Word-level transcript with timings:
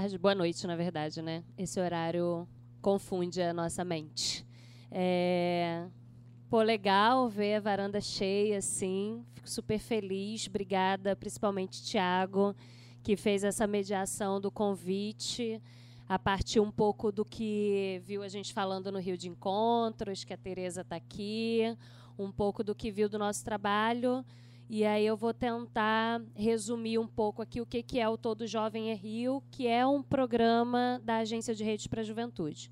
Tarde, 0.00 0.16
boa 0.16 0.34
noite, 0.34 0.66
na 0.66 0.76
verdade, 0.76 1.20
né? 1.20 1.44
Esse 1.58 1.78
horário 1.78 2.48
confunde 2.80 3.42
a 3.42 3.52
nossa 3.52 3.84
mente. 3.84 4.46
É... 4.90 5.86
Pô, 6.48 6.62
legal 6.62 7.28
ver 7.28 7.56
a 7.56 7.60
varanda 7.60 8.00
cheia, 8.00 8.56
assim. 8.56 9.22
Fico 9.34 9.50
super 9.50 9.78
feliz. 9.78 10.46
Obrigada, 10.46 11.14
principalmente 11.14 11.82
Tiago, 11.82 12.56
que 13.02 13.14
fez 13.14 13.44
essa 13.44 13.66
mediação 13.66 14.40
do 14.40 14.50
convite 14.50 15.60
a 16.08 16.18
partir 16.18 16.60
um 16.60 16.70
pouco 16.70 17.12
do 17.12 17.22
que 17.22 18.00
viu 18.02 18.22
a 18.22 18.28
gente 18.28 18.54
falando 18.54 18.90
no 18.90 18.98
Rio 18.98 19.18
de 19.18 19.28
Encontros, 19.28 20.24
que 20.24 20.32
a 20.32 20.38
Tereza 20.38 20.80
está 20.80 20.96
aqui, 20.96 21.76
um 22.18 22.32
pouco 22.32 22.64
do 22.64 22.74
que 22.74 22.90
viu 22.90 23.06
do 23.06 23.18
nosso 23.18 23.44
trabalho. 23.44 24.24
E 24.72 24.84
aí 24.84 25.04
eu 25.04 25.16
vou 25.16 25.34
tentar 25.34 26.22
resumir 26.32 26.96
um 26.96 27.06
pouco 27.08 27.42
aqui 27.42 27.60
o 27.60 27.66
que, 27.66 27.82
que 27.82 27.98
é 27.98 28.08
o 28.08 28.16
Todo 28.16 28.46
Jovem 28.46 28.92
é 28.92 28.94
Rio, 28.94 29.42
que 29.50 29.66
é 29.66 29.84
um 29.84 30.00
programa 30.00 31.00
da 31.02 31.16
Agência 31.16 31.52
de 31.52 31.64
Redes 31.64 31.88
para 31.88 32.02
a 32.02 32.04
Juventude. 32.04 32.70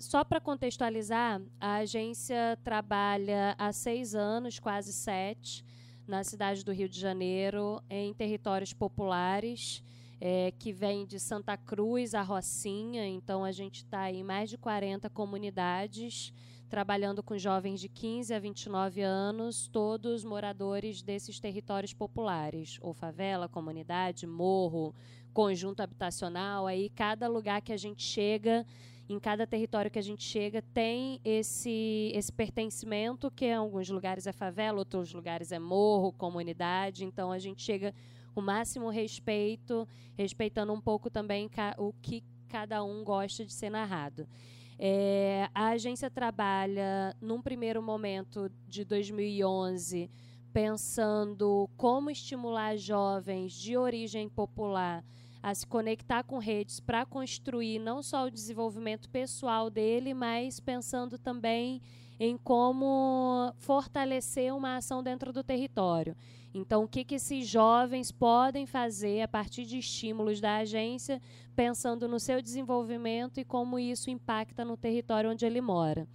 só 0.00 0.24
para 0.24 0.40
contextualizar, 0.40 1.42
a 1.60 1.74
agência 1.74 2.58
trabalha 2.64 3.54
há 3.58 3.70
seis 3.70 4.14
anos, 4.14 4.58
quase 4.58 4.94
sete, 4.94 5.62
na 6.08 6.24
cidade 6.24 6.64
do 6.64 6.72
Rio 6.72 6.88
de 6.88 6.98
Janeiro, 6.98 7.82
em 7.90 8.14
territórios 8.14 8.72
populares 8.72 9.84
é, 10.18 10.54
que 10.58 10.72
vem 10.72 11.04
de 11.04 11.20
Santa 11.20 11.54
Cruz 11.54 12.14
a 12.14 12.22
Rocinha. 12.22 13.06
Então, 13.06 13.44
a 13.44 13.52
gente 13.52 13.84
está 13.84 14.10
em 14.10 14.22
mais 14.22 14.48
de 14.48 14.56
40 14.56 15.10
comunidades, 15.10 16.32
trabalhando 16.74 17.22
com 17.22 17.38
jovens 17.38 17.78
de 17.78 17.88
15 17.88 18.34
a 18.34 18.38
29 18.40 19.00
anos, 19.00 19.68
todos 19.68 20.24
moradores 20.24 21.02
desses 21.02 21.38
territórios 21.38 21.94
populares, 21.94 22.78
ou 22.80 22.92
favela, 22.92 23.48
comunidade, 23.48 24.26
morro, 24.26 24.92
conjunto 25.32 25.82
habitacional. 25.82 26.66
Aí, 26.66 26.88
cada 26.88 27.28
lugar 27.28 27.62
que 27.62 27.72
a 27.72 27.76
gente 27.76 28.02
chega 28.02 28.66
em 29.08 29.20
cada 29.20 29.46
território 29.46 29.88
que 29.88 30.00
a 30.00 30.02
gente 30.02 30.24
chega 30.24 30.62
tem 30.74 31.20
esse 31.24 32.10
esse 32.12 32.32
pertencimento 32.32 33.30
que 33.30 33.44
em 33.44 33.54
alguns 33.54 33.88
lugares 33.88 34.26
é 34.26 34.32
favela, 34.32 34.78
outros 34.78 35.14
lugares 35.14 35.52
é 35.52 35.60
morro, 35.60 36.10
comunidade. 36.10 37.04
Então 37.04 37.30
a 37.30 37.38
gente 37.38 37.62
chega 37.62 37.94
o 38.34 38.40
máximo 38.40 38.88
respeito, 38.88 39.86
respeitando 40.18 40.72
um 40.72 40.80
pouco 40.80 41.08
também 41.08 41.48
o 41.78 41.92
que 42.02 42.24
cada 42.48 42.82
um 42.82 43.04
gosta 43.04 43.44
de 43.44 43.52
ser 43.52 43.70
narrado. 43.70 44.26
É, 44.86 45.48
a 45.54 45.68
agência 45.68 46.10
trabalha, 46.10 47.16
num 47.18 47.40
primeiro 47.40 47.82
momento 47.82 48.50
de 48.68 48.84
2011, 48.84 50.10
pensando 50.52 51.70
como 51.74 52.10
estimular 52.10 52.76
jovens 52.76 53.54
de 53.54 53.78
origem 53.78 54.28
popular 54.28 55.02
a 55.42 55.54
se 55.54 55.66
conectar 55.66 56.22
com 56.22 56.36
redes 56.36 56.80
para 56.80 57.06
construir 57.06 57.78
não 57.78 58.02
só 58.02 58.26
o 58.26 58.30
desenvolvimento 58.30 59.08
pessoal 59.08 59.70
dele, 59.70 60.12
mas 60.12 60.60
pensando 60.60 61.18
também 61.18 61.80
em 62.20 62.36
como 62.36 63.54
fortalecer 63.56 64.54
uma 64.54 64.76
ação 64.76 65.02
dentro 65.02 65.32
do 65.32 65.42
território. 65.42 66.14
Então, 66.54 66.84
o 66.84 66.88
que, 66.88 67.04
que 67.04 67.16
esses 67.16 67.48
jovens 67.48 68.12
podem 68.12 68.64
fazer 68.64 69.22
a 69.22 69.28
partir 69.28 69.64
de 69.64 69.76
estímulos 69.76 70.40
da 70.40 70.58
agência, 70.58 71.20
pensando 71.56 72.06
no 72.06 72.20
seu 72.20 72.40
desenvolvimento 72.40 73.40
e 73.40 73.44
como 73.44 73.76
isso 73.76 74.08
impacta 74.08 74.64
no 74.64 74.76
território 74.76 75.30
onde 75.30 75.44
ele 75.44 75.60
mora. 75.60 76.06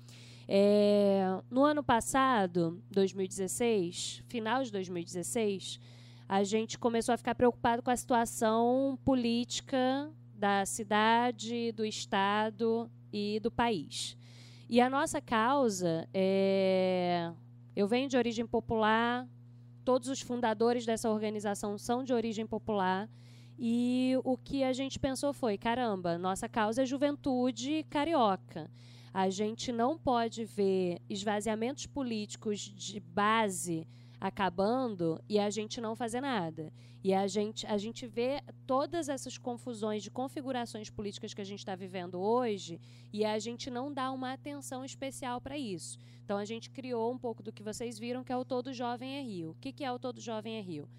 É, 0.48 1.22
no 1.52 1.66
ano 1.66 1.84
passado, 1.84 2.82
2016, 2.90 4.24
final 4.30 4.64
de 4.64 4.72
2016, 4.72 5.78
a 6.28 6.44
gente 6.44 6.80
começou 6.80 7.14
a 7.14 7.18
ficar 7.18 7.36
preocupado 7.36 7.84
com 7.84 7.92
a 7.92 7.98
situação 7.98 8.98
política 9.04 10.10
da 10.34 10.66
cidade, 10.66 11.74
do 11.74 11.86
estado 11.86 12.90
e 13.12 13.42
do 13.42 13.52
país. 13.52 14.18
E 14.70 14.80
a 14.80 14.90
nossa 14.90 15.20
causa 15.20 16.08
é. 16.14 17.32
Eu 17.76 17.88
venho 17.88 18.08
de 18.08 18.18
origem 18.18 18.46
popular, 18.46 19.28
todos 19.90 20.08
os 20.08 20.22
fundadores 20.22 20.86
dessa 20.86 21.10
organização 21.10 21.76
são 21.76 22.04
de 22.04 22.14
origem 22.14 22.46
popular. 22.46 23.10
E 23.58 24.14
o 24.24 24.38
que 24.38 24.64
a 24.64 24.72
gente 24.72 25.00
pensou 25.00 25.34
foi: 25.34 25.58
caramba, 25.58 26.16
nossa 26.16 26.48
causa 26.48 26.84
é 26.84 26.86
juventude 26.86 27.84
carioca. 27.90 28.70
A 29.12 29.32
gente 29.32 29.72
não 29.72 29.98
pode 29.98 30.46
ver 30.46 31.02
esvaziamentos 31.10 31.88
políticos 31.88 32.60
de 32.60 33.00
base 33.00 33.88
acabando 34.22 35.20
e 35.28 35.40
a 35.40 35.50
gente 35.50 35.82
não 35.82 35.96
fazer 35.96 36.22
nada. 36.22 36.72
E 37.02 37.14
a 37.14 37.28
gente, 37.28 37.66
a 37.66 37.78
gente 37.78 38.06
vê 38.06 38.42
todas 38.68 39.08
essas 39.08 39.38
confusões 39.38 40.04
de 40.04 40.12
configurações 40.12 40.90
políticas 40.90 41.34
que 41.34 41.40
a 41.40 41.46
gente 41.46 41.60
está 41.60 41.76
vivendo 41.76 42.20
hoje 42.20 42.80
e 43.14 43.24
a 43.24 43.40
gente 43.40 43.70
não 43.70 43.94
dá 43.94 44.12
uma 44.12 44.34
atenção 44.34 44.84
especial 44.84 45.40
para 45.40 45.58
isso. 45.58 45.98
Então 46.26 46.38
a 46.38 46.44
gente 46.44 46.70
criou 46.70 47.12
um 47.12 47.18
pouco 47.18 47.42
do 47.42 47.54
que 47.54 47.64
vocês 47.64 47.98
viram, 47.98 48.24
que 48.24 48.34
é 48.34 48.38
o 48.38 48.44
Todo 48.44 48.74
Jovem 48.74 49.18
é 49.18 49.22
Rio. 49.22 49.52
O 49.52 49.56
que, 49.56 49.72
que 49.72 49.84
é 49.84 49.92
o 49.92 49.98
Todo 49.98 50.20
Jovem 50.20 50.58
é 50.58 50.62
Rio? 50.62 50.90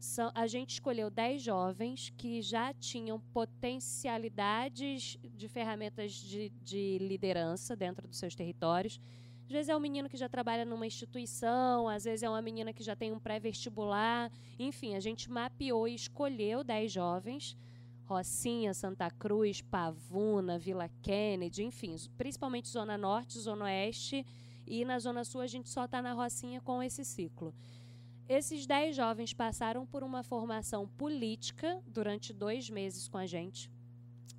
São, 0.00 0.32
a 0.34 0.46
gente 0.48 0.70
escolheu 0.70 1.08
10 1.08 1.42
jovens 1.42 2.12
que 2.16 2.42
já 2.42 2.72
tinham 2.74 3.20
potencialidades 3.20 5.16
de 5.22 5.48
ferramentas 5.48 6.12
de, 6.14 6.48
de 6.60 6.98
liderança 6.98 7.76
dentro 7.76 8.08
dos 8.08 8.16
seus 8.18 8.34
territórios 8.34 8.98
às 9.46 9.52
vezes 9.52 9.68
é 9.68 9.76
um 9.76 9.80
menino 9.80 10.08
que 10.08 10.16
já 10.16 10.28
trabalha 10.28 10.64
numa 10.64 10.86
instituição, 10.86 11.88
às 11.88 12.04
vezes 12.04 12.22
é 12.22 12.28
uma 12.28 12.40
menina 12.40 12.72
que 12.72 12.82
já 12.82 12.96
tem 12.96 13.12
um 13.12 13.18
pré-vestibular. 13.18 14.30
Enfim, 14.58 14.94
a 14.94 15.00
gente 15.00 15.30
mapeou 15.30 15.86
e 15.86 15.94
escolheu 15.94 16.64
10 16.64 16.90
jovens. 16.90 17.56
Rocinha, 18.04 18.74
Santa 18.74 19.10
Cruz, 19.10 19.62
Pavuna, 19.62 20.58
Vila 20.58 20.88
Kennedy, 21.02 21.64
enfim, 21.64 21.96
principalmente 22.18 22.68
Zona 22.68 22.98
Norte, 22.98 23.38
Zona 23.38 23.64
Oeste. 23.64 24.26
E 24.66 24.84
na 24.84 24.98
Zona 24.98 25.24
Sul 25.24 25.40
a 25.40 25.46
gente 25.46 25.68
só 25.68 25.84
está 25.84 26.00
na 26.00 26.12
Rocinha 26.12 26.60
com 26.60 26.82
esse 26.82 27.04
ciclo. 27.04 27.54
Esses 28.28 28.66
10 28.66 28.96
jovens 28.96 29.34
passaram 29.34 29.84
por 29.84 30.02
uma 30.02 30.22
formação 30.22 30.86
política 30.86 31.82
durante 31.86 32.32
dois 32.32 32.70
meses 32.70 33.08
com 33.08 33.18
a 33.18 33.26
gente. 33.26 33.70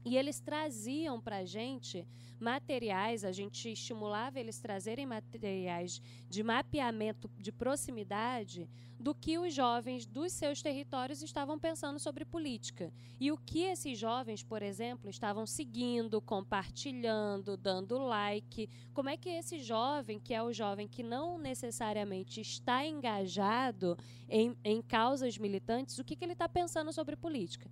E 0.05 0.17
eles 0.17 0.39
traziam 0.39 1.19
para 1.19 1.37
a 1.37 1.45
gente 1.45 2.05
materiais, 2.39 3.23
a 3.23 3.31
gente 3.31 3.71
estimulava 3.71 4.39
eles 4.39 4.59
trazerem 4.59 5.05
materiais 5.05 6.01
de 6.29 6.43
mapeamento 6.43 7.29
de 7.37 7.51
proximidade 7.51 8.69
do 8.99 9.15
que 9.15 9.37
os 9.37 9.53
jovens 9.53 10.05
dos 10.05 10.31
seus 10.33 10.61
territórios 10.61 11.21
estavam 11.21 11.57
pensando 11.57 11.99
sobre 11.99 12.25
política. 12.25 12.93
E 13.19 13.31
o 13.31 13.37
que 13.37 13.61
esses 13.61 13.97
jovens, 13.97 14.43
por 14.43 14.61
exemplo, 14.61 15.09
estavam 15.09 15.45
seguindo, 15.45 16.21
compartilhando, 16.21 17.57
dando 17.57 17.97
like. 17.97 18.69
Como 18.93 19.09
é 19.09 19.17
que 19.17 19.29
esse 19.29 19.59
jovem, 19.59 20.19
que 20.19 20.33
é 20.33 20.43
o 20.43 20.53
jovem 20.53 20.87
que 20.87 21.03
não 21.03 21.37
necessariamente 21.37 22.41
está 22.41 22.85
engajado 22.85 23.97
em, 24.29 24.55
em 24.63 24.81
causas 24.81 25.37
militantes, 25.37 25.97
o 25.97 26.03
que, 26.03 26.15
que 26.15 26.23
ele 26.23 26.33
está 26.33 26.47
pensando 26.47 26.91
sobre 26.91 27.15
política? 27.15 27.69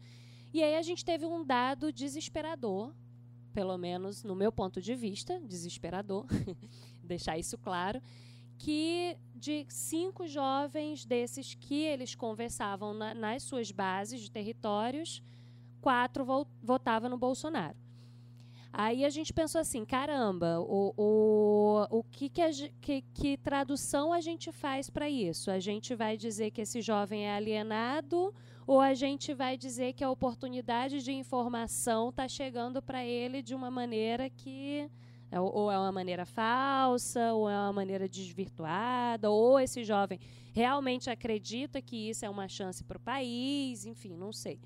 E 0.54 0.62
aí 0.62 0.76
a 0.76 0.82
gente 0.82 1.06
teve 1.06 1.26
um 1.26 1.46
dado 1.46 1.94
desesperador, 1.94 2.94
pelo 3.54 3.78
menos 3.78 4.24
no 4.24 4.36
meu 4.36 4.52
ponto 4.52 4.82
de 4.82 4.94
vista, 4.96 5.40
desesperador, 5.40 6.26
deixar 7.04 7.38
isso 7.38 7.58
claro, 7.58 8.02
que 8.58 9.18
de 9.34 9.66
cinco 9.70 10.28
jovens 10.28 11.06
desses 11.06 11.56
que 11.56 11.84
eles 11.84 12.14
conversavam 12.16 12.94
na, 12.94 13.14
nas 13.14 13.44
suas 13.44 13.72
bases 13.72 14.22
de 14.22 14.30
territórios, 14.30 15.22
quatro 15.80 16.24
vo 16.24 16.46
votavam 16.62 17.10
no 17.10 17.18
Bolsonaro. 17.18 17.78
Aí 18.74 19.04
a 19.04 19.10
gente 19.10 19.34
pensou 19.34 19.60
assim, 19.60 19.84
caramba, 19.84 20.60
o, 20.62 20.94
o, 20.96 21.88
o 21.90 22.04
que, 22.04 22.30
que, 22.30 22.42
a, 22.42 22.50
que, 22.80 23.02
que 23.14 23.38
tradução 23.38 24.14
a 24.14 24.22
gente 24.22 24.50
faz 24.52 24.90
para 24.90 25.10
isso? 25.10 25.52
A 25.52 25.60
gente 25.60 25.94
vai 25.94 26.16
dizer 26.16 26.52
que 26.52 26.62
esse 26.62 26.82
jovem 26.82 27.26
é 27.26 27.36
alienado 27.36 28.34
ou 28.72 28.80
a 28.80 28.94
gente 28.94 29.34
vai 29.34 29.58
dizer 29.58 29.92
que 29.92 30.02
a 30.02 30.10
oportunidade 30.10 31.04
de 31.04 31.12
informação 31.12 32.08
está 32.08 32.26
chegando 32.26 32.82
para 32.82 33.04
ele 33.04 33.42
de 33.42 33.54
uma 33.54 33.70
maneira 33.70 34.30
que 34.30 34.90
é, 35.30 35.38
ou 35.42 35.70
é 35.70 35.78
uma 35.78 35.92
maneira 35.92 36.26
falsa, 36.26 37.34
ou 37.34 37.50
é 37.50 37.58
uma 37.58 37.74
maneira 37.74 38.08
desvirtuada, 38.08 39.30
ou 39.30 39.60
esse 39.60 39.84
jovem 39.84 40.22
realmente 40.54 41.10
acredita 41.10 41.82
que 41.82 41.98
isso 41.98 42.24
é 42.24 42.30
uma 42.30 42.48
chance 42.48 42.82
para 42.82 42.96
o 42.96 43.02
país, 43.02 43.86
enfim, 43.86 44.16
não 44.16 44.32
sei. 44.32 44.58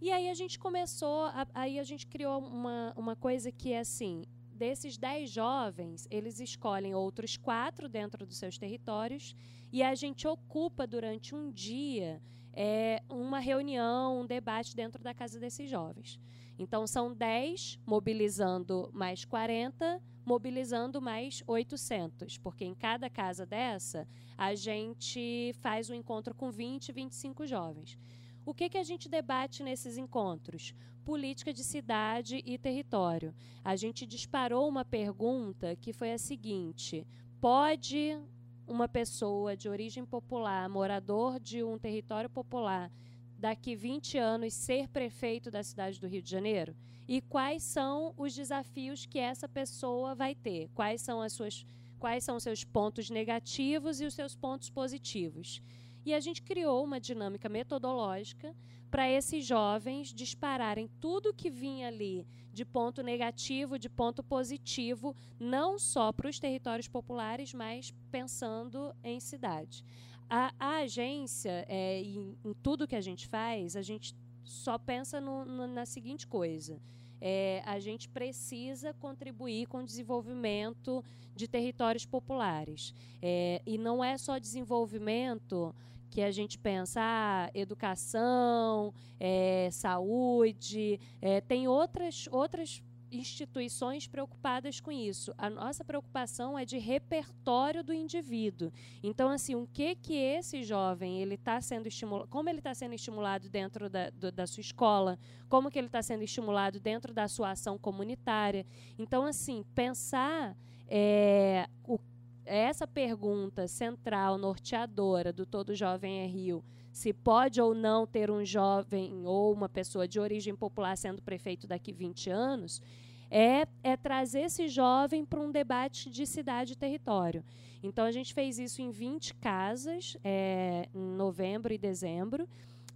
E 0.00 0.12
aí 0.12 0.28
a 0.28 0.34
gente 0.34 0.56
começou, 0.56 1.24
a, 1.24 1.44
aí 1.52 1.80
a 1.80 1.82
gente 1.82 2.06
criou 2.06 2.38
uma, 2.38 2.94
uma 2.96 3.16
coisa 3.16 3.50
que 3.50 3.72
é 3.72 3.80
assim, 3.80 4.22
desses 4.54 4.96
dez 4.96 5.28
jovens, 5.28 6.06
eles 6.12 6.38
escolhem 6.38 6.94
outros 6.94 7.36
quatro 7.36 7.88
dentro 7.88 8.24
dos 8.24 8.36
seus 8.36 8.56
territórios 8.56 9.34
e 9.72 9.82
a 9.82 9.96
gente 9.96 10.28
ocupa 10.28 10.86
durante 10.86 11.34
um 11.34 11.50
dia 11.50 12.22
é, 12.52 13.02
uma 13.08 13.38
reunião, 13.38 14.20
um 14.20 14.26
debate 14.26 14.76
dentro 14.76 15.02
da 15.02 15.14
casa 15.14 15.40
desses 15.40 15.68
jovens. 15.68 16.20
Então, 16.58 16.86
são 16.86 17.12
10 17.12 17.80
mobilizando 17.86 18.90
mais 18.92 19.24
40, 19.24 20.00
mobilizando 20.24 21.00
mais 21.00 21.42
800, 21.46 22.38
porque 22.38 22.64
em 22.64 22.74
cada 22.74 23.10
casa 23.10 23.44
dessa, 23.44 24.06
a 24.36 24.54
gente 24.54 25.52
faz 25.60 25.90
um 25.90 25.94
encontro 25.94 26.34
com 26.34 26.50
20, 26.50 26.92
25 26.92 27.46
jovens. 27.46 27.98
O 28.44 28.52
que, 28.52 28.68
que 28.68 28.78
a 28.78 28.82
gente 28.82 29.08
debate 29.08 29.62
nesses 29.62 29.96
encontros? 29.96 30.74
Política 31.04 31.52
de 31.52 31.64
cidade 31.64 32.42
e 32.44 32.58
território. 32.58 33.34
A 33.64 33.76
gente 33.76 34.06
disparou 34.06 34.68
uma 34.68 34.84
pergunta 34.84 35.76
que 35.76 35.92
foi 35.92 36.12
a 36.12 36.18
seguinte: 36.18 37.06
pode 37.40 38.18
uma 38.66 38.88
pessoa 38.88 39.56
de 39.56 39.68
origem 39.68 40.04
popular, 40.04 40.68
morador 40.68 41.38
de 41.40 41.62
um 41.62 41.78
território 41.78 42.30
popular, 42.30 42.90
daqui 43.38 43.74
20 43.74 44.18
anos 44.18 44.54
ser 44.54 44.88
prefeito 44.88 45.50
da 45.50 45.62
cidade 45.62 46.00
do 46.00 46.06
Rio 46.06 46.22
de 46.22 46.30
Janeiro? 46.30 46.74
E 47.08 47.20
quais 47.20 47.62
são 47.62 48.14
os 48.16 48.34
desafios 48.34 49.04
que 49.06 49.18
essa 49.18 49.48
pessoa 49.48 50.14
vai 50.14 50.34
ter? 50.34 50.68
Quais 50.74 51.02
são 51.02 51.20
as 51.20 51.32
suas 51.32 51.66
quais 51.98 52.24
são 52.24 52.36
os 52.36 52.42
seus 52.42 52.64
pontos 52.64 53.10
negativos 53.10 54.00
e 54.00 54.04
os 54.04 54.14
seus 54.14 54.34
pontos 54.34 54.68
positivos? 54.68 55.62
E 56.04 56.12
a 56.12 56.18
gente 56.18 56.42
criou 56.42 56.82
uma 56.82 56.98
dinâmica 56.98 57.48
metodológica 57.48 58.56
para 58.90 59.08
esses 59.08 59.46
jovens 59.46 60.12
dispararem 60.12 60.90
tudo 61.00 61.32
que 61.32 61.48
vinha 61.48 61.88
ali 61.88 62.26
de 62.52 62.64
ponto 62.64 63.02
negativo, 63.02 63.78
de 63.78 63.88
ponto 63.88 64.22
positivo, 64.22 65.16
não 65.40 65.78
só 65.78 66.12
para 66.12 66.28
os 66.28 66.38
territórios 66.38 66.88
populares, 66.88 67.54
mas 67.54 67.94
pensando 68.10 68.94
em 69.02 69.18
cidade. 69.18 69.84
A, 70.28 70.52
a 70.58 70.76
agência, 70.78 71.64
é, 71.68 72.00
em, 72.00 72.36
em, 72.44 72.52
tudo 72.62 72.86
que 72.86 72.96
a 72.96 73.00
gente 73.00 73.26
faz, 73.26 73.76
a 73.76 73.82
gente 73.82 74.14
só 74.44 74.78
pensa 74.78 75.20
no, 75.20 75.44
no, 75.44 75.66
na 75.66 75.86
seguinte 75.86 76.26
coisa. 76.26 76.80
É, 77.20 77.62
a 77.64 77.78
gente 77.78 78.08
precisa 78.08 78.92
contribuir 78.94 79.66
com 79.66 79.78
o 79.78 79.84
desenvolvimento 79.84 81.04
de 81.36 81.46
territórios 81.46 82.04
populares. 82.04 82.94
É, 83.20 83.62
e 83.64 83.78
não 83.78 84.02
é 84.02 84.18
só 84.18 84.38
desenvolvimento 84.38 85.74
que 86.12 86.20
a 86.20 86.30
gente 86.30 86.58
pensa 86.58 87.00
ah, 87.02 87.50
educação, 87.54 88.92
é, 89.18 89.70
saúde, 89.72 91.00
é, 91.22 91.40
tem 91.40 91.66
outras, 91.66 92.28
outras 92.30 92.82
instituições 93.10 94.06
preocupadas 94.06 94.78
com 94.78 94.92
isso. 94.92 95.32
A 95.38 95.48
nossa 95.48 95.82
preocupação 95.82 96.58
é 96.58 96.66
de 96.66 96.76
repertório 96.76 97.82
do 97.82 97.94
indivíduo. 97.94 98.70
Então, 99.02 99.30
assim, 99.30 99.54
o 99.54 99.66
que 99.66 99.94
que 99.94 100.14
esse 100.14 100.62
jovem 100.62 101.22
ele 101.22 101.36
está 101.36 101.58
sendo 101.62 101.86
estimulado, 101.86 102.28
como 102.28 102.50
ele 102.50 102.58
está 102.58 102.74
sendo 102.74 102.94
estimulado 102.94 103.48
dentro 103.48 103.88
da, 103.88 104.10
do, 104.10 104.30
da 104.30 104.46
sua 104.46 104.60
escola, 104.60 105.18
como 105.48 105.70
que 105.70 105.78
ele 105.78 105.86
está 105.86 106.02
sendo 106.02 106.22
estimulado 106.24 106.78
dentro 106.78 107.14
da 107.14 107.26
sua 107.26 107.52
ação 107.52 107.78
comunitária. 107.78 108.66
Então, 108.98 109.24
assim, 109.24 109.64
pensar 109.74 110.54
é, 110.86 111.66
o 111.84 111.98
essa 112.44 112.86
pergunta 112.86 113.66
central, 113.68 114.36
norteadora 114.38 115.32
do 115.32 115.46
Todo 115.46 115.74
Jovem 115.74 116.20
é 116.20 116.26
Rio, 116.26 116.64
se 116.92 117.12
pode 117.12 117.60
ou 117.60 117.74
não 117.74 118.06
ter 118.06 118.30
um 118.30 118.44
jovem 118.44 119.26
ou 119.26 119.52
uma 119.52 119.68
pessoa 119.68 120.06
de 120.06 120.20
origem 120.20 120.54
popular 120.54 120.96
sendo 120.96 121.22
prefeito 121.22 121.66
daqui 121.66 121.92
20 121.92 122.28
anos, 122.28 122.82
é, 123.30 123.66
é 123.82 123.96
trazer 123.96 124.42
esse 124.42 124.68
jovem 124.68 125.24
para 125.24 125.40
um 125.40 125.50
debate 125.50 126.10
de 126.10 126.26
cidade 126.26 126.74
e 126.74 126.76
território. 126.76 127.42
Então, 127.82 128.04
a 128.04 128.12
gente 128.12 128.34
fez 128.34 128.58
isso 128.58 128.82
em 128.82 128.90
20 128.90 129.34
casas, 129.34 130.16
é, 130.22 130.86
em 130.94 131.16
novembro 131.16 131.72
e 131.72 131.78
dezembro. 131.78 132.46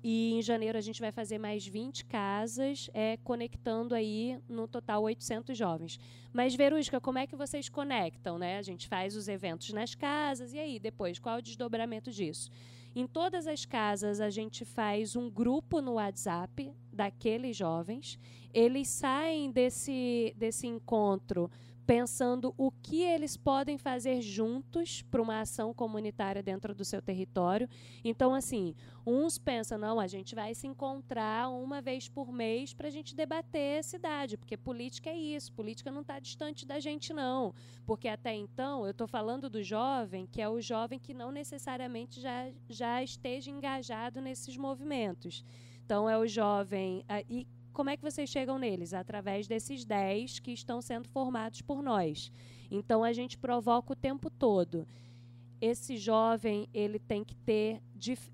E 0.09 0.35
em 0.35 0.41
janeiro 0.41 0.79
a 0.79 0.81
gente 0.81 1.01
vai 1.01 1.11
fazer 1.11 1.37
mais 1.37 1.67
20 1.67 2.05
casas, 2.05 2.89
é, 2.95 3.17
conectando 3.25 3.93
aí 3.93 4.39
no 4.49 4.69
total 4.69 5.03
800 5.03 5.59
jovens. 5.59 5.99
Mas, 6.33 6.55
Verusca, 6.55 7.01
como 7.01 7.19
é 7.19 7.27
que 7.27 7.35
vocês 7.35 7.69
conectam? 7.69 8.39
Né? 8.39 8.57
A 8.57 8.63
gente 8.63 8.87
faz 8.87 9.17
os 9.17 9.27
eventos 9.27 9.73
nas 9.73 9.97
casas, 9.97 10.53
e 10.53 10.61
aí, 10.61 10.79
depois, 10.79 11.19
qual 11.19 11.35
é 11.35 11.39
o 11.41 11.43
desdobramento 11.43 12.13
disso? 12.13 12.53
Em 12.95 13.05
todas 13.05 13.49
as 13.49 13.65
casas, 13.65 14.21
a 14.21 14.31
gente 14.31 14.65
faz 14.65 15.17
um 15.17 15.29
grupo 15.29 15.81
no 15.81 15.95
WhatsApp 15.95 16.73
daqueles 16.93 17.57
jovens. 17.57 18.17
Eles 18.55 18.87
saem 18.87 19.51
desse, 19.51 20.33
desse 20.37 20.69
encontro 20.69 21.51
pensando 21.87 22.53
o 22.59 22.71
que 22.71 23.01
eles 23.03 23.37
podem 23.37 23.79
fazer 23.79 24.21
juntos 24.21 25.03
para 25.03 25.23
uma 25.23 25.41
ação 25.41 25.73
comunitária 25.73 26.43
dentro 26.43 26.75
do 26.75 26.85
seu 26.85 27.01
território. 27.01 27.69
Então, 28.03 28.35
assim, 28.35 28.75
uns 29.07 29.39
pensam, 29.39 29.79
não, 29.79 30.01
a 30.01 30.09
gente 30.09 30.35
vai 30.35 30.53
se 30.53 30.67
encontrar 30.67 31.49
uma 31.49 31.81
vez 31.81 32.09
por 32.09 32.33
mês 32.33 32.75
para 32.75 32.89
a 32.89 32.91
gente 32.91 33.15
debater 33.15 33.79
a 33.79 33.83
cidade, 33.85 34.37
porque 34.37 34.57
política 34.57 35.11
é 35.11 35.17
isso, 35.17 35.53
política 35.53 35.93
não 35.93 36.01
está 36.01 36.19
distante 36.19 36.67
da 36.67 36.81
gente, 36.81 37.13
não. 37.13 37.55
Porque 37.87 38.09
até 38.09 38.35
então, 38.35 38.85
eu 38.85 38.91
estou 38.91 39.07
falando 39.07 39.49
do 39.49 39.63
jovem, 39.63 40.27
que 40.27 40.43
é 40.43 40.49
o 40.49 40.61
jovem 40.61 40.99
que 40.99 41.15
não 41.15 41.31
necessariamente 41.31 42.21
já, 42.21 42.51
já 42.69 43.01
esteja 43.01 43.49
engajado 43.49 44.21
nesses 44.21 44.57
movimentos. 44.57 45.45
Então, 45.85 46.11
é 46.11 46.19
o 46.19 46.27
jovem. 46.27 47.05
E 47.31 47.47
como 47.77 47.91
é 47.91 47.97
que 47.97 48.03
vocês 48.03 48.31
chegam 48.31 48.59
neles? 48.59 48.95
Através 48.95 49.47
desses 49.47 49.85
10 49.85 50.39
que 50.39 50.51
estão 50.51 50.81
sendo 50.81 51.07
formados 51.11 51.61
por 51.61 51.83
nós. 51.83 52.33
Então 52.71 53.05
a 53.05 53.13
gente 53.13 53.37
provoca 53.37 53.93
o 53.93 53.95
tempo 53.95 54.31
todo. 54.31 54.89
Esse 55.61 55.99
jovem 55.99 56.67
ele 56.73 56.99
tem 56.99 57.23
que 57.23 57.35
ter 57.35 57.83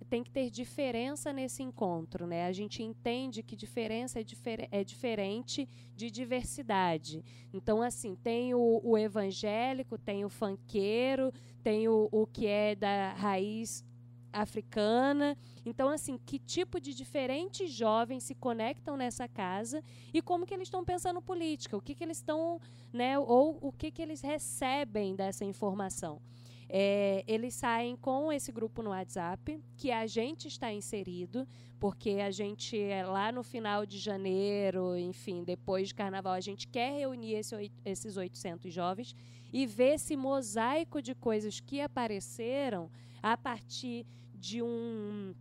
tem 0.09 0.23
que 0.23 0.31
ter 0.31 0.49
diferença 0.49 1.33
nesse 1.33 1.61
encontro, 1.61 2.25
né? 2.25 2.47
A 2.47 2.53
gente 2.53 2.85
entende 2.85 3.43
que 3.43 3.56
diferença 3.56 4.21
é, 4.21 4.23
difer 4.23 4.69
é 4.71 4.85
diferente 4.85 5.69
de 5.97 6.09
diversidade. 6.09 7.25
Então 7.53 7.83
assim 7.83 8.15
tem 8.15 8.55
o, 8.55 8.81
o 8.85 8.97
evangélico, 8.97 9.99
tem 9.99 10.25
o 10.25 10.29
fanqueiro, 10.29 11.33
tem 11.65 11.88
o, 11.88 12.09
o 12.12 12.29
que 12.29 12.47
é 12.47 12.77
da 12.77 13.15
raiz 13.15 13.85
africana. 14.32 15.37
Então, 15.64 15.88
assim, 15.88 16.19
que 16.19 16.38
tipo 16.38 16.81
de 16.81 16.94
diferentes 16.94 17.70
jovens 17.70 18.25
se 18.25 18.34
conectam 18.34 18.96
nessa 18.96 19.29
casa 19.29 19.82
e 20.12 20.23
como 20.23 20.46
que 20.46 20.55
eles 20.55 20.69
estão 20.69 20.84
pensando 20.84 21.20
política, 21.20 21.76
o 21.76 21.81
que, 21.81 21.94
que 21.94 22.02
eles 22.02 22.19
estão, 22.19 22.61
né, 22.93 23.19
ou 23.19 23.58
o 23.61 23.70
que, 23.70 23.90
que 23.90 24.02
eles 24.02 24.20
recebem 24.20 25.14
dessa 25.14 25.44
informação. 25.44 26.20
É, 26.75 27.23
eles 27.26 27.55
saem 27.55 27.94
com 27.94 28.32
esse 28.32 28.50
grupo 28.50 28.82
no 28.82 28.90
WhatsApp, 28.90 29.62
que 29.76 29.93
a 29.93 30.06
gente 30.06 30.49
está 30.49 30.73
inserido, 30.73 31.46
porque 31.78 32.12
a 32.12 32.31
gente, 32.31 32.81
é 32.81 33.05
lá 33.05 33.31
no 33.31 33.43
final 33.43 33.85
de 33.85 33.99
janeiro, 33.99 34.97
enfim, 34.97 35.45
depois 35.45 35.88
de 35.88 35.95
carnaval, 35.95 36.33
a 36.33 36.40
gente 36.40 36.66
quer 36.66 36.99
reunir 36.99 37.35
esse, 37.35 37.71
esses 37.85 38.16
800 38.16 38.73
jovens 38.73 39.14
e 39.52 39.66
ver 39.66 39.97
esse 39.97 40.16
mosaico 40.16 41.02
de 41.02 41.14
coisas 41.14 41.61
que 41.61 41.78
apareceram 41.80 42.90
a 43.23 43.37
partir 43.37 44.07
de 44.42 44.61
um 44.61 45.32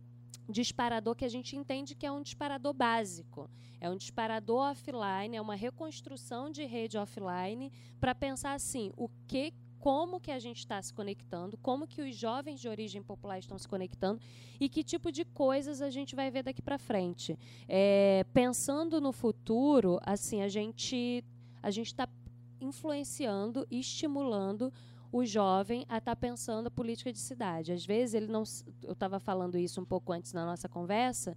disparador 0.48 1.16
que 1.16 1.24
a 1.24 1.28
gente 1.28 1.56
entende 1.56 1.96
que 1.96 2.06
é 2.06 2.12
um 2.12 2.22
disparador 2.22 2.72
básico. 2.72 3.50
É 3.80 3.90
um 3.90 3.96
disparador 3.96 4.70
offline, 4.70 5.36
é 5.36 5.40
uma 5.40 5.56
reconstrução 5.56 6.48
de 6.50 6.64
rede 6.64 6.96
offline 6.96 7.72
para 8.00 8.14
pensar 8.14 8.52
assim, 8.54 8.92
o 8.96 9.08
que 9.26 9.52
como 9.80 10.20
que 10.20 10.30
a 10.30 10.38
gente 10.38 10.58
está 10.58 10.80
se 10.80 10.94
conectando, 10.94 11.56
como 11.56 11.88
que 11.88 12.00
os 12.00 12.14
jovens 12.14 12.60
de 12.60 12.68
origem 12.68 13.02
popular 13.02 13.40
estão 13.40 13.58
se 13.58 13.66
conectando 13.66 14.20
e 14.60 14.68
que 14.68 14.84
tipo 14.84 15.10
de 15.10 15.24
coisas 15.24 15.82
a 15.82 15.90
gente 15.90 16.14
vai 16.14 16.30
ver 16.30 16.44
daqui 16.44 16.62
para 16.62 16.78
frente. 16.78 17.36
É, 17.68 18.24
pensando 18.32 19.00
no 19.00 19.10
futuro, 19.10 19.98
assim, 20.04 20.40
a 20.42 20.48
gente 20.48 21.24
a 21.60 21.70
gente 21.72 21.88
está 21.88 22.08
influenciando, 22.60 23.66
estimulando 23.68 24.72
o 25.12 25.26
jovem 25.26 25.84
a 25.90 25.98
estar 25.98 26.16
tá 26.16 26.16
pensando 26.16 26.68
a 26.68 26.70
política 26.70 27.12
de 27.12 27.18
cidade. 27.18 27.70
Às 27.70 27.84
vezes 27.84 28.14
ele 28.14 28.26
não, 28.26 28.42
eu 28.82 28.92
estava 28.92 29.20
falando 29.20 29.58
isso 29.58 29.80
um 29.80 29.84
pouco 29.84 30.10
antes 30.10 30.32
na 30.32 30.46
nossa 30.46 30.70
conversa, 30.70 31.36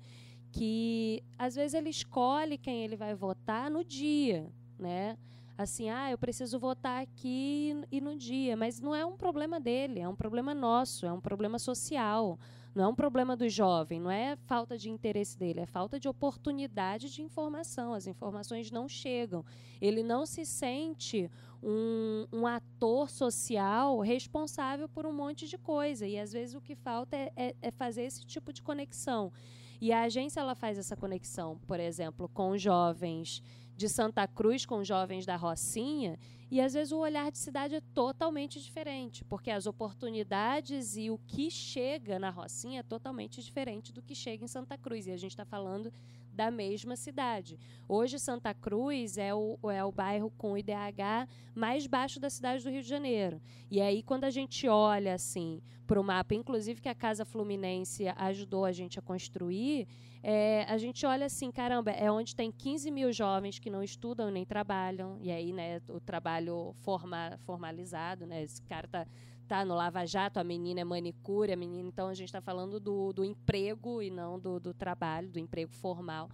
que 0.50 1.22
às 1.38 1.56
vezes 1.56 1.74
ele 1.74 1.90
escolhe 1.90 2.58
quem 2.58 2.86
ele 2.86 2.96
vai 2.96 3.14
votar 3.14 3.70
no 3.70 3.84
dia, 3.84 4.50
né? 4.80 5.18
Assim, 5.58 5.90
ah, 5.90 6.10
eu 6.10 6.18
preciso 6.18 6.58
votar 6.58 7.02
aqui 7.02 7.76
e 7.92 8.00
no 8.00 8.16
dia, 8.18 8.56
mas 8.56 8.80
não 8.80 8.96
é 8.96 9.06
um 9.06 9.16
problema 9.16 9.60
dele, 9.60 10.00
é 10.00 10.08
um 10.08 10.16
problema 10.16 10.54
nosso, 10.54 11.06
é 11.06 11.12
um 11.12 11.22
problema 11.22 11.60
social. 11.60 12.40
Não 12.76 12.84
é 12.84 12.88
um 12.90 12.94
problema 12.94 13.38
do 13.38 13.48
jovem, 13.48 14.02
não 14.02 14.12
é 14.12 14.36
falta 14.36 14.78
de 14.78 14.90
interesse 14.90 15.40
dele, 15.40 15.62
é 15.62 15.66
falta 15.66 15.98
de 15.98 16.10
oportunidade 16.10 17.10
de 17.10 17.22
informação. 17.22 17.94
As 17.94 18.06
informações 18.06 18.70
não 18.70 18.90
chegam. 18.90 19.46
Ele 19.80 20.04
não 20.04 20.26
se 20.26 20.46
sente 20.46 21.32
um, 21.64 22.28
um 22.34 22.46
ator 22.46 23.10
social 23.10 24.02
responsável 24.02 24.90
por 24.90 25.06
um 25.06 25.14
monte 25.14 25.48
de 25.48 25.58
coisa. 25.58 26.06
E 26.06 26.20
às 26.20 26.34
vezes 26.34 26.54
o 26.54 26.60
que 26.60 26.76
falta 26.76 27.16
é, 27.16 27.32
é, 27.38 27.56
é 27.62 27.72
fazer 27.72 28.04
esse 28.04 28.26
tipo 28.26 28.52
de 28.52 28.62
conexão. 28.62 29.32
E 29.80 29.94
a 29.94 30.02
agência 30.02 30.42
ela 30.42 30.54
faz 30.54 30.78
essa 30.78 30.98
conexão, 30.98 31.58
por 31.66 31.80
exemplo, 31.80 32.28
com 32.28 32.58
jovens 32.58 33.42
de 33.76 33.90
Santa 33.90 34.28
Cruz 34.28 34.66
com 34.66 34.84
jovens 34.84 35.26
da 35.26 35.36
Rocinha 35.36 36.18
E 36.52 36.62
às 36.62 36.74
vezes 36.74 36.92
o 36.92 37.00
olhar 37.00 37.32
de 37.32 37.38
cidade 37.38 37.76
é 37.76 37.82
totalmente 37.94 38.62
diferente, 38.62 39.26
porque 39.26 39.50
as 39.50 39.66
oportunidades 39.66 40.96
e 40.96 41.10
o 41.10 41.18
que 41.18 41.50
chega 41.50 42.20
na 42.20 42.30
Rocinha 42.30 42.82
é 42.82 42.84
totalmente 42.84 43.42
diferente 43.42 43.92
do 43.92 44.02
que 44.02 44.14
chega 44.14 44.44
em 44.44 44.48
Santa 44.48 44.78
Cruz. 44.78 45.08
E 45.08 45.12
a 45.12 45.18
gente 45.18 45.32
está 45.32 45.46
falando 45.46 45.92
da 46.32 46.52
mesma 46.52 46.96
cidade. 46.96 47.58
Hoje, 47.88 48.20
Santa 48.20 48.54
Cruz 48.54 49.18
é 49.18 49.34
o, 49.34 49.58
é 49.72 49.84
o 49.84 49.92
bairro 49.92 50.30
com 50.38 50.58
IDH 50.58 51.28
mais 51.56 51.88
baixo 51.88 52.20
da 52.20 52.30
cidade 52.30 52.64
do 52.64 52.70
Rio 52.70 52.84
de 52.84 52.90
Janeiro. 52.90 53.42
E 53.72 53.82
aí, 53.82 54.04
quando 54.04 54.26
a 54.26 54.30
gente 54.30 54.68
olha 54.68 55.16
assim 55.16 55.62
para 55.88 56.00
o 56.00 56.04
mapa, 56.04 56.36
inclusive 56.36 56.82
que 56.82 56.90
a 56.90 56.96
Casa 56.96 57.24
Fluminense 57.24 58.06
ajudou 58.18 58.66
a 58.66 58.72
gente 58.72 59.00
a 59.00 59.02
construir, 59.02 59.88
é, 60.28 60.66
a 60.68 60.76
gente 60.80 61.06
olha 61.06 61.28
assim, 61.28 61.52
caramba, 61.52 61.92
é 61.92 62.10
onde 62.10 62.36
tem 62.36 62.52
15 62.52 62.90
mil 62.90 63.14
jovens 63.14 63.60
que 63.60 63.70
não 63.70 63.84
estudam 63.84 64.32
nem 64.32 64.44
trabalham, 64.44 65.20
e 65.22 65.32
aí 65.32 65.54
né, 65.54 65.80
o 65.88 66.00
trabalho 66.00 66.74
forma, 66.82 67.38
formalizado, 67.46 68.26
né, 68.26 68.42
esse 68.42 68.60
cara 68.64 68.88
está 68.88 69.06
tá 69.48 69.64
no 69.64 69.76
Lava 69.76 70.04
Jato, 70.04 70.40
a 70.40 70.44
menina 70.44 70.82
é 70.82 70.84
manicure, 70.84 71.54
a 71.54 71.56
menina, 71.56 71.88
então 71.88 72.08
a 72.08 72.16
gente 72.16 72.30
está 72.30 72.42
falando 72.42 72.80
do, 72.80 73.14
do 73.14 73.24
emprego 73.24 74.02
e 74.02 74.10
não 74.10 74.40
do, 74.40 74.60
do 74.60 74.74
trabalho, 74.74 75.30
do 75.30 75.38
emprego 75.38 75.72
formal. 75.72 76.28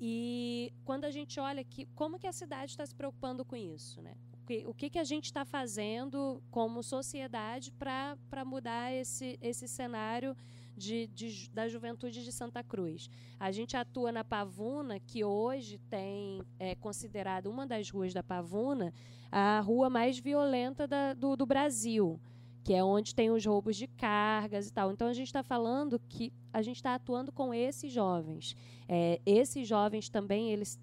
E 0.00 0.72
quando 0.82 1.04
a 1.04 1.10
gente 1.10 1.38
olha 1.38 1.60
aqui, 1.60 1.84
como 1.94 2.18
que 2.18 2.26
a 2.26 2.32
cidade 2.32 2.70
está 2.70 2.86
se 2.86 2.94
preocupando 2.94 3.44
com 3.44 3.54
isso, 3.54 4.00
né? 4.00 4.14
O 4.32 4.46
que, 4.46 4.64
o 4.66 4.72
que, 4.72 4.88
que 4.88 4.98
a 4.98 5.04
gente 5.04 5.26
está 5.26 5.44
fazendo 5.44 6.42
como 6.50 6.82
sociedade 6.82 7.70
para 7.70 8.44
mudar 8.46 8.94
esse, 8.94 9.38
esse 9.42 9.68
cenário 9.68 10.34
de, 10.76 11.06
de, 11.08 11.50
da 11.50 11.68
juventude 11.68 12.22
de 12.22 12.30
Santa 12.30 12.62
Cruz. 12.62 13.08
A 13.40 13.50
gente 13.50 13.76
atua 13.76 14.12
na 14.12 14.22
Pavuna, 14.22 15.00
que 15.00 15.24
hoje 15.24 15.78
tem 15.90 16.42
é 16.58 16.74
considerada 16.74 17.48
uma 17.48 17.66
das 17.66 17.90
ruas 17.90 18.12
da 18.12 18.22
Pavuna 18.22 18.92
a 19.30 19.60
rua 19.60 19.90
mais 19.90 20.18
violenta 20.18 20.86
da, 20.86 21.12
do, 21.12 21.36
do 21.36 21.46
Brasil 21.46 22.20
que 22.66 22.74
é 22.74 22.82
onde 22.82 23.14
tem 23.14 23.30
os 23.30 23.46
roubos 23.46 23.76
de 23.76 23.86
cargas 23.86 24.66
e 24.66 24.72
tal. 24.72 24.90
Então 24.90 25.06
a 25.06 25.12
gente 25.12 25.28
está 25.28 25.40
falando 25.40 26.00
que 26.08 26.32
a 26.52 26.60
gente 26.62 26.74
está 26.74 26.96
atuando 26.96 27.30
com 27.30 27.54
esses 27.54 27.92
jovens. 27.92 28.56
É, 28.88 29.20
esses 29.24 29.68
jovens 29.68 30.08
também 30.08 30.50
eles 30.50 30.76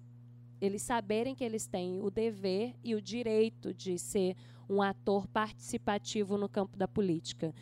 eles 0.62 0.80
saberem 0.80 1.34
que 1.34 1.44
eles 1.44 1.66
têm 1.66 2.00
o 2.00 2.10
dever 2.10 2.74
e 2.82 2.94
o 2.94 3.02
direito 3.02 3.74
de 3.74 3.98
ser 3.98 4.34
um 4.66 4.80
ator 4.80 5.26
participativo 5.28 6.38
no 6.38 6.48
campo 6.48 6.74
da 6.74 6.88
política. 6.88 7.54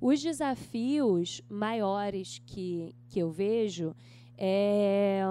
Os 0.00 0.22
desafios 0.22 1.42
maiores 1.48 2.40
que, 2.46 2.94
que 3.08 3.18
eu 3.18 3.30
vejo 3.30 3.94
é 4.36 5.22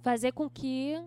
fazer 0.00 0.32
com 0.32 0.50
que 0.50 1.00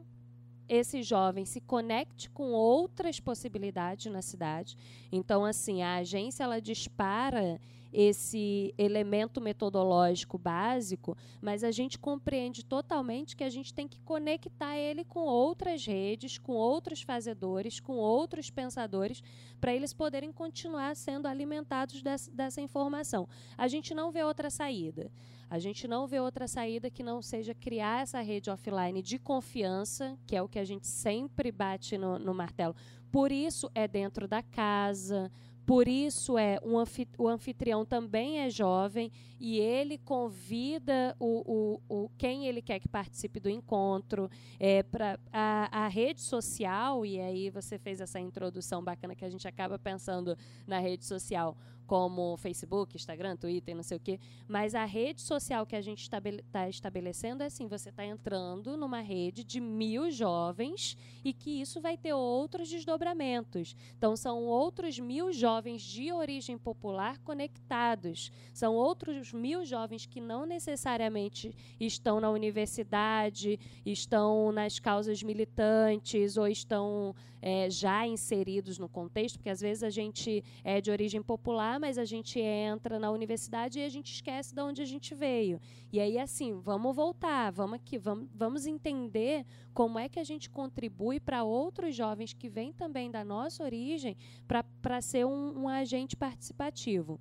esse 0.67 1.03
jovem 1.03 1.45
se 1.45 1.59
conecte 1.62 2.29
com 2.29 2.51
outras 2.51 3.19
possibilidades 3.19 4.12
na 4.12 4.21
cidade. 4.21 4.77
Então, 5.12 5.45
assim, 5.45 5.83
a 5.83 5.97
agência 5.97 6.43
ela 6.43 6.62
dispara 6.62 7.59
esse 7.95 8.73
elemento 8.77 9.39
metodológico 9.39 10.37
básico, 10.37 11.15
mas 11.41 11.63
a 11.63 11.71
gente 11.71 11.97
compreende 11.97 12.63
totalmente 12.63 13.37
que 13.37 13.43
a 13.43 13.49
gente 13.49 13.73
tem 13.73 13.87
que 13.87 14.01
conectar 14.01 14.77
ele 14.77 15.05
com 15.05 15.21
outras 15.21 15.85
redes, 15.85 16.37
com 16.37 16.51
outros 16.51 17.01
fazedores, 17.01 17.79
com 17.79 17.93
outros 17.93 18.49
pensadores, 18.49 19.23
para 19.61 19.73
eles 19.73 19.93
poderem 19.93 20.31
continuar 20.31 20.93
sendo 20.95 21.25
alimentados 21.25 22.01
dessa, 22.01 22.29
dessa 22.31 22.59
informação. 22.59 23.29
A 23.57 23.69
gente 23.69 23.93
não 23.93 24.11
vê 24.11 24.23
outra 24.23 24.49
saída. 24.49 25.09
A 25.49 25.57
gente 25.57 25.87
não 25.87 26.05
vê 26.05 26.19
outra 26.19 26.47
saída 26.47 26.89
que 26.89 27.03
não 27.03 27.21
seja 27.21 27.53
criar 27.53 28.01
essa 28.01 28.19
rede 28.19 28.49
offline 28.49 29.01
de 29.01 29.17
confiança, 29.17 30.17
que 30.25 30.35
é 30.35 30.41
o 30.41 30.49
que 30.49 30.59
a 30.59 30.65
gente 30.65 30.87
sempre 30.87 31.51
bate 31.51 31.97
no, 31.97 32.19
no 32.19 32.33
martelo. 32.33 32.75
Por 33.11 33.31
isso 33.31 33.71
é 33.73 33.87
dentro 33.87 34.27
da 34.27 34.43
casa, 34.43 35.31
por 35.65 35.88
isso 35.88 36.38
é 36.38 36.60
um 36.63 36.75
o 37.17 37.27
anfitrião 37.27 37.84
também 37.84 38.39
é 38.39 38.50
jovem 38.50 39.12
e 39.39 39.60
ele 39.60 39.98
convida 39.98 41.15
o, 41.19 41.79
o, 41.89 42.03
o 42.03 42.10
quem 42.17 42.45
ele 42.45 42.62
quer 42.62 42.79
que 42.79 42.88
participe 42.88 43.39
do 43.39 43.50
encontro 43.50 44.29
é 44.60 44.84
para 44.84 45.19
a, 45.34 45.86
a 45.86 45.88
rede 45.88 46.22
social 46.22 47.05
e 47.05 47.19
aí 47.19 47.50
você 47.50 47.79
fez 47.79 48.00
essa 48.00 48.19
introdução 48.19 48.84
bacana 48.84 49.15
que 49.15 49.25
a 49.25 49.29
gente 49.29 49.48
acaba 49.48 49.79
pensando 49.79 50.38
na 50.67 50.79
rede 50.79 51.03
social 51.05 51.57
como 51.86 52.38
Facebook, 52.38 52.96
Instagram, 52.96 53.36
Twitter, 53.36 53.75
não 53.75 53.84
sei 53.84 53.98
o 53.98 54.00
quê. 54.00 54.20
Mas 54.48 54.75
a 54.75 54.86
rede 54.86 55.22
social 55.22 55.65
que 55.65 55.75
a 55.75 55.82
gente 55.82 56.01
está 56.01 56.18
estabele 56.18 56.96
estabelecendo 56.96 57.44
é 57.44 57.48
assim: 57.48 57.68
você 57.68 57.89
está 57.89 58.06
entrando 58.06 58.77
numa 58.77 59.01
rede 59.01 59.44
de 59.44 59.60
mil 59.60 60.10
jovens 60.12 60.98
e 61.24 61.34
que 61.34 61.62
isso 61.62 61.82
vai 61.82 61.98
ter 61.98 62.13
outros 62.13 62.70
desdobramentos. 62.70 63.75
Então, 63.98 64.15
são 64.15 64.44
outros 64.46 65.00
mil 65.00 65.32
jovens 65.32 65.82
de 65.82 66.12
origem 66.12 66.58
popular 66.58 67.20
conectados. 67.20 68.32
São 68.54 68.75
outros 68.75 69.34
mil 69.34 69.65
jovens 69.65 70.06
que 70.06 70.22
não 70.22 70.46
necessariamente 70.46 71.56
estão 71.80 72.20
na 72.20 72.30
universidade, 72.30 73.60
estão 73.86 74.51
nas 74.51 74.80
causas 74.80 75.22
militantes 75.22 76.38
ou 76.38 76.48
estão 76.48 77.15
é, 77.45 77.69
já 77.69 78.07
inseridos 78.07 78.79
no 78.79 78.89
contexto, 78.89 79.37
porque 79.37 79.51
às 79.51 79.61
vezes 79.61 79.83
a 79.83 79.91
gente 79.91 80.43
é 80.63 80.81
de 80.81 80.89
origem 80.89 81.21
popular, 81.21 81.79
mas 81.79 81.99
a 81.99 82.03
gente 82.03 82.39
entra 82.39 82.97
na 82.97 83.11
universidade 83.11 83.77
e 83.77 83.83
a 83.83 83.89
gente 83.89 84.11
esquece 84.11 84.55
de 84.55 84.59
onde 84.63 84.81
a 84.81 84.85
gente 84.85 85.13
veio. 85.13 85.61
E 85.93 85.99
aí, 85.99 86.17
assim, 86.17 86.59
vamos 86.59 86.95
voltar, 86.95 87.51
vamos 87.51 87.75
aqui, 87.75 87.99
vamos, 87.99 88.27
vamos 88.33 88.65
entender 88.65 89.45
como 89.75 89.99
é 89.99 90.09
que 90.09 90.19
a 90.19 90.23
gente 90.23 90.49
contribui 90.49 91.19
para 91.19 91.43
outros 91.43 91.95
jovens 91.95 92.33
que 92.33 92.49
vêm 92.49 92.73
também 92.73 93.11
da 93.11 93.23
nossa 93.23 93.63
origem 93.63 94.17
para 94.47 94.99
ser 94.99 95.27
um, 95.27 95.65
um 95.65 95.69
agente 95.69 96.15
participativo. 96.15 97.19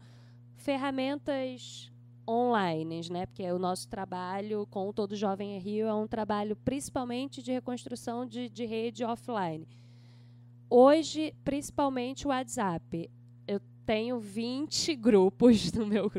Ferramentas 0.57 1.93
online, 2.27 3.03
né? 3.11 3.27
Porque 3.27 3.43
o 3.53 3.59
nosso 3.59 3.87
trabalho 3.91 4.67
com 4.71 4.89
o 4.89 4.93
Todo 4.95 5.15
Jovem 5.15 5.55
é 5.55 5.59
Rio 5.59 5.87
é 5.87 5.93
um 5.93 6.07
trabalho 6.07 6.57
principalmente 6.57 7.43
de 7.43 7.53
reconstrução 7.53 8.25
de, 8.25 8.49
de 8.49 8.65
rede 8.65 9.05
offline. 9.05 9.69
Hoje, 10.77 11.33
principalmente 11.45 12.27
o 12.27 12.31
WhatsApp. 12.31 13.09
Eu 13.47 13.61
tenho 13.87 14.19
20 14.19 14.97
grupos 14.97 15.71
no 15.73 15.87
meu, 15.87 16.11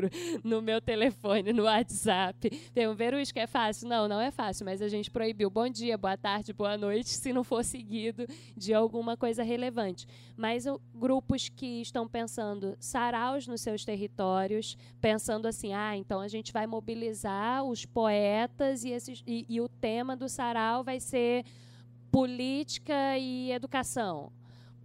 no 0.42 0.62
meu 0.62 0.80
telefone, 0.80 1.52
no 1.52 1.64
WhatsApp. 1.64 2.48
Tem 2.72 2.88
um 2.88 2.94
Verus 2.94 3.30
que 3.30 3.38
é 3.38 3.46
fácil? 3.46 3.86
Não, 3.86 4.08
não 4.08 4.18
é 4.18 4.30
fácil, 4.30 4.64
mas 4.64 4.80
a 4.80 4.88
gente 4.88 5.10
proibiu 5.10 5.50
bom 5.50 5.68
dia, 5.68 5.98
boa 5.98 6.16
tarde, 6.16 6.54
boa 6.54 6.78
noite, 6.78 7.10
se 7.10 7.34
não 7.34 7.44
for 7.44 7.62
seguido 7.62 8.26
de 8.56 8.72
alguma 8.72 9.14
coisa 9.14 9.42
relevante. 9.42 10.06
Mas 10.34 10.64
o, 10.64 10.80
grupos 10.94 11.50
que 11.50 11.82
estão 11.82 12.08
pensando 12.08 12.78
saraus 12.80 13.46
nos 13.46 13.60
seus 13.60 13.84
territórios, 13.84 14.74
pensando 15.02 15.44
assim, 15.44 15.74
ah, 15.74 15.94
então 15.98 16.18
a 16.18 16.28
gente 16.28 16.50
vai 16.50 16.66
mobilizar 16.66 17.62
os 17.62 17.84
poetas 17.84 18.84
e, 18.84 18.88
esses, 18.88 19.22
e, 19.26 19.44
e 19.50 19.60
o 19.60 19.68
tema 19.68 20.16
do 20.16 20.30
sarau 20.30 20.82
vai 20.82 20.98
ser 20.98 21.44
política 22.10 23.18
e 23.18 23.52
educação 23.52 24.32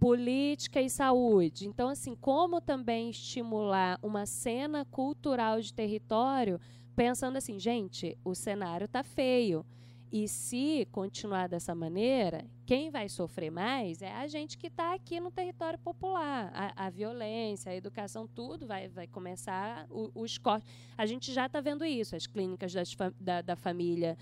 política 0.02 0.82
e 0.82 0.90
saúde. 0.90 1.68
Então, 1.68 1.88
assim, 1.88 2.16
como 2.16 2.60
também 2.60 3.10
estimular 3.10 4.00
uma 4.02 4.26
cena 4.26 4.84
cultural 4.84 5.60
de 5.60 5.72
território, 5.72 6.60
pensando 6.96 7.36
assim, 7.36 7.56
gente, 7.56 8.18
o 8.24 8.34
cenário 8.34 8.86
está 8.86 9.04
feio. 9.04 9.64
E 10.10 10.26
se 10.26 10.88
continuar 10.90 11.48
dessa 11.48 11.72
maneira, 11.72 12.44
quem 12.66 12.90
vai 12.90 13.08
sofrer 13.08 13.48
mais 13.48 14.02
é 14.02 14.12
a 14.12 14.26
gente 14.26 14.58
que 14.58 14.66
está 14.66 14.92
aqui 14.92 15.20
no 15.20 15.30
território 15.30 15.78
popular. 15.78 16.50
A, 16.52 16.86
a, 16.86 16.90
violência, 16.90 17.70
a 17.70 17.76
educação, 17.76 18.26
tudo 18.26 18.66
vai, 18.66 18.88
vai 18.88 19.06
começar 19.06 19.86
os 19.88 20.36
cortes. 20.36 20.68
A 20.98 21.06
gente 21.06 21.32
já 21.32 21.46
está 21.46 21.60
vendo 21.60 21.84
isso. 21.84 22.16
As 22.16 22.26
clínicas 22.26 22.72
das, 22.72 22.92
da, 23.20 23.40
da 23.40 23.54
família 23.54 24.18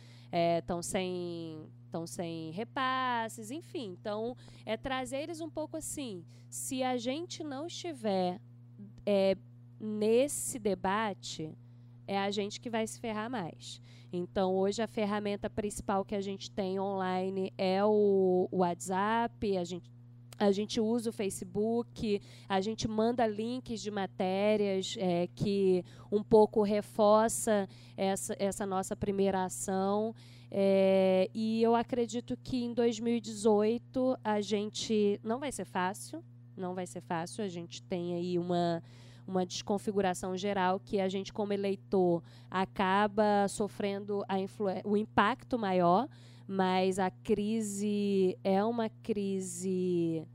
estão 0.61 0.81
é, 0.81 0.83
sem 0.83 1.67
estão 1.91 2.07
sem 2.07 2.53
repasses, 2.53 3.51
enfim. 3.51 3.97
Então, 4.01 4.37
é 4.65 4.77
trazer 4.77 5.19
eles 5.19 5.41
um 5.41 5.51
pouco 5.51 5.77
assim. 5.77 6.25
Se 6.49 6.83
a 6.83 6.97
gente 6.97 7.43
não 7.43 7.67
estiver 7.67 8.41
é, 9.05 9.37
nesse 9.79 10.59
debate, 10.59 11.53
é 12.07 12.19
a 12.19 12.31
gente 12.31 12.61
que 12.61 12.71
vai 12.71 12.87
se 12.87 12.99
ferrar 12.99 13.29
mais. 13.29 13.83
Então, 14.13 14.57
hoje 14.57 14.83
a 14.83 14.87
ferramenta 14.87 15.49
principal 15.49 16.05
que 16.05 16.15
a 16.15 16.21
gente 16.21 16.51
tem 16.51 16.81
online 16.81 17.53
é 17.57 17.85
o, 17.85 18.49
WhatsApp, 18.53 19.57
a 19.57 19.65
gente 19.65 19.91
a 20.37 20.51
gente 20.51 20.81
usa 20.81 21.11
o 21.11 21.13
Facebook, 21.13 22.19
a 22.49 22.63
gente 22.63 22.89
manda 22.89 23.27
links 23.27 23.83
de 23.83 23.91
matérias 23.91 24.97
é, 24.99 25.29
que 25.35 25.85
um 26.11 26.23
pouco 26.23 26.63
reforça 26.63 27.69
essa, 27.95 28.35
essa 28.39 28.65
nossa 28.65 28.97
primeira 28.97 29.45
ação. 29.45 30.15
É, 30.51 31.31
e 31.33 31.63
eu 31.63 31.77
acredito 31.77 32.37
que 32.37 32.65
em 32.65 32.75
2018 32.75 34.19
a 34.25 34.41
gente 34.41 35.21
não 35.23 35.39
vai 35.39 35.53
ser 35.53 35.65
fácil, 35.65 36.25
não 36.57 36.75
vai 36.75 36.87
ser 36.87 37.01
fácil. 37.01 37.45
A 37.45 37.49
gente 37.49 37.83
tem 37.83 38.15
aí 38.15 38.39
uma 38.39 38.83
uma 39.31 39.47
desconfiguração 39.47 40.37
geral 40.37 40.81
que 40.81 41.01
a 41.01 41.09
gente 41.09 41.33
como 41.33 41.53
eleitor 41.53 42.21
acaba 42.51 43.47
sofrendo 43.49 44.25
o 44.85 44.97
impacto 44.97 45.57
maior, 45.57 46.09
mas 46.49 46.99
a 46.99 47.11
crise 47.11 48.37
é 48.43 48.63
uma 48.65 48.89
crise 48.89 50.27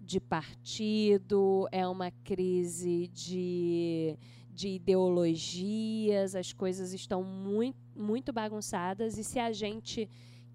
de 0.00 0.20
partido, 0.20 1.68
é 1.72 1.86
uma 1.86 2.10
crise 2.10 3.08
de, 3.08 4.16
de 4.58 4.70
ideologias, 4.70 6.34
as 6.34 6.52
coisas 6.52 6.92
estão 6.92 7.22
muito, 7.22 7.78
muito 7.94 8.32
bagunçadas. 8.32 9.16
E 9.16 9.22
se 9.22 9.38
a 9.38 9.52
gente 9.52 10.10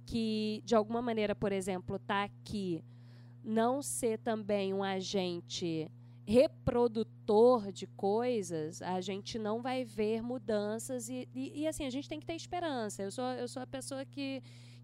que, 0.06 0.62
de 0.66 0.76
alguma 0.76 1.02
maneira, 1.02 1.34
por 1.34 1.54
exemplo, 1.54 1.96
está 1.96 2.26
aqui, 2.26 2.84
não 3.42 3.82
ser 3.82 4.20
também 4.20 4.74
um 4.74 4.84
agente 4.84 5.90
reprodutor 6.26 7.72
de 7.72 7.88
coisas, 7.88 8.82
a 8.82 9.00
gente 9.00 9.40
não 9.40 9.62
vai 9.62 9.86
ver 9.86 10.22
mudanças 10.22 11.08
e, 11.08 11.30
e, 11.34 11.62
e, 11.62 11.68
assim 11.68 11.86
a 11.86 11.90
gente 11.90 12.10
tem 12.10 12.20
que 12.20 12.26
ter 12.26 12.36
esperança. 12.36 13.04
Eu 13.04 13.12
sou 13.12 13.24
eu 13.24 13.48
sou 13.48 13.62
a 13.62 13.68
pessoa 13.68 14.04
que 14.04 14.44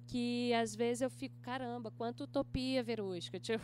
que 0.10 0.52
às 0.56 0.76
vezes 0.76 1.02
eu 1.02 1.10
fico, 1.10 1.36
caramba, 1.40 1.92
quanto 1.92 2.24
utopia, 2.24 2.82
Verusca. 2.82 3.40
Tipo, 3.50 3.64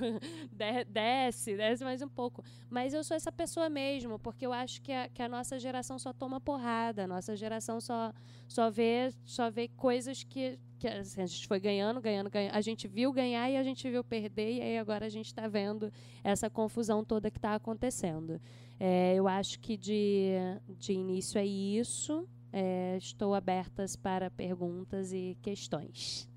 desce, 0.87 1.57
desce 1.57 1.83
mais 1.83 2.03
um 2.03 2.07
pouco. 2.07 2.43
Mas 2.69 2.93
eu 2.93 3.03
sou 3.03 3.17
essa 3.17 3.31
pessoa 3.31 3.67
mesmo, 3.67 4.19
porque 4.19 4.45
eu 4.45 4.53
acho 4.53 4.79
que 4.83 4.91
a, 4.91 5.09
que 5.09 5.23
a 5.23 5.27
nossa 5.27 5.59
geração 5.59 5.97
só 5.97 6.13
toma 6.13 6.39
porrada, 6.39 7.05
a 7.05 7.07
nossa 7.07 7.35
geração 7.35 7.81
só, 7.81 8.13
só, 8.47 8.69
vê, 8.69 9.11
só 9.25 9.49
vê 9.49 9.67
coisas 9.69 10.23
que, 10.23 10.59
que 10.77 10.87
assim, 10.87 11.23
a 11.23 11.25
gente 11.25 11.47
foi 11.47 11.59
ganhando, 11.59 11.99
ganhando, 11.99 12.29
ganhando. 12.29 12.53
A 12.53 12.61
gente 12.61 12.87
viu 12.87 13.11
ganhar 13.11 13.49
e 13.49 13.57
a 13.57 13.63
gente 13.63 13.89
viu 13.89 14.03
perder, 14.03 14.57
e 14.57 14.61
aí 14.61 14.77
agora 14.77 15.07
a 15.07 15.09
gente 15.09 15.27
está 15.27 15.47
vendo 15.47 15.91
essa 16.23 16.47
confusão 16.47 17.03
toda 17.03 17.31
que 17.31 17.39
está 17.39 17.55
acontecendo. 17.55 18.39
É, 18.79 19.15
eu 19.15 19.27
acho 19.27 19.59
que 19.59 19.75
de, 19.75 20.33
de 20.77 20.93
início 20.93 21.39
é 21.39 21.45
isso. 21.45 22.27
É, 22.53 22.95
estou 22.97 23.33
abertas 23.33 23.95
para 23.95 24.29
perguntas 24.29 25.11
e 25.11 25.35
questões. 25.41 26.29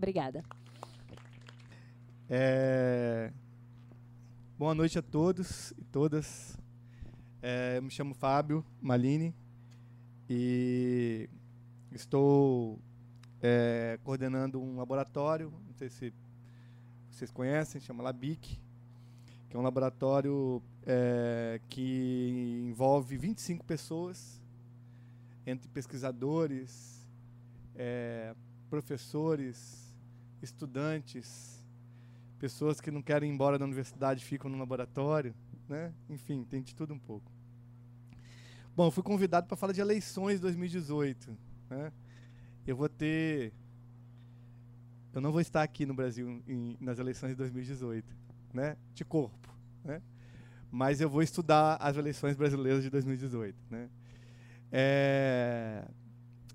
Obrigada. 0.00 0.42
É... 2.26 3.30
Boa 4.58 4.74
noite 4.74 4.98
a 4.98 5.02
todos 5.02 5.72
e 5.72 5.84
todas. 5.84 6.56
É, 7.42 7.76
eu 7.76 7.82
me 7.82 7.90
chamo 7.90 8.14
Fábio 8.14 8.64
Malini 8.80 9.34
e 10.26 11.28
estou 11.92 12.80
é, 13.42 13.98
coordenando 14.02 14.58
um 14.58 14.78
laboratório, 14.78 15.52
não 15.66 15.74
sei 15.74 15.90
se 15.90 16.14
vocês 17.10 17.30
conhecem, 17.30 17.78
chama 17.78 18.02
LABIC, 18.02 18.58
que 19.50 19.54
é 19.54 19.58
um 19.58 19.62
laboratório 19.62 20.62
é, 20.86 21.60
que 21.68 22.62
envolve 22.66 23.18
25 23.18 23.66
pessoas, 23.66 24.40
entre 25.44 25.68
pesquisadores, 25.68 27.06
é, 27.74 28.34
professores, 28.70 29.79
estudantes, 30.42 31.64
pessoas 32.38 32.80
que 32.80 32.90
não 32.90 33.02
querem 33.02 33.30
ir 33.30 33.34
embora 33.34 33.58
da 33.58 33.64
universidade 33.64 34.24
ficam 34.24 34.50
no 34.50 34.58
laboratório, 34.58 35.34
né? 35.68 35.92
Enfim, 36.08 36.44
tem 36.44 36.62
de 36.62 36.74
tudo 36.74 36.94
um 36.94 36.98
pouco. 36.98 37.30
Bom, 38.74 38.86
eu 38.86 38.90
fui 38.90 39.02
convidado 39.02 39.46
para 39.46 39.56
falar 39.56 39.72
de 39.72 39.80
eleições 39.80 40.40
2018, 40.40 41.36
né? 41.68 41.92
Eu 42.66 42.76
vou 42.76 42.88
ter 42.88 43.52
eu 45.12 45.20
não 45.20 45.32
vou 45.32 45.40
estar 45.40 45.62
aqui 45.62 45.84
no 45.84 45.92
Brasil 45.92 46.42
em, 46.46 46.76
nas 46.80 46.98
eleições 46.98 47.30
de 47.30 47.36
2018, 47.36 48.06
né? 48.54 48.76
De 48.94 49.04
corpo, 49.04 49.52
né? 49.84 50.00
Mas 50.70 51.00
eu 51.00 51.10
vou 51.10 51.20
estudar 51.20 51.76
as 51.80 51.96
eleições 51.96 52.36
brasileiras 52.36 52.84
de 52.84 52.90
2018, 52.90 53.56
né? 53.68 53.90
É, 54.70 55.84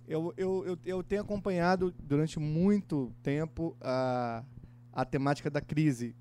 eu, 0.07 0.33
eu, 0.38 0.65
eu, 0.65 0.79
eu, 0.85 1.03
tenho 1.03 1.21
acompanhado 1.21 1.93
durante 2.03 2.39
muito 2.39 3.12
tempo 3.24 3.75
a, 3.81 4.43
a 4.93 5.03
temática 5.03 5.50
da 5.50 5.62
crise 5.62 6.15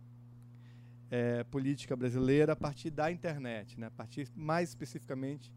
é, 1.11 1.45
política 1.45 1.95
brasileira 1.95 2.55
a 2.55 2.57
partir 2.57 2.91
da 2.91 3.13
internet, 3.13 3.79
né? 3.79 3.89
a 3.89 3.91
partir 3.91 4.29
mais 4.35 4.71
especificamente 4.71 5.53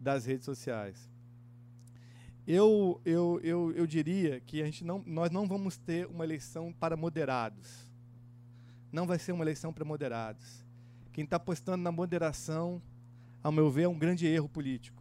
das 0.00 0.26
redes 0.26 0.44
sociais. 0.44 1.08
Eu, 2.46 3.00
eu, 3.04 3.38
eu, 3.42 3.72
eu 3.72 3.86
diria 3.86 4.40
que 4.40 4.62
a 4.62 4.64
gente 4.64 4.84
não, 4.84 5.02
nós 5.06 5.30
não 5.30 5.46
vamos 5.46 5.76
ter 5.76 6.06
uma 6.06 6.24
eleição 6.24 6.72
para 6.72 6.96
moderados. 6.96 7.86
Não 8.90 9.06
vai 9.06 9.18
ser 9.18 9.32
uma 9.32 9.44
eleição 9.44 9.72
para 9.72 9.84
moderados. 9.84 10.64
Quem 11.12 11.24
está 11.24 11.36
apostando 11.36 11.82
na 11.82 11.92
moderação, 11.92 12.82
ao 13.42 13.52
meu 13.52 13.70
ver, 13.70 13.82
é 13.82 13.88
um 13.88 13.98
grande 13.98 14.26
erro 14.26 14.48
político. 14.48 14.97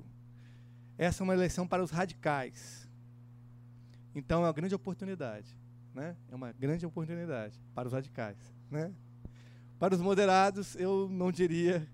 Essa 0.98 1.22
é 1.22 1.24
uma 1.24 1.34
eleição 1.34 1.68
para 1.68 1.84
os 1.84 1.92
radicais. 1.92 2.90
Então 4.16 4.42
é 4.42 4.48
uma 4.48 4.54
grande 4.54 4.74
oportunidade. 4.74 5.56
Né? 5.94 6.16
É 6.30 6.36
uma 6.36 6.52
grande 6.52 6.86
oportunidade 6.86 7.60
para 7.76 7.88
os 7.88 7.94
radicais. 7.94 8.38
Né? 8.72 8.92
Para 9.78 9.94
os 9.94 10.02
moderados, 10.02 10.76
eu 10.76 11.08
não 11.10 11.32
diria 11.32 11.88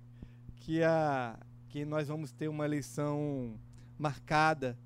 que, 0.56 0.82
a, 0.82 1.38
que 1.68 1.84
nós 1.84 2.08
vamos 2.08 2.32
ter 2.32 2.48
uma 2.48 2.64
eleição 2.64 3.60
marcada 3.98 4.78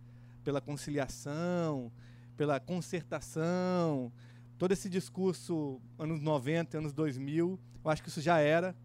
pela 0.43 0.60
conciliação, 0.60 1.91
pela 2.36 2.60
concertação, 2.60 4.12
todo 4.58 4.71
esse 4.71 4.89
discurso 4.89 5.80
anos 5.99 6.19
90, 6.19 6.77
anos 6.77 6.93
2000, 6.93 7.60
eu 7.84 7.91
acho 7.91 8.01
que 8.01 8.10
isso 8.10 8.21
já 8.21 8.39
era. 8.39 8.75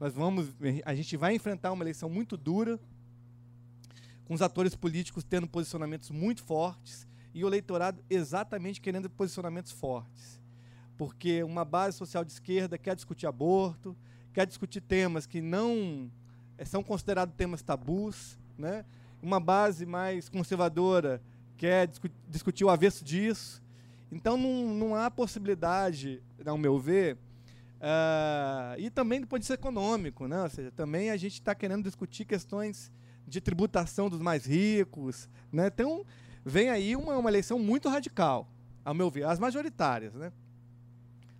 Nós 0.00 0.14
vamos, 0.14 0.54
a 0.84 0.94
gente 0.94 1.16
vai 1.16 1.34
enfrentar 1.34 1.72
uma 1.72 1.84
eleição 1.84 2.08
muito 2.08 2.36
dura, 2.36 2.80
com 4.28 4.34
os 4.34 4.42
atores 4.42 4.76
políticos 4.76 5.24
tendo 5.24 5.48
posicionamentos 5.48 6.10
muito 6.10 6.44
fortes 6.44 7.08
e 7.32 7.42
o 7.42 7.48
eleitorado 7.48 8.04
exatamente 8.10 8.78
querendo 8.78 9.08
posicionamentos 9.08 9.72
fortes. 9.72 10.38
Porque 10.98 11.42
uma 11.42 11.64
base 11.64 11.96
social 11.96 12.22
de 12.22 12.32
esquerda 12.32 12.76
quer 12.76 12.94
discutir 12.94 13.26
aborto, 13.26 13.96
quer 14.34 14.46
discutir 14.46 14.82
temas 14.82 15.26
que 15.26 15.40
não 15.40 16.10
eh, 16.58 16.64
são 16.66 16.82
considerados 16.82 17.34
temas 17.36 17.62
tabus, 17.62 18.38
né? 18.58 18.84
Uma 19.22 19.40
base 19.40 19.86
mais 19.86 20.28
conservadora 20.28 21.22
quer 21.56 21.86
discu 21.86 22.08
discutir 22.28 22.64
o 22.64 22.70
avesso 22.70 23.04
disso. 23.04 23.62
Então 24.12 24.36
não, 24.36 24.74
não 24.74 24.94
há 24.94 25.10
possibilidade, 25.10 26.22
ao 26.44 26.58
meu 26.58 26.78
ver, 26.78 27.16
uh, 27.80 28.78
e 28.78 28.90
também 28.90 29.20
do 29.20 29.26
ponto 29.26 29.40
de 29.40 29.44
vista 29.44 29.54
econômico, 29.54 30.26
né? 30.26 30.42
ou 30.42 30.48
seja, 30.48 30.70
também 30.70 31.10
a 31.10 31.16
gente 31.16 31.34
está 31.34 31.54
querendo 31.54 31.84
discutir 31.84 32.24
questões 32.24 32.90
de 33.28 33.40
tributação 33.40 34.08
dos 34.08 34.20
mais 34.20 34.44
ricos. 34.46 35.28
Né? 35.52 35.68
Então, 35.68 36.04
vem 36.44 36.70
aí 36.70 36.96
uma, 36.96 37.16
uma 37.16 37.30
eleição 37.30 37.58
muito 37.58 37.88
radical, 37.88 38.48
ao 38.84 38.94
meu 38.94 39.10
ver. 39.10 39.24
As 39.24 39.38
majoritárias, 39.38 40.14
né? 40.14 40.32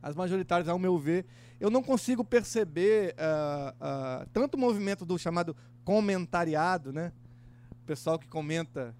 As 0.00 0.14
majoritárias, 0.14 0.68
ao 0.68 0.78
meu 0.78 0.96
ver, 0.96 1.26
eu 1.58 1.70
não 1.70 1.82
consigo 1.82 2.24
perceber 2.24 3.14
uh, 3.14 4.22
uh, 4.22 4.28
tanto 4.32 4.54
o 4.54 4.58
movimento 4.58 5.04
do 5.04 5.18
chamado 5.18 5.56
comentariado, 5.84 6.92
né? 6.92 7.12
O 7.72 7.86
pessoal 7.86 8.18
que 8.18 8.28
comenta 8.28 8.94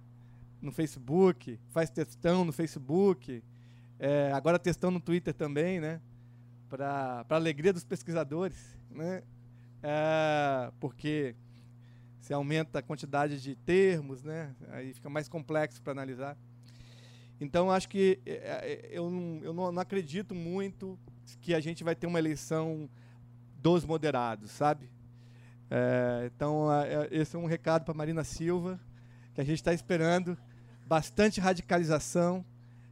no 0.61 0.73
Facebook, 0.73 1.59
faz 1.69 1.89
textão 1.89 2.45
no 2.45 2.53
Facebook, 2.53 3.45
é, 3.99 4.31
agora 4.33 4.59
textão 4.59 4.91
no 4.91 5.01
Twitter 5.01 5.35
também, 5.35 5.81
né? 5.81 6.01
Para 6.69 7.25
alegria 7.31 7.73
dos 7.73 7.85
pesquisadores, 7.85 8.57
né? 8.91 9.23
É, 9.83 10.73
porque 10.81 11.37
você 12.29 12.35
aumenta 12.35 12.81
a 12.81 12.83
quantidade 12.83 13.41
de 13.41 13.55
termos, 13.55 14.23
né? 14.23 14.55
aí 14.69 14.93
fica 14.93 15.09
mais 15.09 15.31
complexo 15.31 15.81
para 15.81 15.93
analisar. 15.93 16.37
Então, 17.41 17.71
acho 17.71 17.89
que 17.89 18.21
é, 18.27 18.35
é, 18.35 18.89
eu, 18.91 19.11
não, 19.11 19.41
eu 19.43 19.55
não 19.55 19.81
acredito 19.81 20.35
muito 20.35 20.99
que 21.41 21.55
a 21.55 21.61
gente 21.61 21.83
vai 21.83 21.95
ter 21.95 22.07
uma 22.07 22.19
eleição 22.19 22.87
dos 23.57 23.83
moderados, 23.83 24.51
sabe? 24.51 24.91
É, 25.71 26.31
então, 26.35 26.71
é, 26.71 27.09
esse 27.11 27.35
é 27.35 27.39
um 27.39 27.47
recado 27.47 27.87
para 27.87 27.95
Marina 27.95 28.23
Silva, 28.23 28.79
que 29.33 29.41
a 29.41 29.45
gente 29.45 29.57
está 29.57 29.73
esperando 29.73 30.37
bastante 30.87 31.41
radicalização 31.41 32.45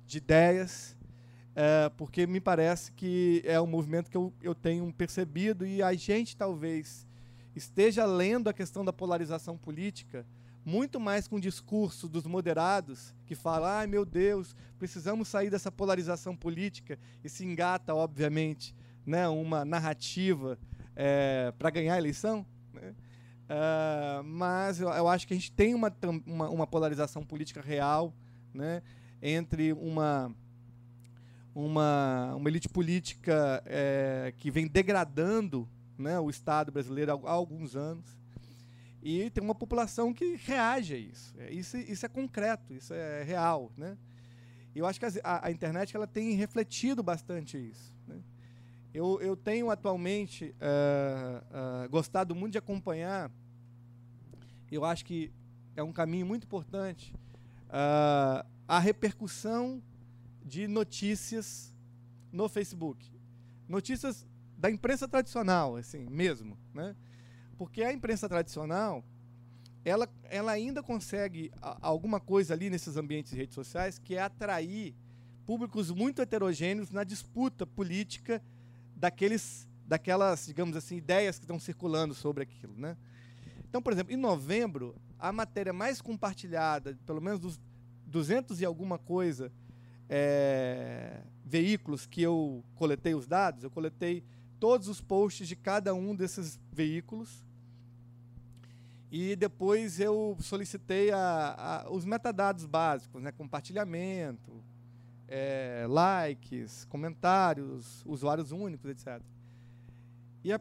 de 0.06 0.16
ideias, 0.16 0.96
é, 1.54 1.90
porque 1.90 2.26
me 2.26 2.40
parece 2.40 2.90
que 2.90 3.42
é 3.44 3.60
um 3.60 3.66
movimento 3.66 4.10
que 4.10 4.16
eu, 4.16 4.32
eu 4.42 4.54
tenho 4.54 4.90
percebido 4.94 5.66
e 5.66 5.82
a 5.82 5.92
gente 5.92 6.34
talvez 6.34 7.05
esteja 7.56 8.04
lendo 8.04 8.48
a 8.48 8.52
questão 8.52 8.84
da 8.84 8.92
polarização 8.92 9.56
política 9.56 10.26
muito 10.66 10.98
mais 10.98 11.28
com 11.28 11.36
o 11.36 11.40
discurso 11.40 12.08
dos 12.08 12.26
moderados, 12.26 13.14
que 13.24 13.36
fala, 13.36 13.78
ai 13.78 13.86
meu 13.86 14.04
Deus, 14.04 14.56
precisamos 14.76 15.28
sair 15.28 15.48
dessa 15.48 15.70
polarização 15.70 16.36
política, 16.36 16.98
e 17.22 17.28
se 17.28 17.44
engata, 17.44 17.94
obviamente, 17.94 18.74
né, 19.06 19.28
uma 19.28 19.64
narrativa 19.64 20.58
é, 20.96 21.52
para 21.56 21.70
ganhar 21.70 21.94
a 21.94 21.98
eleição. 21.98 22.44
Né? 22.74 22.94
Uh, 23.48 24.24
mas 24.24 24.80
eu, 24.80 24.88
eu, 24.88 25.06
acho 25.06 25.24
que 25.24 25.34
a 25.34 25.36
gente 25.36 25.52
tem 25.52 25.72
uma, 25.72 25.96
uma, 26.26 26.50
uma 26.50 26.66
polarização 26.66 27.22
política 27.24 27.60
real 27.60 28.12
né, 28.52 28.82
entre 29.22 29.72
uma, 29.72 30.34
uma, 31.54 32.34
uma 32.34 32.48
elite 32.48 32.68
política 32.68 33.62
é, 33.66 34.34
que 34.36 34.50
vem 34.50 34.66
degradando 34.66 35.68
né, 35.98 36.18
o 36.20 36.28
Estado 36.28 36.70
brasileiro 36.72 37.12
há, 37.26 37.30
alguns 37.30 37.76
anos. 37.76 38.06
E 39.02 39.30
tem 39.30 39.42
uma 39.42 39.54
população 39.54 40.12
que 40.12 40.36
reage 40.36 40.94
a 40.94 40.98
isso. 40.98 41.34
É, 41.38 41.52
isso, 41.52 41.76
isso 41.76 42.04
é 42.04 42.08
concreto, 42.08 42.74
isso 42.74 42.92
é 42.92 43.22
real. 43.22 43.72
Né? 43.76 43.96
E 44.74 44.78
eu 44.78 44.86
acho 44.86 44.98
que 44.98 45.06
a, 45.06 45.46
a, 45.46 45.50
internet 45.50 45.94
ela 45.94 46.06
tem 46.06 46.32
refletido 46.32 47.02
bastante 47.02 47.56
isso. 47.56 47.94
Né? 48.06 48.20
Eu, 48.92 49.20
eu 49.20 49.36
tenho 49.36 49.70
atualmente 49.70 50.54
uh, 50.56 51.84
uh, 51.84 51.88
gostado 51.88 52.34
muito 52.34 52.52
de 52.52 52.58
acompanhar, 52.58 53.30
eu 54.70 54.84
acho 54.84 55.04
que 55.04 55.30
é 55.76 55.82
um 55.82 55.92
caminho 55.92 56.26
muito 56.26 56.44
importante, 56.44 57.14
uh, 57.68 58.44
a 58.66 58.78
repercussão 58.78 59.82
de 60.44 60.66
notícias 60.66 61.74
no 62.32 62.48
Facebook. 62.48 63.10
Notícias 63.68 64.26
da 64.66 64.70
imprensa 64.70 65.06
tradicional, 65.06 65.76
assim, 65.76 66.08
mesmo, 66.10 66.58
né? 66.74 66.96
Porque 67.56 67.84
a 67.84 67.92
imprensa 67.92 68.28
tradicional, 68.28 69.04
ela, 69.84 70.08
ela 70.24 70.50
ainda 70.50 70.82
consegue 70.82 71.52
a, 71.62 71.78
alguma 71.80 72.18
coisa 72.18 72.52
ali 72.52 72.68
nesses 72.68 72.96
ambientes 72.96 73.30
de 73.30 73.36
redes 73.36 73.54
sociais 73.54 73.96
que 73.96 74.16
é 74.16 74.20
atrair 74.20 74.92
públicos 75.46 75.92
muito 75.92 76.20
heterogêneos 76.20 76.90
na 76.90 77.04
disputa 77.04 77.64
política 77.64 78.42
daqueles, 78.96 79.68
daquelas, 79.86 80.46
digamos 80.46 80.76
assim, 80.76 80.96
ideias 80.96 81.38
que 81.38 81.44
estão 81.44 81.60
circulando 81.60 82.12
sobre 82.12 82.42
aquilo, 82.42 82.74
né? 82.76 82.96
Então, 83.68 83.80
por 83.80 83.92
exemplo, 83.92 84.12
em 84.12 84.16
novembro, 84.16 84.96
a 85.16 85.30
matéria 85.30 85.72
mais 85.72 86.00
compartilhada, 86.00 86.98
pelo 87.06 87.20
menos 87.20 87.38
dos 87.38 87.60
200 88.04 88.60
e 88.60 88.64
alguma 88.64 88.98
coisa 88.98 89.52
é, 90.08 91.22
veículos 91.44 92.04
que 92.04 92.20
eu 92.20 92.64
coletei 92.74 93.14
os 93.14 93.28
dados, 93.28 93.62
eu 93.62 93.70
coletei 93.70 94.24
todos 94.58 94.88
os 94.88 95.00
posts 95.00 95.46
de 95.46 95.56
cada 95.56 95.94
um 95.94 96.14
desses 96.14 96.58
veículos 96.72 97.44
e 99.10 99.36
depois 99.36 100.00
eu 100.00 100.36
solicitei 100.40 101.10
a, 101.12 101.84
a, 101.86 101.90
os 101.90 102.04
metadados 102.04 102.66
básicos, 102.66 103.22
né, 103.22 103.30
compartilhamento, 103.30 104.62
é, 105.28 105.86
likes, 105.88 106.84
comentários, 106.86 108.02
usuários 108.04 108.50
únicos, 108.50 108.90
etc. 108.90 109.22
E 110.42 110.52
a, 110.52 110.60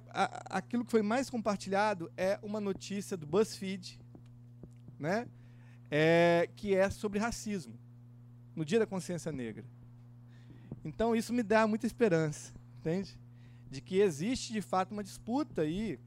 aquilo 0.50 0.86
que 0.86 0.92
foi 0.92 1.02
mais 1.02 1.30
compartilhado 1.30 2.12
é 2.16 2.40
uma 2.42 2.62
notícia 2.62 3.18
do 3.18 3.26
BuzzFeed, 3.26 4.00
né, 5.00 5.28
é, 5.90 6.48
que 6.56 6.76
é 6.76 6.90
sobre 6.90 7.20
racismo, 7.20 7.78
no 8.56 8.64
Dia 8.64 8.80
da 8.80 8.86
Consciência 8.86 9.32
Negra. 9.32 9.66
Então 10.84 11.16
isso 11.16 11.34
me 11.34 11.42
dá 11.42 11.66
muita 11.66 11.88
esperança, 11.88 12.54
entende? 12.78 13.18
De 13.76 13.82
que 13.82 14.00
existe 14.00 14.54
de 14.54 14.62
fato 14.62 14.94
uma 14.94 15.04
disputa 15.04 15.64
aí 15.64 16.00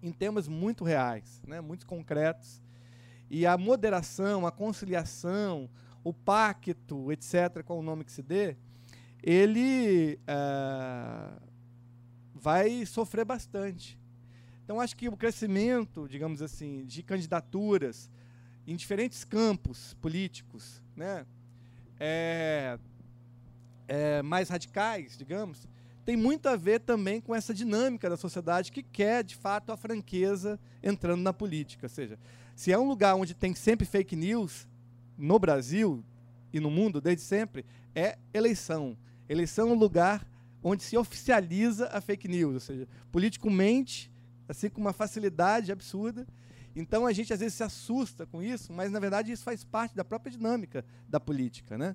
em 0.00 0.12
temas 0.12 0.46
muito 0.46 0.84
reais, 0.84 1.42
né, 1.44 1.60
muito 1.60 1.84
concretos. 1.84 2.62
E 3.28 3.44
a 3.44 3.58
moderação, 3.58 4.46
a 4.46 4.52
conciliação, 4.52 5.68
o 6.04 6.14
pacto, 6.14 7.10
etc., 7.10 7.64
qual 7.64 7.80
o 7.80 7.82
nome 7.82 8.04
que 8.04 8.12
se 8.12 8.22
dê, 8.22 8.56
ele 9.20 10.20
é, 10.24 11.32
vai 12.32 12.86
sofrer 12.86 13.24
bastante. 13.24 13.98
Então, 14.62 14.80
acho 14.80 14.96
que 14.96 15.08
o 15.08 15.16
crescimento, 15.16 16.06
digamos 16.08 16.40
assim, 16.40 16.84
de 16.84 17.02
candidaturas 17.02 18.08
em 18.64 18.76
diferentes 18.76 19.24
campos 19.24 19.94
políticos, 19.94 20.80
né, 20.94 21.26
é, 21.98 22.78
é, 23.88 24.22
mais 24.22 24.48
radicais, 24.48 25.18
digamos, 25.18 25.66
tem 26.08 26.16
muito 26.16 26.48
a 26.48 26.56
ver 26.56 26.80
também 26.80 27.20
com 27.20 27.34
essa 27.34 27.52
dinâmica 27.52 28.08
da 28.08 28.16
sociedade 28.16 28.72
que 28.72 28.82
quer, 28.82 29.22
de 29.22 29.36
fato, 29.36 29.70
a 29.70 29.76
franqueza 29.76 30.58
entrando 30.82 31.20
na 31.20 31.34
política. 31.34 31.84
Ou 31.84 31.90
seja, 31.90 32.18
se 32.56 32.72
é 32.72 32.78
um 32.78 32.88
lugar 32.88 33.14
onde 33.14 33.34
tem 33.34 33.54
sempre 33.54 33.84
fake 33.84 34.16
news, 34.16 34.66
no 35.18 35.38
Brasil 35.38 36.02
e 36.50 36.60
no 36.60 36.70
mundo 36.70 36.98
desde 36.98 37.22
sempre, 37.22 37.62
é 37.94 38.16
eleição. 38.32 38.96
Eleição 39.28 39.68
é 39.68 39.72
um 39.72 39.78
lugar 39.78 40.26
onde 40.62 40.82
se 40.82 40.96
oficializa 40.96 41.88
a 41.92 42.00
fake 42.00 42.26
news, 42.26 42.54
ou 42.54 42.60
seja, 42.60 42.88
político 43.12 43.50
mente, 43.50 44.10
assim 44.48 44.70
com 44.70 44.80
uma 44.80 44.94
facilidade 44.94 45.70
absurda. 45.70 46.26
Então 46.74 47.06
a 47.06 47.12
gente 47.12 47.34
às 47.34 47.40
vezes 47.40 47.52
se 47.56 47.62
assusta 47.62 48.24
com 48.24 48.42
isso, 48.42 48.72
mas 48.72 48.90
na 48.90 48.98
verdade 48.98 49.30
isso 49.30 49.44
faz 49.44 49.62
parte 49.62 49.94
da 49.94 50.06
própria 50.06 50.32
dinâmica 50.32 50.86
da 51.06 51.20
política, 51.20 51.76
né? 51.76 51.94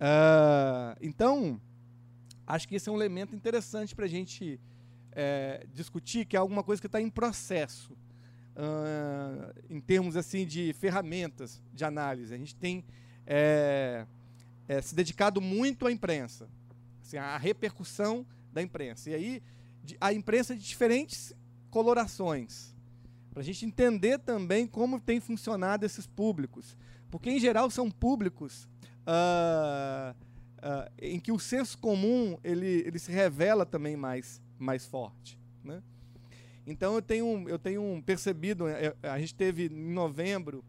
Uh, 0.00 0.98
então 1.00 1.60
acho 2.46 2.68
que 2.68 2.74
esse 2.76 2.88
é 2.88 2.92
um 2.92 2.96
elemento 2.96 3.34
interessante 3.34 3.94
para 3.94 4.04
a 4.04 4.08
gente 4.08 4.60
é, 5.12 5.66
discutir, 5.72 6.24
que 6.24 6.36
é 6.36 6.38
alguma 6.38 6.62
coisa 6.62 6.80
que 6.80 6.86
está 6.86 7.00
em 7.00 7.08
processo, 7.08 7.92
uh, 7.92 9.54
em 9.70 9.80
termos 9.80 10.16
assim 10.16 10.46
de 10.46 10.72
ferramentas 10.74 11.62
de 11.72 11.84
análise. 11.84 12.34
A 12.34 12.38
gente 12.38 12.54
tem 12.54 12.84
é, 13.26 14.06
é, 14.68 14.80
se 14.80 14.94
dedicado 14.94 15.40
muito 15.40 15.86
à 15.86 15.92
imprensa, 15.92 16.48
assim, 17.02 17.16
à 17.16 17.36
repercussão 17.36 18.26
da 18.52 18.62
imprensa. 18.62 19.10
E 19.10 19.14
aí 19.14 19.42
de, 19.82 19.96
a 20.00 20.12
imprensa 20.12 20.54
de 20.56 20.62
diferentes 20.62 21.32
colorações, 21.70 22.74
para 23.30 23.40
a 23.40 23.44
gente 23.44 23.66
entender 23.66 24.18
também 24.18 24.66
como 24.66 25.00
tem 25.00 25.20
funcionado 25.20 25.84
esses 25.84 26.06
públicos, 26.06 26.76
porque 27.10 27.30
em 27.30 27.38
geral 27.38 27.70
são 27.70 27.90
públicos 27.90 28.68
uh, 29.02 30.14
uh, 30.64 30.90
em 30.98 31.20
que 31.20 31.30
o 31.30 31.38
senso 31.38 31.76
comum 31.78 32.38
ele, 32.42 32.82
ele 32.86 32.98
se 32.98 33.12
revela 33.12 33.66
também 33.66 33.96
mais, 33.96 34.40
mais 34.58 34.86
forte. 34.86 35.38
Né? 35.62 35.82
Então 36.66 36.94
eu 36.94 37.02
tenho, 37.02 37.48
eu 37.48 37.58
tenho 37.58 38.02
percebido, 38.04 38.66
é, 38.66 38.94
é, 39.02 39.08
a 39.08 39.18
gente 39.18 39.34
teve 39.34 39.66
em 39.66 39.92
novembro 39.92 40.64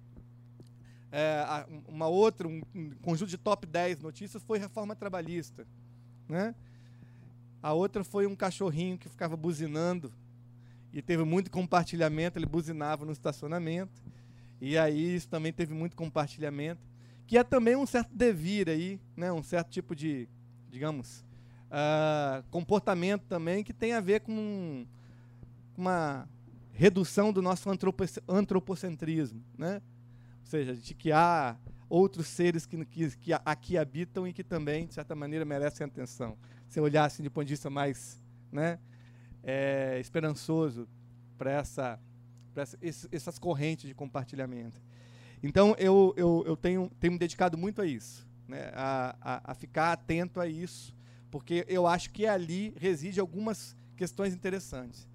é, 1.12 1.66
uma 1.88 2.08
outra, 2.08 2.46
um 2.46 2.62
conjunto 3.02 3.30
de 3.30 3.38
top 3.38 3.66
10 3.66 4.02
notícias 4.02 4.44
foi 4.44 4.60
reforma 4.60 4.96
trabalhista. 4.96 5.66
Né? 6.28 6.54
A 7.64 7.72
outra 7.72 8.04
foi 8.04 8.28
um 8.28 8.36
cachorrinho 8.36 8.98
que 8.98 9.08
ficava 9.08 9.38
buzinando 9.38 10.12
e 10.92 11.02
teve 11.02 11.24
muito 11.24 11.50
compartilhamento, 11.50 12.38
ele 12.38 12.46
buzinava 12.46 13.06
no 13.06 13.12
estacionamento. 13.14 14.04
E 14.60 14.78
aí 14.78 15.16
isso 15.16 15.28
também 15.28 15.52
teve 15.52 15.74
muito 15.74 15.96
compartilhamento 15.96 16.95
que 17.28 17.38
é 17.38 17.44
também 17.44 17.76
um 17.76 17.86
certo 17.86 18.14
devir 18.14 18.70
aí, 18.70 19.00
né? 19.16 19.32
um 19.32 19.44
certo 19.44 19.70
tipo 19.70 19.96
de, 19.96 20.28
digamos, 20.70 21.26
uh, 21.72 22.44
comportamento 22.52 23.24
também 23.24 23.64
que 23.64 23.74
tem 23.74 23.94
a 23.94 24.00
ver 24.00 24.22
com 24.22 24.86
uma 25.78 26.28
redução 26.72 27.32
do 27.32 27.42
nosso 27.42 27.70
antropocentrismo, 28.28 29.44
né? 29.58 29.82
ou 30.42 30.46
seja, 30.46 30.76
de 30.76 30.94
que 30.94 31.12
há 31.12 31.58
outros 31.90 32.28
seres 32.28 32.66
que, 32.66 32.84
que, 32.86 33.10
que 33.18 33.34
aqui 33.34 33.78
habitam 33.78 34.28
e 34.28 34.34
que 34.34 34.44
também, 34.44 34.86
de 34.86 34.94
certa 34.94 35.16
maneira, 35.16 35.46
merecem 35.46 35.86
atenção. 35.86 36.38
Se 36.68 36.80
olhar 36.80 37.06
assim 37.06 37.24
de 37.24 37.30
ponto 37.30 37.46
de 37.46 37.54
vista 37.54 37.70
mais 37.70 38.22
né, 38.52 38.80
é, 39.44 39.98
esperançoso 40.00 40.88
para 41.38 41.52
essa, 41.52 42.00
essa, 42.82 43.08
essas 43.12 43.40
correntes 43.40 43.88
de 43.88 43.94
compartilhamento. 43.94 44.82
Então, 45.46 45.76
eu, 45.78 46.12
eu, 46.18 46.44
eu 46.48 46.58
tenho, 46.58 46.90
tenho 47.00 47.14
me 47.14 47.20
dedicado 47.20 47.56
muito 47.56 47.80
a 47.80 47.86
isso, 47.86 48.28
né? 48.48 48.72
a, 48.74 49.16
a, 49.22 49.52
a 49.52 49.54
ficar 49.54 49.92
atento 49.92 50.40
a 50.40 50.48
isso, 50.48 50.98
porque 51.30 51.64
eu 51.70 51.86
acho 51.86 52.10
que 52.10 52.26
ali 52.26 52.74
reside 52.80 53.20
algumas 53.20 53.78
questões 53.96 54.34
interessantes. 54.34 55.08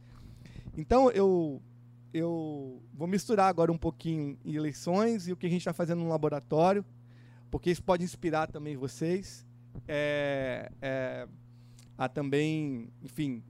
Então, 0.76 1.10
eu, 1.10 1.60
eu 2.14 2.80
vou 2.94 3.08
misturar 3.08 3.48
agora 3.48 3.72
um 3.72 3.76
pouquinho 3.76 4.38
em 4.44 4.54
eleições 4.54 5.26
e 5.26 5.32
o 5.32 5.36
que 5.36 5.46
a 5.48 5.50
gente 5.50 5.62
está 5.62 5.72
fazendo 5.72 5.98
no 5.98 6.08
laboratório, 6.08 6.84
porque 7.50 7.68
isso 7.68 7.82
pode 7.82 8.04
inspirar 8.04 8.46
também 8.46 8.76
vocês. 8.76 9.44
É, 9.88 10.70
é, 10.80 11.26
a 11.98 12.08
também, 12.08 12.88
enfim, 13.02 13.42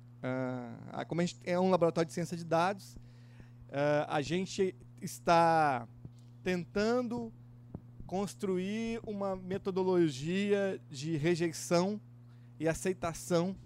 a, 0.90 1.04
como 1.04 1.20
a 1.20 1.26
gente 1.26 1.38
é 1.44 1.60
um 1.60 1.68
laboratório 1.68 2.06
de 2.06 2.14
ciência 2.14 2.38
de 2.38 2.44
dados, 2.44 2.96
a 4.08 4.22
gente 4.22 4.74
está 5.02 5.86
tentando 6.42 7.32
construir 8.06 9.00
uma 9.06 9.36
metodologia 9.36 10.80
de 10.90 11.16
rejeição 11.16 12.00
e 12.58 12.66
aceitação 12.68 13.56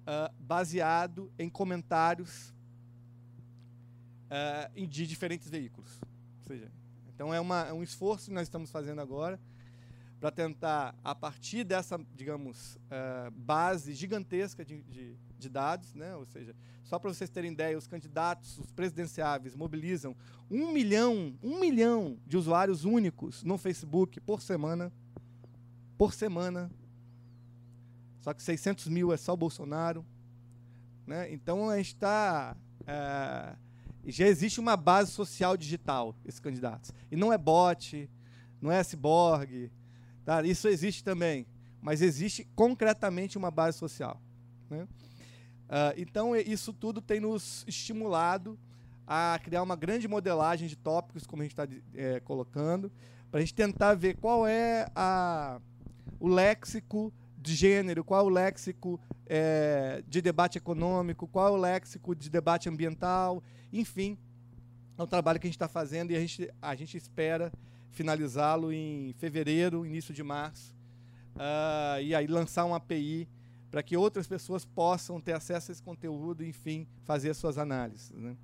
uh, 0.00 0.34
baseado 0.38 1.30
em 1.38 1.48
comentários 1.48 2.54
uh, 4.30 4.86
de 4.86 5.06
diferentes 5.06 5.48
veículos. 5.48 6.00
Ou 6.38 6.44
seja, 6.46 6.70
então 7.14 7.34
é, 7.34 7.40
uma, 7.40 7.66
é 7.68 7.72
um 7.72 7.82
esforço 7.82 8.26
que 8.26 8.34
nós 8.34 8.44
estamos 8.44 8.70
fazendo 8.70 9.00
agora 9.00 9.38
para 10.20 10.30
tentar, 10.30 10.94
a 11.02 11.14
partir 11.14 11.64
dessa, 11.64 11.98
digamos, 12.14 12.76
uh, 12.76 13.30
base 13.30 13.94
gigantesca 13.94 14.62
de, 14.62 14.82
de, 14.82 15.16
de 15.38 15.48
dados, 15.48 15.94
né? 15.94 16.14
ou 16.14 16.26
seja, 16.26 16.54
só 16.84 16.98
para 16.98 17.12
vocês 17.12 17.30
terem 17.30 17.52
ideia, 17.52 17.78
os 17.78 17.86
candidatos, 17.86 18.58
os 18.58 18.70
presidenciáveis, 18.70 19.56
mobilizam 19.56 20.14
um 20.50 20.72
milhão, 20.72 21.34
um 21.42 21.58
milhão 21.58 22.18
de 22.26 22.36
usuários 22.36 22.84
únicos 22.84 23.42
no 23.42 23.56
Facebook 23.56 24.20
por 24.20 24.42
semana. 24.42 24.92
Por 25.96 26.12
semana. 26.12 26.70
Só 28.20 28.34
que 28.34 28.42
600 28.42 28.88
mil 28.88 29.12
é 29.12 29.16
só 29.16 29.32
o 29.32 29.36
Bolsonaro. 29.38 30.04
Né? 31.06 31.32
Então 31.32 31.70
a 31.70 31.76
gente 31.78 31.94
está. 31.94 32.54
É, 32.86 33.56
já 34.06 34.26
existe 34.26 34.60
uma 34.60 34.76
base 34.76 35.12
social 35.12 35.56
digital, 35.56 36.14
esses 36.26 36.40
candidatos. 36.40 36.90
E 37.10 37.16
não 37.16 37.32
é 37.32 37.38
bot, 37.38 38.10
não 38.60 38.70
é 38.70 38.82
cyborg, 38.82 39.70
Tá? 40.30 40.44
Isso 40.44 40.68
existe 40.68 41.02
também, 41.02 41.44
mas 41.82 42.00
existe 42.00 42.46
concretamente 42.54 43.36
uma 43.36 43.50
base 43.50 43.76
social. 43.76 44.22
Né? 44.70 44.84
Uh, 44.84 45.92
então, 45.96 46.36
isso 46.36 46.72
tudo 46.72 47.00
tem 47.02 47.18
nos 47.18 47.64
estimulado 47.66 48.56
a 49.04 49.40
criar 49.42 49.60
uma 49.60 49.74
grande 49.74 50.06
modelagem 50.06 50.68
de 50.68 50.76
tópicos, 50.76 51.26
como 51.26 51.42
a 51.42 51.44
gente 51.44 51.58
está 51.58 51.66
é, 51.96 52.20
colocando, 52.20 52.92
para 53.28 53.38
a 53.38 53.40
gente 53.40 53.52
tentar 53.52 53.94
ver 53.94 54.18
qual 54.18 54.46
é 54.46 54.86
a, 54.94 55.60
o 56.20 56.28
léxico 56.28 57.12
de 57.36 57.56
gênero, 57.56 58.04
qual 58.04 58.20
é 58.20 58.22
o 58.22 58.28
léxico 58.28 59.00
é, 59.26 60.00
de 60.06 60.22
debate 60.22 60.58
econômico, 60.58 61.26
qual 61.26 61.48
é 61.48 61.50
o 61.50 61.56
léxico 61.56 62.14
de 62.14 62.30
debate 62.30 62.68
ambiental, 62.68 63.42
enfim, 63.72 64.16
é 64.96 65.02
um 65.02 65.08
trabalho 65.08 65.40
que 65.40 65.48
a 65.48 65.50
gente 65.50 65.56
está 65.56 65.66
fazendo 65.66 66.12
e 66.12 66.16
a 66.16 66.20
gente, 66.20 66.48
a 66.62 66.76
gente 66.76 66.96
espera 66.96 67.52
finalizá-lo 67.90 68.72
em 68.72 69.12
fevereiro, 69.18 69.84
início 69.84 70.14
de 70.14 70.22
março, 70.22 70.74
uh, 71.34 72.00
e 72.02 72.14
aí 72.14 72.26
lançar 72.26 72.64
uma 72.64 72.76
API 72.76 73.28
para 73.70 73.82
que 73.82 73.96
outras 73.96 74.26
pessoas 74.26 74.64
possam 74.64 75.20
ter 75.20 75.32
acesso 75.32 75.70
a 75.70 75.72
esse 75.72 75.82
conteúdo 75.82 76.42
e, 76.42 76.48
enfim, 76.48 76.86
fazer 77.04 77.30
as 77.30 77.36
suas 77.36 77.56
análises. 77.56 78.10
Né? 78.10 78.36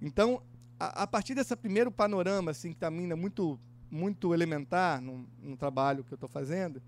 Então, 0.00 0.42
a, 0.78 1.02
a, 1.02 1.06
partir 1.06 1.34
desse 1.34 1.54
primeiro 1.56 1.90
panorama, 1.90 2.52
assim, 2.52 2.72
que 2.72 2.78
também 2.78 3.10
é 3.10 3.14
muito, 3.14 3.58
muito 3.90 4.32
elementar 4.32 5.00
no, 5.00 5.26
no 5.42 5.56
trabalho 5.56 6.04
que 6.04 6.12
eu 6.12 6.16
estou 6.16 6.28
fazendo, 6.28 6.80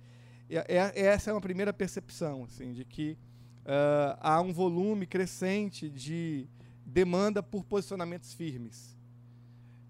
é, 0.49 0.77
é, 0.77 1.07
essa 1.07 1.31
é 1.31 1.33
uma 1.33 1.41
primeira 1.41 1.73
percepção, 1.73 2.45
assim, 2.45 2.73
de 2.73 2.85
que 2.85 3.19
uh, 3.65 4.17
há 4.21 4.41
um 4.41 4.53
volume 4.53 5.07
crescente 5.07 5.91
de 5.91 6.47
demanda 6.85 7.43
por 7.43 7.65
posicionamentos 7.65 8.33
firmes 8.33 8.96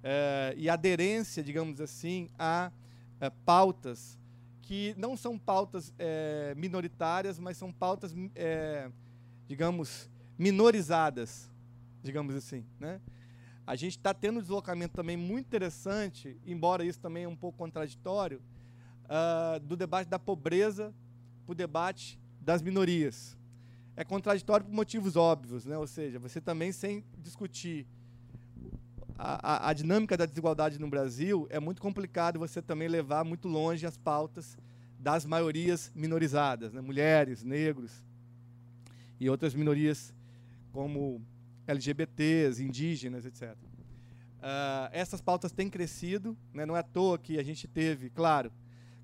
uh, 0.06 0.54
e 0.56 0.70
aderência, 0.70 1.42
digamos 1.42 1.80
assim, 1.80 2.28
a 2.38 2.70
uh, 3.20 3.30
pautas 3.44 4.16
que 4.62 4.94
não 4.96 5.16
são 5.16 5.38
pautas 5.38 5.94
é, 5.96 6.52
minoritárias, 6.56 7.38
mas 7.38 7.56
são 7.56 7.72
pautas, 7.72 8.12
digamos, 9.46 10.10
minorizadas, 10.36 11.48
digamos 12.02 12.34
assim. 12.34 12.64
Né? 12.80 13.00
A 13.64 13.76
gente 13.76 13.96
está 13.96 14.12
tendo 14.12 14.40
um 14.40 14.42
deslocamento 14.42 14.92
também 14.92 15.16
muito 15.16 15.46
interessante, 15.46 16.36
embora 16.44 16.84
isso 16.84 16.98
também 16.98 17.22
é 17.22 17.28
um 17.28 17.36
pouco 17.36 17.56
contraditório, 17.56 18.42
uh, 19.04 19.60
do 19.60 19.76
debate 19.76 20.08
da 20.08 20.18
pobreza 20.18 20.92
para 21.44 21.52
o 21.52 21.54
debate 21.54 22.18
das 22.40 22.60
minorias. 22.60 23.38
É 23.96 24.02
contraditório 24.02 24.66
por 24.66 24.74
motivos 24.74 25.14
óbvios, 25.14 25.64
né? 25.64 25.78
ou 25.78 25.86
seja, 25.86 26.18
você 26.18 26.40
também 26.40 26.72
sem 26.72 27.04
discutir 27.18 27.86
a, 29.18 29.70
a, 29.70 29.72
dinâmica 29.72 30.16
da 30.16 30.26
desigualdade 30.26 30.78
no 30.78 30.88
Brasil, 30.88 31.46
é 31.50 31.58
muito 31.58 31.80
complicado 31.80 32.38
você 32.38 32.60
também 32.60 32.86
levar 32.86 33.24
muito 33.24 33.48
longe 33.48 33.86
as 33.86 33.96
pautas 33.96 34.56
das 34.98 35.24
maiorias 35.24 35.90
minorizadas, 35.94 36.72
né? 36.72 36.80
mulheres, 36.80 37.42
negros 37.42 38.02
e 39.18 39.30
outras 39.30 39.54
minorias 39.54 40.12
como 40.72 41.22
LGBTs, 41.66 42.62
indígenas, 42.62 43.24
etc. 43.24 43.52
Uh, 43.52 43.56
ah, 44.42 44.90
essas 44.92 45.20
pautas 45.20 45.50
têm 45.50 45.70
crescido, 45.70 46.36
né? 46.52 46.66
não 46.66 46.76
é 46.76 46.80
à 46.80 46.82
toa 46.82 47.18
que 47.18 47.38
a 47.38 47.42
gente 47.42 47.66
teve, 47.66 48.10
claro, 48.10 48.52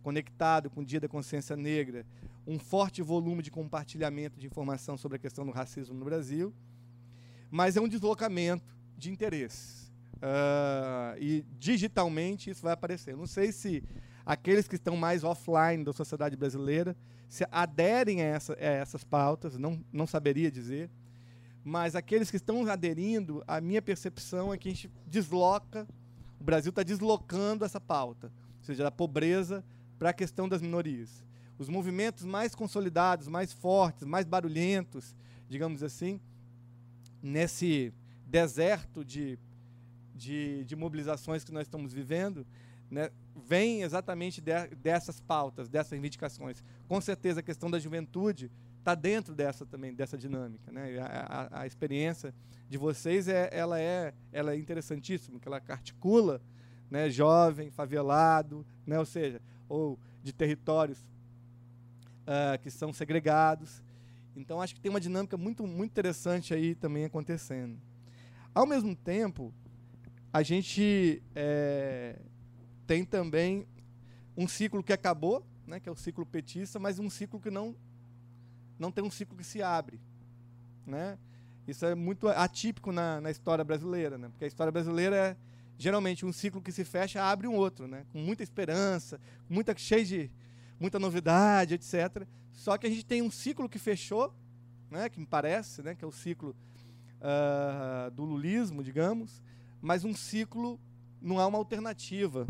conectado 0.03 0.69
com 0.69 0.81
o 0.81 0.85
Dia 0.85 1.01
da 1.01 1.09
Consciência 1.09 1.57
Negra, 1.57 2.05
um 2.47 2.59
forte 2.59 3.01
volume 3.01 3.43
de 3.43 3.51
compartilhamento 3.51 4.39
de 4.39 4.47
informação 4.47 4.99
sobre 4.99 5.17
a 5.17 5.19
questão 5.19 5.47
do 5.47 5.53
racismo 5.53 5.95
no 5.95 6.05
Brasil, 6.05 6.53
mas 7.51 7.77
é 7.77 7.81
um 7.81 7.89
deslocamento 7.89 8.77
de 8.97 9.11
interesses. 9.11 9.82
Uh, 10.23 11.19
e 11.19 11.45
digitalmente 11.59 12.49
isso 12.49 12.63
vai 12.63 12.73
aparecer. 12.73 13.17
Não 13.17 13.27
sei 13.27 13.51
se 13.51 13.83
aqueles 14.25 14.69
que 14.69 14.77
estão 14.77 14.97
mais 14.97 15.25
offline 15.25 15.83
da 15.83 15.93
sociedade 15.93 16.37
brasileira 16.37 16.97
se 17.29 17.45
aderem 17.51 18.23
a, 18.23 18.27
essa, 18.27 18.53
a 18.55 18.57
essas 18.65 19.03
pautas, 19.03 19.59
não, 19.59 19.85
não 19.93 20.07
saberia 20.07 20.51
dizer. 20.51 20.89
Mas 21.65 21.97
aqueles 21.97 22.31
que 22.31 22.37
estão 22.37 22.65
aderindo, 22.67 23.43
a 23.49 23.61
minha 23.61 23.83
percepção 23.83 24.53
é 24.53 24.59
que 24.59 24.69
a 24.69 24.73
gente 24.73 24.91
desloca, 25.07 25.89
o 26.39 26.45
Brasil 26.45 26.71
está 26.71 26.83
deslocando 26.83 27.65
essa 27.65 27.81
pauta, 27.81 28.33
ou 28.59 28.65
seja, 28.65 28.85
da 28.85 28.91
pobreza 28.91 29.65
para 29.99 30.11
a 30.11 30.13
questão 30.13 30.49
das 30.49 30.63
minorias. 30.63 31.25
Os 31.59 31.69
movimentos 31.69 32.25
mais 32.25 32.55
consolidados, 32.55 33.29
mais 33.29 33.53
fortes, 33.53 34.05
mais 34.05 34.27
barulhentos, 34.27 35.17
digamos 35.49 35.83
assim, 35.83 36.21
nesse 37.23 37.93
deserto 38.27 39.05
de 39.05 39.39
de, 40.15 40.65
de 40.65 40.77
mobilizações 40.77 41.45
que 41.45 41.53
nós 41.53 41.63
estamos 41.63 41.93
vivendo, 41.93 42.47
né, 42.91 43.11
vem 43.35 43.83
exatamente 43.83 44.41
de, 44.41 44.53
dessas 44.77 45.21
pautas, 45.21 45.69
dessas 45.69 45.93
reivindicações. 45.93 46.63
Com 46.87 47.01
certeza 47.01 47.41
a 47.41 47.43
questão 47.43 47.71
da 47.71 47.79
juventude 47.79 48.51
está 48.79 48.95
dentro 48.95 49.35
dessa 49.35 49.65
também 49.65 49.95
dessa 49.95 50.19
dinâmica, 50.19 50.71
né? 50.71 50.99
A, 50.99 51.49
a, 51.51 51.61
a, 51.63 51.67
experiência 51.67 52.35
de 52.69 52.77
vocês 52.77 53.29
é, 53.29 53.49
ela 53.53 53.81
é, 53.81 54.13
ela 54.33 54.53
é 54.53 54.57
interessantíssima, 54.57 55.39
que 55.39 55.49
ela 55.49 55.63
articula, 55.69 56.41
né, 56.91 57.09
jovem, 57.09 57.71
favelado, 57.71 58.67
né, 58.87 58.99
ou 58.99 59.07
seja, 59.07 59.41
ou 59.69 59.99
de 60.23 60.33
territórios 60.33 60.99
uh, 62.23 62.61
que 62.61 62.71
são 62.71 62.93
segregados. 62.93 63.83
Então 64.37 64.61
acho 64.61 64.75
que 64.75 64.81
tem 64.81 64.91
uma 64.91 65.01
dinâmica 65.01 65.37
muito 65.37 65.67
muito 65.67 65.91
interessante 65.93 66.53
aí 66.53 66.75
também 66.75 67.05
acontecendo. 67.05 67.81
Ao 68.55 68.67
mesmo 68.67 68.95
tempo, 68.95 69.55
a 70.33 70.43
gente 70.43 71.23
é, 71.35 72.19
tem 72.87 73.05
também 73.05 73.67
um 74.37 74.49
ciclo 74.49 74.83
que 74.83 74.93
acabou, 74.93 75.47
né, 75.67 75.79
que 75.79 75.89
é 75.89 75.93
o 75.93 75.97
ciclo 75.97 76.25
petista, 76.25 76.79
mas 76.79 76.99
um 76.99 77.11
ciclo 77.11 77.39
que 77.39 77.51
não, 77.51 77.77
não 78.79 78.91
tem 78.91 79.05
um 79.05 79.11
ciclo 79.11 79.37
que 79.37 79.45
se 79.45 79.63
abre. 79.63 80.01
Né? 80.87 81.19
Isso 81.69 81.85
é 81.85 81.95
muito 81.95 82.29
atípico 82.29 82.91
na, 82.93 83.21
na 83.21 83.31
história 83.31 83.63
brasileira, 83.63 84.17
né? 84.17 84.29
porque 84.29 84.45
a 84.45 84.49
história 84.49 84.73
brasileira 84.73 85.17
é 85.17 85.37
geralmente 85.77 86.25
um 86.25 86.33
ciclo 86.33 86.63
que 86.63 86.73
se 86.73 86.85
fecha 86.85 87.23
abre 87.23 87.47
um 87.47 87.55
outro, 87.55 87.87
né? 87.87 88.07
com 88.11 88.19
muita 88.19 88.43
esperança, 88.43 89.21
muita, 89.51 89.77
cheio 89.77 90.07
de 90.07 90.31
muita 90.81 90.99
novidade, 90.99 91.75
etc. 91.75 92.27
Só 92.53 92.79
que 92.79 92.87
a 92.87 92.91
gente 92.91 93.05
tem 93.05 93.21
um 93.21 93.31
ciclo 93.31 93.69
que 93.69 93.79
fechou, 93.79 94.35
né, 94.91 95.09
que 95.09 95.19
me 95.19 95.27
parece, 95.27 95.83
né, 95.83 95.95
que 95.95 96.05
é 96.05 96.09
o 96.09 96.13
ciclo 96.13 96.57
uh, 97.21 98.11
do 98.11 98.25
lulismo, 98.25 98.83
digamos, 98.83 99.43
mas 99.83 100.05
um 100.05 100.15
ciclo 100.15 100.81
não 101.21 101.41
há 101.41 101.47
uma 101.47 101.59
alternativa, 101.59 102.47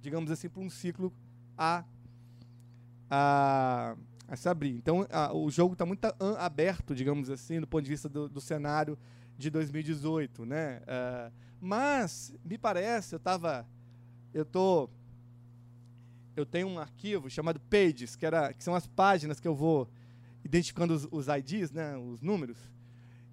digamos 0.00 0.30
assim, 0.30 0.48
para 0.48 0.60
um 0.60 0.68
ciclo 0.68 1.12
a, 1.56 1.84
a, 3.08 3.96
a 4.26 4.36
se 4.36 4.48
abrir. 4.48 4.74
Então, 4.74 5.06
a, 5.10 5.32
o 5.32 5.48
jogo 5.50 5.74
está 5.74 5.86
muito 5.86 6.04
aberto, 6.38 6.94
digamos 6.94 7.30
assim, 7.30 7.60
do 7.60 7.66
ponto 7.66 7.84
de 7.84 7.90
vista 7.90 8.08
do, 8.08 8.28
do 8.28 8.40
cenário 8.40 8.98
de 9.38 9.50
2018, 9.50 10.44
né? 10.44 10.80
Uh, 10.80 11.32
mas 11.60 12.34
me 12.44 12.58
parece, 12.58 13.14
eu 13.14 13.18
estava, 13.18 13.66
eu 14.34 14.44
tô, 14.44 14.90
eu 16.34 16.44
tenho 16.44 16.66
um 16.66 16.78
arquivo 16.78 17.30
chamado 17.30 17.60
Pages, 17.60 18.16
que 18.16 18.26
era, 18.26 18.52
que 18.52 18.64
são 18.64 18.74
as 18.74 18.86
páginas 18.86 19.38
que 19.38 19.46
eu 19.46 19.54
vou 19.54 19.88
identificando 20.44 20.92
os, 20.92 21.06
os 21.10 21.26
IDs, 21.28 21.70
né? 21.70 21.96
Os 21.96 22.20
números. 22.20 22.58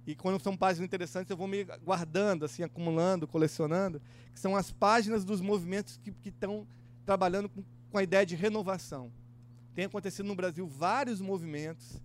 E 0.07 0.13
quando 0.13 0.41
são 0.41 0.55
páginas 0.55 0.85
interessantes, 0.85 1.31
eu 1.31 1.37
vou 1.37 1.47
me 1.47 1.63
guardando, 1.83 2.45
assim, 2.45 2.61
acumulando, 2.61 3.27
colecionando, 3.27 3.99
que 4.33 4.39
são 4.39 4.55
as 4.55 4.71
páginas 4.71 5.25
dos 5.25 5.41
movimentos 5.41 5.97
que 5.97 6.29
estão 6.29 6.67
trabalhando 7.05 7.49
com, 7.49 7.63
com, 7.89 7.97
a 7.97 8.03
ideia 8.03 8.25
de 8.25 8.35
renovação. 8.35 9.11
Tem 9.73 9.85
acontecido 9.85 10.27
no 10.27 10.35
Brasil 10.35 10.67
vários 10.67 11.19
movimentos. 11.19 11.99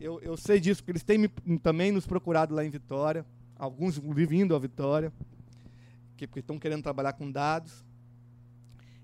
Eu, 0.00 0.20
eu 0.20 0.36
sei 0.36 0.60
disso, 0.60 0.80
porque 0.80 0.92
eles 0.92 1.02
têm 1.02 1.18
me, 1.18 1.28
também 1.58 1.90
nos 1.90 2.06
procurado 2.06 2.54
lá 2.54 2.64
em 2.64 2.70
Vitória, 2.70 3.26
alguns 3.56 3.98
vindo 3.98 4.54
a 4.54 4.58
Vitória, 4.58 5.12
que, 6.16 6.28
porque 6.28 6.40
estão 6.40 6.58
querendo 6.58 6.82
trabalhar 6.82 7.14
com 7.14 7.30
dados. 7.30 7.84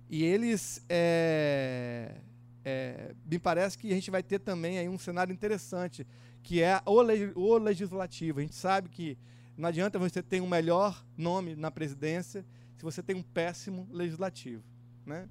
E 0.09 0.23
eles, 0.23 0.85
é, 0.89 2.17
é, 2.65 3.15
me 3.25 3.39
parece 3.41 3.77
que 3.77 3.91
a 3.91 3.95
gente 3.95 4.11
vai 4.11 4.23
ter 4.23 4.39
também 4.39 4.79
aí 4.79 4.89
um 4.89 4.99
cenário 4.99 5.33
interessante 5.33 6.07
que 6.43 6.63
é 6.63 6.81
o, 6.87 7.59
legislativo. 7.59 8.39
A 8.39 8.43
gente 8.43 8.55
sabe 8.55 8.89
que 8.89 9.19
não 9.57 9.69
adianta 9.69 9.99
você 9.99 10.23
ter 10.23 10.41
um 10.41 10.49
melhor 10.49 11.05
nome 11.17 11.55
na 11.55 11.71
presidência 11.71 12.45
se 12.77 12.83
você 12.83 13.03
tem 13.03 13.15
um 13.15 13.23
péssimo 13.23 13.87
legislativo. 13.91 14.65
Né? 15.05 15.29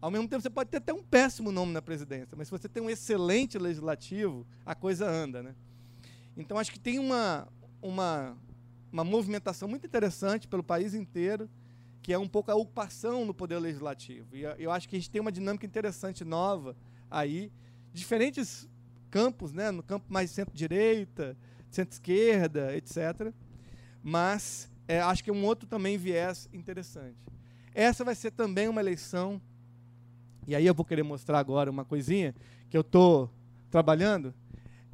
Ao 0.00 0.10
mesmo 0.10 0.28
tempo, 0.28 0.42
você 0.42 0.50
pode 0.50 0.70
ter 0.70 0.76
até 0.76 0.92
um 0.92 1.02
péssimo 1.02 1.50
nome 1.50 1.72
na 1.72 1.82
presidência, 1.82 2.36
mas 2.36 2.46
se 2.46 2.52
você 2.52 2.68
tem 2.68 2.82
um 2.82 2.88
excelente 2.88 3.58
legislativo, 3.58 4.46
a 4.64 4.74
coisa 4.74 5.08
anda. 5.08 5.42
Né? 5.42 5.54
Então, 6.36 6.58
acho 6.58 6.70
que 6.70 6.78
tem 6.78 6.98
uma, 6.98 7.48
uma, 7.82 8.36
uma 8.92 9.02
movimentação 9.02 9.66
muito 9.68 9.86
interessante 9.86 10.46
pelo 10.46 10.62
país 10.62 10.94
inteiro, 10.94 11.50
que 12.02 12.12
é 12.12 12.18
um 12.18 12.28
pouco 12.28 12.52
a 12.52 12.54
ocupação 12.54 13.24
no 13.24 13.34
poder 13.34 13.58
legislativo. 13.58 14.36
E 14.36 14.42
eu 14.58 14.70
acho 14.70 14.88
que 14.88 14.94
a 14.94 14.98
gente 14.98 15.10
tem 15.10 15.20
uma 15.20 15.32
dinâmica 15.32 15.66
interessante, 15.66 16.24
nova, 16.24 16.76
aí, 17.10 17.50
diferentes 17.92 18.68
campos, 19.10 19.52
né, 19.52 19.70
no 19.70 19.82
campo 19.82 20.06
mais 20.08 20.30
centro-direita, 20.30 21.36
centro-esquerda, 21.70 22.76
etc. 22.76 23.32
Mas 24.02 24.70
é, 24.88 25.00
acho 25.00 25.22
que 25.22 25.30
é 25.30 25.32
um 25.32 25.44
outro 25.44 25.66
também 25.68 25.98
viés 25.98 26.48
interessante. 26.52 27.16
Essa 27.74 28.04
vai 28.04 28.14
ser 28.14 28.30
também 28.30 28.68
uma 28.68 28.80
eleição, 28.80 29.40
e 30.46 30.54
aí 30.54 30.66
eu 30.66 30.74
vou 30.74 30.84
querer 30.84 31.02
mostrar 31.02 31.38
agora 31.38 31.70
uma 31.70 31.84
coisinha 31.84 32.34
que 32.70 32.76
eu 32.76 32.80
estou 32.80 33.30
trabalhando. 33.70 34.34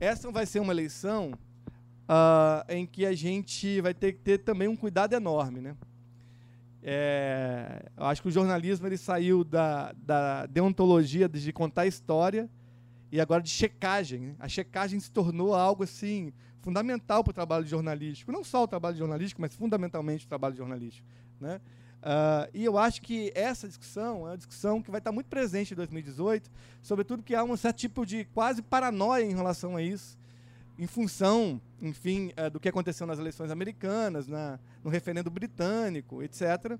essa 0.00 0.30
vai 0.30 0.46
ser 0.46 0.60
uma 0.60 0.72
eleição 0.72 1.32
uh, 2.02 2.72
em 2.72 2.86
que 2.86 3.06
a 3.06 3.14
gente 3.14 3.80
vai 3.80 3.94
ter 3.94 4.12
que 4.12 4.20
ter 4.20 4.38
também 4.38 4.68
um 4.68 4.76
cuidado 4.76 5.14
enorme, 5.14 5.60
né? 5.60 5.76
É, 6.82 7.84
eu 7.96 8.04
acho 8.06 8.20
que 8.20 8.28
o 8.28 8.30
jornalismo 8.32 8.88
ele 8.88 8.96
saiu 8.96 9.44
da, 9.44 9.92
da 9.92 10.46
deontologia 10.46 11.28
de 11.28 11.52
contar 11.52 11.86
história 11.86 12.50
e 13.12 13.20
agora 13.20 13.42
de 13.42 13.50
checagem. 13.50 14.20
Né? 14.20 14.34
A 14.40 14.48
checagem 14.48 14.98
se 14.98 15.10
tornou 15.10 15.54
algo 15.54 15.84
assim 15.84 16.32
fundamental 16.62 17.22
para 17.22 17.30
o 17.30 17.34
trabalho 17.34 17.66
jornalístico, 17.66 18.32
não 18.32 18.42
só 18.42 18.62
o 18.62 18.68
trabalho 18.68 18.96
jornalístico, 18.96 19.42
mas 19.42 19.54
fundamentalmente 19.54 20.24
o 20.24 20.28
trabalho 20.28 20.56
jornalístico, 20.56 21.06
né? 21.40 21.60
Uh, 22.02 22.50
e 22.52 22.64
eu 22.64 22.76
acho 22.76 23.00
que 23.00 23.30
essa 23.32 23.68
discussão 23.68 24.26
é 24.26 24.30
uma 24.30 24.36
discussão 24.36 24.82
que 24.82 24.90
vai 24.90 24.98
estar 24.98 25.12
muito 25.12 25.28
presente 25.28 25.72
em 25.72 25.76
2018, 25.76 26.50
sobretudo 26.82 27.22
que 27.22 27.32
há 27.32 27.44
um 27.44 27.56
certo 27.56 27.76
tipo 27.76 28.04
de 28.04 28.24
quase 28.26 28.60
paranoia 28.60 29.24
em 29.24 29.34
relação 29.34 29.76
a 29.76 29.82
isso, 29.82 30.18
em 30.76 30.86
função, 30.86 31.60
enfim, 31.80 32.32
uh, 32.36 32.50
do 32.50 32.58
que 32.58 32.68
aconteceu 32.68 33.06
nas 33.06 33.20
eleições 33.20 33.52
americanas, 33.52 34.26
na, 34.26 34.58
no 34.82 34.90
referendo 34.90 35.30
britânico, 35.30 36.24
etc., 36.24 36.76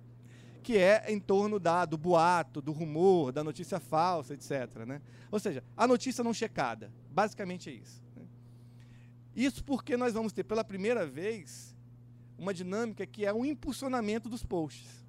que 0.63 0.79
é 0.79 1.05
em 1.13 1.19
torno 1.19 1.59
da, 1.59 1.85
do 1.85 1.99
boato, 1.99 2.63
do 2.63 2.73
rumor, 2.73 3.33
da 3.33 3.43
notícia 3.43 3.81
falsa, 3.81 4.35
etc. 4.35 4.87
Né? 4.87 5.03
Ou 5.31 5.39
seja, 5.39 5.63
a 5.77 5.87
notícia 5.87 6.23
não 6.23 6.33
checada. 6.33 6.93
Basicamente 7.11 7.69
é 7.69 7.73
isso. 7.73 8.03
Né? 8.17 8.23
Isso 9.35 9.65
porque 9.65 9.97
nós 9.97 10.15
vamos 10.15 10.33
ter, 10.33 10.45
pela 10.45 10.63
primeira 10.63 11.05
vez, 11.05 11.77
uma 12.39 12.55
dinâmica 12.55 13.05
que 13.05 13.27
é 13.27 13.33
o 13.33 13.45
impulsionamento 13.45 14.29
dos 14.29 14.45
posts. 14.45 15.03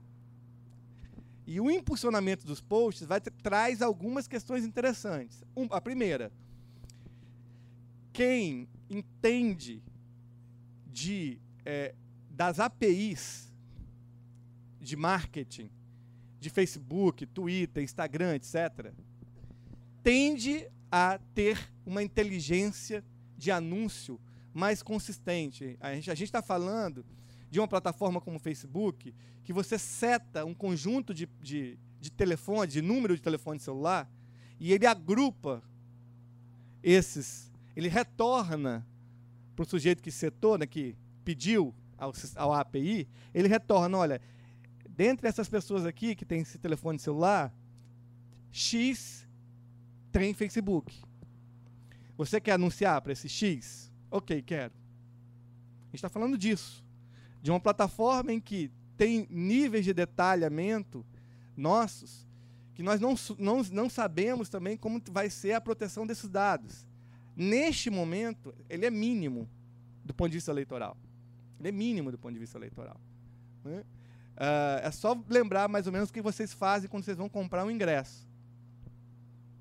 E 1.46 1.60
o 1.60 1.70
impulsionamento 1.70 2.46
dos 2.46 2.62
posts 2.62 3.06
vai 3.06 3.20
traz 3.20 3.82
algumas 3.82 4.28
questões 4.28 4.66
interessantes. 4.66 5.44
Um, 5.56 5.68
a 5.70 5.80
primeira, 5.80 6.32
quem 8.12 8.68
entende 8.89 9.84
de 10.88 11.39
é, 11.66 11.94
das 12.30 12.60
APIs 12.60 13.53
de 14.84 14.96
marketing 14.96 15.69
de 16.39 16.50
Facebook, 16.50 17.26
Twitter, 17.26 17.82
Instagram, 17.82 18.36
etc., 18.36 18.91
tende 20.04 20.67
a 20.91 21.17
ter 21.34 21.58
uma 21.86 22.04
inteligência 22.04 23.04
de 23.38 23.50
anúncio 23.50 24.19
mais 24.54 24.84
consistente. 24.84 25.78
A 25.80 25.96
gente 25.96 26.26
está 26.26 26.41
falando 26.41 27.06
de 27.50 27.60
uma 27.60 27.67
plataforma 27.67 28.19
como 28.19 28.38
o 28.38 28.39
Facebook, 28.39 29.15
que 29.43 29.54
você 29.54 29.80
seta 29.80 30.43
um 30.43 30.54
conjunto 30.54 31.13
de, 31.13 31.28
de, 31.41 31.80
de 32.00 32.12
telefone, 32.12 32.69
de 32.69 32.82
número 32.82 33.15
de 33.15 33.22
telefone 33.22 33.60
celular, 33.60 34.12
e 34.60 34.74
ele 34.74 34.86
agrupa 34.86 35.63
esses, 36.84 37.52
ele 37.76 37.88
retorna 37.88 38.86
para 39.56 39.63
o 39.63 39.65
sujeito 39.65 40.04
que 40.04 40.12
setou, 40.12 40.58
né, 40.58 40.65
que 40.65 40.96
pediu 41.24 41.74
ao, 41.98 42.12
ao 42.36 42.54
API, 42.54 43.08
ele 43.34 43.48
retorna, 43.48 43.98
olha, 43.98 44.22
dentre 44.96 45.28
essas 45.28 45.50
pessoas 45.50 45.86
aqui 45.86 46.16
que 46.16 46.26
tem 46.26 46.42
esse 46.42 46.58
telefone 46.58 47.00
celular, 47.00 47.54
X 48.52 49.28
tem 50.12 50.34
Facebook. 50.34 51.02
Você 52.16 52.40
quer 52.40 52.54
anunciar 52.54 53.02
para 53.02 53.12
esse 53.12 53.28
X? 53.28 53.92
Ok, 54.12 54.42
quero. 54.44 54.74
A 54.74 55.86
gente 55.88 55.96
está 55.96 56.10
falando 56.10 56.38
disso 56.38 56.84
de 57.42 57.52
uma 57.52 57.60
plataforma 57.60 58.32
em 58.32 58.40
que 58.40 58.72
tem 58.96 59.28
níveis 59.30 59.84
de 59.84 59.94
detalhamento 59.94 61.06
nossos 61.58 62.28
que 62.74 62.82
nós 62.82 63.00
não, 63.00 63.16
não, 63.38 63.62
não 63.64 63.90
sabemos 63.90 64.50
também 64.50 64.76
como 64.76 65.02
vai 65.12 65.30
ser 65.30 65.54
a 65.54 65.62
proteção 65.62 66.08
desses 66.08 66.28
dados. 66.30 66.88
Neste 67.36 67.90
momento, 67.90 68.54
ele 68.70 68.86
é 68.86 68.92
mínimo 68.92 69.50
do 70.04 70.14
ponto 70.14 70.30
de 70.30 70.38
vista 70.38 70.52
eleitoral. 70.52 70.98
Ele 71.60 71.70
é 71.70 71.72
mínimo 71.72 72.12
do 72.12 72.18
ponto 72.18 72.34
de 72.34 72.40
vista 72.40 72.58
eleitoral. 72.58 73.00
Né? 73.64 73.84
Uh, 74.36 74.82
é 74.82 74.91
só 74.91 75.17
lembrar 75.30 75.69
mais 75.69 75.86
ou 75.86 75.93
menos 75.93 76.10
o 76.10 76.13
que 76.13 76.22
vocês 76.22 76.52
fazem 76.54 76.89
quando 76.89 77.04
vocês 77.04 77.17
vão 77.17 77.30
comprar 77.30 77.63
um 77.65 77.72
ingresso. 77.72 78.28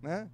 Né? 0.01 0.29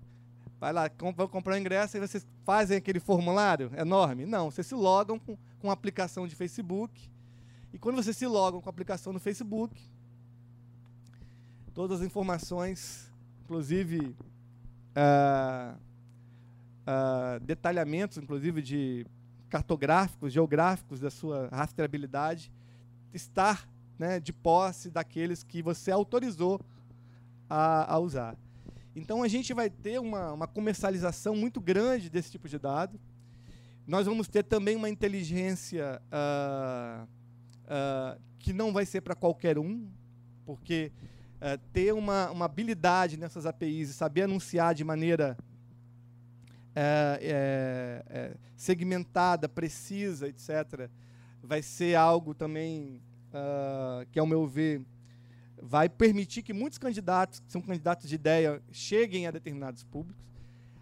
Vai 0.60 0.72
lá, 0.72 0.88
comp 0.88 1.16
vão 1.16 1.28
comprar 1.28 1.54
um 1.54 1.58
ingresso 1.58 1.96
e 1.96 2.00
vocês 2.00 2.26
fazem 2.44 2.76
aquele 2.76 3.00
formulário 3.00 3.70
enorme? 3.76 4.26
Não, 4.26 4.50
vocês 4.50 4.66
se 4.66 4.74
logam 4.74 5.18
com, 5.18 5.36
com 5.58 5.66
uma 5.68 5.72
aplicação 5.72 6.26
de 6.26 6.34
Facebook 6.34 7.10
e 7.72 7.78
quando 7.78 7.96
você 7.96 8.12
se 8.12 8.26
loga 8.26 8.60
com 8.60 8.68
a 8.68 8.70
aplicação 8.70 9.12
no 9.12 9.20
Facebook, 9.20 9.80
todas 11.74 12.00
as 12.00 12.06
informações, 12.06 13.12
inclusive 13.44 14.16
uh, 14.96 15.76
uh, 16.86 17.40
detalhamentos, 17.40 18.18
inclusive 18.18 18.62
de 18.62 19.06
cartográficos, 19.48 20.32
geográficos 20.32 21.00
da 21.00 21.10
sua 21.10 21.48
rastreabilidade, 21.52 22.50
estar 23.12 23.68
né, 23.98 24.20
de 24.20 24.32
posse 24.32 24.90
daqueles 24.90 25.42
que 25.42 25.62
você 25.62 25.90
autorizou 25.90 26.60
a, 27.48 27.94
a, 27.94 27.98
usar. 27.98 28.36
Então 28.94 29.22
a 29.22 29.28
gente 29.28 29.52
vai 29.52 29.68
ter 29.68 29.98
uma, 29.98 30.32
uma 30.32 30.46
comercialização 30.46 31.34
muito 31.34 31.60
grande 31.60 32.08
desse 32.08 32.30
tipo 32.30 32.48
de 32.48 32.58
dado. 32.58 32.98
Nós 33.86 34.06
vamos 34.06 34.28
ter 34.28 34.42
também 34.42 34.76
uma 34.76 34.88
inteligência 34.88 36.00
uh, 36.12 37.04
uh, 37.64 38.20
que 38.38 38.52
não 38.52 38.72
vai 38.72 38.84
ser 38.84 39.00
para 39.00 39.14
qualquer 39.14 39.58
um, 39.58 39.90
porque 40.44 40.92
uh, 41.36 41.58
ter 41.72 41.92
uma, 41.94 42.30
uma 42.30 42.44
habilidade 42.44 43.16
nessas 43.16 43.46
APIs 43.46 43.90
e 43.90 43.94
saber 43.94 44.22
anunciar 44.22 44.74
de 44.74 44.84
maneira 44.84 45.36
é, 46.80 47.18
é, 47.20 48.04
é, 48.08 48.36
segmentada, 48.56 49.48
precisa, 49.48 50.28
etc., 50.28 50.88
vai 51.42 51.60
ser 51.60 51.96
algo 51.96 52.34
também 52.34 53.02
uh, 53.28 54.06
que, 54.10 54.18
ao 54.18 54.26
meu 54.26 54.46
ver, 54.46 54.82
vai 55.60 55.88
permitir 55.88 56.42
que 56.42 56.52
muitos 56.52 56.78
candidatos, 56.78 57.40
que 57.40 57.50
são 57.50 57.60
candidatos 57.60 58.08
de 58.08 58.14
ideia, 58.14 58.62
cheguem 58.70 59.26
a 59.26 59.30
determinados 59.30 59.84
públicos. 59.84 60.28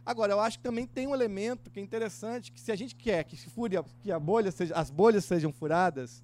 Agora, 0.05 0.33
eu 0.33 0.41
acho 0.41 0.59
que 0.59 0.63
também 0.63 0.87
tem 0.87 1.07
um 1.07 1.15
elemento 1.15 1.71
que 1.71 1.81
é 1.81 1.83
interessante, 1.83 2.53
que 2.53 2.61
se 2.61 2.71
a 2.71 2.77
gente 2.77 2.95
quer 2.95 3.25
que, 3.25 3.37
fure 3.37 3.77
a, 3.77 3.85
que 4.01 4.13
a 4.13 4.21
bolha 4.21 4.53
seja, 4.53 4.75
as 4.75 4.89
bolhas 4.89 5.25
sejam 5.25 5.53
furadas, 5.53 6.23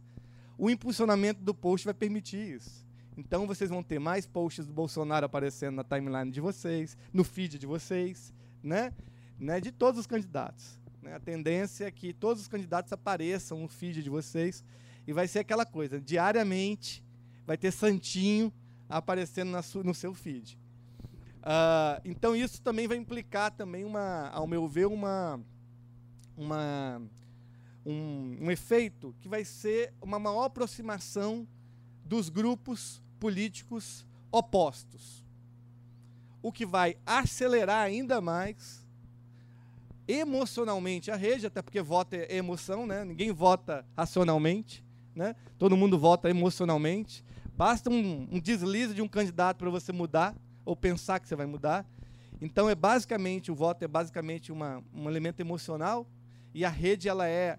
o 0.57 0.71
impulsionamento 0.71 1.43
do 1.43 1.53
post 1.53 1.85
vai 1.85 1.95
permitir 1.95 2.57
isso. 2.57 2.87
Então 3.17 3.47
vocês 3.47 3.69
vão 3.69 3.83
ter 3.83 3.99
mais 3.99 4.25
posts 4.25 4.67
do 4.67 4.73
Bolsonaro 4.73 5.27
aparecendo 5.27 5.75
na 5.75 5.85
timeline 5.85 6.31
de 6.31 6.41
vocês, 6.41 6.97
no 7.13 7.25
feed 7.25 7.59
de 7.59 7.67
vocês, 7.67 8.33
né? 8.63 8.93
né? 9.39 9.61
De 9.61 9.73
todos 9.73 9.99
os 9.99 10.07
candidatos. 10.07 10.79
Né? 11.03 11.15
A 11.15 11.21
tendência 11.21 11.87
é 11.87 11.91
que 11.91 12.13
todos 12.13 12.43
os 12.43 12.49
candidatos 12.49 12.93
apareçam 12.93 13.59
no 13.59 13.69
feed 13.69 14.03
de 14.03 14.09
vocês 14.09 14.65
e 15.07 15.13
vai 15.13 15.27
ser 15.29 15.41
aquela 15.41 15.67
coisa, 15.67 16.01
diariamente 16.01 17.05
vai 17.47 17.57
ter 17.57 17.71
santinho 17.71 18.53
aparecendo 18.89 19.51
no 19.85 19.95
seu 19.95 20.15
feed. 20.15 20.59
Uh, 21.43 22.01
então 22.05 22.37
isso 22.37 22.63
também 22.63 22.87
vai 22.87 22.97
implicar 22.97 23.51
também 23.51 23.85
uma, 23.85 24.29
ao 24.29 24.47
meu 24.47 24.69
ver, 24.69 24.87
uma, 24.87 25.41
uma 26.37 27.03
um, 27.85 28.39
um 28.43 28.51
efeito 28.51 29.15
que 29.21 29.29
vai 29.29 29.45
ser 29.45 29.93
uma 30.01 30.19
maior 30.19 30.45
aproximação 30.45 31.47
dos 32.05 32.29
grupos 32.29 33.03
políticos 33.19 34.07
opostos. 34.31 35.25
O 36.41 36.53
que 36.53 36.65
vai 36.65 36.97
acelerar 37.05 37.85
ainda 37.85 38.21
mais 38.21 38.87
emocionalmente 40.07 41.11
a 41.11 41.17
rede, 41.17 41.47
até 41.47 41.63
porque 41.63 41.81
vota 41.81 42.17
é 42.17 42.37
emoção, 42.37 42.87
né? 42.87 43.05
ninguém 43.05 43.33
vota 43.33 43.87
racionalmente, 43.97 44.85
né? 45.15 45.37
todo 45.59 45.77
mundo 45.77 45.99
vota 45.99 46.29
emocionalmente. 46.29 47.25
Basta 47.57 47.91
um, 47.91 48.29
um 48.31 48.41
deslize 48.41 48.95
de 48.95 49.03
um 49.03 49.09
candidato 49.09 49.59
para 49.59 49.71
você 49.71 49.93
mudar, 49.93 50.35
ou 50.65 50.77
pensar 50.77 51.21
que 51.21 51.29
você 51.29 51.37
vai 51.37 51.47
mudar. 51.47 51.87
Então, 52.41 52.69
é 52.69 52.75
basicamente, 52.75 53.51
o 53.53 53.55
voto 53.55 53.85
é 53.85 53.89
basicamente 53.89 54.51
uma, 54.51 54.83
um 54.95 55.09
elemento 55.09 55.41
emocional, 55.41 56.07
e 56.55 56.65
a 56.65 56.69
rede 56.69 57.09
ela 57.09 57.29
é 57.29 57.59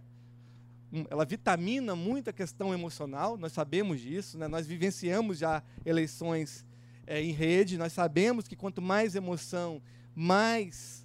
ela 1.09 1.25
vitamina 1.25 1.95
muito 1.95 2.29
a 2.29 2.33
questão 2.33 2.71
emocional, 2.71 3.35
nós 3.35 3.51
sabemos 3.51 3.99
disso, 3.99 4.37
né? 4.37 4.47
nós 4.47 4.67
vivenciamos 4.67 5.39
já 5.39 5.63
eleições 5.83 6.63
é, 7.07 7.19
em 7.19 7.31
rede, 7.31 7.79
nós 7.79 7.93
sabemos 7.93 8.47
que 8.47 8.55
quanto 8.55 8.79
mais 8.79 9.15
emoção, 9.15 9.81
mais 10.13 11.03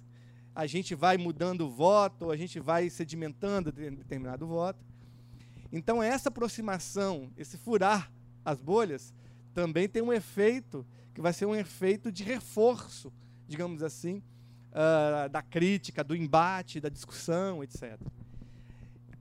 a 0.53 0.67
gente 0.67 0.93
vai 0.93 1.17
mudando 1.17 1.61
o 1.61 1.69
voto, 1.69 2.31
a 2.31 2.37
gente 2.37 2.59
vai 2.59 2.89
sedimentando 2.89 3.71
determinado 3.71 4.45
voto. 4.45 4.85
Então, 5.71 6.01
essa 6.01 6.29
aproximação, 6.29 7.31
esse 7.37 7.57
furar 7.57 8.11
as 8.43 8.61
bolhas, 8.61 9.13
também 9.53 9.87
tem 9.87 10.01
um 10.01 10.11
efeito 10.11 10.85
que 11.13 11.21
vai 11.21 11.33
ser 11.33 11.45
um 11.45 11.55
efeito 11.55 12.11
de 12.11 12.23
reforço, 12.23 13.11
digamos 13.47 13.83
assim, 13.83 14.23
uh, 14.69 15.29
da 15.29 15.41
crítica, 15.41 16.03
do 16.03 16.15
embate, 16.15 16.79
da 16.79 16.89
discussão, 16.89 17.63
etc. 17.63 17.99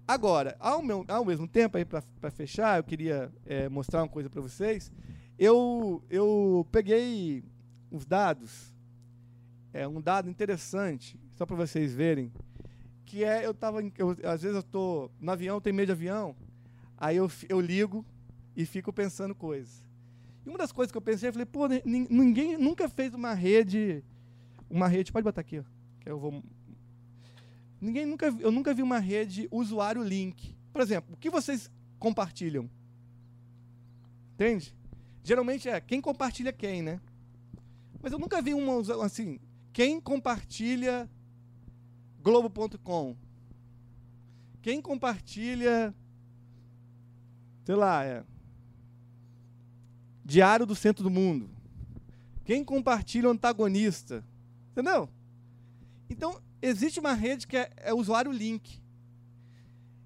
Agora, 0.07 0.57
ao, 0.59 0.83
meu, 0.83 1.05
ao 1.07 1.25
mesmo 1.25 1.47
tempo, 1.47 1.77
para 2.21 2.31
fechar, 2.31 2.79
eu 2.79 2.85
queria 2.85 3.31
é, 3.45 3.69
mostrar 3.69 4.03
uma 4.03 4.09
coisa 4.09 4.31
para 4.31 4.41
vocês. 4.41 4.91
Eu, 5.39 6.03
eu 6.09 6.67
peguei 6.73 7.45
os 7.91 8.07
dados, 8.07 8.73
é 9.73 9.87
um 9.87 10.01
dado 10.01 10.31
interessante, 10.31 11.21
só 11.35 11.45
para 11.45 11.57
vocês 11.57 11.95
verem, 11.95 12.33
que 13.09 13.25
é, 13.25 13.47
eu 13.47 13.55
tava, 13.55 13.81
eu, 13.97 14.11
às 14.23 14.43
vezes 14.43 14.55
eu 14.55 14.63
tô 14.63 15.11
no 15.19 15.33
avião, 15.33 15.63
tenho 15.63 15.75
medo 15.75 15.87
de 15.87 15.93
avião, 15.93 16.37
aí 16.95 17.17
eu, 17.17 17.31
eu 17.49 17.59
ligo 17.59 18.05
e 18.55 18.67
fico 18.67 18.93
pensando 18.93 19.35
coisas. 19.35 19.83
E 20.45 20.49
uma 20.51 20.59
das 20.59 20.71
coisas 20.71 20.93
que 20.93 20.99
eu 20.99 21.03
pensei, 21.03 21.31
eu 21.31 21.33
falei, 21.33 21.47
pô, 21.47 21.67
ninguém 21.87 22.59
nunca 22.59 22.87
fez 22.87 23.15
uma 23.15 23.33
rede, 23.33 24.05
uma 24.69 24.87
rede, 24.87 25.11
pode 25.11 25.25
botar 25.25 25.41
aqui, 25.41 25.61
ó, 25.61 25.63
que 26.01 26.11
eu 26.11 26.19
vou... 26.19 26.45
Ninguém 27.81 28.05
nunca, 28.05 28.27
eu 28.27 28.53
nunca 28.53 28.75
vi 28.75 28.83
uma 28.83 28.99
rede 28.99 29.49
usuário 29.51 30.03
link. 30.03 30.55
Por 30.71 30.83
exemplo, 30.83 31.15
o 31.15 31.17
que 31.17 31.31
vocês 31.31 31.71
compartilham? 31.99 32.69
Entende? 34.35 34.75
Geralmente 35.25 35.67
é 35.67 35.81
quem 35.81 36.03
compartilha 36.03 36.53
quem, 36.53 36.83
né? 36.83 37.01
Mas 38.03 38.13
eu 38.13 38.19
nunca 38.19 38.43
vi 38.43 38.53
uma 38.53 38.83
assim, 39.03 39.41
quem 39.73 39.99
compartilha 39.99 41.09
Globo.com? 42.29 43.16
Quem 44.61 44.83
compartilha, 44.83 45.95
sei 47.64 47.74
lá, 47.74 48.05
é, 48.05 48.22
Diário 50.22 50.66
do 50.66 50.74
Centro 50.74 51.03
do 51.03 51.09
Mundo? 51.09 51.49
Quem 52.45 52.62
compartilha 52.62 53.29
o 53.29 53.33
antagonista? 53.33 54.22
Entendeu? 54.72 55.09
Então, 56.11 56.39
existe 56.61 57.01
uma 57.01 57.14
rede 57.14 57.47
que 57.47 57.57
é, 57.57 57.72
é 57.79 57.95
usuário 57.95 58.31
link. 58.31 58.79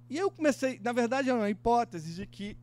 E 0.09 0.17
eu 0.17 0.31
comecei, 0.31 0.79
na 0.79 0.93
verdade, 0.93 1.29
é 1.29 1.35
uma 1.35 1.51
hipótese 1.51 2.15
de 2.15 2.25
que 2.25 2.57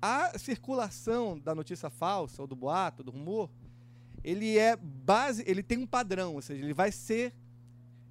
a 0.00 0.36
circulação 0.36 1.38
da 1.38 1.54
notícia 1.54 1.88
falsa, 1.88 2.42
ou 2.42 2.48
do 2.48 2.56
boato, 2.56 3.04
do 3.04 3.12
rumor, 3.12 3.48
ele 4.24 4.58
é 4.58 4.74
base, 4.74 5.44
ele 5.46 5.62
tem 5.62 5.78
um 5.78 5.86
padrão, 5.86 6.34
ou 6.34 6.42
seja, 6.42 6.64
ele 6.64 6.74
vai 6.74 6.90
ser 6.90 7.32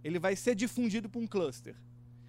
ele 0.04 0.20
vai 0.20 0.36
ser 0.36 0.56
difundido 0.56 1.10
por 1.10 1.22
um 1.22 1.28
cluster. 1.28 1.76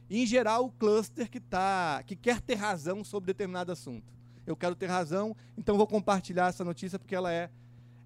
E, 0.08 0.22
em 0.22 0.26
geral, 0.26 0.66
o 0.66 0.70
cluster 0.70 1.30
que 1.30 1.40
tá, 1.40 2.02
que 2.06 2.14
quer 2.14 2.40
ter 2.40 2.54
razão 2.54 3.02
sobre 3.02 3.28
determinado 3.28 3.72
assunto. 3.72 4.12
Eu 4.46 4.56
quero 4.56 4.74
ter 4.74 4.86
razão, 4.86 5.36
então 5.56 5.76
vou 5.76 5.86
compartilhar 5.86 6.48
essa 6.48 6.64
notícia 6.64 6.98
porque 6.98 7.14
ela 7.14 7.32
é, 7.32 7.50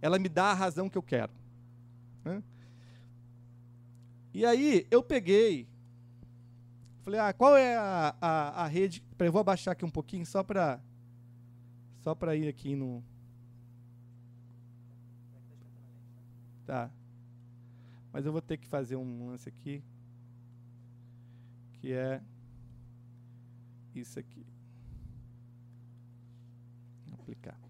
ela 0.00 0.18
me 0.18 0.28
dá 0.28 0.46
a 0.46 0.54
razão 0.54 0.88
que 0.88 0.98
eu 0.98 1.02
quero. 1.02 1.32
Né? 2.24 2.42
E 4.32 4.44
aí 4.44 4.86
eu 4.90 5.02
peguei, 5.02 5.66
falei, 7.02 7.18
ah, 7.18 7.32
qual 7.32 7.56
é 7.56 7.76
a, 7.76 8.14
a, 8.20 8.64
a 8.64 8.66
rede? 8.66 9.02
Eu 9.18 9.32
vou 9.32 9.40
abaixar 9.40 9.72
aqui 9.72 9.84
um 9.84 9.90
pouquinho 9.90 10.26
só 10.26 10.42
para 10.42 10.78
só 12.02 12.14
para 12.14 12.36
ir 12.36 12.46
aqui 12.46 12.76
no 12.76 13.02
Tá. 16.66 16.90
Mas 18.16 18.24
eu 18.24 18.32
vou 18.32 18.40
ter 18.40 18.56
que 18.56 18.66
fazer 18.66 18.96
um 18.96 19.26
lance 19.26 19.46
aqui. 19.46 19.84
Que 21.74 21.92
é 21.92 22.22
isso 23.94 24.18
aqui. 24.18 24.46
Vou 27.08 27.20
aplicar. 27.20 27.60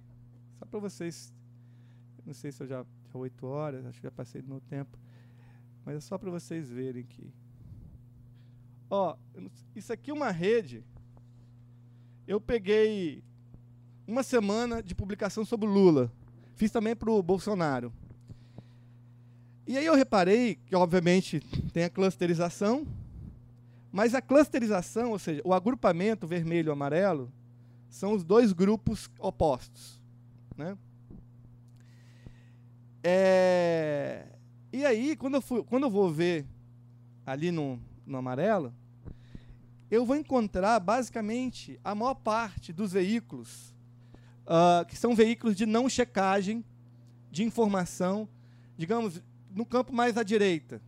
Só 0.57 0.65
para 0.65 0.79
vocês. 0.79 1.35
Não 2.25 2.33
sei 2.33 2.53
se 2.53 2.63
eu 2.63 2.67
já. 2.69 2.87
Já 3.13 3.19
8 3.19 3.45
horas, 3.45 3.87
acho 3.87 3.99
que 3.99 4.07
já 4.07 4.11
passei 4.13 4.41
do 4.41 4.47
meu 4.47 4.61
tempo. 4.61 4.97
Mas 5.85 5.97
é 5.97 6.01
só 6.01 6.17
para 6.17 6.31
vocês 6.31 6.71
verem 6.71 7.05
que. 7.05 7.35
Ó, 8.89 9.17
isso 9.75 9.93
aqui 9.93 10.13
é 10.13 10.15
uma 10.15 10.31
rede. 10.31 10.85
Eu 12.25 12.41
peguei 12.41 13.25
uma 14.07 14.23
semana 14.23 14.81
de 14.81 14.95
publicação 14.95 15.45
sobre 15.45 15.67
o 15.67 15.73
Lula. 15.73 16.13
Fiz 16.55 16.71
também 16.71 16.95
para 16.95 17.11
o 17.11 17.21
Bolsonaro. 17.21 17.93
E 19.67 19.77
aí 19.77 19.85
eu 19.85 19.97
reparei 19.97 20.55
que, 20.55 20.77
obviamente, 20.77 21.41
tem 21.73 21.83
a 21.83 21.91
clusterização, 21.91 22.87
mas 23.91 24.15
a 24.15 24.23
clusterização, 24.23 25.11
ou 25.11 25.19
seja, 25.19 25.43
o 25.45 25.53
agrupamento 25.53 26.25
vermelho 26.25 26.71
e 26.71 26.73
amarelo, 26.73 27.33
são 27.89 28.13
os 28.13 28.23
dois 28.23 28.53
grupos 28.53 29.11
opostos. 29.19 30.01
Né? 30.57 30.79
É, 33.03 34.27
e 34.73 34.85
aí, 34.85 35.17
quando 35.17 35.35
eu, 35.35 35.43
fui, 35.43 35.65
quando 35.65 35.85
eu 35.85 35.91
vou 35.91 36.13
ver 36.13 36.47
ali 37.25 37.51
no, 37.51 37.81
no 38.07 38.19
amarelo, 38.19 38.73
eu 39.91 40.05
vou 40.05 40.15
encontrar 40.15 40.79
basicamente 40.79 41.81
a 41.83 41.93
maior 41.93 42.15
parte 42.15 42.73
dos 42.73 42.93
veículos, 42.93 43.75
uh, 44.45 44.85
que 44.87 44.97
são 44.97 45.15
veículos 45.15 45.57
de 45.57 45.67
não 45.67 45.89
checagem 45.89 46.65
de 47.31 47.43
informação, 47.43 48.29
digamos, 48.77 49.23
no 49.57 49.65
campo 49.65 49.93
mais 49.93 50.17
à 50.19 50.23
direita. 50.23 50.81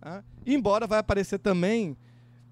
Tá? 0.00 0.24
Embora 0.46 0.86
vai 0.86 0.98
aparecer 0.98 1.38
também 1.38 1.96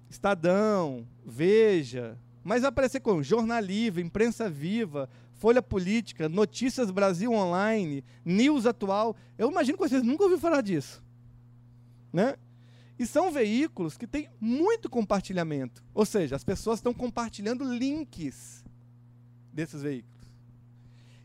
Estadão, 0.09 1.05
Veja, 1.25 2.17
mas 2.43 2.61
vai 2.61 2.69
aparecer 2.69 2.99
com 2.99 3.21
Jornal 3.21 3.59
Livre, 3.59 4.01
Imprensa 4.01 4.49
Viva, 4.49 5.09
Folha 5.33 5.61
Política, 5.61 6.29
Notícias 6.29 6.91
Brasil 6.91 7.31
Online, 7.33 8.03
News 8.23 8.65
Atual. 8.65 9.15
Eu 9.37 9.51
imagino 9.51 9.77
que 9.77 9.87
vocês 9.87 10.03
nunca 10.03 10.23
ouviram 10.23 10.41
falar 10.41 10.61
disso. 10.61 11.03
Né? 12.13 12.35
E 12.97 13.05
são 13.05 13.31
veículos 13.31 13.97
que 13.97 14.07
têm 14.07 14.29
muito 14.39 14.89
compartilhamento. 14.89 15.83
Ou 15.93 16.05
seja, 16.05 16.35
as 16.35 16.43
pessoas 16.43 16.79
estão 16.79 16.93
compartilhando 16.93 17.63
links 17.63 18.63
desses 19.53 19.81
veículos. 19.81 20.19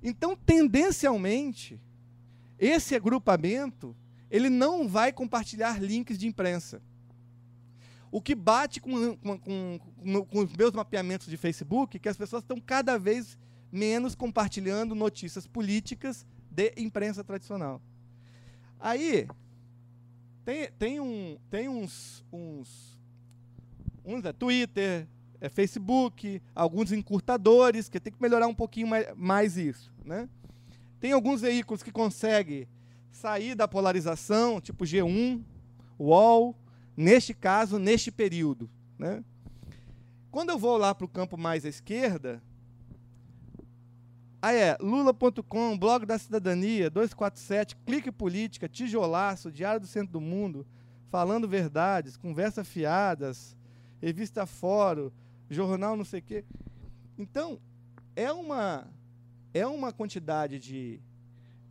Então, 0.02 0.36
tendencialmente, 0.36 1.80
esse 2.58 2.94
agrupamento, 2.94 3.96
ele 4.30 4.48
não 4.48 4.88
vai 4.88 5.12
compartilhar 5.12 5.82
links 5.82 6.18
de 6.18 6.26
imprensa. 6.26 6.82
O 8.10 8.20
que 8.20 8.34
bate 8.34 8.80
com, 8.80 9.16
com, 9.16 9.38
com, 9.38 9.80
com 10.24 10.38
os 10.38 10.52
meus 10.56 10.72
mapeamentos 10.72 11.26
de 11.26 11.36
Facebook, 11.36 11.96
é 11.96 12.00
que 12.00 12.08
as 12.08 12.16
pessoas 12.16 12.42
estão 12.42 12.60
cada 12.60 12.98
vez 12.98 13.36
menos 13.72 14.14
compartilhando 14.14 14.94
notícias 14.94 15.48
políticas 15.48 16.24
de 16.48 16.72
imprensa 16.76 17.24
tradicional. 17.24 17.82
Aí, 18.78 19.26
tem, 20.44 20.70
tem, 20.78 21.00
um, 21.00 21.36
tem 21.50 21.68
uns, 21.68 22.24
uns, 22.32 23.00
uns 24.04 24.24
é, 24.24 24.32
Twitter, 24.32 25.08
é, 25.40 25.48
Facebook, 25.48 26.40
alguns 26.54 26.92
encurtadores, 26.92 27.88
que 27.88 27.98
tem 27.98 28.12
que 28.12 28.22
melhorar 28.22 28.46
um 28.46 28.54
pouquinho 28.54 28.86
mais, 28.86 29.08
mais 29.16 29.56
isso. 29.56 29.92
Né? 30.04 30.28
Tem 31.00 31.12
alguns 31.12 31.40
veículos 31.40 31.82
que 31.82 31.92
conseguem 31.92 32.68
sair 33.10 33.54
da 33.54 33.68
polarização, 33.68 34.60
tipo 34.60 34.84
G1, 34.84 35.42
UOL, 35.98 36.56
neste 36.96 37.32
caso, 37.32 37.78
neste 37.78 38.10
período. 38.10 38.68
Né? 38.98 39.24
Quando 40.30 40.50
eu 40.50 40.58
vou 40.58 40.76
lá 40.76 40.94
para 40.94 41.04
o 41.04 41.08
campo 41.08 41.36
mais 41.36 41.64
à 41.64 41.68
esquerda, 41.68 42.42
aí 44.42 44.56
é 44.56 44.76
lula.com, 44.80 45.78
blog 45.78 46.04
da 46.04 46.18
cidadania, 46.18 46.90
247, 46.90 47.76
clique 47.86 48.10
política, 48.10 48.68
tijolaço, 48.68 49.52
diário 49.52 49.80
do 49.80 49.86
centro 49.86 50.12
do 50.12 50.20
mundo, 50.20 50.66
falando 51.08 51.48
verdades, 51.48 52.16
conversa 52.16 52.64
fiadas, 52.64 53.56
revista 54.02 54.44
fórum, 54.44 55.10
jornal 55.48 55.96
não 55.96 56.04
sei 56.04 56.20
o 56.20 56.22
quê. 56.22 56.44
Então, 57.16 57.60
é 58.16 58.32
uma 58.32 58.88
é 59.54 59.64
uma 59.64 59.92
quantidade 59.92 60.58
de, 60.58 61.00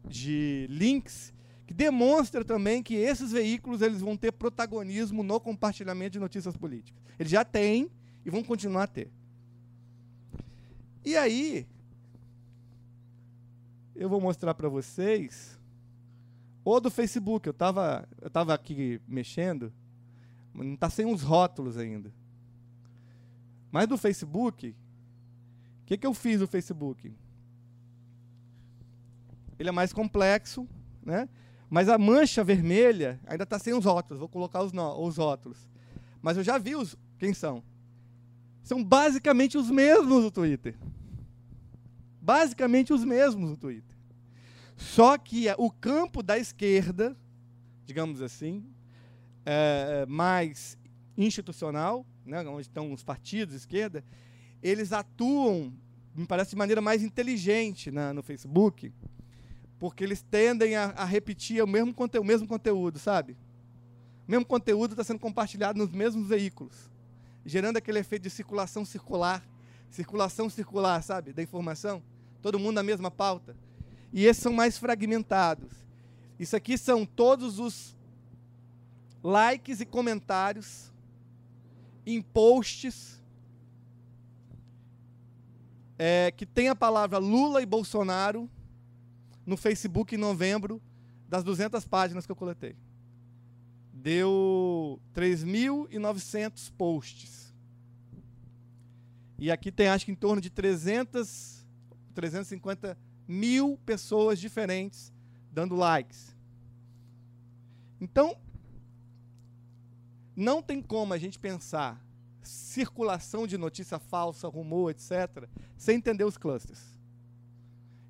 de 0.08 0.66
links 0.70 1.34
que 1.68 1.74
demonstra 1.74 2.44
também 2.44 2.82
que 2.82 2.96
esses 2.96 3.32
veículos 3.32 3.82
eles 3.82 4.00
vão 4.00 4.16
ter 4.16 4.32
protagonismo 4.32 5.22
no 5.22 5.40
compartilhamento 5.40 6.14
de 6.14 6.20
notícias 6.20 6.56
políticas. 6.56 7.04
Eles 7.20 7.32
já 7.32 7.44
têm 7.44 7.92
e 8.26 8.30
vão 8.30 8.42
continuar 8.42 8.84
a 8.84 8.88
ter. 8.88 9.12
E 11.06 11.18
aí, 11.18 11.68
eu 13.94 14.08
vou 14.08 14.22
mostrar 14.22 14.54
para 14.54 14.70
vocês 14.70 15.60
o 16.64 16.80
do 16.80 16.90
Facebook. 16.90 17.48
Eu 17.48 17.52
estava 17.52 18.08
eu 18.22 18.30
tava 18.30 18.54
aqui 18.54 19.02
mexendo, 19.06 19.74
não 20.54 20.74
está 20.74 20.90
sem 20.90 21.06
os 21.06 21.22
rótulos 21.22 21.78
ainda. 21.78 22.14
Mas 23.70 23.88
do 23.88 23.98
Facebook, 23.98 24.70
o 24.70 25.86
que, 25.86 25.98
que 25.98 26.08
eu 26.08 26.14
fiz 26.14 26.40
no 26.40 26.48
Facebook? 26.48 27.14
Ele 29.58 29.70
é 29.70 29.72
mais 29.72 29.94
complexo, 29.94 30.68
né? 31.04 31.28
Mas 31.70 31.90
a 31.90 31.98
mancha 31.98 32.44
vermelha 32.44 33.20
ainda 33.26 33.44
está 33.44 33.58
sem 33.58 33.74
os 33.74 33.86
rótulos. 33.86 34.20
Vou 34.20 34.30
colocar 34.30 34.62
os, 34.62 34.72
no, 34.72 35.04
os 35.04 35.18
rótulos. 35.18 35.68
Mas 36.22 36.38
eu 36.38 36.44
já 36.44 36.58
vi 36.58 36.76
os. 36.76 36.96
Quem 37.18 37.34
são? 37.34 37.64
São 38.64 38.84
basicamente 38.84 39.58
os 39.58 39.70
mesmos 39.70 40.24
do 40.24 40.32
Twitter. 40.32 40.76
Basicamente 42.22 42.94
os 42.94 43.04
mesmos 43.04 43.50
do 43.50 43.58
Twitter. 43.58 43.98
Só 44.76 45.18
que 45.18 45.46
o 45.58 45.72
campo 45.72 46.22
da 46.22 46.38
esquerda, 46.38 47.18
digamos 47.86 48.22
assim, 48.22 48.64
é, 49.46 50.06
mais 50.08 50.78
institucional, 51.18 52.06
né, 52.26 52.42
onde 52.48 52.62
estão 52.62 52.94
os 52.94 53.04
partidos 53.04 53.54
de 53.54 53.60
esquerda, 53.60 54.04
eles 54.62 54.94
atuam, 54.94 55.74
me 56.16 56.26
parece, 56.26 56.52
de 56.52 56.56
maneira 56.56 56.82
mais 56.82 57.04
inteligente 57.04 57.92
na, 57.92 58.14
no 58.14 58.24
Facebook 58.24 58.94
porque 59.84 60.02
eles 60.02 60.22
tendem 60.22 60.78
a, 60.78 60.92
a 60.92 61.04
repetir 61.04 61.62
o 61.62 61.68
mesmo, 61.68 61.94
conteúdo, 61.94 62.24
o 62.24 62.26
mesmo 62.26 62.48
conteúdo, 62.48 62.98
sabe? 62.98 63.34
O 64.26 64.32
mesmo 64.32 64.46
conteúdo 64.46 64.92
está 64.92 65.04
sendo 65.04 65.20
compartilhado 65.20 65.78
nos 65.78 65.92
mesmos 65.92 66.26
veículos, 66.26 66.90
gerando 67.46 67.76
aquele 67.76 68.00
efeito 68.00 68.24
de 68.24 68.30
circulação 68.30 68.86
circular, 68.86 69.46
circulação 69.90 70.50
circular, 70.50 71.04
sabe, 71.04 71.34
da 71.34 71.44
informação. 71.44 72.02
Todo 72.42 72.58
mundo 72.58 72.76
na 72.76 72.84
mesma 72.84 73.12
pauta. 73.12 73.58
E 74.14 74.26
esses 74.26 74.42
são 74.42 74.54
mais 74.54 74.78
fragmentados. 74.78 75.74
Isso 76.40 76.56
aqui 76.56 76.78
são 76.78 77.06
todos 77.06 77.60
os 77.60 77.94
likes 79.22 79.82
e 79.82 79.86
comentários 79.86 80.94
em 82.06 82.22
posts 82.22 83.22
é, 86.00 86.32
que 86.32 86.46
tem 86.46 86.70
a 86.70 86.76
palavra 86.76 87.18
Lula 87.18 87.62
e 87.62 87.66
Bolsonaro 87.66 88.50
no 89.46 89.58
Facebook 89.58 90.16
em 90.16 90.18
novembro, 90.18 90.82
das 91.28 91.44
200 91.44 91.86
páginas 91.88 92.26
que 92.26 92.32
eu 92.32 92.36
coletei. 92.36 92.76
Deu 93.92 95.02
3.900 95.14 96.72
posts. 96.78 97.54
E 99.38 99.52
aqui 99.52 99.72
tem, 99.72 99.88
acho 99.88 100.06
que 100.06 100.12
em 100.12 100.16
torno 100.16 100.42
de 100.42 100.50
300, 100.50 101.66
350 102.14 102.98
mil 103.28 103.78
pessoas 103.86 104.40
diferentes 104.40 105.12
dando 105.52 105.76
likes. 105.76 106.36
Então, 108.00 108.38
não 110.36 110.62
tem 110.62 110.82
como 110.82 111.14
a 111.14 111.18
gente 111.18 111.40
pensar 111.40 112.04
circulação 112.42 113.48
de 113.48 113.58
notícia 113.58 114.00
falsa, 114.00 114.48
rumor, 114.48 114.92
etc., 114.92 115.48
sem 115.78 115.98
entender 115.98 116.26
os 116.26 116.38
clusters. 116.38 116.93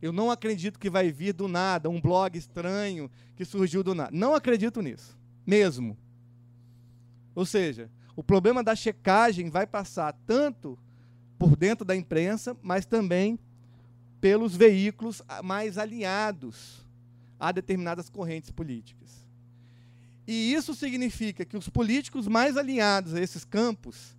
Eu 0.04 0.12
não 0.12 0.30
acredito 0.30 0.78
que 0.78 0.90
vai 0.90 1.14
vir 1.14 1.32
do 1.32 1.48
nada 1.48 1.90
um 1.90 2.02
blog 2.02 2.38
estranho 2.38 3.10
que 3.38 3.46
surgiu 3.46 3.82
do 3.82 3.96
nada. 3.96 4.12
Não 4.12 4.36
acredito 4.36 4.82
nisso, 4.82 5.18
mesmo. 5.48 5.98
Ou 7.34 7.46
seja, 7.46 7.90
o 8.14 8.22
problema 8.22 8.62
da 8.62 8.76
checagem 8.76 9.50
vai 9.50 9.66
passar 9.66 10.12
tanto 10.28 10.78
por 11.40 11.56
dentro 11.56 11.86
da 11.86 11.96
imprensa, 11.96 12.54
mas 12.62 12.86
também 12.86 13.40
pelos 14.20 14.58
veículos 14.58 15.22
mais 15.42 15.78
alinhados 15.78 16.86
a 17.40 17.54
determinadas 17.54 18.10
correntes 18.10 18.52
políticas. 18.52 19.26
E 20.28 20.54
isso 20.54 20.76
significa 20.76 21.46
que 21.46 21.56
os 21.56 21.70
políticos 21.70 22.28
mais 22.28 22.58
alinhados 22.58 23.14
a 23.14 23.22
esses 23.22 23.46
campos 23.46 24.18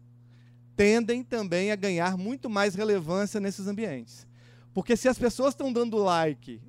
tendem 0.74 1.22
também 1.22 1.70
a 1.70 1.76
ganhar 1.76 2.16
muito 2.16 2.49
mais 2.49 2.74
relevância 2.74 3.39
nesses 3.39 3.66
ambientes. 3.66 4.26
Porque 4.75 4.97
se 4.97 5.09
as 5.09 5.16
pessoas 5.16 5.55
estão 5.55 5.72
dando 5.72 5.97
like 5.97 6.61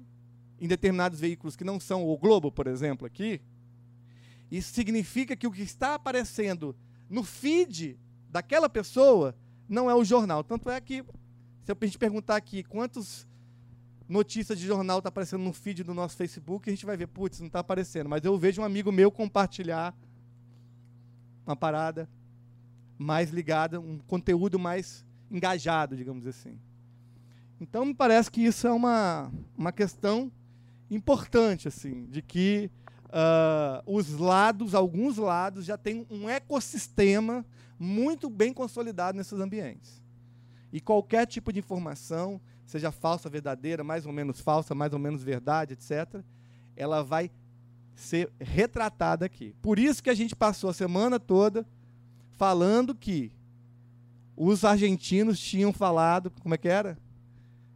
em 0.62 0.68
determinados 0.68 1.20
veículos 1.20 1.56
que 1.56 1.64
não 1.64 1.80
são 1.80 2.08
o 2.08 2.18
Globo, 2.18 2.52
por 2.52 2.68
exemplo, 2.68 3.06
aqui, 3.06 3.42
isso 4.50 4.72
significa 4.74 5.36
que 5.36 5.48
o 5.48 5.52
que 5.52 5.64
está 5.64 5.96
aparecendo 5.96 6.76
no 7.10 7.24
feed 7.24 8.00
daquela 8.30 8.70
pessoa 8.70 9.36
não 9.68 9.90
é 9.90 9.96
o 9.96 10.06
jornal. 10.06 10.44
Tanto 10.44 10.70
é 10.70 10.80
que, 10.80 11.04
se 11.64 11.72
a 11.72 11.76
gente 11.82 11.98
perguntar 11.98 12.36
aqui 12.36 12.64
quantas 12.64 13.28
notícias 14.08 14.60
de 14.60 14.68
jornal 14.68 15.00
está 15.00 15.10
aparecendo 15.10 15.44
no 15.44 15.52
feed 15.52 15.84
do 15.84 15.94
nosso 15.94 16.16
Facebook, 16.16 16.70
a 16.70 16.74
gente 16.74 16.86
vai 16.86 16.96
ver, 16.96 17.08
putz, 17.08 17.40
não 17.40 17.48
está 17.48 17.60
aparecendo. 17.60 18.08
Mas 18.08 18.24
eu 18.24 18.38
vejo 18.38 18.62
um 18.62 18.66
amigo 18.66 18.92
meu 18.92 19.12
compartilhar 19.12 19.98
uma 21.46 21.56
parada 21.56 22.08
mais 23.00 23.32
ligada, 23.32 23.80
um 23.80 23.98
conteúdo 23.98 24.60
mais 24.60 25.04
engajado, 25.32 25.98
digamos 25.98 26.28
assim. 26.28 26.60
Então, 27.60 27.86
me 27.86 27.94
parece 27.94 28.30
que 28.30 28.42
isso 28.42 28.68
é 28.68 28.72
uma, 28.72 29.32
uma 29.58 29.72
questão 29.72 30.32
importante, 30.90 31.68
assim, 31.68 32.06
de 32.06 32.22
que 32.22 32.70
uh, 33.06 33.82
os 33.86 34.12
lados, 34.12 34.76
alguns 34.76 35.18
lados, 35.18 35.66
já 35.66 35.78
têm 35.78 36.06
um 36.10 36.30
ecossistema 36.30 37.46
muito 37.80 38.30
bem 38.30 38.54
consolidado 38.54 39.18
nesses 39.18 39.40
ambientes. 39.40 40.04
E 40.72 40.82
qualquer 40.82 41.26
tipo 41.26 41.54
de 41.54 41.60
informação, 41.60 42.42
seja 42.66 42.92
falsa, 42.92 43.30
verdadeira, 43.30 43.84
mais 43.84 44.06
ou 44.06 44.12
menos 44.12 44.40
falsa, 44.40 44.76
mais 44.76 44.94
ou 44.94 45.00
menos 45.00 45.24
verdade, 45.24 45.74
etc., 45.74 46.22
ela 46.76 47.04
vai 47.04 47.32
ser 47.96 48.30
retratada 48.40 49.26
aqui. 49.26 49.56
Por 49.62 49.80
isso 49.80 50.04
que 50.04 50.10
a 50.10 50.14
gente 50.14 50.36
passou 50.36 50.70
a 50.70 50.74
semana 50.74 51.18
toda 51.18 51.66
falando 52.32 52.94
que 52.94 53.32
os 54.36 54.66
argentinos 54.66 55.40
tinham 55.40 55.72
falado, 55.72 56.30
como 56.42 56.54
é 56.54 56.58
que 56.58 56.68
era? 56.68 56.98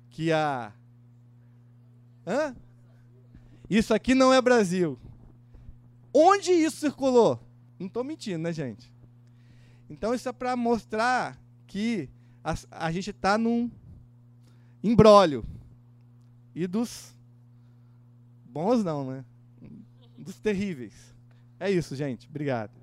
Que 0.10 0.32
a. 0.32 0.74
Hã? 2.26 2.56
Isso 3.70 3.94
aqui 3.94 4.16
não 4.16 4.34
é 4.34 4.42
Brasil. 4.42 5.00
Onde 6.14 6.52
isso 6.52 6.78
circulou? 6.78 7.40
Não 7.78 7.88
estou 7.88 8.04
mentindo, 8.04 8.40
né, 8.40 8.52
gente? 8.52 8.92
Então, 9.90 10.14
isso 10.14 10.28
é 10.28 10.32
para 10.32 10.56
mostrar 10.56 11.40
que 11.68 12.10
a, 12.44 12.56
a 12.72 12.92
gente 12.92 13.12
está 13.12 13.38
num 13.38 13.70
embrólio. 14.84 15.46
E 16.54 16.68
dos 16.68 17.16
bons, 18.46 18.84
não, 18.84 19.06
né? 19.10 19.26
Dos 20.18 20.40
terríveis. 20.40 21.16
É 21.60 21.70
isso, 21.72 21.96
gente. 21.96 22.28
Obrigado. 22.28 22.79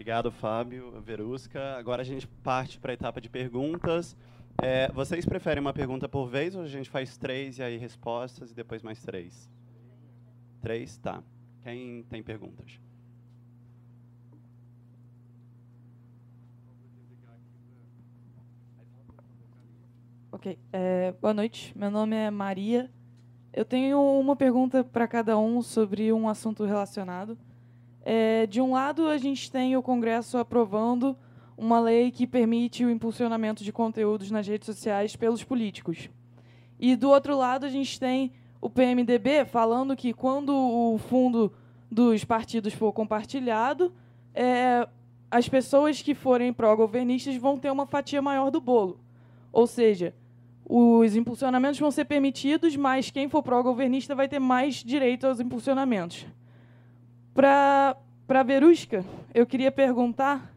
Obrigado, 0.00 0.32
Fábio, 0.32 0.98
Verusca. 1.02 1.76
Agora 1.76 2.00
a 2.00 2.04
gente 2.04 2.26
parte 2.26 2.80
para 2.80 2.90
a 2.90 2.94
etapa 2.94 3.20
de 3.20 3.28
perguntas. 3.28 4.16
É, 4.62 4.90
vocês 4.92 5.26
preferem 5.26 5.60
uma 5.60 5.74
pergunta 5.74 6.08
por 6.08 6.26
vez 6.26 6.56
ou 6.56 6.62
a 6.62 6.66
gente 6.66 6.88
faz 6.88 7.18
três 7.18 7.58
e 7.58 7.62
aí 7.62 7.76
respostas 7.76 8.50
e 8.50 8.54
depois 8.54 8.82
mais 8.82 9.02
três? 9.02 9.46
Três? 10.62 10.96
Tá. 10.96 11.22
Quem 11.62 12.02
tem 12.04 12.22
perguntas? 12.22 12.80
Ok. 20.32 20.58
É, 20.72 21.12
boa 21.20 21.34
noite. 21.34 21.76
Meu 21.76 21.90
nome 21.90 22.16
é 22.16 22.30
Maria. 22.30 22.90
Eu 23.52 23.66
tenho 23.66 24.00
uma 24.18 24.34
pergunta 24.34 24.82
para 24.82 25.06
cada 25.06 25.38
um 25.38 25.60
sobre 25.60 26.10
um 26.10 26.26
assunto 26.26 26.64
relacionado. 26.64 27.36
É, 28.04 28.46
de 28.46 28.60
um 28.60 28.72
lado, 28.72 29.08
a 29.08 29.18
gente 29.18 29.50
tem 29.50 29.76
o 29.76 29.82
Congresso 29.82 30.38
aprovando 30.38 31.16
uma 31.56 31.78
lei 31.78 32.10
que 32.10 32.26
permite 32.26 32.84
o 32.84 32.90
impulsionamento 32.90 33.62
de 33.62 33.72
conteúdos 33.72 34.30
nas 34.30 34.46
redes 34.46 34.66
sociais 34.66 35.14
pelos 35.14 35.44
políticos. 35.44 36.08
E 36.78 36.96
do 36.96 37.10
outro 37.10 37.36
lado, 37.36 37.66
a 37.66 37.68
gente 37.68 38.00
tem 38.00 38.32
o 38.60 38.70
PMDB 38.70 39.44
falando 39.44 39.94
que 39.94 40.12
quando 40.14 40.54
o 40.54 40.98
fundo 40.98 41.52
dos 41.90 42.24
partidos 42.24 42.72
for 42.72 42.92
compartilhado, 42.92 43.92
é, 44.34 44.88
as 45.30 45.48
pessoas 45.48 46.00
que 46.00 46.14
forem 46.14 46.52
pró-governistas 46.52 47.36
vão 47.36 47.58
ter 47.58 47.70
uma 47.70 47.86
fatia 47.86 48.22
maior 48.22 48.50
do 48.50 48.60
bolo. 48.60 48.98
Ou 49.52 49.66
seja, 49.66 50.14
os 50.64 51.16
impulsionamentos 51.16 51.78
vão 51.78 51.90
ser 51.90 52.04
permitidos, 52.04 52.76
mas 52.76 53.10
quem 53.10 53.28
for 53.28 53.42
pró-governista 53.42 54.14
vai 54.14 54.28
ter 54.28 54.38
mais 54.38 54.76
direito 54.76 55.26
aos 55.26 55.40
impulsionamentos. 55.40 56.26
Para 57.32 57.96
a 58.28 58.42
Verusca, 58.42 59.04
eu 59.32 59.46
queria 59.46 59.70
perguntar 59.70 60.52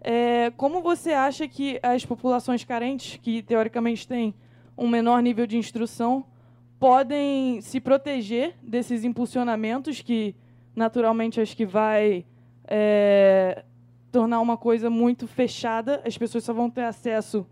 é, 0.00 0.50
como 0.56 0.80
você 0.80 1.12
acha 1.12 1.46
que 1.46 1.78
as 1.82 2.04
populações 2.04 2.64
carentes, 2.64 3.18
que 3.22 3.42
teoricamente 3.42 4.08
têm 4.08 4.34
um 4.76 4.88
menor 4.88 5.22
nível 5.22 5.46
de 5.46 5.56
instrução, 5.56 6.24
podem 6.80 7.60
se 7.60 7.78
proteger 7.78 8.56
desses 8.62 9.04
impulsionamentos 9.04 10.00
que, 10.00 10.34
naturalmente, 10.74 11.40
acho 11.40 11.56
que 11.56 11.66
vai 11.66 12.24
é, 12.64 13.64
tornar 14.10 14.40
uma 14.40 14.56
coisa 14.56 14.90
muito 14.90 15.28
fechada. 15.28 16.02
As 16.04 16.18
pessoas 16.18 16.42
só 16.42 16.52
vão 16.52 16.68
ter 16.68 16.84
acesso 16.84 17.46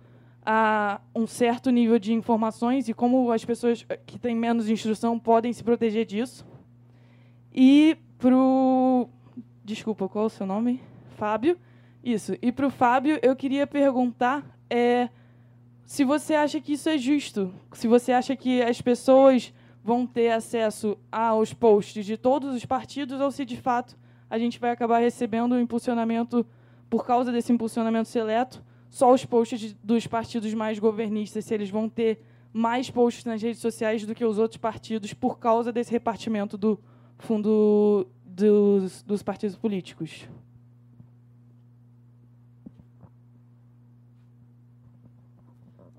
a 0.44 1.00
um 1.14 1.26
certo 1.26 1.70
nível 1.70 1.98
de 1.98 2.12
informações 2.12 2.88
e 2.88 2.94
como 2.94 3.30
as 3.30 3.44
pessoas 3.44 3.86
que 4.06 4.18
têm 4.18 4.34
menos 4.34 4.68
instrução 4.68 5.18
podem 5.18 5.52
se 5.52 5.62
proteger 5.62 6.06
disso. 6.06 6.46
E 7.54 7.98
pro. 8.18 9.08
Desculpa, 9.64 10.08
qual 10.08 10.24
é 10.24 10.26
o 10.26 10.30
seu 10.30 10.46
nome? 10.46 10.82
Fábio. 11.16 11.58
Isso. 12.02 12.36
E 12.40 12.52
para 12.52 12.66
o 12.66 12.70
Fábio, 12.70 13.18
eu 13.22 13.34
queria 13.34 13.66
perguntar 13.66 14.44
é, 14.70 15.08
se 15.84 16.04
você 16.04 16.34
acha 16.34 16.60
que 16.60 16.72
isso 16.72 16.88
é 16.88 16.98
justo. 16.98 17.52
Se 17.72 17.88
você 17.88 18.12
acha 18.12 18.36
que 18.36 18.62
as 18.62 18.80
pessoas 18.80 19.52
vão 19.82 20.06
ter 20.06 20.30
acesso 20.30 20.98
aos 21.10 21.54
posts 21.54 22.04
de 22.04 22.16
todos 22.16 22.54
os 22.54 22.64
partidos 22.64 23.20
ou 23.20 23.30
se 23.30 23.44
de 23.44 23.56
fato 23.56 23.96
a 24.28 24.38
gente 24.38 24.58
vai 24.58 24.70
acabar 24.70 24.98
recebendo 24.98 25.54
um 25.54 25.60
impulsionamento 25.60 26.44
por 26.90 27.06
causa 27.06 27.32
desse 27.32 27.52
impulsionamento 27.52 28.08
seleto, 28.08 28.62
só 28.90 29.12
os 29.12 29.24
posts 29.24 29.58
de, 29.58 29.74
dos 29.82 30.06
partidos 30.06 30.52
mais 30.52 30.78
governistas, 30.78 31.44
se 31.44 31.54
eles 31.54 31.70
vão 31.70 31.88
ter 31.88 32.22
mais 32.52 32.90
posts 32.90 33.24
nas 33.24 33.40
redes 33.40 33.60
sociais 33.60 34.04
do 34.04 34.14
que 34.14 34.24
os 34.24 34.38
outros 34.38 34.58
partidos 34.58 35.14
por 35.14 35.38
causa 35.38 35.72
desse 35.72 35.90
repartimento 35.90 36.56
do 36.56 36.78
fundo 37.18 38.08
dos, 38.24 39.02
dos 39.02 39.22
partidos 39.22 39.56
políticos. 39.56 40.28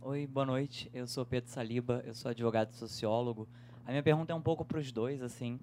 Oi, 0.01 0.26
boa 0.26 0.45
noite. 0.45 0.89
Eu 0.93 1.05
sou 1.05 1.26
Pedro 1.26 1.49
Saliba, 1.51 2.01
eu 2.05 2.15
sou 2.15 2.32
advogado 2.32 2.72
e 2.72 2.76
sociólogo. 2.76 3.47
A 3.86 3.91
minha 3.91 4.01
pergunta 4.01 4.32
é 4.32 4.36
um 4.36 4.41
pouco 4.41 4.65
para 4.65 4.80
os 4.80 4.91
dois, 4.91 5.22
assim. 5.22 5.59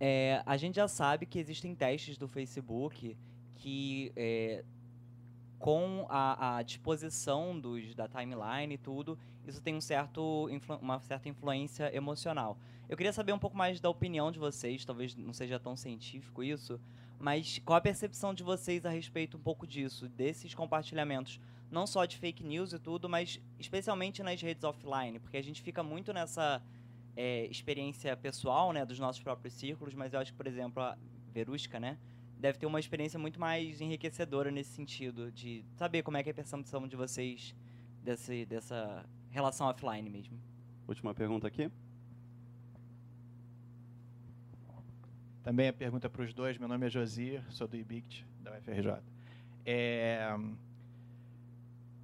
É, 0.00 0.42
a 0.44 0.56
gente 0.56 0.76
já 0.76 0.88
sabe 0.88 1.26
que 1.26 1.38
existem 1.38 1.74
testes 1.74 2.18
do 2.18 2.26
Facebook 2.26 3.16
que, 3.54 4.12
é, 4.16 4.64
com 5.64 6.04
a, 6.10 6.58
a, 6.58 6.62
disposição 6.62 7.58
dos, 7.58 7.94
da 7.94 8.06
timeline 8.06 8.74
e 8.74 8.76
tudo, 8.76 9.18
isso 9.46 9.62
tem 9.62 9.74
um 9.74 9.80
certo, 9.80 10.46
uma 10.78 11.00
certa 11.00 11.26
influência 11.26 11.90
emocional. 11.96 12.58
Eu 12.86 12.98
queria 12.98 13.14
saber 13.14 13.32
um 13.32 13.38
pouco 13.38 13.56
mais 13.56 13.80
da 13.80 13.88
opinião 13.88 14.30
de 14.30 14.38
vocês, 14.38 14.84
talvez 14.84 15.14
não 15.14 15.32
seja 15.32 15.58
tão 15.58 15.74
científico 15.74 16.44
isso, 16.44 16.78
mas 17.18 17.62
qual 17.64 17.78
a 17.78 17.80
percepção 17.80 18.34
de 18.34 18.42
vocês 18.42 18.84
a 18.84 18.90
respeito 18.90 19.38
um 19.38 19.40
pouco 19.40 19.66
disso, 19.66 20.06
desses 20.06 20.54
compartilhamentos, 20.54 21.40
não 21.70 21.86
só 21.86 22.04
de 22.04 22.18
fake 22.18 22.44
news 22.44 22.74
e 22.74 22.78
tudo, 22.78 23.08
mas 23.08 23.40
especialmente 23.58 24.22
nas 24.22 24.42
redes 24.42 24.64
offline, 24.64 25.18
porque 25.18 25.38
a 25.38 25.42
gente 25.42 25.62
fica 25.62 25.82
muito 25.82 26.12
nessa 26.12 26.60
é, 27.16 27.46
experiência 27.46 28.14
pessoal, 28.18 28.70
né, 28.70 28.84
dos 28.84 28.98
nossos 28.98 29.22
próprios 29.22 29.54
círculos, 29.54 29.94
mas 29.94 30.12
eu 30.12 30.20
acho 30.20 30.30
que, 30.30 30.36
por 30.36 30.46
exemplo, 30.46 30.82
a 30.82 30.98
Verusca, 31.32 31.80
né, 31.80 31.96
deve 32.44 32.58
ter 32.58 32.66
uma 32.66 32.78
experiência 32.78 33.18
muito 33.18 33.40
mais 33.40 33.80
enriquecedora 33.80 34.50
nesse 34.50 34.68
sentido, 34.74 35.32
de 35.32 35.64
saber 35.76 36.02
como 36.02 36.18
é 36.18 36.22
que 36.22 36.28
é 36.28 36.32
a 36.32 36.34
percepção 36.34 36.86
de 36.86 36.94
vocês 36.94 37.56
desse, 38.02 38.44
dessa 38.44 39.02
relação 39.30 39.66
offline 39.66 40.10
mesmo. 40.10 40.38
Última 40.86 41.14
pergunta 41.14 41.48
aqui. 41.48 41.70
Também 45.42 45.68
a 45.68 45.72
pergunta 45.72 46.10
para 46.10 46.20
os 46.20 46.34
dois. 46.34 46.58
Meu 46.58 46.68
nome 46.68 46.86
é 46.86 46.90
Josir, 46.90 47.42
sou 47.48 47.66
do 47.66 47.78
IBICT, 47.78 48.26
da 48.40 48.58
UFRJ. 48.58 49.02
É... 49.64 50.28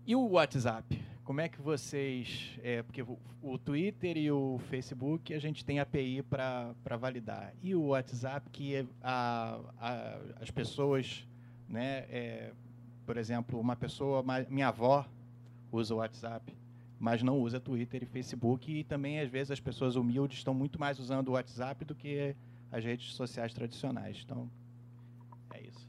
E 0.07 0.17
o 0.17 0.27
WhatsApp? 0.27 0.99
Como 1.31 1.41
é 1.41 1.49
que 1.49 1.63
vocês. 1.63 2.59
É, 2.61 2.83
porque 2.83 3.05
o, 3.41 3.57
Twitter 3.57 4.17
e 4.17 4.33
o 4.33 4.59
Facebook 4.69 5.33
a 5.33 5.39
gente 5.39 5.65
tem 5.65 5.79
API 5.79 6.25
para 6.25 6.75
validar. 6.99 7.55
E 7.63 7.73
o 7.73 7.91
WhatsApp, 7.91 8.51
que 8.51 8.75
é 8.75 8.87
a, 9.01 9.61
a, 9.79 10.19
as 10.41 10.51
pessoas. 10.51 11.25
Né, 11.69 11.99
é, 12.11 12.53
por 13.07 13.17
exemplo, 13.17 13.61
uma 13.61 13.77
pessoa. 13.77 14.25
Minha 14.49 14.67
avó 14.67 15.07
usa 15.71 15.95
o 15.95 15.99
WhatsApp, 15.99 16.53
mas 16.99 17.23
não 17.23 17.39
usa 17.39 17.61
Twitter 17.61 18.03
e 18.03 18.07
Facebook. 18.07 18.81
E 18.81 18.83
também, 18.83 19.21
às 19.21 19.31
vezes, 19.31 19.53
as 19.53 19.61
pessoas 19.61 19.95
humildes 19.95 20.39
estão 20.39 20.53
muito 20.53 20.81
mais 20.81 20.99
usando 20.99 21.29
o 21.29 21.33
WhatsApp 21.35 21.85
do 21.85 21.95
que 21.95 22.35
as 22.73 22.85
redes 22.85 23.15
sociais 23.15 23.55
tradicionais. 23.55 24.21
Então, 24.25 24.51
é 25.55 25.61
isso. 25.61 25.89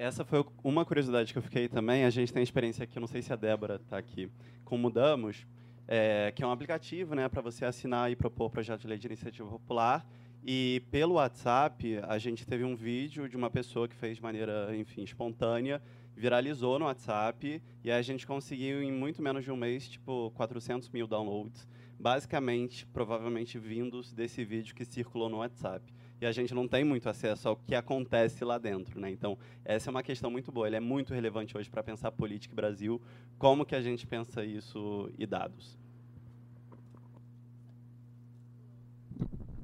Essa 0.00 0.24
foi 0.24 0.42
uma 0.64 0.82
curiosidade 0.82 1.30
que 1.30 1.38
eu 1.38 1.42
fiquei 1.42 1.68
também. 1.68 2.06
A 2.06 2.10
gente 2.10 2.32
tem 2.32 2.42
experiência 2.42 2.84
aqui, 2.84 2.98
não 2.98 3.06
sei 3.06 3.20
se 3.20 3.34
a 3.34 3.36
Débora 3.36 3.74
está 3.74 3.98
aqui, 3.98 4.30
com 4.64 4.78
Mudamos, 4.78 5.46
é, 5.86 6.32
que 6.34 6.42
é 6.42 6.46
um 6.46 6.50
aplicativo 6.50 7.14
né, 7.14 7.28
para 7.28 7.42
você 7.42 7.66
assinar 7.66 8.10
e 8.10 8.16
propor 8.16 8.48
projeto 8.48 8.80
de 8.80 8.86
lei 8.86 8.96
de 8.96 9.06
iniciativa 9.06 9.46
popular. 9.46 10.10
E 10.42 10.82
pelo 10.90 11.16
WhatsApp, 11.16 12.00
a 12.08 12.16
gente 12.16 12.46
teve 12.46 12.64
um 12.64 12.74
vídeo 12.74 13.28
de 13.28 13.36
uma 13.36 13.50
pessoa 13.50 13.86
que 13.86 13.94
fez 13.94 14.16
de 14.16 14.22
maneira, 14.22 14.74
enfim, 14.74 15.02
espontânea, 15.02 15.82
viralizou 16.16 16.78
no 16.78 16.86
WhatsApp 16.86 17.62
e 17.84 17.90
a 17.90 18.00
gente 18.00 18.26
conseguiu 18.26 18.82
em 18.82 18.90
muito 18.90 19.20
menos 19.20 19.44
de 19.44 19.52
um 19.52 19.56
mês, 19.56 19.86
tipo, 19.86 20.32
400 20.34 20.88
mil 20.88 21.06
downloads 21.06 21.68
basicamente, 22.00 22.86
provavelmente 22.86 23.58
vindos 23.58 24.10
desse 24.14 24.42
vídeo 24.42 24.74
que 24.74 24.86
circulou 24.86 25.28
no 25.28 25.38
WhatsApp. 25.38 25.92
E 26.20 26.26
a 26.26 26.32
gente 26.32 26.54
não 26.54 26.68
tem 26.68 26.84
muito 26.84 27.08
acesso 27.08 27.48
ao 27.48 27.56
que 27.56 27.74
acontece 27.74 28.44
lá 28.44 28.58
dentro, 28.58 29.00
né? 29.00 29.10
Então, 29.10 29.38
essa 29.64 29.88
é 29.88 29.90
uma 29.90 30.02
questão 30.02 30.30
muito 30.30 30.52
boa. 30.52 30.66
Ele 30.66 30.76
é 30.76 30.80
muito 30.80 31.14
relevante 31.14 31.56
hoje 31.56 31.70
para 31.70 31.82
pensar 31.82 32.12
política 32.12 32.52
e 32.52 32.56
Brasil. 32.56 33.00
Como 33.38 33.64
que 33.64 33.74
a 33.74 33.80
gente 33.80 34.06
pensa 34.06 34.44
isso 34.44 35.10
e 35.18 35.24
dados? 35.24 35.78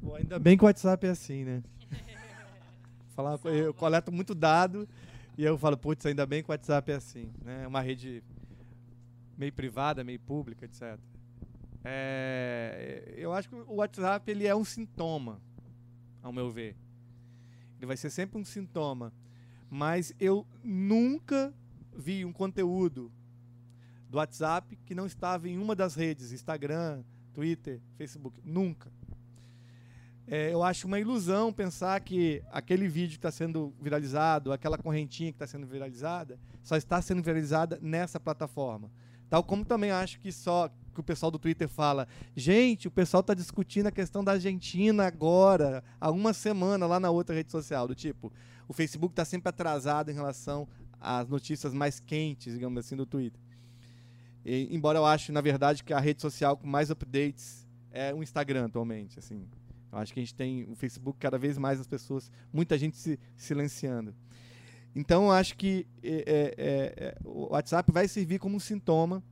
Bom, 0.00 0.14
ainda 0.14 0.38
bem 0.38 0.57
que 0.57 0.64
o 0.64 0.66
WhatsApp 0.66 1.07
é 1.07 1.11
assim, 1.11 1.44
né? 1.44 1.62
Falar, 3.14 3.38
eu 3.44 3.74
coleto 3.74 4.11
muito 4.11 4.34
dado 4.34 4.88
e 5.36 5.44
eu 5.44 5.59
falo, 5.59 5.76
putz, 5.76 6.07
ainda 6.07 6.24
bem 6.24 6.42
que 6.42 6.48
o 6.48 6.52
WhatsApp 6.52 6.90
é 6.90 6.94
assim, 6.94 7.30
né? 7.44 7.64
É 7.64 7.66
uma 7.66 7.82
rede 7.82 8.22
meio 9.36 9.52
privada, 9.52 10.02
meio 10.02 10.20
pública, 10.20 10.64
etc. 10.64 10.98
É, 11.84 13.12
eu 13.14 13.32
acho 13.32 13.48
que 13.48 13.54
o 13.54 13.74
WhatsApp 13.74 14.30
ele 14.30 14.46
é 14.46 14.57
um 14.57 14.64
sintoma, 14.64 15.38
ao 16.27 16.33
meu 16.33 16.51
ver. 16.51 16.77
Ele 17.79 17.87
vai 17.87 17.97
ser 17.97 18.11
sempre 18.11 18.39
um 18.39 18.45
sintoma. 18.45 19.12
Mas 19.70 20.12
eu 20.18 20.47
nunca 20.62 21.55
vi 21.97 22.24
um 22.24 22.33
conteúdo 22.33 23.12
do 24.09 24.18
WhatsApp 24.18 24.77
que 24.85 24.95
não 24.95 25.07
estava 25.07 25.49
em 25.49 25.59
uma 25.59 25.74
das 25.74 25.95
redes, 25.95 26.33
Instagram, 26.33 27.03
Twitter, 27.33 27.81
Facebook. 27.97 28.41
Nunca. 28.45 28.93
É, 30.27 30.53
eu 30.53 30.62
acho 30.64 30.89
uma 30.89 30.99
ilusão 30.99 31.53
pensar 31.53 32.01
que 32.01 32.43
aquele 32.51 32.89
vídeo 32.89 33.12
que 33.12 33.18
está 33.18 33.31
sendo 33.31 33.72
viralizado, 33.81 34.53
aquela 34.53 34.77
correntinha 34.77 35.31
que 35.31 35.37
está 35.37 35.47
sendo 35.47 35.66
viralizada, 35.66 36.39
só 36.62 36.77
está 36.77 37.01
sendo 37.01 37.22
viralizada 37.22 37.79
nessa 37.81 38.18
plataforma. 38.18 38.91
Tal 39.29 39.45
como 39.45 39.64
também 39.64 39.93
acho 39.93 40.18
que 40.18 40.33
só 40.33 40.68
que 40.97 41.01
o 41.01 41.05
pessoal 41.05 41.30
do 41.30 41.38
Twitter 41.38 41.68
fala, 41.68 42.09
gente, 42.34 42.88
o 42.88 42.90
pessoal 42.90 43.20
está 43.20 43.34
discutindo 43.34 43.86
a 43.86 43.92
questão 43.92 44.24
da 44.24 44.32
Argentina 44.32 45.07
agora, 45.07 45.84
há 46.01 46.11
uma 46.11 46.32
semana 46.32 46.86
lá 46.86 46.99
na 46.99 47.11
outra 47.11 47.34
rede 47.34 47.53
social, 47.53 47.86
do 47.86 47.94
tipo, 47.94 48.32
o 48.66 48.72
Facebook 48.72 49.12
está 49.12 49.24
sempre 49.24 49.49
atrasado 49.49 50.11
em 50.11 50.14
relação 50.14 50.66
às 51.01 51.28
notícias 51.28 51.72
mais 51.72 52.01
quentes, 52.01 52.55
digamos 52.55 52.84
assim, 52.84 52.97
do 52.97 53.07
Twitter. 53.07 53.40
E, 54.44 54.74
embora 54.74 54.99
eu 54.99 55.05
ache, 55.05 55.30
na 55.30 55.40
verdade, 55.40 55.84
que 55.84 55.92
a 55.92 56.01
rede 56.01 56.22
social 56.22 56.57
com 56.57 56.66
mais 56.66 56.90
updates 56.90 57.66
é 57.90 58.14
o 58.14 58.22
Instagram 58.22 58.66
atualmente, 58.66 59.18
assim. 59.18 59.47
Eu 59.92 59.99
acho 59.99 60.12
que 60.12 60.20
a 60.20 60.22
gente 60.22 60.34
tem 60.34 60.64
o 60.64 60.74
Facebook 60.74 61.18
cada 61.18 61.38
vez 61.38 61.59
mais 61.59 61.78
as 61.78 61.86
pessoas, 61.86 62.30
muita 62.53 62.76
gente 62.78 62.97
se 62.97 63.18
silenciando. 63.36 64.14
Então, 64.94 65.24
eu 65.24 65.32
acho 65.32 65.57
que 65.57 65.86
é, 66.03 66.24
é, 66.26 66.94
é, 66.97 67.18
o 67.22 67.53
WhatsApp 67.53 67.92
vai 67.92 68.09
servir 68.09 68.38
como 68.38 68.57
um 68.57 68.61
sintoma 68.61 69.22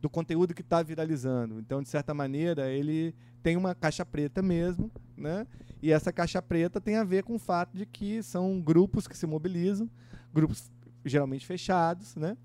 do 0.00 0.08
conteúdo 0.08 0.54
que 0.54 0.62
está 0.62 0.82
viralizando. 0.82 1.60
Então, 1.60 1.82
de 1.82 1.88
certa 1.88 2.14
maneira, 2.14 2.70
ele 2.70 3.14
tem 3.42 3.56
uma 3.56 3.74
caixa 3.74 4.04
preta 4.04 4.42
mesmo, 4.42 4.90
né? 5.16 5.46
E 5.82 5.92
essa 5.92 6.12
caixa 6.12 6.40
preta 6.40 6.80
tem 6.80 6.96
a 6.96 7.04
ver 7.04 7.22
com 7.22 7.34
o 7.34 7.38
fato 7.38 7.76
de 7.76 7.86
que 7.86 8.22
são 8.22 8.60
grupos 8.60 9.06
que 9.06 9.16
se 9.16 9.26
mobilizam, 9.26 9.90
grupos 10.32 10.70
geralmente 11.04 11.46
fechados, 11.46 12.16
né? 12.16 12.36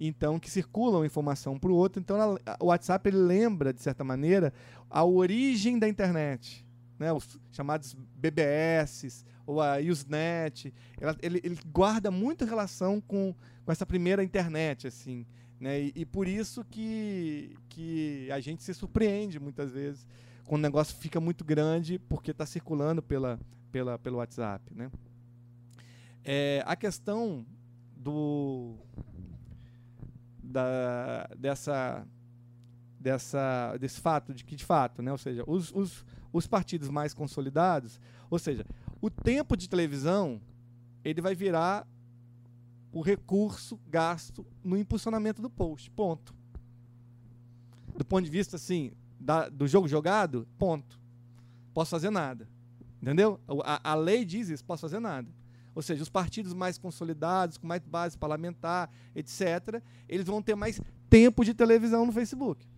Então, 0.00 0.38
que 0.38 0.50
circulam 0.50 1.04
informação 1.04 1.58
para 1.58 1.70
o 1.70 1.74
outro. 1.74 2.00
Então, 2.00 2.36
o 2.60 2.66
WhatsApp 2.66 3.08
ele 3.08 3.18
lembra, 3.18 3.72
de 3.72 3.80
certa 3.80 4.02
maneira, 4.02 4.52
a 4.90 5.04
origem 5.04 5.78
da 5.78 5.88
internet, 5.88 6.66
né? 6.98 7.12
Os 7.12 7.38
chamados 7.52 7.96
BBS 8.16 9.24
ou 9.46 9.60
a 9.60 9.78
Usenet. 9.78 10.72
ele, 11.20 11.40
ele 11.42 11.58
guarda 11.66 12.10
muito 12.10 12.44
relação 12.44 13.00
com, 13.00 13.34
com 13.64 13.72
essa 13.72 13.86
primeira 13.86 14.22
internet, 14.22 14.86
assim. 14.86 15.26
Né? 15.62 15.80
E, 15.80 15.92
e, 15.94 16.04
por 16.04 16.26
isso 16.26 16.64
que, 16.64 17.56
que 17.68 18.28
a 18.32 18.40
gente 18.40 18.64
se 18.64 18.74
surpreende 18.74 19.38
muitas 19.38 19.70
vezes 19.70 20.08
quando 20.44 20.58
o 20.58 20.62
negócio 20.62 20.96
fica 20.96 21.20
muito 21.20 21.44
grande 21.44 22.00
porque 22.00 22.32
está 22.32 22.44
circulando 22.44 23.00
pela, 23.00 23.38
pela, 23.70 23.96
pelo 23.96 24.16
WhatsApp. 24.16 24.64
Né? 24.74 24.90
É, 26.24 26.64
a 26.66 26.74
questão 26.74 27.46
do 27.96 28.74
da, 30.42 31.28
dessa, 31.38 32.04
dessa, 32.98 33.76
desse 33.76 34.00
fato, 34.00 34.34
de 34.34 34.44
que 34.44 34.56
de 34.56 34.64
fato, 34.64 35.00
né? 35.00 35.12
ou 35.12 35.18
seja, 35.18 35.44
os, 35.46 35.72
os, 35.72 36.04
os 36.32 36.44
partidos 36.44 36.88
mais 36.88 37.14
consolidados, 37.14 38.00
ou 38.28 38.38
seja, 38.40 38.66
o 39.00 39.08
tempo 39.08 39.56
de 39.56 39.68
televisão 39.68 40.40
ele 41.04 41.20
vai 41.20 41.36
virar 41.36 41.86
o 42.92 43.00
recurso 43.00 43.80
gasto 43.88 44.46
no 44.62 44.76
impulsionamento 44.76 45.40
do 45.40 45.48
post. 45.48 45.90
Ponto. 45.90 46.34
Do 47.96 48.04
ponto 48.04 48.24
de 48.24 48.30
vista 48.30 48.56
assim, 48.56 48.92
da, 49.18 49.48
do 49.48 49.66
jogo 49.66 49.88
jogado, 49.88 50.46
ponto. 50.58 51.00
Posso 51.72 51.90
fazer 51.90 52.10
nada. 52.10 52.48
Entendeu? 53.00 53.40
A, 53.64 53.92
a 53.92 53.94
lei 53.94 54.24
diz 54.24 54.48
isso, 54.48 54.64
posso 54.64 54.82
fazer 54.82 55.00
nada. 55.00 55.28
Ou 55.74 55.80
seja, 55.80 56.02
os 56.02 56.10
partidos 56.10 56.52
mais 56.52 56.76
consolidados, 56.76 57.56
com 57.56 57.66
mais 57.66 57.82
base 57.82 58.16
parlamentar, 58.18 58.90
etc., 59.14 59.82
eles 60.06 60.26
vão 60.26 60.42
ter 60.42 60.54
mais 60.54 60.80
tempo 61.08 61.44
de 61.44 61.54
televisão 61.54 62.04
no 62.04 62.12
Facebook. 62.12 62.68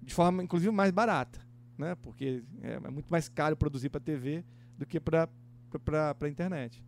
De 0.00 0.14
forma, 0.14 0.42
inclusive, 0.42 0.70
mais 0.70 0.92
barata. 0.92 1.40
Né? 1.76 1.96
Porque 1.96 2.44
é, 2.62 2.74
é 2.74 2.90
muito 2.90 3.08
mais 3.08 3.28
caro 3.28 3.56
produzir 3.56 3.88
para 3.88 4.00
TV 4.00 4.44
do 4.78 4.86
que 4.86 5.00
para 5.00 5.28
a 6.20 6.28
internet. 6.28 6.82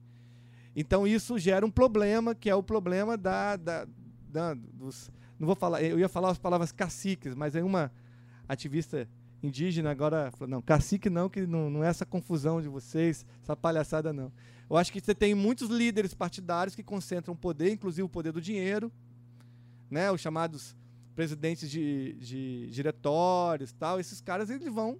Então 0.75 1.07
isso 1.07 1.39
gera 1.39 1.65
um 1.65 1.71
problema, 1.71 2.35
que 2.35 2.49
é 2.49 2.55
o 2.55 2.63
problema 2.63 3.17
da, 3.17 3.57
da, 3.57 3.87
da 4.29 4.55
dos, 4.55 5.11
não 5.39 5.47
vou 5.47 5.57
falar, 5.57 5.83
eu 5.83 5.99
ia 5.99 6.09
falar 6.09 6.31
as 6.31 6.39
palavras 6.39 6.73
caciques, 6.73 7.35
mas 7.35 7.55
aí 7.55 7.63
uma 7.63 7.93
ativista 8.49 9.09
indígena 9.43 9.91
agora 9.91 10.31
falou, 10.31 10.49
não, 10.49 10.63
cacique 10.63 11.11
não, 11.11 11.29
que 11.29 11.47
não, 11.47 11.69
não 11.69 11.85
é 11.85 11.89
essa 11.89 12.07
confusão 12.07 12.63
de 12.63 12.69
vocês, 12.69 13.27
essa 13.43 13.57
palhaçada 13.57 14.13
não. 14.13 14.33
Eu 14.71 14.77
acho 14.77 14.93
que 14.93 15.01
você 15.01 15.15
tem 15.15 15.35
muitos 15.35 15.69
líderes 15.69 16.15
partidários 16.15 16.75
que 16.75 16.83
concentram 16.83 17.37
poder, 17.37 17.73
inclusive 17.73 18.05
o 18.05 18.09
poder 18.09 18.33
do 18.33 18.41
dinheiro, 18.41 18.91
né, 19.91 20.11
os 20.11 20.21
chamados 20.21 20.77
presidentes 21.15 21.71
de, 21.71 22.15
de 22.15 22.71
diretórios, 22.71 23.73
tal, 23.73 24.01
esses 24.01 24.21
caras 24.21 24.49
eles 24.49 24.73
vão 24.73 24.99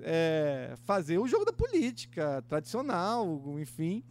é, 0.00 0.74
fazer 0.84 1.18
o 1.18 1.28
jogo 1.28 1.44
da 1.44 1.52
política 1.52 2.42
tradicional, 2.48 3.40
enfim, 3.60 4.02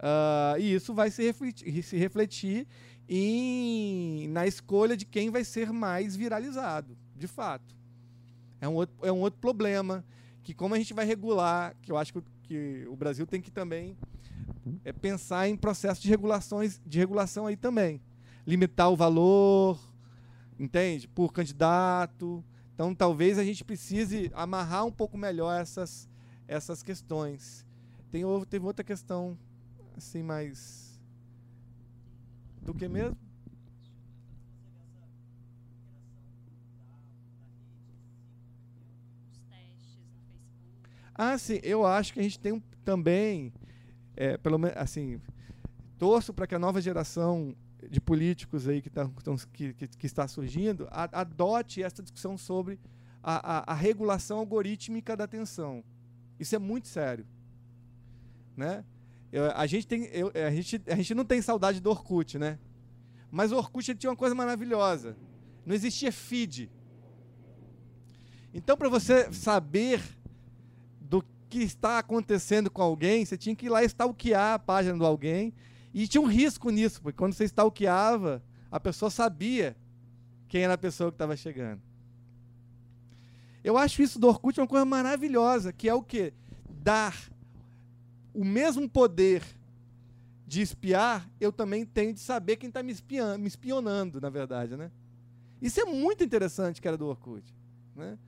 uh, 0.00 0.58
e 0.58 0.74
isso 0.74 0.92
vai 0.92 1.10
se 1.10 1.22
refletir, 1.22 1.82
se 1.82 1.96
refletir 1.96 2.66
em, 3.08 4.28
na 4.28 4.46
escolha 4.46 4.96
de 4.96 5.04
quem 5.04 5.30
vai 5.30 5.44
ser 5.44 5.72
mais 5.72 6.16
viralizado, 6.16 6.96
de 7.16 7.26
fato. 7.26 7.74
É 8.60 8.68
um 8.68 8.74
outro, 8.74 9.06
é 9.06 9.12
um 9.12 9.20
outro 9.20 9.40
problema 9.40 10.04
que 10.42 10.54
como 10.54 10.74
a 10.74 10.78
gente 10.78 10.94
vai 10.94 11.04
regular, 11.04 11.74
que 11.82 11.92
eu 11.92 11.96
acho 11.96 12.12
que, 12.12 12.22
que 12.42 12.86
o 12.88 12.96
Brasil 12.96 13.26
tem 13.26 13.40
que 13.40 13.50
também 13.50 13.96
é 14.84 14.92
pensar 14.92 15.48
em 15.48 15.56
processo 15.56 16.00
de 16.00 16.08
regulações 16.08 16.80
de 16.86 16.98
regulação 16.98 17.46
aí 17.46 17.56
também, 17.56 18.00
limitar 18.46 18.90
o 18.90 18.96
valor, 18.96 19.78
entende, 20.58 21.08
por 21.08 21.32
candidato. 21.32 22.44
Então 22.74 22.94
talvez 22.94 23.38
a 23.38 23.44
gente 23.44 23.64
precise 23.64 24.30
amarrar 24.34 24.86
um 24.86 24.92
pouco 24.92 25.16
melhor 25.16 25.60
essas 25.60 26.08
essas 26.46 26.82
questões. 26.82 27.64
Tem 28.10 28.22
teve 28.48 28.64
outra 28.64 28.84
questão 28.84 29.38
assim 30.00 30.22
mais 30.22 30.98
do 32.62 32.72
que 32.72 32.88
mesmo? 32.88 33.18
Ah, 41.14 41.36
sim, 41.36 41.60
eu 41.62 41.84
acho 41.84 42.14
que 42.14 42.20
a 42.20 42.22
gente 42.22 42.40
tem 42.40 42.52
um, 42.52 42.60
também, 42.82 43.52
é, 44.16 44.38
pelo 44.38 44.58
menos, 44.58 44.74
assim, 44.78 45.20
torço 45.98 46.32
para 46.32 46.46
que 46.46 46.54
a 46.54 46.58
nova 46.58 46.80
geração 46.80 47.54
de 47.90 48.00
políticos 48.00 48.66
aí 48.66 48.80
que, 48.80 48.88
tá, 48.88 49.08
que, 49.52 49.74
que, 49.74 49.86
que 49.86 50.06
está 50.06 50.26
surgindo 50.26 50.88
a, 50.90 51.20
adote 51.20 51.82
essa 51.82 52.02
discussão 52.02 52.38
sobre 52.38 52.80
a, 53.22 53.58
a, 53.58 53.72
a, 53.72 53.74
regulação 53.74 54.38
algorítmica 54.38 55.14
da 55.14 55.24
atenção. 55.24 55.84
Isso 56.38 56.56
é 56.56 56.58
muito 56.58 56.88
sério. 56.88 57.26
Né? 58.56 58.82
Eu, 59.32 59.50
a, 59.52 59.66
gente 59.66 59.86
tem, 59.86 60.04
eu, 60.06 60.32
a, 60.34 60.50
gente, 60.50 60.82
a 60.86 60.96
gente 60.96 61.14
não 61.14 61.24
tem 61.24 61.40
saudade 61.40 61.80
do 61.80 61.90
Orkut, 61.90 62.38
né? 62.38 62.58
Mas 63.30 63.52
o 63.52 63.56
Orkut 63.56 63.94
tinha 63.94 64.10
uma 64.10 64.16
coisa 64.16 64.34
maravilhosa. 64.34 65.16
Não 65.64 65.74
existia 65.74 66.10
feed. 66.10 66.70
Então, 68.52 68.76
para 68.76 68.88
você 68.88 69.32
saber 69.32 70.02
que 71.50 71.58
está 71.58 71.98
acontecendo 71.98 72.70
com 72.70 72.80
alguém, 72.80 73.24
você 73.24 73.36
tinha 73.36 73.54
que 73.54 73.66
ir 73.66 73.68
lá 73.68 73.82
stalkear 73.82 74.54
a 74.54 74.58
página 74.58 74.96
do 74.96 75.04
alguém. 75.04 75.52
E 75.92 76.06
tinha 76.06 76.22
um 76.22 76.26
risco 76.26 76.70
nisso, 76.70 77.02
porque 77.02 77.18
quando 77.18 77.32
você 77.32 77.44
stalkeava, 77.44 78.40
a 78.70 78.78
pessoa 78.78 79.10
sabia 79.10 79.76
quem 80.48 80.62
era 80.62 80.74
a 80.74 80.78
pessoa 80.78 81.10
que 81.10 81.16
estava 81.16 81.36
chegando. 81.36 81.82
Eu 83.64 83.76
acho 83.76 84.00
isso 84.00 84.18
do 84.18 84.28
Orkut 84.28 84.58
uma 84.60 84.66
coisa 84.66 84.84
maravilhosa, 84.84 85.72
que 85.72 85.88
é 85.88 85.94
o 85.94 86.02
quê? 86.02 86.32
Dar 86.68 87.16
o 88.34 88.44
mesmo 88.44 88.88
poder 88.88 89.42
de 90.46 90.60
espiar, 90.60 91.30
eu 91.40 91.52
também 91.52 91.84
tenho 91.84 92.12
de 92.12 92.20
saber 92.20 92.56
quem 92.56 92.68
está 92.68 92.82
me, 92.82 92.92
me 93.38 93.46
espionando, 93.46 94.20
na 94.20 94.28
verdade, 94.28 94.76
né? 94.76 94.90
Isso 95.62 95.80
é 95.80 95.84
muito 95.84 96.24
interessante 96.24 96.80
era 96.82 96.96
do 96.96 97.06
Orkut. 97.06 97.44
Né? 97.94 98.18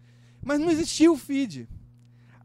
Mas 0.40 0.60
não 0.60 0.70
existia 0.70 1.10
o 1.10 1.16
feed. 1.16 1.68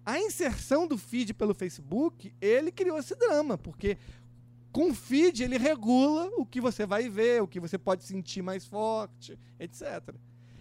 A 0.05 0.19
inserção 0.19 0.87
do 0.87 0.97
feed 0.97 1.33
pelo 1.33 1.53
Facebook, 1.53 2.33
ele 2.39 2.71
criou 2.71 2.97
esse 2.97 3.13
drama, 3.15 3.57
porque 3.57 3.97
com 4.71 4.89
o 4.89 4.93
feed 4.93 5.43
ele 5.43 5.57
regula 5.57 6.31
o 6.37 6.45
que 6.45 6.61
você 6.61 6.85
vai 6.85 7.09
ver, 7.09 7.43
o 7.43 7.47
que 7.47 7.59
você 7.59 7.77
pode 7.77 8.03
sentir 8.03 8.41
mais 8.41 8.65
forte, 8.65 9.37
etc. 9.59 10.15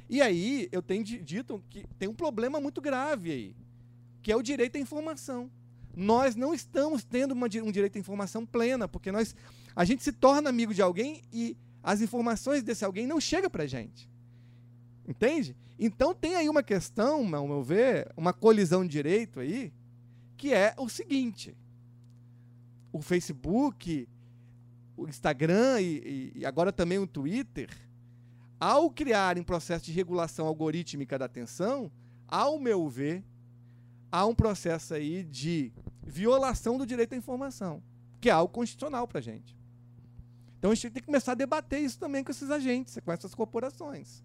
E 0.09 0.21
aí 0.21 0.69
eu 0.73 0.83
tenho 0.83 1.05
dito 1.05 1.63
que 1.71 1.87
tem 1.99 2.09
um 2.09 2.15
problema 2.15 2.61
muito 2.61 2.81
grave 2.81 3.31
aí, 3.31 3.57
que 4.23 4.33
é 4.33 4.37
o 4.37 4.43
direito 4.43 4.77
à 4.77 4.81
informação. 4.81 5.51
Nós 5.97 6.37
não 6.37 6.53
estamos 6.53 7.03
tendo 7.03 7.33
uma, 7.33 7.47
um 7.47 7.73
direito 7.73 7.97
à 7.97 7.99
informação 7.99 8.45
plena, 8.45 8.87
porque 8.87 9.11
nós, 9.11 9.35
a 9.75 9.83
gente 9.83 10.05
se 10.05 10.13
torna 10.13 10.51
amigo 10.51 10.75
de 10.75 10.83
alguém 10.83 11.23
e 11.33 11.57
as 11.83 12.03
informações 12.03 12.63
desse 12.63 12.85
alguém 12.85 13.07
não 13.07 13.19
chegam 13.19 13.49
para 13.49 13.63
a 13.63 13.67
gente. 13.67 14.11
Entende? 15.09 15.57
Então 15.79 16.15
tem 16.15 16.37
aí 16.37 16.51
uma 16.51 16.63
questão, 16.63 17.35
ao 17.35 17.49
meu 17.49 17.63
ver, 17.63 18.13
uma 18.15 18.35
colisão 18.35 18.83
de 18.83 18.91
direito 18.91 19.41
aí, 19.41 19.73
que 20.37 20.53
é 20.53 20.75
o 20.77 20.89
seguinte: 20.89 21.57
o 22.93 23.01
Facebook, 23.01 24.07
o 24.97 25.09
Instagram 25.09 25.81
e, 25.81 26.33
e 26.35 26.45
agora 26.45 26.73
também 26.73 26.99
o 26.99 27.07
Twitter, 27.07 27.71
ao 28.59 28.91
criarem 28.91 29.43
processo 29.43 29.85
de 29.87 29.93
regulação 29.93 30.47
algorítmica 30.47 31.19
da 31.19 31.25
atenção, 31.25 31.91
ao 32.27 32.59
meu 32.59 32.89
ver, 32.89 33.23
há 34.11 34.27
um 34.27 34.35
processo 34.35 34.95
aí 34.95 35.23
de 35.23 35.73
violação 36.07 36.79
do 36.79 36.87
direito 36.87 37.15
à 37.15 37.17
informação, 37.17 37.83
que 38.21 38.31
é 38.31 38.33
algo 38.33 38.53
constitucional 38.53 39.07
para 39.09 39.19
a 39.19 39.23
gente. 39.23 39.57
Então 40.59 40.71
a 40.71 40.75
gente 40.75 40.91
tem 40.91 41.03
que 41.03 41.07
começar 41.07 41.33
a 41.33 41.35
debater 41.35 41.81
isso 41.81 41.99
também 41.99 42.25
com 42.25 42.31
esses 42.31 42.51
agentes, 42.51 42.97
com 43.05 43.13
essas 43.13 43.35
corporações. 43.35 44.23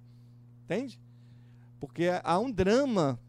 Entende? 0.64 1.02
Porque 1.80 2.10
há 2.24 2.40
um 2.40 2.52
drama 2.52 3.20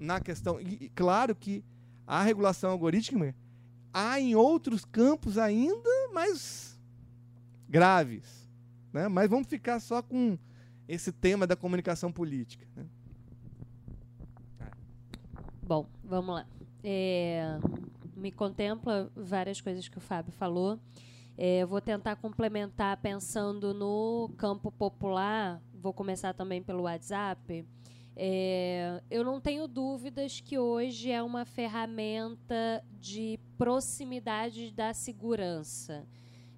na 0.00 0.20
questão. 0.20 0.60
E, 0.60 0.88
claro 0.90 1.34
que 1.34 1.62
a 2.06 2.22
regulação 2.22 2.70
algorítmica 2.70 3.34
há 3.92 4.18
em 4.18 4.34
outros 4.34 4.84
campos 4.84 5.38
ainda 5.38 5.90
mais 6.12 6.78
graves. 7.68 8.48
Né? 8.92 9.08
Mas 9.08 9.28
vamos 9.28 9.46
ficar 9.46 9.78
só 9.80 10.02
com 10.02 10.38
esse 10.88 11.12
tema 11.12 11.46
da 11.46 11.54
comunicação 11.54 12.10
política. 12.10 12.66
Né? 12.74 12.86
Bom, 15.62 15.86
vamos 16.02 16.34
lá. 16.34 16.46
É, 16.82 17.58
me 18.18 18.32
contempla 18.32 19.10
várias 19.16 19.60
coisas 19.60 19.88
que 19.88 19.98
o 19.98 20.00
Fábio 20.00 20.32
falou. 20.32 20.78
É, 21.36 21.64
vou 21.64 21.80
tentar 21.80 22.16
complementar 22.16 22.96
pensando 22.96 23.72
no 23.72 24.28
campo 24.36 24.72
popular 24.72 25.62
vou 25.80 25.92
começar 25.92 26.34
também 26.34 26.62
pelo 26.62 26.82
WhatsApp. 26.82 27.64
É, 28.16 29.00
eu 29.10 29.24
não 29.24 29.40
tenho 29.40 29.68
dúvidas 29.68 30.40
que 30.40 30.58
hoje 30.58 31.10
é 31.10 31.22
uma 31.22 31.44
ferramenta 31.44 32.84
de 33.00 33.38
proximidade 33.56 34.72
da 34.72 34.92
segurança. 34.92 36.06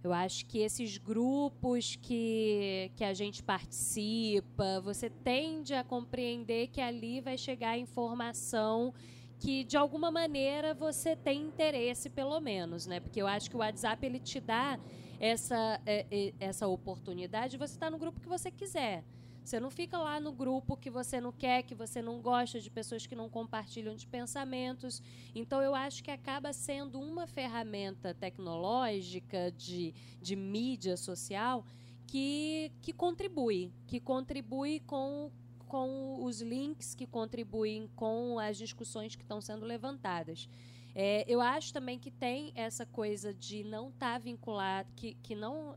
Eu 0.03 0.15
acho 0.15 0.47
que 0.47 0.59
esses 0.61 0.97
grupos 0.97 1.97
que, 1.97 2.91
que 2.97 3.05
a 3.05 3.13
gente 3.13 3.43
participa, 3.43 4.81
você 4.81 5.11
tende 5.11 5.75
a 5.75 5.85
compreender 5.85 6.69
que 6.69 6.81
ali 6.81 7.21
vai 7.21 7.37
chegar 7.37 7.77
informação 7.77 8.95
que 9.41 9.64
de 9.64 9.76
alguma 9.76 10.11
maneira 10.11 10.74
você 10.74 11.16
tem 11.16 11.41
interesse, 11.41 12.11
pelo 12.11 12.38
menos, 12.41 12.86
né? 12.86 13.01
Porque 13.01 13.20
eu 13.20 13.26
acho 13.26 13.49
que 13.49 13.57
o 13.57 13.61
WhatsApp 13.61 14.05
ele 14.05 14.20
te 14.20 14.38
dá 14.38 14.78
essa, 15.18 15.80
é, 15.86 16.07
é, 16.11 16.34
essa 16.38 16.68
oportunidade, 16.68 17.57
você 17.57 17.74
está 17.74 17.91
no 17.91 17.99
grupo 17.99 18.20
que 18.20 18.28
você 18.28 18.51
quiser. 18.51 19.03
Você 19.43 19.59
não 19.59 19.70
fica 19.70 19.99
lá 19.99 20.20
no 20.20 20.32
grupo 20.32 20.76
que 20.76 20.91
você 20.91 21.20
não 21.20 21.32
quer, 21.32 21.62
que 21.62 21.74
você 21.74 22.03
não 22.03 22.20
gosta 22.20 22.61
de 22.61 22.70
pessoas 22.70 23.07
que 23.07 23.16
não 23.16 23.28
compartilham 23.28 23.97
de 23.97 24.07
pensamentos. 24.07 25.03
Então, 25.34 25.62
eu 25.62 25.74
acho 25.74 26.05
que 26.05 26.11
acaba 26.11 26.53
sendo 26.53 27.01
uma 27.01 27.26
ferramenta 27.26 28.14
tecnológica 28.14 29.51
de, 29.51 29.95
de 30.20 30.36
mídia 30.36 30.97
social 30.97 31.64
que, 32.07 32.70
que 32.82 32.93
contribui, 32.93 33.72
que 33.86 33.99
contribui 33.99 34.80
com, 34.80 35.30
com 35.71 36.25
os 36.25 36.41
links, 36.41 36.97
que 36.97 37.07
contribuem 37.07 37.89
com 37.95 38.41
as 38.41 38.59
discussões 38.59 39.14
que 39.14 39.23
estão 39.23 39.41
sendo 39.41 39.64
levantadas. 39.64 40.49
É, 40.97 41.25
eu 41.29 41.41
acho 41.41 41.73
também 41.73 41.97
que 41.97 42.11
tem 42.11 42.51
essa 42.57 42.85
coisa 42.85 43.33
de 43.33 43.62
não 43.62 43.91
estar 43.91 44.14
tá 44.14 44.18
vinculado, 44.18 44.93
que, 44.97 45.14
que 45.23 45.37
não. 45.37 45.77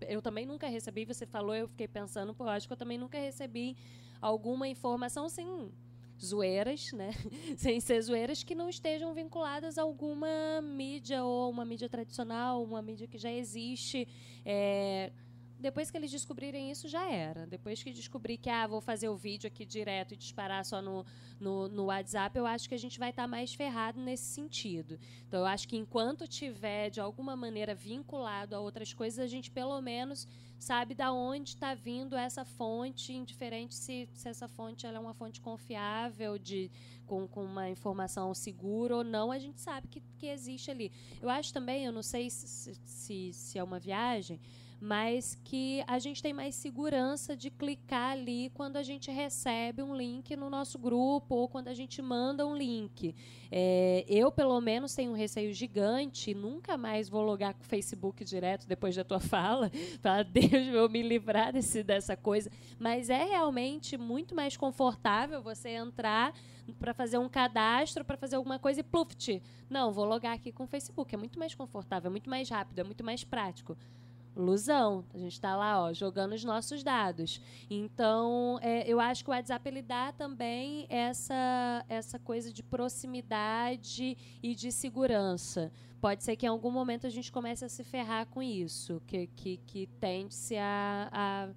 Eu 0.00 0.22
também 0.22 0.46
nunca 0.46 0.66
recebi, 0.66 1.04
você 1.04 1.26
falou, 1.26 1.54
eu 1.54 1.68
fiquei 1.68 1.86
pensando, 1.86 2.34
pô, 2.34 2.44
acho 2.44 2.66
que 2.66 2.72
eu 2.72 2.76
também 2.76 2.96
nunca 2.96 3.18
recebi 3.18 3.76
alguma 4.18 4.66
informação 4.66 5.26
assim, 5.26 5.70
zoeiras, 6.18 6.90
né? 6.92 7.10
Sem 7.58 7.80
ser 7.80 8.00
zoeiras 8.00 8.42
que 8.42 8.54
não 8.54 8.70
estejam 8.70 9.12
vinculadas 9.12 9.76
a 9.76 9.82
alguma 9.82 10.62
mídia 10.62 11.22
ou 11.22 11.50
uma 11.50 11.66
mídia 11.66 11.88
tradicional, 11.90 12.64
uma 12.64 12.80
mídia 12.80 13.06
que 13.06 13.18
já 13.18 13.30
existe. 13.30 14.08
É, 14.42 15.12
depois 15.64 15.90
que 15.90 15.96
eles 15.96 16.10
descobrirem 16.10 16.70
isso, 16.70 16.86
já 16.86 17.10
era. 17.10 17.46
Depois 17.46 17.82
que 17.82 17.90
descobrir 17.90 18.36
que, 18.36 18.50
ah, 18.50 18.66
vou 18.66 18.82
fazer 18.82 19.08
o 19.08 19.16
vídeo 19.16 19.48
aqui 19.48 19.64
direto 19.64 20.12
e 20.12 20.16
disparar 20.16 20.62
só 20.62 20.82
no, 20.82 21.06
no, 21.40 21.68
no 21.68 21.84
WhatsApp, 21.86 22.36
eu 22.36 22.44
acho 22.44 22.68
que 22.68 22.74
a 22.74 22.78
gente 22.78 22.98
vai 22.98 23.08
estar 23.08 23.22
tá 23.22 23.26
mais 23.26 23.54
ferrado 23.54 23.98
nesse 23.98 24.24
sentido. 24.24 25.00
Então, 25.26 25.40
eu 25.40 25.46
acho 25.46 25.66
que 25.66 25.74
enquanto 25.74 26.28
tiver, 26.28 26.90
de 26.90 27.00
alguma 27.00 27.34
maneira, 27.34 27.74
vinculado 27.74 28.54
a 28.54 28.60
outras 28.60 28.92
coisas, 28.92 29.18
a 29.18 29.26
gente, 29.26 29.50
pelo 29.50 29.80
menos, 29.80 30.28
sabe 30.58 30.94
da 30.94 31.10
onde 31.10 31.50
está 31.50 31.72
vindo 31.74 32.14
essa 32.14 32.44
fonte, 32.44 33.14
indiferente 33.14 33.74
se, 33.74 34.06
se 34.12 34.28
essa 34.28 34.46
fonte 34.46 34.86
é 34.86 35.00
uma 35.00 35.14
fonte 35.14 35.40
confiável, 35.40 36.36
de, 36.36 36.70
com, 37.06 37.26
com 37.26 37.42
uma 37.42 37.70
informação 37.70 38.34
segura 38.34 38.96
ou 38.96 39.02
não, 39.02 39.32
a 39.32 39.38
gente 39.38 39.62
sabe 39.62 39.88
que, 39.88 40.02
que 40.18 40.26
existe 40.26 40.70
ali. 40.70 40.92
Eu 41.22 41.30
acho 41.30 41.54
também, 41.54 41.86
eu 41.86 41.92
não 41.92 42.02
sei 42.02 42.28
se, 42.28 42.74
se, 42.84 43.32
se 43.32 43.58
é 43.58 43.64
uma 43.64 43.78
viagem, 43.78 44.38
mas 44.80 45.38
que 45.44 45.82
a 45.86 45.98
gente 45.98 46.22
tem 46.22 46.32
mais 46.32 46.54
segurança 46.54 47.36
de 47.36 47.50
clicar 47.50 48.12
ali 48.12 48.50
quando 48.54 48.76
a 48.76 48.82
gente 48.82 49.10
recebe 49.10 49.82
um 49.82 49.94
link 49.94 50.36
no 50.36 50.50
nosso 50.50 50.78
grupo 50.78 51.34
ou 51.34 51.48
quando 51.48 51.68
a 51.68 51.74
gente 51.74 52.02
manda 52.02 52.46
um 52.46 52.56
link. 52.56 53.14
É, 53.50 54.04
eu, 54.08 54.30
pelo 54.32 54.60
menos, 54.60 54.94
tenho 54.94 55.12
um 55.12 55.14
receio 55.14 55.52
gigante, 55.54 56.34
nunca 56.34 56.76
mais 56.76 57.08
vou 57.08 57.22
logar 57.22 57.54
com 57.54 57.62
o 57.62 57.66
Facebook 57.66 58.24
direto 58.24 58.66
depois 58.66 58.94
da 58.94 59.04
tua 59.04 59.20
fala, 59.20 59.70
para 60.02 60.22
Deus 60.22 60.68
eu 60.72 60.88
me 60.88 61.02
livrar 61.02 61.52
desse, 61.52 61.82
dessa 61.82 62.16
coisa. 62.16 62.50
Mas 62.78 63.10
é 63.10 63.24
realmente 63.24 63.96
muito 63.96 64.34
mais 64.34 64.56
confortável 64.56 65.42
você 65.42 65.70
entrar 65.70 66.34
para 66.78 66.94
fazer 66.94 67.18
um 67.18 67.28
cadastro, 67.28 68.04
para 68.04 68.16
fazer 68.16 68.36
alguma 68.36 68.58
coisa 68.58 68.80
e 68.80 68.82
pluft. 68.82 69.42
Não, 69.68 69.92
vou 69.92 70.04
logar 70.04 70.34
aqui 70.34 70.50
com 70.50 70.64
o 70.64 70.66
Facebook. 70.66 71.14
É 71.14 71.18
muito 71.18 71.38
mais 71.38 71.54
confortável, 71.54 72.08
é 72.08 72.10
muito 72.10 72.28
mais 72.28 72.48
rápido, 72.48 72.78
é 72.78 72.84
muito 72.84 73.04
mais 73.04 73.22
prático 73.22 73.76
ilusão. 74.36 75.04
A 75.12 75.18
gente 75.18 75.32
está 75.32 75.56
lá, 75.56 75.82
ó, 75.82 75.92
jogando 75.92 76.32
os 76.32 76.44
nossos 76.44 76.82
dados. 76.82 77.40
Então, 77.70 78.58
é, 78.62 78.88
eu 78.88 79.00
acho 79.00 79.24
que 79.24 79.30
o 79.30 79.32
WhatsApp 79.32 79.68
ele 79.68 79.82
dá 79.82 80.12
também 80.12 80.86
essa 80.88 81.84
essa 81.88 82.18
coisa 82.18 82.52
de 82.52 82.62
proximidade 82.62 84.16
e 84.42 84.54
de 84.54 84.70
segurança. 84.72 85.72
Pode 86.00 86.22
ser 86.22 86.36
que 86.36 86.46
em 86.46 86.48
algum 86.48 86.70
momento 86.70 87.06
a 87.06 87.10
gente 87.10 87.32
comece 87.32 87.64
a 87.64 87.68
se 87.68 87.82
ferrar 87.82 88.26
com 88.26 88.42
isso, 88.42 89.00
que 89.06 89.26
que, 89.28 89.56
que 89.58 89.86
tende-se 90.00 90.56
a, 90.56 91.08
a, 91.12 91.48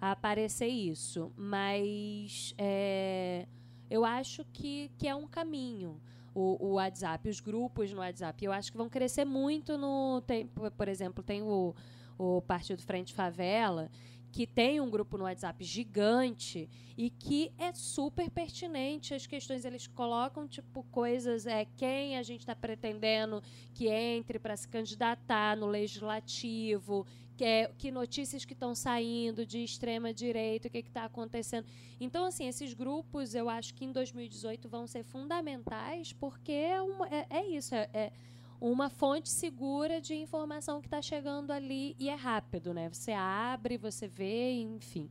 a, 0.00 0.12
aparecer 0.12 0.68
isso. 0.68 1.32
Mas 1.36 2.54
é, 2.56 3.46
eu 3.90 4.04
acho 4.04 4.44
que, 4.52 4.90
que 4.98 5.08
é 5.08 5.14
um 5.14 5.26
caminho. 5.26 6.00
O, 6.34 6.56
o, 6.64 6.72
WhatsApp, 6.74 7.28
os 7.28 7.40
grupos 7.40 7.92
no 7.92 7.98
WhatsApp, 7.98 8.44
eu 8.44 8.52
acho 8.52 8.70
que 8.70 8.78
vão 8.78 8.88
crescer 8.88 9.24
muito 9.24 9.76
no. 9.76 10.22
Tem, 10.24 10.46
por 10.46 10.86
exemplo, 10.86 11.24
tem 11.24 11.42
o, 11.42 11.74
o 12.18 12.42
Partido 12.42 12.82
Frente 12.82 13.14
Favela, 13.14 13.90
que 14.30 14.46
tem 14.46 14.80
um 14.80 14.90
grupo 14.90 15.16
no 15.16 15.24
WhatsApp 15.24 15.64
gigante 15.64 16.68
e 16.96 17.10
que 17.10 17.52
é 17.56 17.72
super 17.72 18.28
pertinente. 18.30 19.14
As 19.14 19.26
questões 19.26 19.64
eles 19.64 19.86
colocam 19.86 20.46
tipo 20.46 20.82
coisas 20.84 21.46
é 21.46 21.64
quem 21.76 22.16
a 22.16 22.22
gente 22.22 22.40
está 22.40 22.54
pretendendo 22.54 23.42
que 23.72 23.88
entre 23.88 24.38
para 24.38 24.56
se 24.56 24.68
candidatar 24.68 25.56
no 25.56 25.66
legislativo 25.66 27.06
que, 27.36 27.44
é, 27.44 27.70
que 27.78 27.92
notícias 27.92 28.44
que 28.44 28.52
estão 28.52 28.74
saindo 28.74 29.46
de 29.46 29.62
extrema 29.62 30.12
direita 30.12 30.66
o 30.66 30.70
que 30.70 30.78
está 30.78 31.04
acontecendo. 31.04 31.66
Então 32.00 32.24
assim 32.24 32.48
esses 32.48 32.74
grupos 32.74 33.34
eu 33.34 33.48
acho 33.48 33.72
que 33.74 33.84
em 33.84 33.92
2018 33.92 34.68
vão 34.68 34.86
ser 34.88 35.04
fundamentais 35.04 36.12
porque 36.12 36.52
é, 36.52 36.82
uma, 36.82 37.06
é, 37.08 37.26
é 37.30 37.46
isso 37.46 37.74
é, 37.76 37.88
é 37.94 38.12
uma 38.60 38.88
fonte 38.88 39.28
segura 39.28 40.00
de 40.00 40.14
informação 40.14 40.80
que 40.80 40.86
está 40.86 41.00
chegando 41.00 41.52
ali 41.52 41.94
e 41.98 42.08
é 42.08 42.14
rápido, 42.14 42.74
né? 42.74 42.88
Você 42.88 43.12
abre, 43.12 43.76
você 43.76 44.08
vê, 44.08 44.52
enfim. 44.60 45.08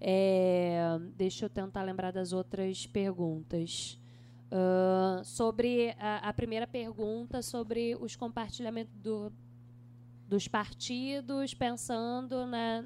É, 0.00 0.98
deixa 1.16 1.44
eu 1.46 1.50
tentar 1.50 1.82
lembrar 1.82 2.10
das 2.10 2.32
outras 2.32 2.86
perguntas. 2.86 3.98
Uh, 4.50 5.24
sobre 5.24 5.96
a, 5.98 6.28
a, 6.28 6.32
primeira 6.34 6.66
pergunta 6.66 7.40
sobre 7.40 7.96
os 7.98 8.14
compartilhamentos 8.16 8.92
do, 8.96 9.32
dos 10.28 10.46
partidos, 10.46 11.54
pensando 11.54 12.46
na, 12.46 12.84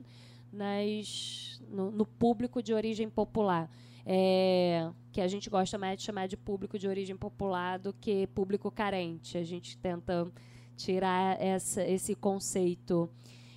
nas, 0.53 1.61
no, 1.69 1.91
no 1.91 2.07
público 2.07 2.63
de 2.63 2.73
origem 2.73 3.11
popular 3.11 3.69
é, 4.09 4.89
que 5.11 5.21
a 5.21 5.27
gente 5.27 5.51
gosta 5.51 5.77
mais 5.77 5.99
de 5.99 6.05
chamar 6.05 6.29
de 6.29 6.37
público 6.37 6.79
de 6.79 6.87
origem 6.87 7.17
popular 7.17 7.77
do 7.77 7.93
que 7.93 8.29
público 8.29 8.71
carente. 8.71 9.37
A 9.37 9.43
gente 9.43 9.77
tenta 9.77 10.31
tirar 10.77 11.43
essa, 11.43 11.83
esse 11.83 12.15
conceito. 12.15 13.11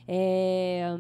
É, 0.08 0.98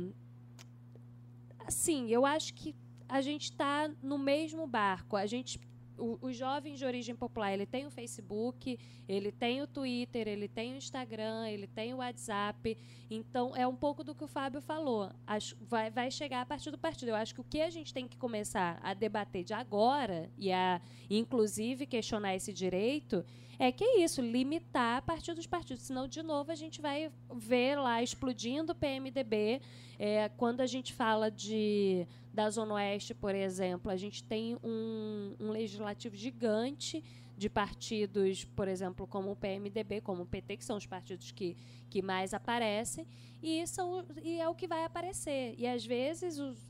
assim, 1.65 2.09
eu 2.09 2.27
acho 2.27 2.53
que 2.53 2.75
a 3.07 3.21
gente 3.21 3.45
está 3.45 3.89
no 4.03 4.19
mesmo 4.19 4.67
barco. 4.67 5.15
A 5.15 5.25
gente 5.25 5.59
o, 5.99 6.31
jovens 6.31 6.79
de 6.79 6.85
origem 6.85 7.15
popular, 7.15 7.53
ele 7.53 7.65
tem 7.65 7.85
o 7.85 7.91
Facebook, 7.91 8.79
ele 9.07 9.31
tem 9.31 9.61
o 9.61 9.67
Twitter, 9.67 10.27
ele 10.27 10.47
tem 10.47 10.73
o 10.73 10.77
Instagram, 10.77 11.47
ele 11.47 11.67
tem 11.67 11.93
o 11.93 11.97
WhatsApp. 11.97 12.77
Então, 13.09 13.55
é 13.55 13.67
um 13.67 13.75
pouco 13.75 14.03
do 14.03 14.15
que 14.15 14.23
o 14.23 14.27
Fábio 14.27 14.61
falou. 14.61 15.11
Acho, 15.25 15.55
vai, 15.61 15.89
vai 15.89 16.09
chegar 16.09 16.41
a 16.41 16.45
partir 16.45 16.71
do 16.71 16.77
partido. 16.77 17.09
Eu 17.09 17.15
acho 17.15 17.33
que 17.33 17.41
o 17.41 17.43
que 17.43 17.61
a 17.61 17.69
gente 17.69 17.93
tem 17.93 18.07
que 18.07 18.17
começar 18.17 18.79
a 18.81 18.93
debater 18.93 19.43
de 19.43 19.53
agora, 19.53 20.29
e 20.37 20.51
a, 20.51 20.81
inclusive, 21.09 21.85
questionar 21.85 22.35
esse 22.35 22.53
direito, 22.53 23.23
é 23.59 23.73
que 23.73 23.83
é 23.83 24.03
isso, 24.03 24.21
limitar 24.21 24.97
a 24.97 25.01
partir 25.01 25.33
dos 25.33 25.45
partidos. 25.45 25.83
Senão, 25.83 26.07
de 26.07 26.23
novo, 26.23 26.49
a 26.49 26.55
gente 26.55 26.81
vai 26.81 27.11
ver 27.35 27.77
lá 27.77 28.01
explodindo 28.01 28.71
o 28.71 28.75
PMDB. 28.75 29.61
É, 29.99 30.29
quando 30.29 30.61
a 30.61 30.65
gente 30.65 30.93
fala 30.93 31.29
de 31.29 32.07
da 32.39 32.49
Zona 32.49 32.75
Oeste, 32.75 33.13
por 33.13 33.35
exemplo, 33.35 33.91
a 33.91 33.97
gente 33.97 34.23
tem 34.23 34.57
um, 34.63 35.35
um 35.41 35.51
legislativo 35.51 36.15
gigante 36.15 37.03
de 37.37 37.49
partidos, 37.49 38.45
por 38.45 38.65
exemplo, 38.69 39.05
como 39.05 39.31
o 39.31 39.35
PMDB, 39.35 39.99
como 39.99 40.23
o 40.23 40.25
PT, 40.25 40.55
que 40.55 40.63
são 40.63 40.77
os 40.77 40.85
partidos 40.85 41.31
que, 41.31 41.57
que 41.89 42.01
mais 42.01 42.33
aparecem, 42.33 43.05
e, 43.43 43.67
são, 43.67 44.05
e 44.23 44.39
é 44.39 44.47
o 44.47 44.55
que 44.55 44.67
vai 44.67 44.85
aparecer. 44.85 45.53
E 45.57 45.67
às 45.67 45.85
vezes 45.85 46.39
os, 46.39 46.68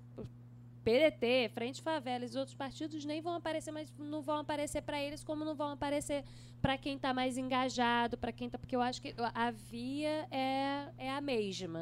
PDT, 0.84 1.50
Frente 1.54 1.82
Favela 1.82 2.26
e 2.26 2.38
outros 2.38 2.56
partidos 2.56 3.06
nem 3.06 3.22
vão 3.22 3.36
aparecer, 3.36 3.72
mas 3.72 3.92
não 3.98 4.22
vão 4.22 4.38
aparecer 4.38 4.82
para 4.82 5.02
eles 5.02 5.24
como 5.24 5.44
não 5.44 5.56
vão 5.56 5.72
aparecer 5.72 6.24
para 6.62 6.78
quem 6.78 6.96
está 6.96 7.14
mais 7.14 7.38
engajado, 7.38 8.18
para 8.18 8.32
quem 8.32 8.48
está. 8.48 8.58
Porque 8.58 8.76
eu 8.76 8.82
acho 8.82 9.02
que 9.02 9.14
a 9.18 9.52
via 9.52 10.28
é, 10.32 10.88
é 10.98 11.12
a 11.12 11.22
mesma. 11.22 11.80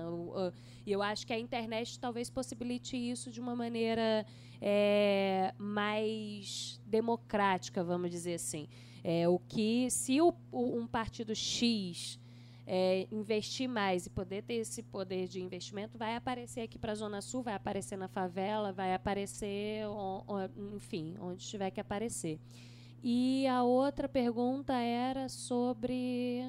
E 0.86 0.92
eu 0.92 1.02
acho 1.02 1.26
que 1.26 1.34
a 1.34 1.40
internet 1.40 2.00
talvez 2.00 2.30
possibilite 2.30 2.98
isso 2.98 3.32
de 3.32 3.40
uma 3.40 3.56
maneira 3.56 4.26
é, 4.62 5.54
mais 5.58 6.82
democrática, 6.86 7.84
vamos 7.84 8.12
dizer 8.12 8.36
assim. 8.36 8.68
É, 9.04 9.28
o 9.28 9.40
que, 9.40 9.90
se 9.90 10.20
o, 10.22 10.34
um 10.52 10.86
partido 10.86 11.34
X 11.34 12.20
é, 12.70 13.08
investir 13.10 13.70
mais 13.70 14.06
e 14.06 14.10
poder 14.10 14.44
ter 14.44 14.56
esse 14.56 14.84
poder 14.84 15.30
de 15.30 15.42
investimento, 15.42 15.98
vai 15.98 16.18
aparecer 16.18 16.62
aqui 16.62 16.78
para 16.78 16.92
a 16.92 16.96
Zona 16.96 17.22
Sul, 17.22 17.42
vai 17.42 17.54
aparecer 17.54 17.98
na 17.98 18.10
favela, 18.10 18.74
vai 18.74 18.94
aparecer, 18.94 19.84
enfim, 20.76 21.16
onde 21.22 21.48
tiver 21.48 21.72
que 21.72 21.80
aparecer. 21.80 22.38
E 23.02 23.48
a 23.48 23.64
outra 23.64 24.10
pergunta 24.10 24.74
era 24.74 25.30
sobre. 25.30 26.44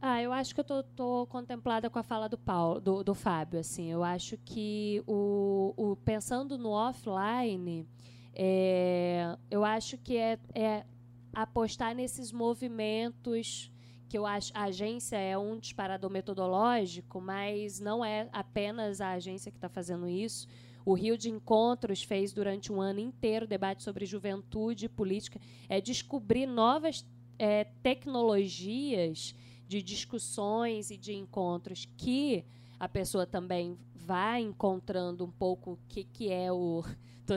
Ah, 0.00 0.22
eu 0.22 0.32
acho 0.32 0.54
que 0.54 0.60
eu 0.60 0.64
tô, 0.64 0.82
tô, 0.84 1.26
contemplada 1.26 1.90
com 1.90 1.98
a 1.98 2.02
fala 2.04 2.28
do 2.28 2.38
Paulo, 2.38 2.80
do, 2.80 3.02
do 3.02 3.14
Fábio. 3.14 3.58
Assim, 3.58 3.90
eu 3.90 4.04
acho 4.04 4.36
que 4.44 5.02
o, 5.08 5.74
o 5.76 5.96
pensando 5.96 6.56
no 6.56 6.70
offline, 6.70 7.84
é, 8.32 9.36
eu 9.50 9.64
acho 9.64 9.98
que 9.98 10.16
é, 10.16 10.38
é 10.54 10.86
apostar 11.34 11.96
nesses 11.96 12.30
movimentos 12.30 13.72
que 14.08 14.16
eu 14.16 14.26
acho 14.26 14.52
a 14.54 14.64
agência 14.64 15.16
é 15.16 15.36
um 15.36 15.58
disparador 15.58 16.10
metodológico, 16.10 17.20
mas 17.20 17.80
não 17.80 18.04
é 18.04 18.28
apenas 18.32 19.00
a 19.00 19.12
agência 19.12 19.50
que 19.50 19.58
está 19.58 19.68
fazendo 19.68 20.08
isso. 20.08 20.46
O 20.84 20.94
Rio 20.94 21.18
de 21.18 21.28
Encontros 21.28 22.02
fez 22.02 22.32
durante 22.32 22.72
um 22.72 22.80
ano 22.80 23.00
inteiro 23.00 23.46
debate 23.46 23.82
sobre 23.82 24.06
juventude 24.06 24.86
e 24.86 24.88
política, 24.88 25.40
é 25.68 25.80
descobrir 25.80 26.46
novas 26.46 27.04
é, 27.38 27.64
tecnologias 27.82 29.34
de 29.66 29.82
discussões 29.82 30.90
e 30.90 30.96
de 30.96 31.12
encontros 31.12 31.88
que 31.96 32.44
a 32.78 32.88
pessoa 32.88 33.26
também 33.26 33.76
vai 34.06 34.40
encontrando 34.40 35.24
um 35.24 35.30
pouco 35.30 35.72
o 35.72 35.78
que, 35.88 36.04
que 36.04 36.30
é 36.30 36.52
o 36.52 36.84
tô, 37.26 37.34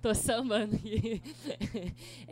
tô 0.00 0.14
sambando 0.14 0.76
aqui. 0.76 1.20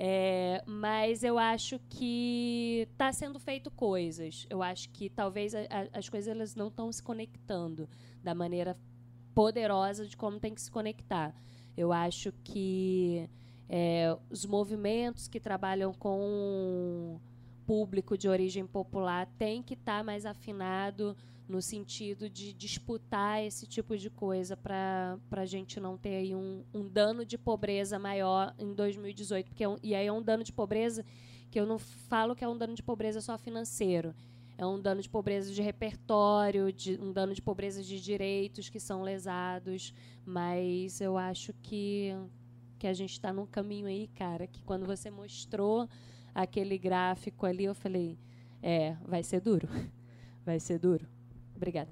É, 0.03 0.62
mas 0.66 1.22
eu 1.22 1.38
acho 1.38 1.78
que 1.91 2.88
está 2.93 3.12
sendo 3.12 3.38
feito 3.38 3.70
coisas. 3.70 4.47
Eu 4.49 4.62
acho 4.62 4.88
que 4.91 5.11
talvez 5.11 5.55
a, 5.55 5.59
a, 5.62 5.99
as 5.99 6.09
coisas 6.09 6.28
elas 6.28 6.55
não 6.55 6.68
estão 6.68 6.91
se 6.91 7.03
conectando 7.03 7.86
da 8.22 8.34
maneira 8.34 8.78
poderosa 9.34 10.07
de 10.07 10.16
como 10.16 10.41
tem 10.41 10.55
que 10.55 10.62
se 10.62 10.70
conectar. 10.70 11.34
Eu 11.76 11.93
acho 11.93 12.32
que 12.43 13.28
é, 13.68 14.16
os 14.30 14.47
movimentos 14.47 15.28
que 15.28 15.38
trabalham 15.38 15.93
com 15.93 17.20
público 17.66 18.16
de 18.16 18.28
origem 18.28 18.66
popular 18.66 19.26
têm 19.38 19.62
que 19.62 19.74
estar 19.74 19.99
tá 19.99 20.05
mais 20.05 20.24
afinado 20.24 21.14
no 21.51 21.61
sentido 21.61 22.30
de 22.30 22.53
disputar 22.53 23.42
esse 23.42 23.66
tipo 23.66 23.98
de 23.98 24.09
coisa 24.09 24.57
para 24.57 25.18
a 25.32 25.44
gente 25.44 25.80
não 25.80 25.98
ter 25.98 26.16
aí 26.16 26.34
um, 26.34 26.64
um, 26.72 26.88
dano 26.88 27.24
de 27.24 27.36
pobreza 27.36 27.98
maior 27.98 28.55
em 28.57 28.72
2018. 28.72 29.48
Porque 29.48 29.64
é 29.64 29.68
um, 29.68 29.76
e 29.82 29.94
aí 29.94 30.07
é 30.07 30.12
um 30.12 30.22
dano 30.22 30.44
de 30.44 30.53
pobreza 30.53 31.05
que 31.51 31.59
eu 31.59 31.66
não 31.66 31.78
falo 31.78 32.36
que 32.36 32.44
é 32.44 32.48
um 32.48 32.57
dano 32.57 32.74
de 32.74 32.82
pobreza 32.82 33.20
só 33.20 33.36
financeiro. 33.36 34.14
É 34.57 34.64
um 34.64 34.80
dano 34.80 35.03
de 35.03 35.09
pobreza 35.09 35.53
de 35.53 35.61
repertório, 35.61 36.72
de, 36.72 36.98
um 37.01 37.12
dano 37.12 37.34
de 37.34 37.42
pobreza 37.42 37.82
de 37.82 38.01
direitos 38.01 38.68
que 38.68 38.78
são 38.78 39.03
lesados. 39.03 39.92
Mas 40.24 41.01
eu 41.01 41.18
acho 41.18 41.53
que, 41.62 42.14
que 42.78 42.86
a 42.86 42.92
gente 42.92 43.12
está 43.12 43.32
num 43.32 43.46
caminho 43.46 43.88
aí, 43.88 44.07
cara, 44.09 44.46
que 44.46 44.62
quando 44.62 44.86
você 44.86 45.11
mostrou 45.11 45.88
aquele 46.32 46.78
gráfico 46.78 47.44
ali, 47.44 47.64
eu 47.64 47.74
falei, 47.74 48.16
é, 48.62 48.96
vai 49.05 49.24
ser 49.24 49.40
duro. 49.40 49.68
Vai 50.42 50.59
ser 50.59 50.78
duro. 50.78 51.07
Obrigada. 51.61 51.90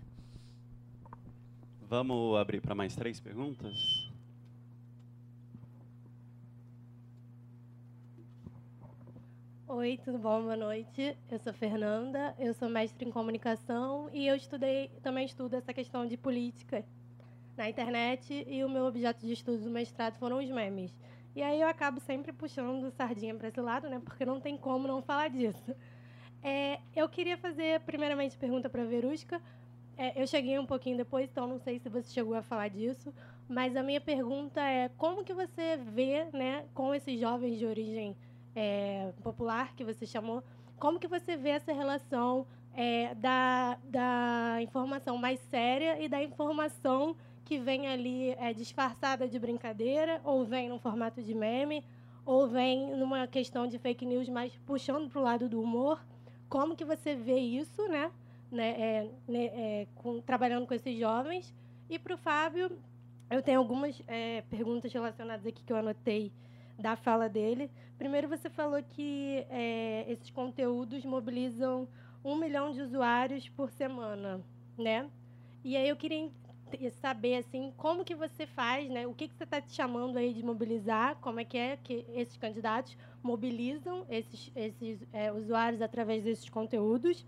Vamos 1.83 2.39
abrir 2.39 2.63
para 2.63 2.75
mais 2.75 2.97
três 2.97 3.21
perguntas? 3.21 3.77
Oi, 9.67 10.01
tudo 10.03 10.17
bom? 10.19 10.41
Boa 10.41 10.57
noite. 10.57 11.15
Eu 11.31 11.39
sou 11.39 11.53
Fernanda, 11.53 12.35
eu 12.39 12.55
sou 12.55 12.71
mestre 12.71 13.07
em 13.07 13.13
comunicação 13.13 14.09
e 14.11 14.27
eu 14.27 14.35
estudei, 14.35 14.89
também 15.03 15.27
estudo 15.27 15.55
essa 15.57 15.75
questão 15.75 16.07
de 16.07 16.17
política 16.17 16.83
na 17.55 17.69
internet 17.69 18.47
e 18.49 18.65
o 18.65 18.71
meu 18.71 18.87
objeto 18.87 19.27
de 19.27 19.35
estudo 19.35 19.65
do 19.65 19.71
mestrado 19.71 20.15
foram 20.15 20.39
os 20.39 20.49
memes. 20.49 20.97
E 21.37 21.43
aí 21.43 21.61
eu 21.61 21.69
acabo 21.69 22.01
sempre 22.01 22.33
puxando 22.33 22.91
sardinha 22.93 23.35
para 23.35 23.49
esse 23.49 23.61
lado, 23.61 23.87
né? 23.87 24.01
Porque 24.03 24.25
não 24.25 24.41
tem 24.41 24.57
como 24.57 24.89
não 24.89 25.03
falar 25.03 25.29
disso. 25.29 25.77
É, 26.43 26.79
eu 26.95 27.09
queria 27.09 27.37
fazer, 27.37 27.81
primeiramente, 27.81 28.37
pergunta 28.37 28.69
para 28.69 28.83
a 28.83 28.87
Verusca. 28.87 29.41
É, 29.99 30.23
eu 30.23 30.29
cheguei 30.29 30.57
um 30.61 30.65
pouquinho 30.65 30.97
depois, 30.97 31.29
então 31.29 31.45
não 31.45 31.59
sei 31.59 31.81
se 31.81 31.89
você 31.89 32.09
chegou 32.13 32.37
a 32.37 32.41
falar 32.41 32.69
disso, 32.69 33.13
mas 33.49 33.75
a 33.75 33.83
minha 33.83 34.01
pergunta 34.01 34.61
é 34.61 34.89
como 34.97 35.25
que 35.25 35.35
você 35.35 35.77
vê, 35.77 36.25
né, 36.33 36.65
com 36.73 36.95
esses 36.95 37.19
jovens 37.19 37.59
de 37.59 37.67
origem 37.67 38.17
é, 38.55 39.13
popular 39.25 39.75
que 39.75 39.83
você 39.83 40.07
chamou, 40.07 40.45
como 40.79 41.01
que 41.01 41.09
você 41.09 41.37
vê 41.37 41.49
essa 41.49 41.73
relação 41.73 42.47
é, 42.75 43.13
da, 43.17 43.77
da 43.83 44.63
informação 44.63 45.19
mais 45.19 45.41
séria 45.51 46.01
e 46.01 46.09
da 46.09 46.23
informação 46.23 47.17
que 47.45 47.59
vem 47.59 47.89
ali 47.89 48.31
é, 48.39 48.53
disfarçada 48.53 49.27
de 49.27 49.37
brincadeira, 49.37 50.21
ou 50.23 50.45
vem 50.45 50.69
no 50.69 50.79
formato 50.79 51.21
de 51.21 51.35
meme, 51.35 51.85
ou 52.25 52.47
vem 52.47 52.95
numa 52.95 53.27
questão 53.27 53.67
de 53.67 53.79
fake 53.79 54.07
news, 54.07 54.29
mas 54.29 54.53
puxando 54.65 55.11
para 55.11 55.21
o 55.21 55.25
lado 55.25 55.49
do 55.49 55.61
humor. 55.61 56.01
Como 56.49 56.77
que 56.77 56.85
você 56.85 57.17
vê 57.17 57.39
isso, 57.39 57.89
né? 57.89 58.13
Né, 58.51 58.71
é, 58.81 59.11
né 59.27 59.45
é, 59.47 59.87
com, 59.95 60.21
trabalhando 60.21 60.67
com 60.67 60.75
esses 60.75 60.99
jovens? 60.99 61.55
E 61.89 61.99
para 61.99 62.15
o 62.15 62.19
Fábio, 62.19 62.79
eu 63.31 63.43
tenho 63.43 63.59
algumas 63.59 64.01
é, 64.07 64.43
perguntas 64.43 64.93
relacionadas 64.93 65.47
aqui 65.47 65.63
que 65.63 65.73
eu 65.73 65.77
anotei 65.77 66.33
da 66.79 66.97
fala 66.97 67.29
dele. 67.29 67.71
Primeiro, 67.99 68.29
você 68.29 68.49
falou 68.49 68.83
que 68.83 69.45
é, 69.51 70.05
esses 70.09 70.31
conteúdos 70.31 71.05
mobilizam 71.05 71.89
um 72.25 72.37
milhão 72.37 72.71
de 72.71 72.81
usuários 72.81 73.49
por 73.49 73.71
semana, 73.71 74.41
né? 74.77 75.09
E 75.65 75.77
aí 75.77 75.89
eu 75.89 75.97
queria 75.97 76.31
saber 77.01 77.37
assim 77.37 77.73
como 77.77 78.05
que 78.05 78.15
você 78.15 78.47
faz, 78.47 78.89
né? 78.89 79.07
O 79.07 79.15
que 79.15 79.29
que 79.29 79.35
você 79.35 79.45
está 79.45 79.61
te 79.61 79.73
chamando 79.73 80.17
aí 80.17 80.33
de 80.33 80.45
mobilizar? 80.45 81.17
Como 81.17 81.41
é 81.41 81.45
que 81.45 81.57
é 81.57 81.77
que 81.77 82.05
esses 82.15 82.37
candidatos 82.37 82.97
mobilizam 83.23 84.07
esses 84.09 84.53
esses 84.55 85.01
é, 85.13 85.33
usuários 85.33 85.83
através 85.83 86.23
desses 86.25 86.49
conteúdos? 86.49 87.27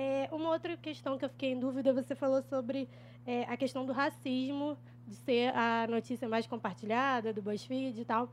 É, 0.00 0.28
uma 0.30 0.50
outra 0.50 0.76
questão 0.76 1.18
que 1.18 1.24
eu 1.24 1.28
fiquei 1.28 1.50
em 1.50 1.58
dúvida, 1.58 1.92
você 1.92 2.14
falou 2.14 2.40
sobre 2.40 2.88
é, 3.26 3.42
a 3.48 3.56
questão 3.56 3.84
do 3.84 3.92
racismo, 3.92 4.78
de 5.04 5.16
ser 5.16 5.52
a 5.56 5.88
notícia 5.88 6.28
mais 6.28 6.46
compartilhada 6.46 7.32
do 7.32 7.42
BuzzFeed 7.42 8.00
e 8.00 8.04
tal. 8.04 8.32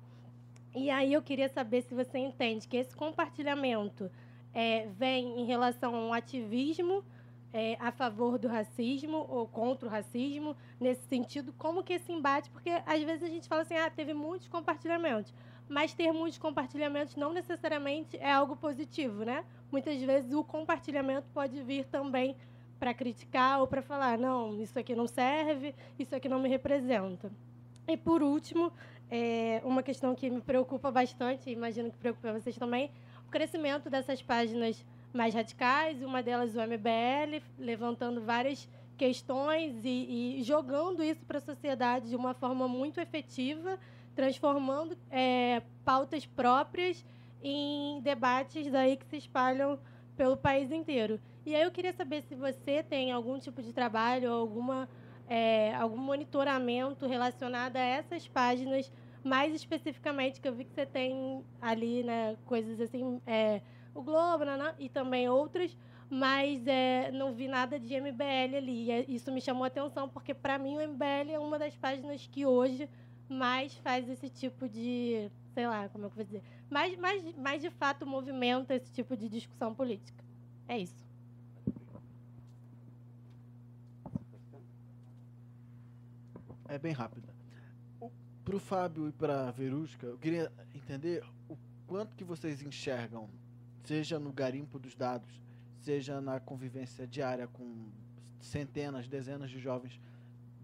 E 0.76 0.92
aí 0.92 1.12
eu 1.12 1.24
queria 1.24 1.50
saber 1.50 1.82
se 1.82 1.96
você 1.96 2.20
entende 2.20 2.68
que 2.68 2.78
esse 2.78 2.96
compartilhamento 2.96 4.12
é, 4.54 4.86
vem 4.96 5.42
em 5.42 5.46
relação 5.46 5.96
a 5.96 6.00
um 6.06 6.14
ativismo 6.14 7.04
é, 7.52 7.76
a 7.80 7.92
favor 7.92 8.38
do 8.38 8.48
racismo 8.48 9.26
ou 9.28 9.48
contra 9.48 9.88
o 9.88 9.92
racismo, 9.92 10.56
nesse 10.80 11.08
sentido, 11.08 11.52
como 11.58 11.84
que 11.84 11.94
esse 11.94 12.12
embate, 12.12 12.48
porque 12.52 12.70
às 12.86 13.02
vezes 13.02 13.24
a 13.24 13.28
gente 13.28 13.48
fala 13.48 13.64
assim, 13.64 13.76
ah, 13.76 13.90
teve 13.90 14.14
muitos 14.14 14.48
compartilhamentos, 14.48 15.34
mas 15.68 15.96
ter 15.96 16.12
muitos 16.12 16.38
compartilhamentos 16.38 17.16
não 17.16 17.34
necessariamente 17.34 18.18
é 18.18 18.32
algo 18.32 18.56
positivo, 18.56 19.26
né? 19.26 19.44
Muitas 19.72 20.02
vezes 20.02 20.34
o 20.34 20.44
compartilhamento 20.44 21.28
pode 21.34 21.62
vir 21.64 21.86
também 21.86 22.36
para 22.80 22.94
criticar 22.94 23.60
ou 23.62 23.68
para 23.68 23.82
falar, 23.82 24.18
não, 24.18 24.62
isso 24.62 24.78
aqui 24.78 24.96
não 24.96 25.08
serve, 25.08 25.74
isso 25.98 26.16
aqui 26.16 26.28
não 26.28 26.40
me 26.40 26.50
representa. 26.50 27.32
E 27.88 27.96
por 27.96 28.22
último, 28.22 28.72
é, 29.10 29.62
uma 29.64 29.84
questão 29.84 30.16
que 30.16 30.30
me 30.30 30.42
preocupa 30.42 30.92
bastante, 30.92 31.50
imagino 31.50 31.92
que 31.92 31.98
preocupa 31.98 32.34
vocês 32.34 32.58
também, 32.58 32.92
o 33.28 33.32
crescimento 33.32 33.90
dessas 33.90 34.22
páginas 34.22 34.84
mais 35.14 35.34
radicais, 35.34 36.02
uma 36.02 36.22
delas 36.22 36.56
o 36.56 36.60
MBL, 36.60 37.42
levantando 37.58 38.22
várias 38.22 38.68
questões 38.98 39.84
e, 39.84 40.40
e 40.40 40.44
jogando 40.44 41.04
isso 41.04 41.24
para 41.26 41.38
a 41.38 41.42
sociedade 41.42 42.10
de 42.10 42.16
uma 42.16 42.34
forma 42.34 42.68
muito 42.68 43.00
efetiva, 43.00 43.80
transformando 44.16 44.98
é, 45.12 45.62
pautas 45.84 46.26
próprias 46.26 47.06
em 47.48 48.02
debates 48.02 48.72
daí 48.72 48.98
que 48.98 49.06
se 49.06 49.18
espalham 49.18 49.78
pelo 50.18 50.36
país 50.36 50.72
inteiro. 50.72 51.20
E 51.46 51.56
aí 51.56 51.62
eu 51.62 51.70
queria 51.70 51.94
saber 51.94 52.24
se 52.24 52.34
você 52.34 52.82
tem 52.82 53.12
algum 53.12 53.38
tipo 53.38 53.62
de 53.62 53.72
trabalho, 53.72 54.32
alguma 54.32 54.90
é, 55.28 55.76
algum 55.76 55.98
monitoramento 55.98 57.06
relacionado 57.06 57.76
a 57.78 57.82
essas 57.82 58.28
páginas, 58.28 58.92
mais 59.24 59.54
especificamente, 59.54 60.42
que 60.42 60.48
eu 60.48 60.56
vi 60.56 60.66
que 60.66 60.74
você 60.74 60.88
tem 60.88 61.44
ali 61.62 62.04
né, 62.04 62.36
coisas 62.46 62.82
assim, 62.82 63.22
é, 63.28 63.62
o 63.94 64.02
Globo 64.02 64.44
né, 64.44 64.58
né, 64.58 64.74
e 64.80 64.90
também 64.90 65.30
outras, 65.30 65.78
mas 66.10 66.66
é, 66.66 67.12
não 67.12 67.34
vi 67.34 67.48
nada 67.48 67.80
de 67.80 68.00
MBL 68.00 68.58
ali. 68.58 68.86
E 68.86 68.92
é, 68.92 69.06
isso 69.08 69.32
me 69.32 69.42
chamou 69.42 69.64
a 69.64 69.68
atenção, 69.68 70.10
porque 70.10 70.34
para 70.34 70.58
mim 70.58 70.78
o 70.78 70.88
MBL 70.88 71.32
é 71.32 71.40
uma 71.40 71.60
das 71.60 71.76
páginas 71.76 72.28
que 72.28 72.46
hoje 72.46 72.90
mais 73.30 73.76
faz 73.78 74.08
esse 74.10 74.30
tipo 74.30 74.68
de, 74.68 75.30
sei 75.54 75.68
lá, 75.68 75.90
como 75.90 76.06
é 76.06 76.10
que 76.10 76.14
eu 76.14 76.16
vou 76.18 76.26
dizer, 76.26 76.44
mais, 76.70 76.98
mais, 76.98 77.36
mais 77.36 77.62
de 77.62 77.70
fato 77.70 78.06
movimenta 78.06 78.76
esse 78.76 78.92
tipo 78.92 79.16
de 79.16 79.30
discussão 79.30 79.74
política. 79.74 80.24
É 80.68 80.78
isso. 80.78 81.06
É 86.68 86.80
bem 86.80 86.92
rápida. 86.92 87.34
Para 88.44 88.56
o 88.56 88.60
Fábio 88.60 89.08
e 89.08 89.12
para 89.12 89.48
a 89.48 89.52
Verusca, 89.52 90.06
eu 90.08 90.18
queria 90.18 90.52
entender 90.74 91.24
o 91.48 91.58
quanto 91.88 92.16
que 92.16 92.24
vocês 92.24 92.62
enxergam, 92.62 93.30
seja 93.84 94.20
no 94.20 94.32
garimpo 94.32 94.78
dos 94.78 94.96
dados, 94.96 95.42
seja 95.80 96.20
na 96.20 96.40
convivência 96.40 97.08
diária 97.08 97.48
com 97.48 97.88
centenas, 98.40 99.08
dezenas 99.08 99.50
de 99.50 99.60
jovens 99.60 100.00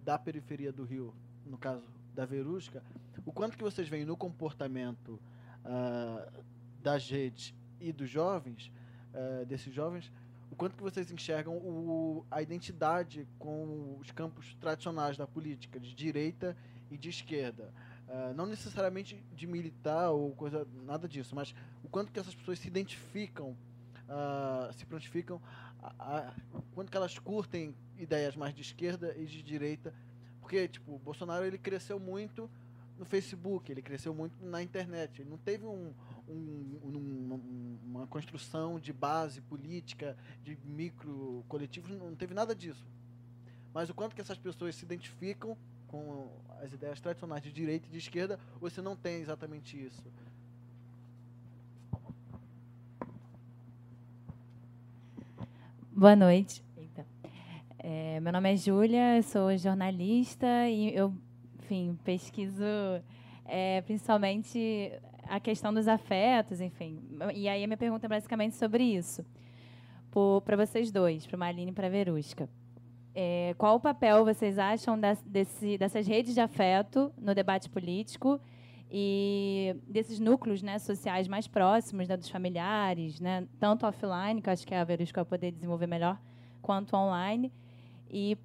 da 0.04 0.18
periferia 0.18 0.72
do 0.72 0.84
Rio, 0.84 1.14
no 1.45 1.58
caso 1.58 1.88
da 2.14 2.26
Verusca, 2.26 2.84
o 3.26 3.32
quanto 3.32 3.58
que 3.58 3.64
vocês 3.64 3.88
veem 3.88 4.06
no 4.06 4.18
comportamento 4.18 5.20
uh, 5.66 6.43
das 6.82 7.09
redes 7.09 7.53
e 7.80 7.91
dos 7.91 8.09
jovens, 8.09 8.72
uh, 9.14 9.45
desses 9.45 9.74
jovens, 9.74 10.12
o 10.51 10.55
quanto 10.55 10.76
que 10.76 10.84
vocês 10.84 11.09
enxergam 11.12 11.55
o, 11.57 12.26
a 12.30 12.41
identidade 12.41 13.28
com 13.39 13.97
os 13.99 14.12
campos 14.12 14.53
tradicionais 14.59 15.18
da 15.18 15.26
política, 15.26 15.80
de 15.80 15.95
direita 15.95 16.57
e 16.89 16.97
de 16.97 17.09
esquerda. 17.09 17.74
Uh, 18.07 18.34
não 18.34 18.45
necessariamente 18.45 19.24
de 19.34 19.47
militar 19.47 20.09
ou 20.09 20.32
coisa, 20.36 20.68
nada 20.84 21.07
disso, 21.07 21.34
mas 21.34 21.55
o 21.84 21.88
quanto 21.88 22.12
que 22.12 22.20
essas 22.20 22.36
pessoas 22.36 22.59
se 22.59 22.68
identificam, 22.68 23.55
uh, 24.09 24.74
se 24.74 24.86
prontificam, 24.86 25.41
a, 25.82 25.93
a, 25.97 26.34
quanto 26.76 26.91
que 26.91 26.97
elas 26.97 27.18
curtem 27.18 27.74
ideias 27.97 28.36
mais 28.36 28.53
de 28.53 28.62
esquerda 28.62 29.16
e 29.18 29.26
de 29.26 29.41
direita, 29.41 29.93
porque 30.41 30.68
tipo, 30.68 30.95
o 30.95 30.99
Bolsonaro 30.99 31.45
ele 31.45 31.57
cresceu 31.57 31.97
muito 31.99 32.49
no 33.02 33.06
Facebook, 33.06 33.72
ele 33.72 33.82
cresceu 33.82 34.14
muito 34.14 34.38
na 34.45 34.62
internet, 34.62 35.24
ele 35.24 35.30
não 35.32 35.38
teve 35.39 35.66
um, 35.66 35.91
um, 36.30 36.80
um, 36.86 37.80
uma 37.84 38.06
construção 38.06 38.80
de 38.80 38.93
base 38.93 39.41
política, 39.41 40.16
de 40.43 40.56
micro 40.64 41.43
coletivos, 41.47 41.89
não 41.97 42.14
teve 42.16 42.36
nada 42.36 42.54
disso. 42.54 42.86
Mas 43.74 43.89
o 43.89 43.95
quanto 43.95 44.14
que 44.14 44.22
essas 44.22 44.38
pessoas 44.38 44.76
se 44.76 44.86
identificam 44.86 45.58
com 45.88 46.30
as 46.62 46.72
ideias 46.72 47.02
tradicionais 47.02 47.41
de 47.41 47.52
direita 47.52 47.88
e 47.88 47.91
de 47.91 47.97
esquerda, 47.97 48.39
você 48.60 48.84
não 48.84 48.95
tem 48.95 49.20
exatamente 49.20 49.84
isso. 49.84 50.04
Boa 55.91 56.16
noite. 56.16 56.64
É, 57.80 58.20
meu 58.20 58.32
nome 58.32 58.54
é 58.54 58.56
Júlia, 58.56 59.24
sou 59.24 59.58
jornalista 59.58 60.70
e 60.70 60.95
eu, 60.95 61.12
enfim, 61.72 61.97
pesquiso 62.03 62.65
é, 63.45 63.82
principalmente 63.82 64.91
a 65.24 65.39
questão 65.39 65.74
dos 65.74 65.88
afetos, 65.88 66.59
enfim. 66.59 66.99
E 67.34 67.47
aí 67.47 67.63
a 67.63 67.67
minha 67.67 67.78
pergunta 67.78 68.05
é 68.07 68.09
basicamente 68.09 68.57
sobre 68.57 68.84
isso. 68.84 69.26
Para 70.43 70.57
vocês 70.57 70.91
dois, 70.91 71.26
para 71.26 71.38
Marlene 71.38 71.72
e 71.72 71.74
para 71.74 71.88
Verusca. 71.88 72.49
É, 73.15 73.55
qual 73.57 73.78
o 73.78 73.80
papel 73.80 74.26
vocês 74.26 74.59
acham 74.59 74.99
desse, 75.26 75.78
dessas 75.78 76.05
redes 76.05 76.34
de 76.34 76.41
afeto 76.41 77.11
no 77.17 77.34
debate 77.34 77.69
político 77.69 78.39
e 78.89 79.76
desses 79.88 80.19
núcleos 80.19 80.61
né, 80.61 80.78
sociais 80.80 81.28
mais 81.28 81.47
próximos 81.47 82.09
né, 82.09 82.17
dos 82.17 82.30
familiares, 82.30 83.22
né, 83.22 83.47
tanto 83.59 83.86
offline, 83.86 84.41
que 84.41 84.49
acho 84.49 84.67
que 84.67 84.76
a 84.76 84.84
Verusca 84.84 85.24
vai 85.24 85.30
poder 85.30 85.51
desenvolver 85.51 85.88
melhor, 85.88 86.19
quanto 86.61 86.95
online. 86.95 87.51
E 88.09 88.38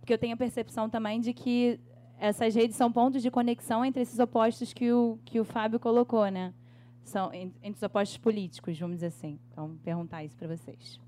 porque 0.00 0.12
eu 0.12 0.18
tenho 0.18 0.34
a 0.34 0.36
percepção 0.36 0.90
também 0.90 1.20
de 1.20 1.32
que 1.32 1.80
essas 2.18 2.54
redes 2.54 2.76
são 2.76 2.90
pontos 2.90 3.22
de 3.22 3.30
conexão 3.30 3.84
entre 3.84 4.02
esses 4.02 4.18
opostos 4.18 4.72
que 4.72 4.92
o, 4.92 5.18
que 5.24 5.40
o 5.40 5.44
Fábio 5.44 5.78
colocou, 5.78 6.26
né? 6.28 6.54
São, 7.02 7.32
entre 7.32 7.72
os 7.72 7.82
opostos 7.82 8.16
políticos, 8.16 8.78
vamos 8.78 8.96
dizer 8.96 9.08
assim. 9.08 9.38
Então, 9.50 9.76
perguntar 9.82 10.24
isso 10.24 10.36
para 10.36 10.48
vocês. 10.48 10.98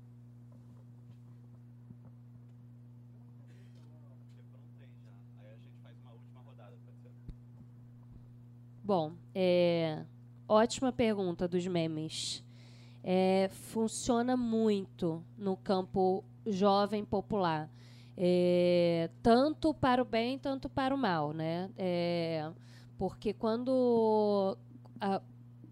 Bom, 8.83 9.11
é, 9.35 10.05
ótima 10.47 10.93
pergunta 10.93 11.45
dos 11.45 11.67
memes. 11.67 12.41
É, 13.03 13.49
funciona 13.51 14.37
muito 14.37 15.21
no 15.37 15.57
campo 15.57 16.23
jovem 16.45 17.03
popular. 17.03 17.69
É, 18.17 19.11
tanto 19.21 19.73
para 19.75 20.01
o 20.01 20.05
bem, 20.05 20.39
tanto 20.39 20.67
para 20.67 20.93
o 20.93 20.97
mal, 20.97 21.33
né? 21.33 21.69
É, 21.77 22.51
porque 22.97 23.31
quando 23.31 24.57
a, 24.99 25.21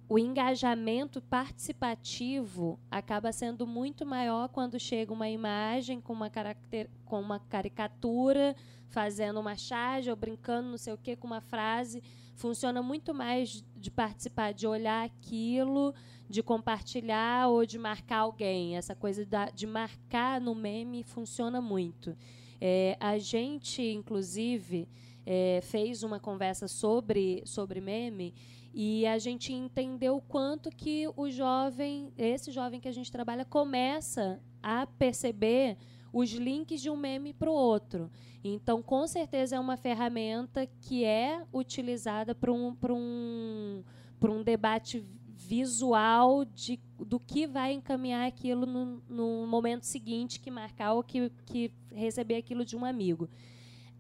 o 0.08 0.20
engajamento 0.20 1.20
participativo 1.24 2.80
acaba 2.92 3.32
sendo 3.32 3.66
muito 3.66 4.06
maior 4.06 4.48
quando 4.50 4.80
chega 4.80 5.12
uma 5.12 5.28
imagem 5.28 6.00
com 6.00 6.14
uma, 6.14 6.30
caracter, 6.30 6.88
com 7.04 7.20
uma 7.20 7.40
caricatura, 7.40 8.56
fazendo 8.88 9.40
uma 9.40 9.56
charge 9.56 10.12
ou 10.12 10.16
brincando, 10.16 10.70
não 10.70 10.78
sei 10.78 10.94
o 10.94 10.98
quê, 10.98 11.16
com 11.16 11.26
uma 11.26 11.42
frase. 11.42 12.04
Funciona 12.36 12.84
muito 12.84 13.14
mais 13.14 13.64
de 13.76 13.90
participar, 13.90 14.54
de 14.54 14.68
olhar 14.68 15.04
aquilo, 15.04 15.96
de 16.30 16.42
compartilhar 16.42 17.48
ou 17.50 17.66
de 17.66 17.78
marcar 17.78 18.20
alguém. 18.20 18.76
Essa 18.76 18.96
coisa 18.96 19.26
da, 19.26 19.50
de 19.50 19.68
marcar 19.68 20.42
no 20.42 20.56
meme 20.56 21.04
funciona 21.04 21.62
muito. 21.62 22.16
É, 22.60 22.98
a 23.00 23.18
gente, 23.18 23.82
inclusive, 23.82 24.88
é, 25.26 25.60
fez 25.64 26.04
uma 26.04 26.20
conversa 26.20 26.68
sobre, 26.68 27.42
sobre 27.46 27.82
meme 27.82 28.34
e 28.74 29.08
a 29.08 29.18
gente 29.18 29.54
entendeu 29.54 30.18
o 30.18 30.22
quanto 30.22 30.70
que 30.70 31.08
o 31.16 31.30
jovem, 31.30 32.12
esse 32.18 32.52
jovem 32.52 32.80
que 32.80 32.88
a 32.88 32.92
gente 32.92 33.12
trabalha, 33.12 33.46
começa 33.46 34.42
a 34.62 34.86
perceber 34.86 35.78
os 36.12 36.32
links 36.32 36.82
de 36.82 36.90
um 36.90 36.98
meme 36.98 37.34
para 37.34 37.50
o 37.50 37.54
outro. 37.54 38.12
Então, 38.44 38.82
com 38.82 39.08
certeza, 39.08 39.56
é 39.56 39.60
uma 39.60 39.78
ferramenta 39.78 40.68
que 40.82 41.04
é 41.04 41.44
utilizada 41.54 42.36
para 42.36 42.52
um, 42.52 42.76
um, 42.90 43.84
um 44.22 44.44
debate 44.44 45.06
visual 45.48 46.44
de, 46.44 46.80
do 46.98 47.20
que 47.20 47.46
vai 47.46 47.74
encaminhar 47.74 48.28
aquilo 48.28 48.66
no, 48.66 49.02
no 49.08 49.48
momento 49.48 49.84
seguinte 49.84 50.40
que 50.40 50.50
marcar 50.50 50.94
ou 50.94 51.04
que, 51.04 51.32
que 51.46 51.72
receber 51.94 52.36
aquilo 52.36 52.66
de 52.66 52.76
um 52.76 52.84
amigo. 52.84 53.30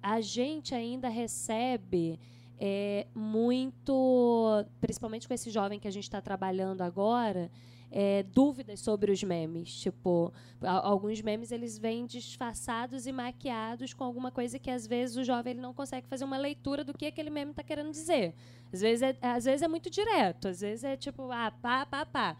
A 0.01 0.21
gente 0.21 0.73
ainda 0.73 1.07
recebe 1.07 2.19
é, 2.59 3.05
muito, 3.13 4.65
principalmente 4.81 5.27
com 5.27 5.33
esse 5.33 5.49
jovem 5.51 5.79
que 5.79 5.87
a 5.87 5.91
gente 5.91 6.03
está 6.03 6.21
trabalhando 6.21 6.81
agora, 6.81 7.51
é, 7.97 8.23
dúvidas 8.23 8.81
sobre 8.81 9.09
os 9.09 9.23
memes. 9.23 9.73
Tipo, 9.73 10.33
alguns 10.61 11.21
memes 11.21 11.49
eles 11.49 11.77
vêm 11.77 12.05
disfarçados 12.05 13.07
e 13.07 13.11
maquiados 13.13 13.93
com 13.93 14.03
alguma 14.03 14.29
coisa 14.29 14.59
que 14.59 14.69
às 14.69 14.85
vezes 14.85 15.15
o 15.15 15.23
jovem 15.23 15.51
ele 15.51 15.61
não 15.61 15.73
consegue 15.73 16.05
fazer 16.05 16.25
uma 16.25 16.37
leitura 16.37 16.83
do 16.83 16.93
que 16.93 17.05
aquele 17.05 17.29
meme 17.29 17.51
está 17.51 17.63
querendo 17.63 17.91
dizer. 17.91 18.35
Às 18.73 18.81
vezes, 18.81 19.01
é, 19.01 19.17
às 19.21 19.45
vezes 19.45 19.61
é 19.61 19.67
muito 19.69 19.89
direto, 19.89 20.49
às 20.49 20.59
vezes 20.59 20.83
é 20.83 20.97
tipo, 20.97 21.31
ah, 21.31 21.49
pá, 21.49 21.85
pá, 21.85 22.05
pá. 22.05 22.37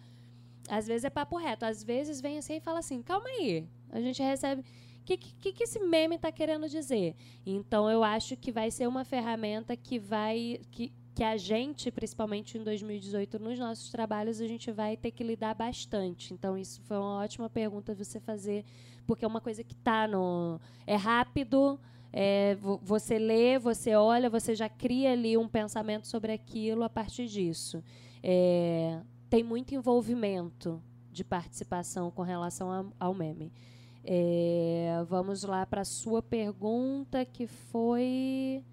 Às 0.67 0.87
vezes 0.87 1.05
é 1.05 1.09
papo 1.09 1.37
reto, 1.37 1.63
às 1.63 1.81
vezes 1.81 2.19
vem 2.19 2.37
assim 2.37 2.55
e 2.55 2.59
fala 2.59 2.79
assim, 2.79 3.01
calma 3.01 3.29
aí. 3.29 3.65
A 3.91 4.01
gente 4.01 4.21
recebe 4.21 4.61
que, 5.05 5.15
que, 5.15 5.53
que 5.53 5.63
esse 5.63 5.79
meme 5.79 6.15
está 6.15 6.33
querendo 6.33 6.67
dizer? 6.67 7.15
Então, 7.45 7.89
eu 7.89 8.03
acho 8.03 8.35
que 8.35 8.51
vai 8.51 8.71
ser 8.71 8.87
uma 8.87 9.05
ferramenta 9.05 9.77
que 9.77 9.99
vai. 9.99 10.59
Que, 10.71 10.91
que 11.15 11.23
a 11.23 11.37
gente, 11.37 11.89
principalmente 11.89 12.57
em 12.57 12.63
2018, 12.63 13.39
nos 13.39 13.57
nossos 13.57 13.89
trabalhos, 13.89 14.41
a 14.41 14.47
gente 14.47 14.69
vai 14.69 14.97
ter 14.97 15.11
que 15.11 15.23
lidar 15.23 15.55
bastante. 15.55 16.33
Então, 16.33 16.57
isso 16.57 16.81
foi 16.81 16.97
uma 16.97 17.19
ótima 17.19 17.49
pergunta 17.49 17.95
você 17.95 18.19
fazer, 18.19 18.65
porque 19.07 19.23
é 19.23 19.27
uma 19.27 19.39
coisa 19.39 19.63
que 19.63 19.73
está 19.73 20.09
no. 20.09 20.59
É 20.85 20.97
rápido, 20.97 21.79
é, 22.11 22.57
você 22.81 23.17
lê, 23.17 23.57
você 23.57 23.95
olha, 23.95 24.29
você 24.29 24.53
já 24.53 24.67
cria 24.67 25.13
ali 25.13 25.37
um 25.37 25.47
pensamento 25.47 26.05
sobre 26.05 26.33
aquilo 26.33 26.83
a 26.83 26.89
partir 26.89 27.27
disso. 27.27 27.81
É, 28.21 28.99
tem 29.29 29.41
muito 29.41 29.73
envolvimento 29.73 30.83
de 31.13 31.23
participação 31.23 32.11
com 32.11 32.23
relação 32.23 32.93
ao 32.99 33.13
meme. 33.13 33.53
É, 34.03 35.01
vamos 35.07 35.43
lá 35.43 35.65
para 35.65 35.81
a 35.81 35.85
sua 35.85 36.21
pergunta, 36.21 37.23
que 37.23 37.47
foi. 37.47 38.65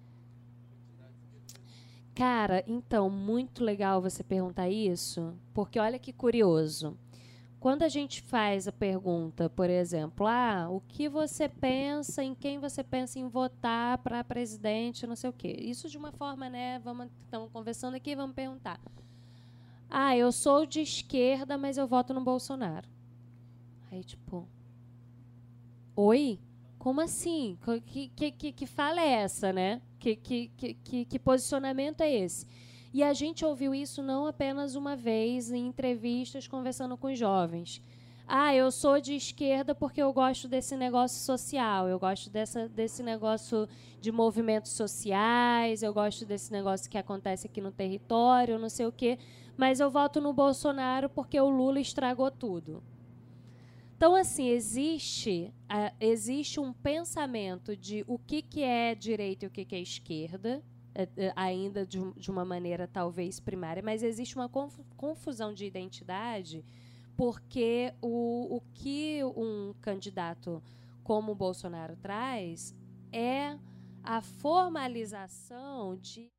Cara, 2.15 2.63
então, 2.67 3.09
muito 3.09 3.63
legal 3.63 4.01
você 4.01 4.23
perguntar 4.23 4.69
isso, 4.69 5.33
porque 5.53 5.79
olha 5.79 5.97
que 5.97 6.13
curioso. 6.13 6.97
Quando 7.59 7.83
a 7.83 7.89
gente 7.89 8.21
faz 8.21 8.67
a 8.67 8.71
pergunta, 8.71 9.49
por 9.49 9.69
exemplo, 9.69 10.27
ah, 10.27 10.67
o 10.69 10.81
que 10.81 11.07
você 11.07 11.47
pensa, 11.47 12.23
em 12.23 12.35
quem 12.35 12.59
você 12.59 12.83
pensa 12.83 13.17
em 13.17 13.27
votar 13.27 13.97
para 13.99 14.23
presidente, 14.23 15.07
não 15.07 15.15
sei 15.15 15.29
o 15.29 15.33
quê. 15.33 15.55
Isso 15.59 15.89
de 15.89 15.97
uma 15.97 16.11
forma, 16.11 16.49
né? 16.49 16.79
Vamos, 16.79 17.07
estamos 17.23 17.49
conversando 17.51 17.95
aqui, 17.95 18.15
vamos 18.15 18.35
perguntar. 18.35 18.79
Ah, 19.89 20.15
eu 20.15 20.31
sou 20.31 20.65
de 20.65 20.81
esquerda, 20.81 21.57
mas 21.57 21.77
eu 21.77 21.87
voto 21.87 22.13
no 22.13 22.21
Bolsonaro. 22.21 22.87
Aí, 23.89 24.03
tipo, 24.03 24.47
Oi? 25.95 26.39
Como 26.83 26.99
assim? 26.99 27.57
Que, 27.85 28.09
que, 28.09 28.31
que, 28.33 28.51
que 28.51 28.67
fala 28.67 28.99
é 28.99 29.07
essa, 29.07 29.53
né? 29.53 29.81
Que, 29.97 30.17
que, 30.17 30.51
que, 30.83 31.05
que 31.05 31.17
posicionamento 31.17 32.01
é 32.01 32.11
esse? 32.13 32.45
E 32.93 33.01
a 33.01 33.13
gente 33.13 33.45
ouviu 33.45 33.73
isso 33.73 34.03
não 34.03 34.27
apenas 34.27 34.75
uma 34.75 34.93
vez 34.93 35.49
em 35.49 35.65
entrevistas 35.65 36.45
conversando 36.45 36.97
com 36.97 37.15
jovens. 37.15 37.81
Ah, 38.27 38.53
eu 38.53 38.69
sou 38.69 38.99
de 38.99 39.15
esquerda 39.15 39.73
porque 39.73 40.01
eu 40.01 40.11
gosto 40.11 40.49
desse 40.49 40.75
negócio 40.75 41.21
social, 41.21 41.87
eu 41.87 41.97
gosto 41.97 42.29
dessa, 42.29 42.67
desse 42.67 43.01
negócio 43.01 43.65
de 44.01 44.11
movimentos 44.11 44.73
sociais, 44.73 45.83
eu 45.83 45.93
gosto 45.93 46.25
desse 46.25 46.51
negócio 46.51 46.91
que 46.91 46.97
acontece 46.97 47.47
aqui 47.47 47.61
no 47.61 47.71
território, 47.71 48.59
não 48.59 48.67
sei 48.67 48.87
o 48.87 48.91
quê, 48.91 49.17
mas 49.55 49.79
eu 49.79 49.89
voto 49.89 50.19
no 50.19 50.33
Bolsonaro 50.33 51.07
porque 51.07 51.39
o 51.39 51.47
Lula 51.47 51.79
estragou 51.79 52.29
tudo. 52.29 52.83
Então, 54.03 54.15
assim, 54.15 54.49
existe, 54.49 55.53
uh, 55.71 55.95
existe 55.97 56.59
um 56.59 56.73
pensamento 56.73 57.73
de 57.73 58.03
o 58.05 58.19
que, 58.19 58.41
que 58.41 58.61
é 58.61 58.93
direita 58.93 59.45
e 59.45 59.47
o 59.47 59.49
que, 59.49 59.63
que 59.63 59.75
é 59.75 59.79
esquerda, 59.79 60.61
uh, 60.89 61.03
uh, 61.03 61.33
ainda 61.37 61.85
de, 61.87 61.99
de, 62.11 62.29
uma 62.29 62.43
maneira 62.43 62.85
talvez 62.85 63.39
primária, 63.39 63.81
mas 63.81 64.03
existe 64.03 64.35
uma 64.35 64.49
conf 64.49 64.77
confusão 64.97 65.53
de 65.53 65.65
identidade, 65.65 66.65
porque 67.15 67.93
o, 68.01 68.57
o 68.57 68.61
que 68.73 69.23
um 69.23 69.73
candidato 69.79 70.61
como 71.01 71.31
o 71.31 71.35
Bolsonaro 71.35 71.95
traz 71.95 72.75
é 73.09 73.57
a 74.03 74.19
formalização 74.19 75.95
de 75.95 76.29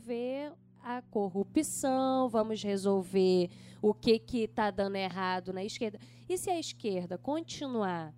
ver 0.00 0.52
a 0.82 1.00
corrupção, 1.00 2.28
vamos 2.28 2.60
resolver 2.60 3.50
o 3.80 3.94
que 3.94 4.20
está 4.34 4.72
dando 4.72 4.96
errado 4.96 5.52
na 5.52 5.64
esquerda. 5.64 6.00
E 6.28 6.36
se 6.36 6.50
a 6.50 6.58
esquerda 6.58 7.16
continuar 7.16 8.12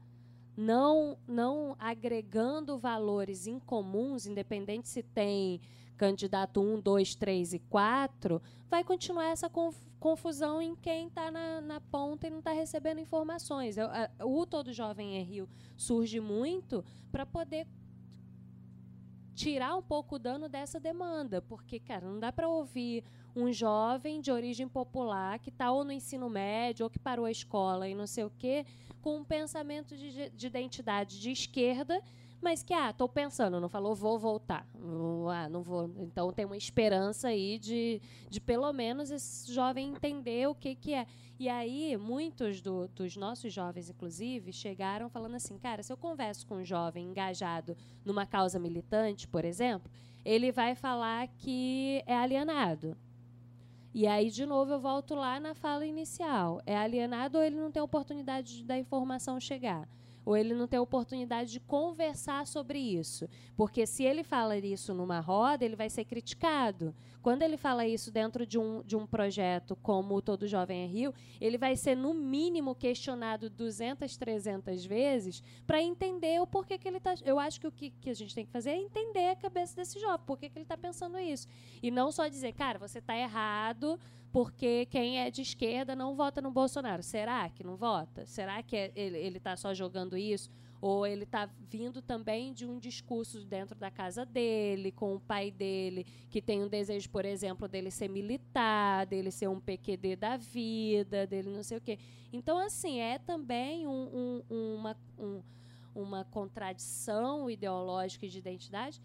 não, 0.57 1.17
não 1.27 1.77
agregando 1.79 2.79
valores 2.79 3.47
incomuns, 3.47 4.27
independente 4.27 4.89
se 4.89 5.03
tem 5.03 5.61
candidato 5.97 6.61
1, 6.61 6.81
2, 6.81 7.15
3 7.17 7.53
e 7.55 7.59
4, 7.59 8.41
vai 8.69 8.83
continuar 8.83 9.27
essa 9.27 9.51
confusão 10.01 10.63
em 10.63 10.75
quem 10.75 11.09
está 11.09 11.31
na, 11.31 11.61
na, 11.61 11.81
ponta 11.81 12.27
e 12.27 12.31
não 12.31 12.39
está 12.39 12.53
recebendo 12.53 13.01
informações. 13.01 13.77
O 14.25 14.47
Todo 14.47 14.73
Jovem 14.73 15.17
é 15.17 15.23
Rio 15.23 15.49
surge 15.77 16.21
muito 16.21 16.85
para 17.11 17.27
poder 17.27 17.67
tirar 19.35 19.77
um 19.77 19.83
pouco 19.83 20.17
o 20.17 20.19
dano 20.19 20.49
dessa 20.49 20.81
demanda, 20.81 21.41
porque, 21.41 21.79
cara, 21.79 22.09
não 22.09 22.19
dá 22.19 22.33
para 22.33 22.49
ouvir 22.49 23.05
um 23.43 23.53
jovem 23.53 24.21
de 24.21 24.31
origem 24.31 24.69
popular 24.69 25.39
que 25.39 25.51
está 25.51 25.71
ou 25.71 25.85
no 25.85 25.93
ensino 25.93 26.29
médio 26.29 26.85
ou 26.85 26.91
que 26.91 26.99
parou 26.99 27.25
a 27.25 27.31
escola 27.31 27.89
e 27.89 27.95
não 27.95 28.07
sei 28.07 28.25
o 28.25 28.33
quê, 28.39 28.67
com 29.01 29.19
um 29.19 29.25
pensamento 29.25 29.97
de, 29.97 30.31
de 30.31 30.47
identidade 30.47 31.21
de 31.21 31.31
esquerda 31.31 32.03
mas 32.41 32.63
que, 32.63 32.73
ah, 32.73 32.91
estou 32.91 33.09
pensando, 33.09 33.61
não 33.61 33.69
falou 33.69 33.95
vou 33.95 34.19
voltar. 34.19 34.67
Ah, 35.31 35.49
não 35.49 35.63
vou. 35.63 35.91
Então 35.99 36.33
tem 36.33 36.45
uma 36.45 36.57
esperança 36.57 37.29
aí 37.29 37.59
de, 37.59 38.01
de 38.31 38.41
pelo 38.41 38.73
menos 38.73 39.11
esse 39.11 39.53
jovem 39.53 39.91
entender 39.91 40.49
o 40.49 40.55
que, 40.55 40.75
que 40.75 40.95
é. 40.95 41.07
E 41.39 41.49
aí, 41.49 41.97
muitos 41.97 42.61
do, 42.61 42.89
dos 42.89 43.17
nossos 43.17 43.53
jovens, 43.53 43.89
inclusive, 43.89 44.53
chegaram 44.53 45.09
falando 45.09 45.37
assim, 45.37 45.57
cara, 45.57 45.83
se 45.83 45.93
eu 45.93 45.97
converso 45.97 46.47
com 46.47 46.57
um 46.57 46.65
jovem 46.65 47.07
engajado 47.07 47.77
numa 48.05 48.27
causa 48.27 48.59
militante, 48.59 49.27
por 49.29 49.45
exemplo, 49.45 49.91
ele 50.25 50.51
vai 50.51 50.75
falar 50.75 51.29
que 51.29 52.03
é 52.07 52.17
alienado. 52.17 52.97
E 54.01 54.07
aí, 54.07 54.31
de 54.31 54.47
novo, 54.47 54.71
eu 54.71 54.79
volto 54.79 55.17
lá 55.17 55.41
na 55.41 55.57
fala 55.57 55.85
inicial. 55.85 56.63
É 56.65 56.77
alienado 56.77 57.37
ou 57.37 57.43
ele 57.43 57.57
não 57.57 57.69
tem 57.69 57.83
oportunidade 57.83 58.59
de 58.59 58.65
da 58.65 58.79
informação 58.79 59.41
chegar? 59.41 59.89
ou 60.29 60.37
ele 60.37 60.53
não 60.55 60.69
tem 60.69 60.79
oportunidade 60.79 61.51
de 61.51 61.59
conversar 61.59 62.47
sobre 62.47 62.79
isso. 62.79 63.27
Porque 63.57 63.87
se 63.87 64.05
ele 64.05 64.23
fala 64.23 64.59
isso 64.59 64.93
numa 64.93 65.21
roda, 65.21 65.65
ele 65.65 65.75
vai 65.75 65.89
ser 65.89 66.05
criticado. 66.05 66.95
Quando 67.23 67.43
ele 67.43 67.57
fala 67.57 67.87
isso 67.87 68.11
dentro 68.11 68.47
de 68.47 68.59
um, 68.59 68.83
de 68.83 68.97
um 68.97 69.07
projeto 69.07 69.77
como 69.77 70.23
Todo 70.23 70.47
Jovem 70.47 70.85
é 70.85 70.87
Rio, 70.87 71.15
ele 71.41 71.59
vai 71.59 71.77
ser, 71.77 71.97
no 71.97 72.15
mínimo, 72.15 72.75
questionado 72.75 73.51
200, 73.51 74.17
300 74.17 74.85
vezes 74.85 75.43
para 75.67 75.83
entender 75.83 76.41
o 76.41 76.47
porquê 76.47 76.79
que 76.79 76.87
ele 76.87 76.99
está. 76.99 77.15
Eu 77.25 77.39
acho 77.39 77.61
que 77.61 77.67
o 77.67 77.73
que, 77.73 77.91
que, 77.91 78.11
a 78.11 78.15
gente 78.15 78.35
tem 78.35 78.47
que 78.47 78.53
fazer 78.53 78.71
é 78.71 78.77
entender 78.77 79.31
a 79.31 79.37
cabeça 79.37 79.77
desse 79.77 79.99
jovem, 79.99 80.25
por 80.27 80.39
que 80.39 80.47
ele 80.47 80.63
está 80.63 80.77
pensando 80.77 81.19
isso. 81.19 81.47
E 81.83 81.91
não 81.91 82.13
só 82.13 82.29
dizer, 82.29 82.53
cara, 82.53 82.79
você 82.79 82.99
está 82.99 83.17
errado 83.17 83.99
porque 84.31 84.87
quem 84.87 85.21
é 85.21 85.31
de 85.31 85.43
esquerda 85.43 85.97
não 85.97 86.15
vota 86.15 86.41
no 86.41 86.51
Bolsonaro. 86.51 87.03
Será 87.03 87.49
que 87.49 87.65
não 87.65 87.77
vota? 87.77 88.27
Será 88.27 88.63
que 88.63 88.77
é, 88.77 88.93
ele 88.95 89.39
está 89.39 89.57
só 89.57 89.75
jogando 89.75 90.17
isso? 90.17 90.51
Ou 90.81 91.07
ele 91.07 91.25
está 91.25 91.49
vindo 91.69 92.01
também 92.01 92.53
de 92.53 92.65
um 92.67 92.79
discurso 92.79 93.45
dentro 93.45 93.77
da 93.77 93.91
casa 93.91 94.25
dele, 94.25 94.93
com 94.93 95.15
o 95.15 95.21
pai 95.21 95.51
dele, 95.51 96.07
que 96.31 96.41
tem 96.41 96.63
um 96.63 96.69
desejo, 96.69 97.11
por 97.11 97.25
exemplo, 97.25 97.67
dele 97.67 97.91
ser 97.91 98.09
militar, 98.09 99.07
dele 99.07 99.31
ser 99.31 99.49
um 99.49 99.61
PQD 99.61 100.17
da 100.17 100.37
vida, 100.37 101.27
dele 101.27 101.51
não 101.51 101.63
sei 101.63 101.79
o 101.79 101.81
quê. 101.81 101.99
Então, 102.33 102.59
assim, 102.59 103.01
é 103.01 103.19
também 103.19 103.87
um, 103.87 104.43
um, 104.51 104.75
uma, 104.75 104.97
um, 105.19 105.43
uma 105.95 106.25
contradição 106.25 107.51
ideológica 107.51 108.27
e 108.27 108.29
de 108.29 108.39
identidade 108.39 109.01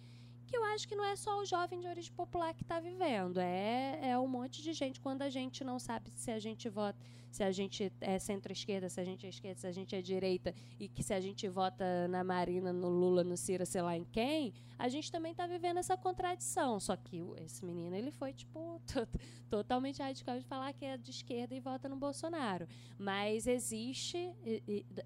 que 0.46 0.58
eu 0.58 0.64
acho 0.66 0.88
que 0.88 0.96
não 0.96 1.04
é 1.04 1.16
só 1.16 1.42
o 1.42 1.46
jovem 1.46 1.80
de 1.80 1.88
origem 1.88 2.14
popular 2.14 2.54
que 2.54 2.62
está 2.62 2.80
vivendo, 2.80 3.40
é, 3.40 4.12
é 4.12 4.20
um 4.20 4.28
monte 4.28 4.62
de 4.62 4.72
gente. 4.72 5.02
Quando 5.02 5.24
a 5.24 5.30
gente 5.30 5.64
não 5.64 5.80
sabe 5.80 6.12
se 6.12 6.30
a 6.30 6.38
gente 6.38 6.70
vota 6.70 7.00
se 7.34 7.44
a 7.44 7.52
gente 7.52 7.92
é 8.00 8.20
centro-esquerda, 8.20 8.88
se 8.88 9.02
a 9.02 9.04
gente 9.04 9.26
é 9.26 9.30
esquerda, 9.30 9.60
se 9.60 9.66
a 9.66 9.72
gente 9.72 9.96
é 9.96 10.04
direita, 10.04 10.54
e 10.80 10.88
que 10.88 11.02
se 11.02 11.16
a 11.16 11.20
gente 11.20 11.50
vota 11.50 12.08
na 12.08 12.24
Marina, 12.24 12.72
no 12.72 12.88
Lula, 12.90 13.24
no 13.24 13.36
Ciro, 13.36 13.66
sei 13.66 13.82
lá 13.82 13.98
em 13.98 14.04
quem, 14.04 14.54
a 14.78 14.88
gente 14.88 15.12
também 15.12 15.32
está 15.32 15.48
vivendo 15.48 15.78
essa 15.78 15.98
contradição. 15.98 16.80
Só 16.80 16.96
que 16.96 17.24
esse 17.44 17.66
menino 17.66 17.96
ele 17.96 18.12
foi 18.12 18.34
tipo 18.34 18.80
totalmente 19.50 20.00
radical 20.00 20.38
de 20.38 20.46
falar 20.46 20.74
que 20.74 20.86
é 20.86 20.96
de 20.96 21.10
esquerda 21.10 21.56
e 21.56 21.60
vota 21.60 21.90
no 21.90 21.96
Bolsonaro. 21.96 22.68
Mas 23.00 23.48
existe, 23.48 24.32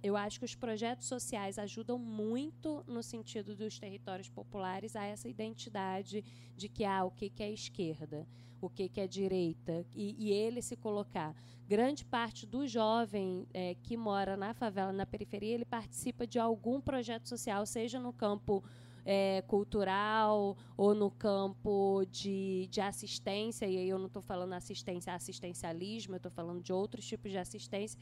eu 0.04 0.18
acho 0.18 0.38
que 0.38 0.46
os 0.46 0.54
projetos 0.54 1.08
sociais 1.08 1.58
ajudam 1.58 1.98
muito 1.98 2.84
no 2.86 3.02
sentido 3.02 3.56
dos 3.56 3.80
territórios 3.80 4.28
populares 4.28 4.98
a 4.98 5.06
essa 5.06 5.30
identidade 5.30 6.26
de 6.58 6.68
que 6.68 6.84
ah, 6.84 7.06
o 7.06 7.12
que, 7.12 7.30
que 7.30 7.42
é 7.42 7.50
esquerda 7.50 8.28
o 8.66 8.70
que, 8.70 8.90
que 8.90 9.00
é 9.00 9.08
direita, 9.08 9.86
e, 9.96 10.16
e, 10.18 10.32
ele 10.32 10.62
se 10.62 10.76
colocar. 10.76 11.36
Grande 11.68 12.04
parte 12.04 12.46
do 12.46 12.66
jovem 12.66 13.46
é, 13.54 13.76
que 13.84 13.96
mora 13.96 14.36
na 14.36 14.54
favela, 14.54 14.92
na 14.92 15.06
periferia, 15.06 15.54
ele 15.54 15.66
participa 15.66 16.26
de 16.26 16.40
algum 16.40 16.82
projeto 16.82 17.28
social, 17.28 17.66
seja 17.66 18.00
no 18.00 18.12
campo 18.12 18.64
é, 19.06 19.42
cultural 19.48 20.58
ou 20.76 20.94
no 20.94 21.10
campo 21.10 22.04
de, 22.12 22.68
de 22.70 22.82
assistência, 22.82 23.66
e 23.66 23.78
aí 23.78 23.88
eu 23.90 23.98
não 23.98 24.08
estou 24.08 24.22
falando 24.22 24.52
assistência 24.54 25.14
assistencialismo, 25.14 26.16
eu 26.16 26.18
estou 26.18 26.32
falando 26.32 26.62
de 26.62 26.74
outros 26.74 27.06
tipos 27.06 27.32
de 27.32 27.38
assistência, 27.38 27.98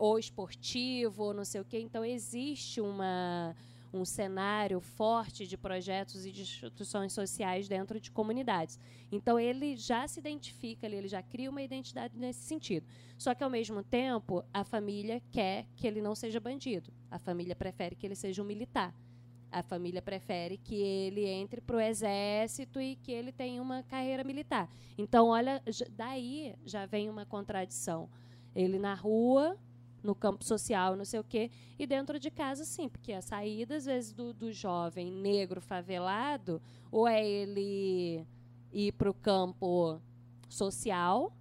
ou 0.00 0.18
esportivo, 0.18 1.22
ou 1.24 1.34
não 1.34 1.44
sei 1.44 1.60
o 1.60 1.64
quê. 1.64 1.78
Então, 1.78 2.04
existe 2.04 2.80
uma 2.80 3.54
um 3.96 4.04
cenário 4.04 4.80
forte 4.80 5.46
de 5.46 5.56
projetos 5.56 6.26
e 6.26 6.32
de 6.32 6.42
instituições 6.42 7.12
sociais 7.12 7.68
dentro 7.68 7.98
de 8.00 8.10
comunidades. 8.10 8.78
Então, 9.10 9.38
ele 9.38 9.76
já 9.76 10.06
se 10.06 10.20
identifica, 10.20 10.86
ele 10.86 11.08
já 11.08 11.22
cria 11.22 11.50
uma 11.50 11.62
identidade 11.62 12.16
nesse 12.16 12.40
sentido. 12.40 12.86
Só 13.16 13.34
que, 13.34 13.42
ao 13.42 13.50
mesmo 13.50 13.82
tempo, 13.82 14.44
a 14.52 14.64
família 14.64 15.20
quer 15.30 15.66
que 15.74 15.86
ele 15.86 16.00
não 16.00 16.14
seja 16.14 16.38
bandido. 16.38 16.92
A 17.10 17.18
família 17.18 17.56
prefere 17.56 17.96
que 17.96 18.06
ele 18.06 18.16
seja 18.16 18.42
um 18.42 18.46
militar. 18.46 18.94
A 19.50 19.62
família 19.62 20.02
prefere 20.02 20.58
que 20.58 20.74
ele 20.74 21.24
entre 21.24 21.60
para 21.60 21.76
o 21.76 21.80
exército 21.80 22.80
e 22.80 22.96
que 22.96 23.12
ele 23.12 23.32
tenha 23.32 23.62
uma 23.62 23.82
carreira 23.82 24.22
militar. 24.24 24.68
Então, 24.98 25.28
olha, 25.28 25.62
daí 25.90 26.54
já 26.64 26.84
vem 26.84 27.08
uma 27.08 27.24
contradição. 27.24 28.10
Ele 28.54 28.78
na 28.78 28.94
rua 28.94 29.56
no 30.06 30.14
campo 30.14 30.44
social, 30.44 30.96
não 30.96 31.04
sei 31.04 31.18
o 31.18 31.24
quê, 31.24 31.50
e 31.78 31.86
dentro 31.86 32.18
de 32.18 32.30
casa, 32.30 32.64
sim, 32.64 32.88
porque 32.88 33.12
a 33.12 33.20
saída, 33.20 33.76
às 33.76 33.84
vezes, 33.84 34.12
do, 34.12 34.32
do 34.32 34.52
jovem 34.52 35.10
negro 35.10 35.60
favelado, 35.60 36.62
ou 36.90 37.06
é 37.06 37.22
ele 37.28 38.24
ir 38.72 38.92
para 38.92 39.10
o 39.10 39.14
campo 39.14 40.00
social, 40.48 41.32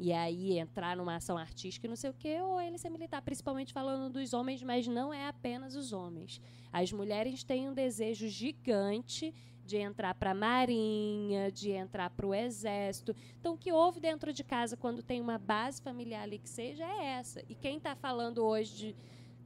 e 0.00 0.12
aí 0.12 0.58
entrar 0.58 0.96
numa 0.96 1.16
ação 1.16 1.36
artística 1.36 1.86
e 1.86 1.88
não 1.88 1.96
sei 1.96 2.10
o 2.10 2.14
quê, 2.14 2.40
ou 2.40 2.60
ele 2.60 2.78
ser 2.78 2.90
militar, 2.90 3.22
principalmente 3.22 3.72
falando 3.72 4.12
dos 4.12 4.32
homens, 4.32 4.62
mas 4.62 4.86
não 4.86 5.12
é 5.12 5.28
apenas 5.28 5.76
os 5.76 5.92
homens. 5.92 6.40
As 6.72 6.90
mulheres 6.90 7.44
têm 7.44 7.68
um 7.68 7.74
desejo 7.74 8.26
gigante 8.28 9.32
de 9.64 9.78
entrar 9.78 10.14
para 10.14 10.32
a 10.32 10.34
marinha, 10.34 11.50
de 11.50 11.70
entrar 11.70 12.10
para 12.10 12.26
o 12.26 12.34
exército. 12.34 13.16
Então, 13.40 13.54
o 13.54 13.58
que 13.58 13.72
houve 13.72 14.00
dentro 14.00 14.32
de 14.32 14.44
casa 14.44 14.76
quando 14.76 15.02
tem 15.02 15.20
uma 15.20 15.38
base 15.38 15.80
familiar 15.80 16.22
ali 16.22 16.38
que 16.38 16.48
seja 16.48 16.84
é 16.84 17.18
essa. 17.18 17.42
E 17.48 17.54
quem 17.54 17.78
está 17.78 17.96
falando 17.96 18.44
hoje, 18.44 18.76
de, 18.76 18.96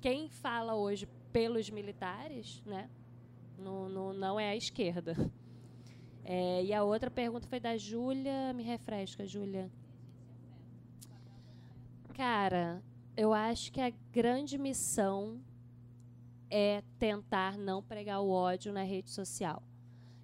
quem 0.01 0.29
fala 0.29 0.75
hoje 0.75 1.07
pelos 1.33 1.71
militares, 1.71 2.63
né, 2.67 2.91
no, 3.57 3.89
no, 3.89 4.13
não 4.13 4.39
é 4.39 4.51
a 4.51 4.57
esquerda. 4.57 5.17
É, 6.25 6.65
e 6.65 6.75
a 6.75 6.83
outra 6.83 7.11
pergunta 7.11 7.47
foi 7.49 7.61
da 7.61 7.77
Júlia. 7.77 8.53
Me 8.53 8.63
refresca, 8.63 9.27
Júlia. 9.27 9.71
Cara, 12.13 12.83
eu 13.17 13.33
acho 13.33 13.73
que 13.73 13.81
a 13.81 13.91
grande 14.13 14.59
missão 14.59 15.41
é 16.51 16.83
tentar 16.99 17.57
não 17.57 17.83
pregar 17.83 18.21
o 18.21 18.31
ódio 18.31 18.73
na 18.73 18.83
rede 18.83 19.11
social. 19.11 19.63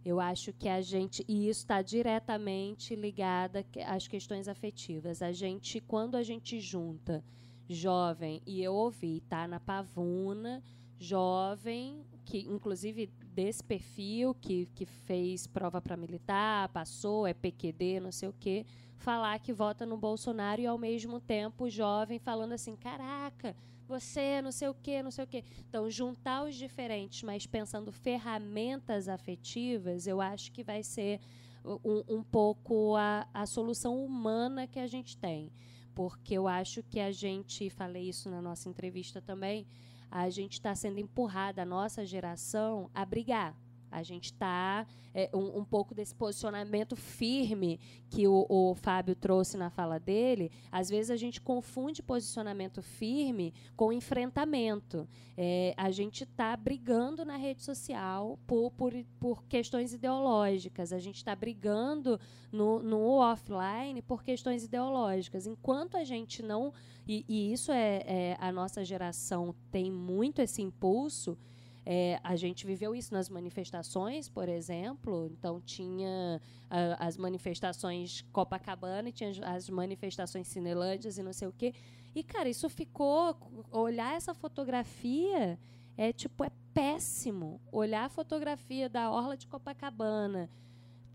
Eu 0.05 0.21
acho 0.21 0.53
que 0.53 0.69
a 0.69 0.83
gente, 0.83 1.25
e 1.27 1.49
isso 1.49 1.61
está 1.61 1.81
diretamente 1.81 2.95
ligada 2.95 3.65
às 3.87 4.07
questões 4.07 4.49
afetivas. 4.49 5.23
A 5.23 5.33
gente, 5.33 5.81
quando 5.81 6.15
a 6.15 6.23
gente 6.23 6.61
junta 6.61 7.25
jovem, 7.67 8.43
e 8.47 8.63
eu 8.63 8.75
ouvi, 8.75 9.21
tá 9.23 9.49
na 9.49 9.59
Pavuna, 9.59 10.63
jovem, 10.99 12.05
que 12.25 12.41
inclusive 12.41 13.07
desse 13.35 13.65
perfil, 13.65 14.35
que, 14.35 14.67
que 14.75 14.85
fez 14.85 15.47
prova 15.47 15.81
para 15.81 15.97
militar, 15.97 16.69
passou, 16.69 17.27
é 17.27 17.33
PQD, 17.33 18.01
não 18.01 18.13
sei 18.13 18.29
o 18.29 18.35
quê, 18.39 18.67
falar 18.97 19.39
que 19.39 19.53
vota 19.53 19.87
no 19.87 19.97
Bolsonaro 19.97 20.61
e 20.61 20.67
ao 20.67 20.79
mesmo 20.79 21.19
tempo 21.19 21.71
jovem 21.71 22.19
falando 22.19 22.53
assim: 22.53 22.77
caraca 22.77 23.57
você, 23.87 24.41
não 24.43 24.53
sei 24.53 24.69
o 24.69 24.75
quê, 24.75 25.03
não 25.03 25.11
sei 25.11 25.25
o 25.25 25.27
quê. 25.27 25.45
Então, 25.69 25.91
juntar 25.91 26.45
os 26.45 26.55
diferentes, 26.55 27.23
mas 27.23 27.47
pensando 27.47 27.93
ferramentas 27.93 29.09
afetivas, 29.09 30.07
eu 30.07 30.21
acho 30.21 30.51
que 30.53 30.63
vai 30.63 30.83
ser 30.83 31.21
um, 31.65 32.03
um 32.17 32.23
pouco 32.23 32.97
a, 32.97 33.27
a 33.33 33.47
solução 33.47 34.05
humana 34.05 34.67
que 34.67 34.79
a 34.79 34.87
gente 34.87 35.17
tem. 35.17 35.53
Porque 35.95 36.35
eu 36.35 36.49
acho 36.49 36.83
que 36.83 36.99
a 36.99 37.13
gente, 37.13 37.71
falei 37.71 38.09
isso 38.09 38.29
na 38.29 38.43
nossa 38.43 38.69
entrevista 38.69 39.23
também, 39.23 39.67
a 40.11 40.29
gente 40.31 40.55
está 40.55 40.75
sendo 40.75 40.99
empurrada, 40.99 41.63
a 41.63 41.67
nossa 41.67 42.05
geração, 42.05 42.91
a 42.95 43.05
brigar 43.05 43.57
a 43.95 44.03
gente 44.03 44.25
está 44.25 44.85
é, 45.15 45.31
um, 45.33 45.61
um, 45.61 45.65
pouco 45.65 45.95
desse 45.95 46.13
posicionamento 46.13 46.97
firme 46.97 47.79
que 48.11 48.27
o, 48.27 48.45
o, 48.49 48.75
Fábio 48.75 49.15
trouxe 49.15 49.57
na 49.57 49.71
fala 49.71 50.01
dele. 50.01 50.51
Às 50.73 50.91
vezes 50.91 51.13
a 51.13 51.17
gente 51.17 51.41
confunde 51.41 52.03
posicionamento 52.03 52.83
firme 52.83 53.55
com 53.77 53.93
enfrentamento. 53.93 55.09
É, 55.37 55.73
a 55.77 55.93
gente 55.93 56.25
está 56.25 56.57
brigando 56.57 57.25
na 57.25 57.37
rede 57.37 57.63
social 57.63 58.37
por, 58.49 58.73
por, 58.73 58.93
por 59.21 59.45
questões 59.45 59.95
ideológicas. 59.95 60.93
A 60.93 60.99
gente 60.99 61.19
está 61.19 61.37
brigando 61.37 62.19
no, 62.51 62.83
no 62.83 63.19
offline 63.19 64.03
por 64.03 64.25
questões 64.25 64.65
ideológicas. 64.65 65.47
Enquanto 65.47 65.97
a 65.97 66.03
gente 66.03 66.43
não 66.43 66.73
e, 67.07 67.25
e 67.29 67.53
isso 67.53 67.71
é, 67.71 68.03
é 68.07 68.37
a 68.41 68.51
nossa 68.51 68.85
geração 68.85 69.55
tem 69.71 69.89
muito 69.89 70.41
esse 70.41 70.61
impulso 70.63 71.39
é, 71.87 72.19
a 72.25 72.35
gente 72.35 72.67
viveu 72.67 72.95
isso 72.95 73.13
nas 73.13 73.29
manifestações, 73.29 74.29
por 74.29 74.49
exemplo. 74.49 75.29
Então, 75.31 75.61
tinha 75.61 76.41
a, 76.71 77.07
as 77.07 77.17
manifestações 77.17 78.25
Copacabana 78.33 79.13
tinha 79.13 79.33
as 79.45 79.69
manifestações 79.69 80.49
Cinelândias 80.49 81.19
e 81.19 81.23
não 81.23 81.33
sei 81.33 81.49
o 81.49 81.53
quê. 81.53 81.75
E, 82.15 82.23
cara, 82.23 82.49
isso 82.49 82.69
ficou. 82.69 83.37
Olhar 83.71 84.17
essa 84.17 84.33
fotografia 84.33 85.59
é 85.97 86.13
tipo, 86.13 86.45
é 86.45 86.51
péssimo. 86.73 87.61
Olhar 87.71 88.05
a 88.05 88.09
fotografia 88.09 88.89
da 88.89 89.11
Orla 89.11 89.37
de 89.37 89.47
Copacabana 89.47 90.49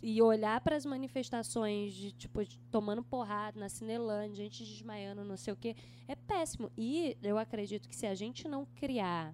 e 0.02 0.22
olhar 0.22 0.62
para 0.62 0.76
as 0.76 0.86
manifestações 0.86 1.94
de 1.94 2.12
tipo 2.12 2.44
de, 2.46 2.58
tomando 2.72 3.04
porrada 3.04 3.60
na 3.60 3.68
Cinelândia, 3.68 4.44
gente 4.46 4.64
desmaiando, 4.64 5.26
não 5.26 5.36
sei 5.36 5.52
o 5.52 5.58
quê, 5.58 5.76
é 6.08 6.16
péssimo. 6.16 6.72
E 6.78 7.18
eu 7.22 7.38
acredito 7.38 7.90
que 7.90 7.96
se 7.96 8.06
a 8.06 8.16
gente 8.16 8.48
não 8.48 8.66
criar 8.66 9.34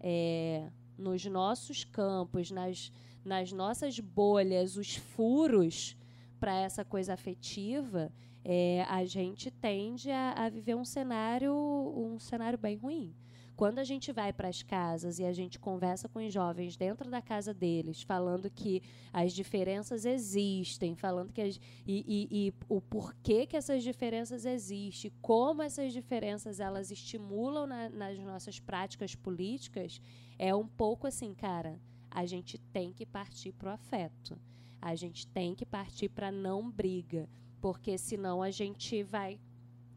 é, 0.00 0.68
nos 0.96 1.24
nossos 1.26 1.84
campos, 1.84 2.50
nas, 2.50 2.92
nas 3.24 3.52
nossas 3.52 3.98
bolhas, 3.98 4.76
os 4.76 4.96
furos 4.96 5.96
para 6.38 6.54
essa 6.54 6.84
coisa 6.84 7.14
afetiva, 7.14 8.12
é, 8.44 8.84
a 8.88 9.04
gente 9.04 9.50
tende 9.50 10.10
a, 10.10 10.32
a, 10.32 10.48
viver 10.48 10.76
um 10.76 10.84
cenário, 10.84 11.52
um 11.52 12.18
cenário 12.18 12.58
bem 12.58 12.76
ruim. 12.76 13.14
Quando 13.56 13.78
a 13.78 13.84
gente 13.84 14.12
vai 14.12 14.34
para 14.34 14.48
as 14.48 14.62
casas 14.62 15.18
e 15.18 15.24
a 15.24 15.32
gente 15.32 15.58
conversa 15.58 16.10
com 16.10 16.24
os 16.24 16.30
jovens 16.30 16.76
dentro 16.76 17.10
da 17.10 17.22
casa 17.22 17.54
deles, 17.54 18.02
falando 18.02 18.50
que 18.50 18.82
as 19.10 19.32
diferenças 19.32 20.04
existem, 20.04 20.94
falando 20.94 21.32
que 21.32 21.40
as, 21.40 21.58
e, 21.86 22.04
e, 22.06 22.48
e 22.48 22.54
o 22.68 22.82
porquê 22.82 23.46
que 23.46 23.56
essas 23.56 23.82
diferenças 23.82 24.44
existem, 24.44 25.10
como 25.22 25.62
essas 25.62 25.94
diferenças 25.94 26.60
elas 26.60 26.90
estimulam 26.90 27.66
na, 27.66 27.88
nas 27.88 28.18
nossas 28.18 28.60
práticas 28.60 29.14
políticas, 29.14 30.02
é 30.38 30.54
um 30.54 30.66
pouco 30.66 31.06
assim, 31.06 31.32
cara, 31.32 31.80
a 32.10 32.26
gente 32.26 32.58
tem 32.58 32.92
que 32.92 33.06
partir 33.06 33.52
para 33.52 33.70
o 33.70 33.72
afeto. 33.72 34.38
A 34.82 34.94
gente 34.94 35.26
tem 35.26 35.54
que 35.54 35.64
partir 35.64 36.10
para 36.10 36.30
não 36.30 36.70
briga, 36.70 37.26
porque 37.58 37.96
senão 37.96 38.42
a 38.42 38.50
gente 38.50 39.02
vai, 39.02 39.40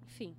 enfim, 0.01 0.33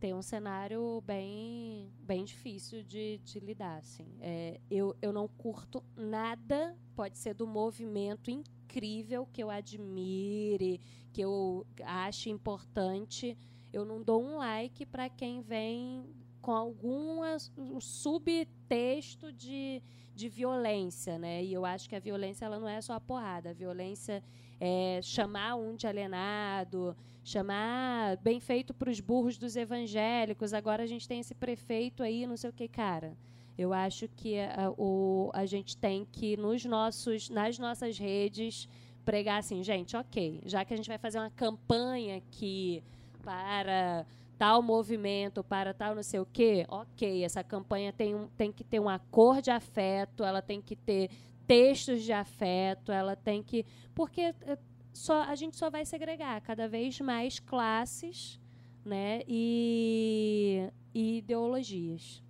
tem 0.00 0.14
um 0.14 0.22
cenário 0.22 1.02
bem, 1.06 1.92
bem 2.00 2.24
difícil 2.24 2.82
de, 2.82 3.18
de 3.18 3.38
lidar. 3.38 3.76
Assim. 3.76 4.08
É, 4.20 4.58
eu, 4.70 4.96
eu 5.02 5.12
não 5.12 5.28
curto 5.28 5.84
nada, 5.94 6.74
pode 6.96 7.18
ser 7.18 7.34
do 7.34 7.46
movimento 7.46 8.30
incrível 8.30 9.28
que 9.30 9.42
eu 9.42 9.50
admire, 9.50 10.80
que 11.12 11.20
eu 11.20 11.66
ache 11.84 12.30
importante. 12.30 13.36
Eu 13.72 13.84
não 13.84 14.02
dou 14.02 14.22
um 14.22 14.38
like 14.38 14.86
para 14.86 15.08
quem 15.10 15.42
vem 15.42 16.06
com 16.40 16.52
algum 16.52 17.20
um 17.58 17.78
subtexto 17.78 19.30
de, 19.30 19.82
de 20.14 20.28
violência, 20.30 21.18
né? 21.18 21.44
E 21.44 21.52
eu 21.52 21.66
acho 21.66 21.86
que 21.88 21.94
a 21.94 22.00
violência 22.00 22.46
ela 22.46 22.58
não 22.58 22.68
é 22.68 22.80
só 22.80 22.94
a 22.94 23.00
porrada, 23.00 23.50
a 23.50 23.52
violência 23.52 24.24
é 24.58 25.00
chamar 25.02 25.56
um 25.56 25.76
de 25.76 25.86
alienado, 25.86 26.96
chamar 27.30 28.16
bem 28.18 28.40
feito 28.40 28.74
para 28.74 28.90
os 28.90 29.00
burros 29.00 29.38
dos 29.38 29.56
evangélicos. 29.56 30.52
Agora 30.52 30.82
a 30.82 30.86
gente 30.86 31.06
tem 31.06 31.20
esse 31.20 31.34
prefeito 31.34 32.02
aí, 32.02 32.26
não 32.26 32.36
sei 32.36 32.50
o 32.50 32.52
que, 32.52 32.66
cara. 32.66 33.16
Eu 33.56 33.72
acho 33.72 34.08
que 34.08 34.38
a, 34.38 34.70
o, 34.76 35.30
a 35.32 35.46
gente 35.46 35.76
tem 35.76 36.06
que 36.10 36.36
nos 36.36 36.64
nossos, 36.64 37.28
nas 37.28 37.58
nossas 37.58 37.98
redes 37.98 38.68
pregar 39.04 39.38
assim, 39.38 39.62
gente, 39.62 39.96
ok, 39.96 40.40
já 40.44 40.64
que 40.64 40.74
a 40.74 40.76
gente 40.76 40.88
vai 40.88 40.98
fazer 40.98 41.18
uma 41.18 41.30
campanha 41.30 42.16
aqui 42.16 42.82
para 43.22 44.06
tal 44.38 44.62
movimento, 44.62 45.44
para 45.44 45.74
tal 45.74 45.94
não 45.94 46.02
sei 46.02 46.20
o 46.20 46.26
quê, 46.26 46.64
ok, 46.68 47.24
essa 47.24 47.44
campanha 47.44 47.92
tem, 47.92 48.14
um, 48.14 48.26
tem 48.28 48.50
que 48.50 48.64
ter 48.64 48.80
uma 48.80 48.98
cor 48.98 49.42
de 49.42 49.50
afeto, 49.50 50.24
ela 50.24 50.40
tem 50.40 50.60
que 50.60 50.74
ter 50.74 51.10
textos 51.46 52.02
de 52.02 52.12
afeto, 52.12 52.92
ela 52.92 53.16
tem 53.16 53.42
que. 53.42 53.66
Porque 53.94 54.32
eh, 54.42 54.58
só, 54.92 55.22
a 55.22 55.34
gente 55.34 55.56
só 55.56 55.70
vai 55.70 55.84
segregar 55.84 56.40
cada 56.40 56.68
vez 56.68 57.00
mais 57.00 57.38
classes 57.38 58.40
né, 58.84 59.22
e, 59.26 60.70
e 60.94 61.18
ideologias. 61.18 62.22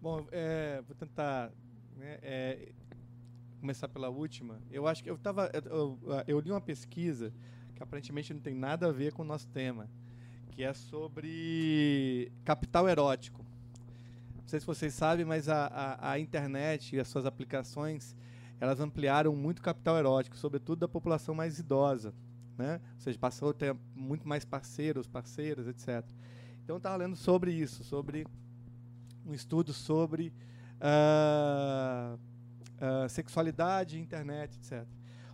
Bom, 0.00 0.26
é, 0.32 0.82
vou 0.86 0.96
tentar 0.96 1.52
né, 1.96 2.18
é, 2.22 2.72
começar 3.60 3.88
pela 3.88 4.08
última. 4.08 4.60
Eu 4.70 4.86
acho 4.86 5.02
que 5.02 5.10
eu 5.10 5.16
estava. 5.16 5.50
Eu, 5.52 5.98
eu, 6.26 6.40
li 6.40 6.50
uma 6.50 6.60
pesquisa 6.60 7.32
que 7.74 7.82
aparentemente 7.82 8.32
não 8.32 8.40
tem 8.40 8.54
nada 8.54 8.88
a 8.88 8.92
ver 8.92 9.12
com 9.12 9.22
o 9.22 9.26
nosso 9.26 9.48
tema, 9.48 9.90
que 10.52 10.62
é 10.62 10.72
sobre 10.72 12.32
capital 12.44 12.88
erótico 12.88 13.44
sei 14.50 14.58
se 14.58 14.66
vocês 14.66 14.92
sabem, 14.92 15.24
mas 15.24 15.48
a, 15.48 15.66
a, 15.66 16.12
a, 16.12 16.18
internet 16.18 16.96
e 16.96 17.00
as 17.00 17.06
suas 17.06 17.24
aplicações 17.24 18.16
elas 18.60 18.78
ampliaram 18.78 19.34
muito 19.34 19.60
o 19.60 19.62
capital 19.62 19.96
erótico, 19.96 20.36
sobretudo 20.36 20.80
da 20.80 20.88
população 20.88 21.34
mais 21.34 21.58
idosa. 21.58 22.14
Né? 22.58 22.78
Ou 22.94 23.00
seja, 23.00 23.18
passou 23.18 23.50
a 23.50 23.54
ter 23.54 23.74
muito 23.94 24.28
mais 24.28 24.44
parceiros, 24.44 25.06
parceiras, 25.06 25.66
etc. 25.66 26.04
Então, 26.62 26.76
estava 26.76 26.96
lendo 26.96 27.16
sobre 27.16 27.52
isso, 27.52 27.82
sobre 27.82 28.26
um 29.26 29.32
estudo 29.32 29.72
sobre 29.72 30.32
uh, 30.76 32.16
uh, 32.16 33.08
sexualidade, 33.08 33.98
internet, 33.98 34.56
etc. 34.58 34.86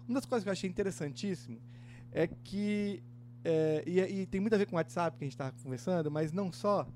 Uma 0.07 0.15
das 0.20 0.24
coisas 0.24 0.44
que 0.44 0.48
eu 0.48 0.53
achei 0.53 0.70
interessantíssimo 0.70 1.61
é 2.12 2.28
que, 2.28 3.03
é, 3.44 3.82
e, 3.85 4.01
e, 4.01 4.27
tem 4.27 4.40
muito 4.40 4.55
a 4.55 4.59
ver 4.59 4.66
com 4.66 4.77
o 4.77 4.78
WhatsApp 4.78 5.19
que 5.19 5.24
a 5.24 5.27
gente 5.27 5.35
estava 5.35 5.53
conversando, 5.62 6.11
mas 6.11 6.32
não 6.32 6.53
só, 6.53 6.86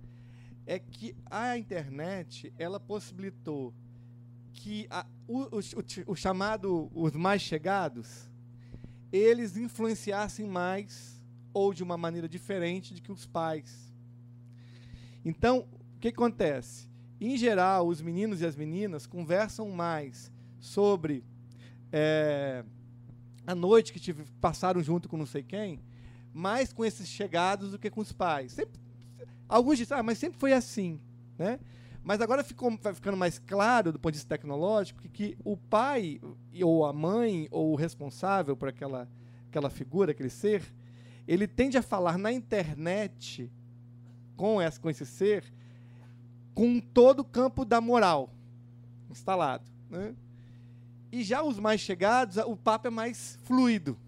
é 0.64 0.78
que 0.78 1.16
a 1.28 1.58
internet 1.58 2.52
ela 2.56 2.78
possibilitou 2.78 3.74
que 4.52 4.86
a, 4.90 5.06
o, 5.26 5.58
o, 5.58 5.60
o, 6.06 6.14
chamado 6.14 6.90
os 6.94 7.12
mais 7.12 7.42
chegados 7.42 8.28
eles 9.12 9.56
influenciassem 9.56 10.46
mais 10.46 11.20
ou 11.52 11.74
de 11.74 11.82
uma 11.82 11.96
maneira 11.96 12.28
diferente 12.28 12.94
de 12.94 13.00
que 13.00 13.10
os 13.10 13.26
pais. 13.26 13.92
Então, 15.24 15.66
o 15.96 15.98
que 15.98 16.08
acontece? 16.08 16.88
Em 17.20 17.36
geral, 17.36 17.88
os 17.88 18.00
meninos 18.00 18.40
e 18.40 18.46
as 18.46 18.54
meninas 18.56 19.06
conversam 19.06 19.68
mais 19.70 20.30
sobre 20.58 21.24
é, 21.92 22.64
a 23.46 23.54
noite 23.54 23.92
que 23.92 23.98
tive, 23.98 24.24
passaram 24.40 24.82
junto 24.82 25.08
com 25.08 25.16
não 25.16 25.26
sei 25.26 25.42
quem, 25.42 25.80
mais 26.32 26.72
com 26.72 26.84
esses 26.84 27.08
chegados 27.08 27.72
do 27.72 27.78
que 27.78 27.90
com 27.90 28.00
os 28.00 28.12
pais. 28.12 28.52
Sempre 28.52 28.80
Alguns 29.50 29.78
dizem, 29.78 29.98
ah, 29.98 30.02
mas 30.02 30.16
sempre 30.16 30.38
foi 30.38 30.52
assim. 30.52 31.00
Né? 31.36 31.58
Mas 32.02 32.20
agora 32.20 32.42
ficou, 32.42 32.76
vai 32.80 32.94
ficando 32.94 33.16
mais 33.16 33.38
claro, 33.38 33.92
do 33.92 33.98
ponto 33.98 34.12
de 34.12 34.18
vista 34.18 34.36
tecnológico, 34.36 35.00
que, 35.02 35.08
que 35.08 35.38
o 35.44 35.56
pai, 35.56 36.20
ou 36.62 36.86
a 36.86 36.92
mãe, 36.92 37.46
ou 37.50 37.72
o 37.72 37.76
responsável 37.76 38.56
por 38.56 38.68
aquela, 38.68 39.08
aquela 39.48 39.68
figura, 39.68 40.12
aquele 40.12 40.30
ser, 40.30 40.62
ele 41.28 41.46
tende 41.46 41.76
a 41.76 41.82
falar 41.82 42.18
na 42.18 42.32
internet 42.32 43.50
com, 44.36 44.60
essa, 44.60 44.80
com 44.80 44.88
esse 44.88 45.04
ser 45.04 45.44
com 46.54 46.80
todo 46.80 47.20
o 47.20 47.24
campo 47.24 47.64
da 47.64 47.80
moral 47.80 48.30
instalado. 49.10 49.64
Né? 49.88 50.14
E 51.12 51.22
já 51.22 51.42
os 51.42 51.58
mais 51.58 51.80
chegados, 51.80 52.36
o 52.38 52.56
papo 52.56 52.88
é 52.88 52.90
mais 52.90 53.38
fluido. 53.44 53.98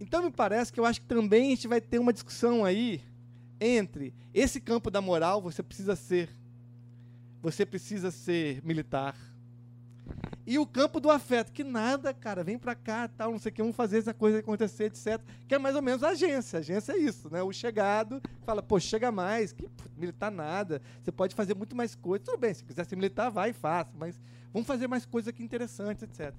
Então 0.00 0.22
me 0.22 0.30
parece 0.30 0.72
que 0.72 0.80
eu 0.80 0.84
acho 0.84 1.00
que 1.00 1.06
também 1.06 1.46
a 1.46 1.50
gente 1.50 1.68
vai 1.68 1.80
ter 1.80 1.98
uma 1.98 2.12
discussão 2.12 2.64
aí 2.64 3.00
entre 3.60 4.12
esse 4.34 4.60
campo 4.60 4.90
da 4.90 5.00
moral, 5.00 5.40
você 5.40 5.62
precisa 5.62 5.94
ser 5.94 6.28
você 7.42 7.66
precisa 7.66 8.10
ser 8.10 8.64
militar. 8.64 9.16
E 10.46 10.58
o 10.58 10.66
campo 10.66 11.00
do 11.00 11.10
afeto, 11.10 11.52
que 11.52 11.62
nada, 11.62 12.12
cara, 12.14 12.42
vem 12.42 12.58
para 12.58 12.74
cá, 12.74 13.08
tal, 13.08 13.32
não 13.32 13.38
sei 13.38 13.50
o 13.50 13.54
que, 13.54 13.62
vamos 13.62 13.76
fazer 13.76 13.98
essa 13.98 14.14
coisa 14.14 14.38
acontecer, 14.38 14.84
etc. 14.84 15.20
Que 15.46 15.54
é 15.54 15.58
mais 15.58 15.76
ou 15.76 15.82
menos 15.82 16.02
a 16.02 16.10
agência. 16.10 16.58
A 16.58 16.60
agência 16.60 16.92
é 16.92 16.98
isso, 16.98 17.30
né? 17.30 17.42
O 17.42 17.52
chegado 17.52 18.20
fala, 18.44 18.62
pô, 18.62 18.78
chega 18.80 19.12
mais, 19.12 19.52
que 19.52 19.68
militar 19.96 20.30
nada, 20.30 20.82
você 21.02 21.12
pode 21.12 21.34
fazer 21.34 21.54
muito 21.54 21.76
mais 21.76 21.94
coisa. 21.94 22.24
Tudo 22.24 22.38
bem, 22.38 22.54
se 22.54 22.64
quiser 22.64 22.84
ser 22.84 22.96
militar, 22.96 23.30
vai 23.30 23.50
e 23.50 23.52
faça, 23.52 23.92
mas 23.96 24.20
vamos 24.52 24.66
fazer 24.66 24.88
mais 24.88 25.04
coisas 25.06 25.28
aqui 25.28 25.42
interessantes, 25.42 26.02
etc. 26.02 26.34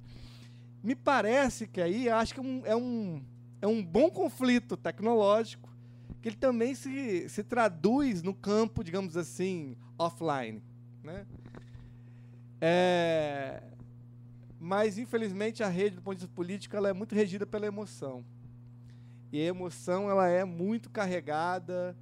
Me 0.81 0.95
parece 0.95 1.65
que 1.65 1.81
aí, 1.81 2.09
acho 2.09 2.33
que 2.33 2.39
é 2.39 2.43
um, 2.43 2.61
é 2.65 2.75
um, 2.75 3.23
é 3.61 3.67
um 3.67 3.83
bom 3.83 4.09
conflito 4.09 4.75
tecnológico 4.75 5.73
que 6.21 6.29
ele 6.29 6.37
também 6.37 6.73
se, 6.73 7.27
se 7.27 7.43
traduz 7.43 8.23
no 8.23 8.33
campo, 8.33 8.81
digamos 8.81 9.17
assim, 9.17 9.75
offline. 9.97 10.63
Né? 11.03 11.25
É, 12.61 13.61
mas, 14.59 14.97
infelizmente, 14.97 15.61
a 15.61 15.67
rede, 15.67 15.97
do 15.97 16.01
ponto 16.01 16.15
de 16.15 16.21
vista 16.21 16.33
político, 16.33 16.75
ela 16.75 16.87
é 16.87 16.93
muito 16.93 17.13
regida 17.13 17.45
pela 17.45 17.65
emoção. 17.65 18.23
E 19.31 19.41
a 19.41 19.45
emoção 19.45 20.09
ela 20.09 20.27
é 20.27 20.45
muito 20.45 20.89
carregada 20.89 21.97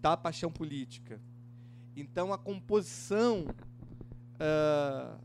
da 0.00 0.16
paixão 0.16 0.52
política. 0.52 1.20
Então, 1.96 2.32
a 2.32 2.38
composição, 2.38 3.46
uh, 4.38 5.16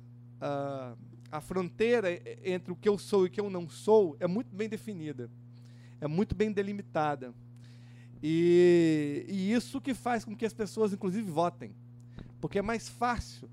uh, 0.42 0.98
a 1.32 1.42
fronteira 1.42 2.10
entre 2.44 2.72
o 2.72 2.76
que 2.76 2.90
eu 2.90 2.98
sou 2.98 3.26
e 3.26 3.28
o 3.28 3.32
que 3.32 3.40
eu 3.40 3.50
não 3.50 3.70
sou 3.70 4.18
é 4.20 4.26
muito 4.26 4.56
bem 4.56 4.68
definida, 4.68 5.30
é 6.02 6.08
muito 6.08 6.34
bem 6.34 6.52
delimitada. 6.52 7.34
E, 8.24 9.26
e 9.28 9.54
isso 9.54 9.80
que 9.80 9.94
faz 9.94 10.26
com 10.26 10.36
que 10.36 10.46
as 10.46 10.54
pessoas, 10.54 10.94
inclusive, 10.94 11.30
votem. 11.30 11.76
Porque 12.44 12.60
é 12.60 12.62
mais 12.62 12.90
fácil 12.90 13.50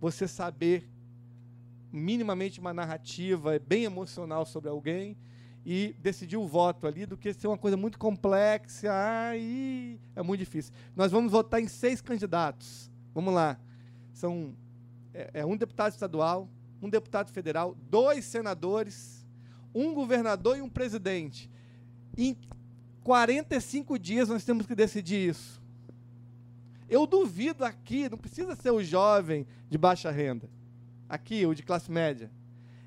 você 0.00 0.28
saber 0.28 0.88
minimamente 1.90 2.60
uma 2.60 2.72
narrativa 2.72 3.58
bem 3.58 3.82
emocional 3.82 4.46
sobre 4.46 4.70
alguém 4.70 5.16
e 5.66 5.96
decidir 5.98 6.36
o 6.36 6.46
voto 6.46 6.86
ali 6.86 7.06
do 7.06 7.16
que 7.16 7.34
ser 7.34 7.48
uma 7.48 7.58
coisa 7.58 7.76
muito 7.76 7.98
complexa. 7.98 8.88
Aí 8.92 9.98
é 10.14 10.22
muito 10.22 10.38
difícil. 10.38 10.72
Nós 10.94 11.10
vamos 11.10 11.32
votar 11.32 11.60
em 11.60 11.66
seis 11.66 12.00
candidatos. 12.00 12.88
Vamos 13.12 13.34
lá. 13.34 13.58
São 14.12 14.54
é, 15.12 15.40
é 15.40 15.44
um 15.44 15.56
deputado 15.56 15.90
estadual, 15.90 16.48
um 16.80 16.88
deputado 16.88 17.32
federal, 17.32 17.76
dois 17.90 18.24
senadores, 18.26 19.26
um 19.74 19.92
governador 19.92 20.56
e 20.56 20.62
um 20.62 20.68
presidente. 20.68 21.50
Em 22.16 22.36
45 23.02 23.98
dias 23.98 24.28
nós 24.28 24.44
temos 24.44 24.66
que 24.66 24.74
decidir 24.76 25.30
isso. 25.30 25.59
Eu 26.90 27.06
duvido 27.06 27.64
aqui, 27.64 28.08
não 28.08 28.18
precisa 28.18 28.56
ser 28.56 28.72
o 28.72 28.82
jovem 28.82 29.46
de 29.68 29.78
baixa 29.78 30.10
renda, 30.10 30.50
aqui, 31.08 31.46
o 31.46 31.54
de 31.54 31.62
classe 31.62 31.88
média. 31.88 32.28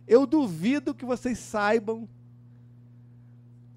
Eu 0.06 0.28
duvido 0.28 0.94
que 0.94 1.06
vocês 1.06 1.40
saibam, 1.40 2.08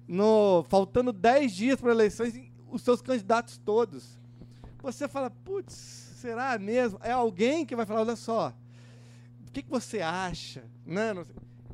no, 0.05 0.65
faltando 0.67 1.13
10 1.13 1.53
dias 1.53 1.79
para 1.79 1.91
eleições, 1.91 2.37
os 2.69 2.81
seus 2.81 3.01
candidatos 3.01 3.57
todos. 3.57 4.19
Você 4.83 5.07
fala, 5.07 5.29
putz, 5.29 5.73
será 5.73 6.59
mesmo? 6.59 6.99
É 7.01 7.11
alguém 7.11 7.65
que 7.65 7.75
vai 7.75 7.85
falar, 7.85 8.01
olha 8.01 8.17
só, 8.17 8.53
o 9.47 9.51
que, 9.53 9.61
que 9.61 9.69
você 9.69 10.01
acha? 10.01 10.65
Né? 10.85 11.13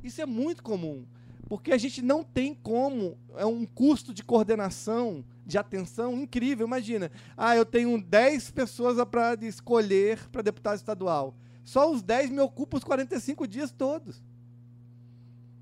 Isso 0.04 0.22
é 0.22 0.28
muito 0.28 0.62
comum, 0.62 1.08
porque 1.50 1.72
a 1.72 1.78
gente 1.78 2.04
não 2.04 2.24
tem 2.24 2.54
como, 2.54 3.18
é 3.36 3.48
um 3.48 3.66
custo 3.66 4.14
de 4.14 4.24
coordenação, 4.24 5.26
de 5.46 5.58
atenção 5.58 6.14
incrível. 6.14 6.66
Imagina, 6.66 7.12
ah, 7.36 7.56
eu 7.56 7.66
tenho 7.66 8.02
10 8.02 8.52
pessoas 8.52 8.98
para 9.06 9.36
escolher 9.46 10.30
para 10.30 10.42
deputado 10.42 10.78
estadual. 10.78 11.36
Só 11.64 11.92
os 11.92 12.02
10 12.02 12.30
me 12.30 12.40
ocupam 12.40 12.78
os 12.78 12.84
45 12.84 13.48
dias 13.48 13.72
todos. 13.72 14.22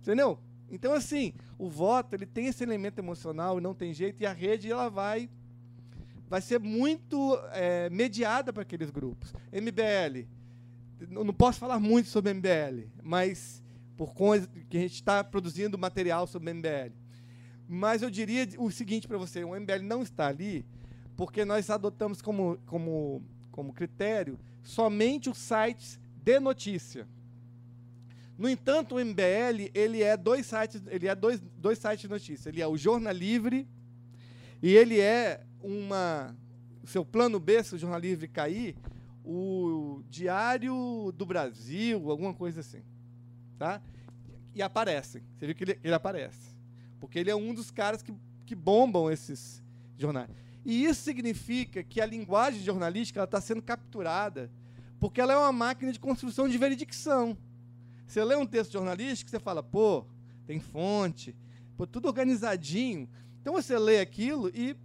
Entendeu? 0.02 0.40
Então, 0.70 0.94
assim, 0.94 1.34
o 1.60 1.70
voto 1.70 2.16
ele 2.16 2.26
tem 2.26 2.48
esse 2.48 2.64
elemento 2.64 3.00
emocional 3.00 3.58
e 3.58 3.62
não 3.62 3.74
tem 3.74 3.94
jeito, 3.94 4.22
e 4.22 4.26
a 4.26 4.34
rede 4.34 4.72
ela 4.72 4.90
vai, 4.90 5.30
vai 6.28 6.42
ser 6.42 6.60
muito 6.60 7.38
é, 7.52 7.90
mediada 7.90 8.54
para 8.54 8.64
aqueles 8.64 8.90
grupos. 8.90 9.34
MBL, 9.52 10.28
não 11.10 11.34
posso 11.34 11.60
falar 11.60 11.80
muito 11.80 12.10
sobre 12.10 12.34
MBL, 12.34 12.88
mas 13.04 13.62
por 13.98 14.14
conta 14.14 14.48
que 14.70 14.78
a 14.78 14.82
gente 14.82 14.96
está 14.96 15.24
produzindo 15.24 15.78
material 15.78 16.26
sobre 16.26 16.54
MBL. 16.54 17.01
Mas 17.74 18.02
eu 18.02 18.10
diria 18.10 18.46
o 18.58 18.70
seguinte 18.70 19.08
para 19.08 19.18
você: 19.18 19.46
o 19.46 19.58
MBL 19.58 19.82
não 19.82 20.04
está 20.04 20.28
ali 20.28 20.66
porque 21.16 21.46
nós 21.46 21.70
adotamos 21.70 22.22
como, 22.22 22.60
como, 22.66 23.24
como 23.50 23.72
critério 23.72 24.38
somente 24.62 25.30
os 25.30 25.38
sites 25.38 25.98
de 26.18 26.38
notícia. 26.38 27.08
No 28.38 28.50
entanto, 28.50 28.96
o 28.96 29.00
MBL 29.00 29.72
ele 29.74 30.04
é 30.04 30.18
dois 30.18 30.48
sites, 30.48 30.82
ele 30.88 31.08
é 31.08 31.16
dois, 31.16 31.40
dois 31.58 31.80
sites 31.80 32.02
de 32.02 32.08
notícia. 32.10 32.50
Ele 32.50 32.62
é 32.62 32.68
o 32.68 32.76
Jornal 32.76 33.14
Livre 33.14 33.66
e 34.62 34.76
ele 34.76 35.00
é 35.00 35.42
uma 35.62 36.36
seu 36.84 37.06
plano 37.06 37.40
B, 37.40 37.64
se 37.64 37.76
o 37.76 37.78
Jornal 37.78 38.02
Livre 38.02 38.28
cair, 38.28 38.76
o 39.24 40.04
Diário 40.10 41.14
do 41.16 41.26
Brasil, 41.26 42.12
alguma 42.12 42.34
coisa 42.34 42.60
assim, 42.60 42.84
tá? 43.58 43.82
E 44.54 44.62
aparecem. 44.62 45.24
Você 45.38 45.46
viu 45.46 45.56
que 45.56 45.64
ele, 45.64 45.80
ele 45.82 45.94
aparece, 45.94 46.52
porque 47.02 47.18
ele 47.18 47.32
é 47.32 47.36
um 47.36 47.54
dos 47.54 47.72
caras 47.72 48.04
que, 48.04 48.14
que 48.46 48.56
bombam 48.56 49.12
esses 49.12 49.62
jornais. 49.98 50.30
E 50.64 50.86
isso 50.86 51.02
significa 51.02 51.84
que 51.84 52.00
a 52.00 52.06
linguagem 52.06 52.62
jornalística 52.62 53.24
está 53.24 53.42
sendo 53.42 53.62
capturada, 53.62 54.52
porque 55.00 55.20
ela 55.20 55.34
é 55.34 55.38
uma 55.38 55.52
máquina 55.52 55.92
de 55.92 56.00
construção 56.00 56.48
de 56.48 56.58
veredicção. 56.60 57.36
Você 58.06 58.24
lê 58.24 58.36
um 58.36 58.46
texto 58.46 58.74
jornalístico, 58.74 59.32
você 59.32 59.40
fala, 59.40 59.64
pô, 59.64 60.06
tem 60.46 60.60
fonte, 60.60 61.36
pô, 61.76 61.88
tudo 61.88 62.08
organizadinho. 62.08 63.10
Então 63.42 63.54
você 63.54 63.78
lê 63.80 64.00
aquilo 64.00 64.52
e 64.54 64.78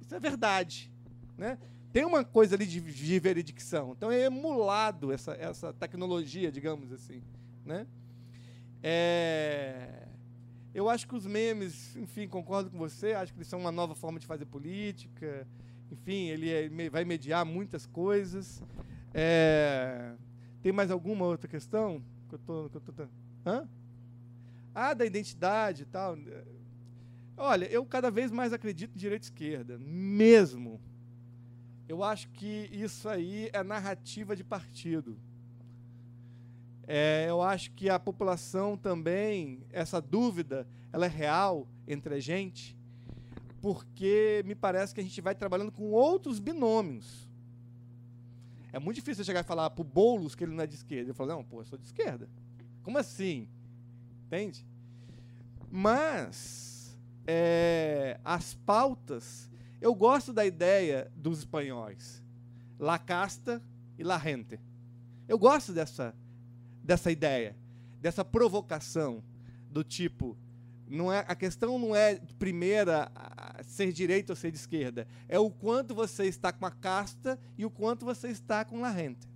isso 0.00 0.14
é 0.14 0.20
verdade. 0.20 0.92
Né? 1.36 1.58
Tem 1.92 2.04
uma 2.04 2.24
coisa 2.24 2.54
ali 2.54 2.66
de, 2.66 2.80
de. 2.80 3.16
Então 3.16 4.12
é 4.12 4.26
emulado 4.26 5.10
essa, 5.10 5.32
essa 5.32 5.72
tecnologia, 5.72 6.52
digamos 6.52 6.92
assim. 6.92 7.20
Né? 7.64 7.86
É, 8.80 10.07
eu 10.74 10.88
acho 10.88 11.06
que 11.06 11.14
os 11.14 11.26
memes, 11.26 11.96
enfim, 11.96 12.28
concordo 12.28 12.70
com 12.70 12.78
você, 12.78 13.12
acho 13.12 13.32
que 13.32 13.38
eles 13.38 13.48
são 13.48 13.58
uma 13.58 13.72
nova 13.72 13.94
forma 13.94 14.18
de 14.18 14.26
fazer 14.26 14.46
política. 14.46 15.46
Enfim, 15.90 16.28
ele 16.28 16.50
é, 16.50 16.90
vai 16.90 17.04
mediar 17.04 17.44
muitas 17.44 17.86
coisas. 17.86 18.62
É, 19.14 20.12
tem 20.62 20.70
mais 20.72 20.90
alguma 20.90 21.24
outra 21.24 21.48
questão? 21.48 22.02
que 22.28 22.34
eu 22.34 22.38
tô, 22.38 22.68
que 22.68 22.76
eu 22.76 22.80
tô, 22.80 23.08
hã? 23.46 23.68
Ah, 24.74 24.94
da 24.94 25.04
identidade 25.04 25.82
e 25.82 25.86
tal. 25.86 26.16
Olha, 27.36 27.64
eu 27.66 27.84
cada 27.84 28.10
vez 28.10 28.30
mais 28.30 28.52
acredito 28.52 28.94
em 28.94 28.98
direita 28.98 29.26
e 29.26 29.28
esquerda, 29.28 29.78
mesmo. 29.78 30.80
Eu 31.88 32.04
acho 32.04 32.28
que 32.30 32.68
isso 32.70 33.08
aí 33.08 33.48
é 33.52 33.62
narrativa 33.62 34.36
de 34.36 34.44
partido. 34.44 35.18
É, 36.90 37.26
eu 37.28 37.42
acho 37.42 37.70
que 37.72 37.90
a 37.90 37.98
população 37.98 38.74
também, 38.74 39.62
essa 39.70 40.00
dúvida, 40.00 40.66
ela 40.90 41.04
é 41.04 41.08
real 41.08 41.68
entre 41.86 42.14
a 42.14 42.18
gente, 42.18 42.74
porque 43.60 44.42
me 44.46 44.54
parece 44.54 44.94
que 44.94 45.00
a 45.00 45.04
gente 45.04 45.20
vai 45.20 45.34
trabalhando 45.34 45.70
com 45.70 45.90
outros 45.90 46.38
binômios. 46.38 47.28
É 48.72 48.78
muito 48.78 48.96
difícil 48.96 49.22
chegar 49.22 49.40
e 49.40 49.44
falar 49.44 49.68
pro 49.68 49.84
Boulos 49.84 50.34
que 50.34 50.44
ele 50.44 50.54
não 50.54 50.64
é 50.64 50.66
de 50.66 50.76
esquerda. 50.76 51.10
Eu 51.10 51.14
falo, 51.14 51.28
não, 51.28 51.44
pô, 51.44 51.60
eu 51.60 51.66
sou 51.66 51.78
de 51.78 51.84
esquerda. 51.84 52.26
Como 52.82 52.96
assim? 52.96 53.46
Entende? 54.26 54.66
Mas 55.70 56.98
é, 57.26 58.18
as 58.24 58.54
pautas, 58.54 59.50
eu 59.78 59.94
gosto 59.94 60.32
da 60.32 60.46
ideia 60.46 61.12
dos 61.14 61.40
espanhóis. 61.40 62.24
La 62.78 62.98
casta 62.98 63.62
e 63.98 64.02
la 64.02 64.16
gente. 64.16 64.58
Eu 65.28 65.38
gosto 65.38 65.74
dessa, 65.74 66.14
dessa 66.88 67.12
ideia, 67.12 67.54
dessa 68.00 68.24
provocação 68.24 69.22
do 69.70 69.84
tipo, 69.84 70.38
não 70.86 71.12
é, 71.12 71.22
a 71.28 71.34
questão 71.34 71.78
não 71.78 71.94
é, 71.94 72.14
primeira, 72.38 73.12
ser 73.62 73.92
direita 73.92 74.32
ou 74.32 74.36
ser 74.36 74.50
de 74.50 74.56
esquerda. 74.56 75.06
É 75.28 75.38
o 75.38 75.50
quanto 75.50 75.94
você 75.94 76.24
está 76.24 76.50
com 76.50 76.64
a 76.64 76.70
casta 76.70 77.38
e 77.58 77.66
o 77.66 77.70
quanto 77.70 78.06
você 78.06 78.28
está 78.28 78.64
com 78.64 78.86
a 78.86 78.88
renta. 78.88 79.28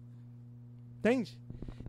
Entende? 0.98 1.38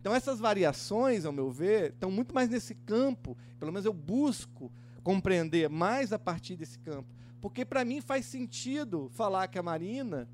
Então, 0.02 0.14
essas 0.14 0.38
variações, 0.38 1.23
ao 1.23 1.31
meu 1.31 1.49
ver, 1.49 1.94
estão 1.94 2.11
muito 2.11 2.35
mais 2.35 2.49
nesse 2.49 2.76
campo. 2.76 3.38
Pelo 3.57 3.72
menos 3.72 3.85
eu 3.85 3.94
busco 3.94 4.69
compreender 5.02 5.69
mais 5.69 6.11
a 6.11 6.19
partir 6.19 6.57
desse 6.57 6.77
campo. 6.80 7.07
Porque, 7.40 7.64
para 7.64 7.85
mim, 7.85 8.02
faz 8.02 8.26
sentido 8.26 9.10
falar 9.14 9.48
que 9.48 9.57
a 9.57 9.64
Marina 9.64 10.27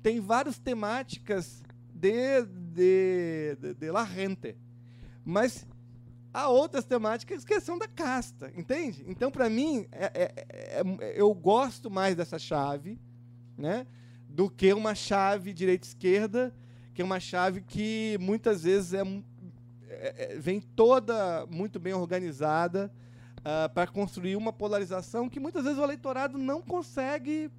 tem 0.00 0.20
várias 0.20 0.60
temáticas 0.60 1.60
de, 2.00 2.42
de, 2.46 3.56
de, 3.60 3.74
de 3.74 3.90
la 3.90 4.04
gente. 4.04 4.56
Mas 5.24 5.66
há 6.32 6.48
outras 6.48 6.84
temáticas 6.84 7.44
que 7.44 7.60
são 7.60 7.78
da 7.78 7.86
casta, 7.86 8.50
entende? 8.56 9.04
Então, 9.06 9.30
para 9.30 9.50
mim, 9.50 9.86
é, 9.92 10.04
é, 10.14 10.46
é, 10.48 11.20
eu 11.20 11.32
gosto 11.34 11.90
mais 11.90 12.16
dessa 12.16 12.38
chave, 12.38 12.98
né, 13.56 13.86
do 14.28 14.48
que 14.48 14.72
uma 14.72 14.94
chave 14.94 15.52
direita-esquerda, 15.52 16.54
que 16.94 17.02
é 17.02 17.04
uma 17.04 17.20
chave 17.20 17.60
que 17.60 18.16
muitas 18.20 18.62
vezes 18.62 18.94
é, 18.94 19.02
é, 19.88 20.34
é 20.34 20.38
vem 20.38 20.60
toda 20.60 21.46
muito 21.46 21.78
bem 21.78 21.92
organizada 21.92 22.90
uh, 23.40 23.72
para 23.74 23.86
construir 23.86 24.36
uma 24.36 24.52
polarização 24.52 25.28
que 25.28 25.40
muitas 25.40 25.64
vezes 25.64 25.78
o 25.78 25.84
eleitorado 25.84 26.38
não 26.38 26.62
consegue 26.62 27.50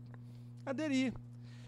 aderir. 0.65 1.13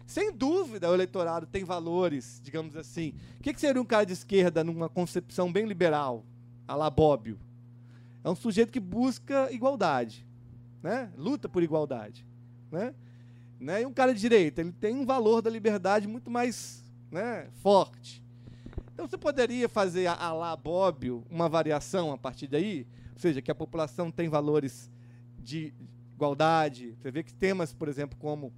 Sem 0.06 0.32
dúvida, 0.32 0.90
o 0.90 0.94
eleitorado 0.94 1.46
tem 1.46 1.64
valores, 1.64 2.40
digamos 2.42 2.76
assim. 2.76 3.14
O 3.38 3.42
que, 3.42 3.54
que 3.54 3.60
seria 3.60 3.80
um 3.80 3.86
cara 3.86 4.04
de 4.04 4.12
esquerda 4.12 4.62
numa 4.62 4.88
concepção 4.88 5.52
bem 5.52 5.66
liberal? 5.66 6.24
Alabóbio. 6.68 7.38
É 8.22 8.28
um 8.28 8.34
sujeito 8.34 8.72
que 8.72 8.80
busca 8.80 9.50
igualdade, 9.52 10.26
né? 10.82 11.12
luta 11.16 11.48
por 11.48 11.62
igualdade. 11.62 12.26
Né? 12.70 12.94
Né? 13.58 13.82
E 13.82 13.86
um 13.86 13.92
cara 13.92 14.14
de 14.14 14.20
direita, 14.20 14.60
ele 14.60 14.72
tem 14.72 14.94
um 14.94 15.06
valor 15.06 15.40
da 15.40 15.50
liberdade 15.50 16.06
muito 16.06 16.30
mais 16.30 16.84
né, 17.10 17.48
forte. 17.62 18.22
Então 18.92 19.08
você 19.08 19.18
poderia 19.18 19.68
fazer 19.68 20.06
a 20.06 20.14
Alabóbio 20.14 21.24
uma 21.30 21.48
variação 21.48 22.12
a 22.12 22.18
partir 22.18 22.46
daí? 22.46 22.86
Ou 23.12 23.18
seja, 23.18 23.42
que 23.42 23.50
a 23.50 23.54
população 23.54 24.10
tem 24.10 24.28
valores 24.28 24.90
de 25.38 25.74
igualdade. 26.14 26.94
Você 27.00 27.10
vê 27.10 27.22
que 27.22 27.32
temas, 27.32 27.72
por 27.72 27.88
exemplo, 27.88 28.16
como 28.18 28.52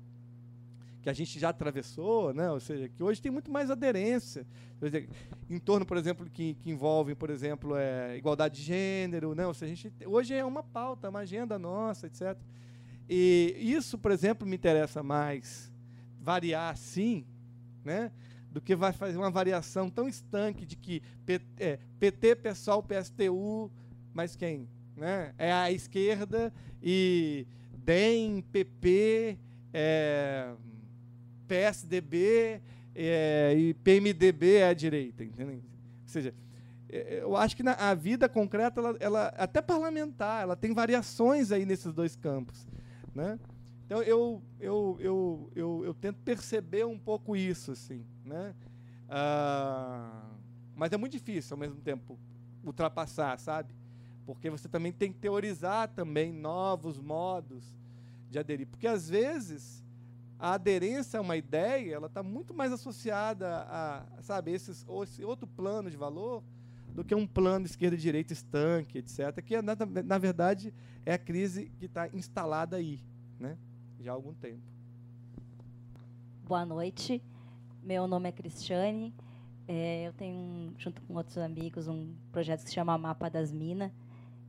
que 1.07 1.11
a 1.11 1.12
gente 1.12 1.39
já 1.39 1.51
atravessou, 1.51 2.35
né? 2.35 2.51
ou 2.51 2.59
seja, 2.59 2.89
que 2.89 3.01
hoje 3.01 3.23
tem 3.23 3.31
muito 3.31 3.49
mais 3.49 3.70
aderência, 3.70 4.45
em 5.49 5.57
torno, 5.57 5.87
por 5.87 5.97
exemplo, 5.97 6.28
que, 6.28 6.55
que 6.55 6.69
envolve, 6.69 7.15
por 7.15 7.31
exemplo, 7.31 7.77
é, 7.77 8.16
igualdade 8.16 8.57
de 8.57 8.62
gênero, 8.62 9.33
né? 9.33 9.47
ou 9.47 9.55
seja, 9.55 9.73
a 9.73 9.77
gente, 9.77 9.93
hoje 10.05 10.35
é 10.35 10.45
uma 10.45 10.65
pauta, 10.65 11.09
uma 11.09 11.20
agenda 11.20 11.61
nossa, 11.61 12.09
etc. 12.09 12.37
E 13.09 13.55
isso, 13.57 13.97
por 13.97 14.11
exemplo, 14.11 14.45
me 14.45 14.57
interessa 14.57 15.01
mais 15.01 15.73
variar 16.20 16.73
assim, 16.73 17.24
né? 17.85 18.11
do 18.51 18.61
que 18.61 18.74
vai 18.74 18.93
fazer 18.93 19.16
uma 19.16 19.31
variação 19.31 19.89
tão 19.89 20.09
estanque 20.09 20.66
de 20.66 20.74
que 20.74 21.01
PT, 21.24 21.45
é, 21.61 21.78
PT 22.01 22.35
PSTU, 22.35 23.70
mas 24.12 24.35
quem? 24.35 24.69
Né? 24.97 25.33
É 25.39 25.53
a 25.53 25.70
esquerda 25.70 26.53
e 26.83 27.47
DEM, 27.78 28.43
PP, 28.43 29.39
é, 29.73 30.53
PSDB 31.47 32.60
é, 32.94 33.55
e 33.56 33.74
PMDB 33.74 34.56
é 34.56 34.68
a 34.68 34.74
direita, 34.74 35.24
entendeu? 35.24 35.56
Ou 35.56 36.09
seja, 36.09 36.35
é, 36.89 37.20
eu 37.23 37.36
acho 37.36 37.56
que 37.56 37.62
na, 37.62 37.73
a 37.73 37.94
vida 37.94 38.28
concreta, 38.28 38.81
ela, 38.81 38.97
ela, 39.01 39.27
até 39.36 39.60
parlamentar, 39.60 40.43
ela 40.43 40.56
tem 40.56 40.73
variações 40.73 41.52
aí 41.52 41.64
nesses 41.64 41.93
dois 41.93 42.16
campos, 42.16 42.66
né? 43.14 43.39
Então 43.85 44.02
eu, 44.02 44.43
eu, 44.59 44.97
eu, 44.98 45.51
eu, 45.55 45.82
eu 45.85 45.94
tento 45.94 46.18
perceber 46.24 46.85
um 46.85 46.98
pouco 46.98 47.36
isso, 47.36 47.70
assim, 47.73 48.05
né? 48.24 48.55
Ah, 49.09 50.31
mas 50.74 50.93
é 50.93 50.97
muito 50.97 51.12
difícil, 51.12 51.55
ao 51.55 51.59
mesmo 51.59 51.81
tempo, 51.81 52.18
ultrapassar, 52.64 53.39
sabe? 53.39 53.74
Porque 54.24 54.51
você 54.51 54.68
também 54.68 54.93
tem 54.93 55.12
que 55.12 55.18
teorizar 55.18 55.89
também 55.89 56.32
novos 56.32 57.01
modos 57.01 57.64
de 58.28 58.39
aderir. 58.39 58.66
Porque, 58.66 58.86
às 58.86 59.09
vezes, 59.09 59.85
a 60.38 60.52
aderência 60.52 61.18
a 61.18 61.22
uma 61.22 61.36
ideia 61.36 61.94
ela 61.94 62.06
está 62.06 62.22
muito 62.22 62.52
mais 62.52 62.72
associada 62.72 63.66
a, 63.68 64.06
sabe, 64.22 64.52
esses, 64.52 64.84
ou 64.86 65.02
esse 65.04 65.24
outro 65.24 65.46
plano 65.46 65.90
de 65.90 65.96
valor 65.96 66.42
do 66.94 67.04
que 67.04 67.14
um 67.14 67.26
plano 67.26 67.66
esquerda 67.66 67.94
e 67.94 67.98
direita 67.98 68.32
estanque, 68.32 68.98
etc., 68.98 69.42
que, 69.42 69.60
na, 69.60 69.76
na 70.04 70.18
verdade, 70.18 70.72
é 71.04 71.12
a 71.12 71.18
crise 71.18 71.70
que 71.78 71.84
está 71.84 72.08
instalada 72.08 72.76
aí, 72.76 73.00
né? 73.38 73.58
já 74.00 74.12
há 74.12 74.14
algum 74.14 74.32
tempo. 74.32 74.62
Boa 76.44 76.64
noite. 76.64 77.22
Meu 77.82 78.06
nome 78.06 78.28
é 78.28 78.32
Cristiane. 78.32 79.14
É, 79.68 80.06
eu 80.06 80.12
tenho, 80.12 80.72
junto 80.78 81.02
com 81.02 81.14
outros 81.14 81.36
amigos, 81.38 81.86
um 81.86 82.14
projeto 82.32 82.62
que 82.62 82.68
se 82.68 82.74
chama 82.74 82.96
Mapa 82.96 83.28
das 83.28 83.52
Minas, 83.52 83.92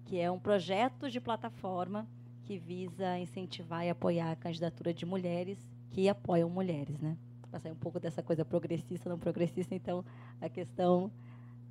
que 0.05 0.19
é 0.19 0.29
um 0.31 0.39
projeto 0.39 1.09
de 1.09 1.19
plataforma 1.19 2.07
que 2.43 2.57
visa 2.57 3.17
incentivar 3.17 3.85
e 3.85 3.89
apoiar 3.89 4.31
a 4.31 4.35
candidatura 4.35 4.93
de 4.93 5.05
mulheres 5.05 5.57
que 5.89 6.07
apoiam 6.09 6.49
mulheres, 6.49 6.99
né? 6.99 7.17
Para 7.49 7.59
sair 7.59 7.71
um 7.71 7.75
pouco 7.75 7.99
dessa 7.99 8.21
coisa 8.21 8.43
progressista, 8.43 9.09
não 9.09 9.17
progressista, 9.17 9.73
então 9.73 10.03
a 10.39 10.49
questão 10.49 11.11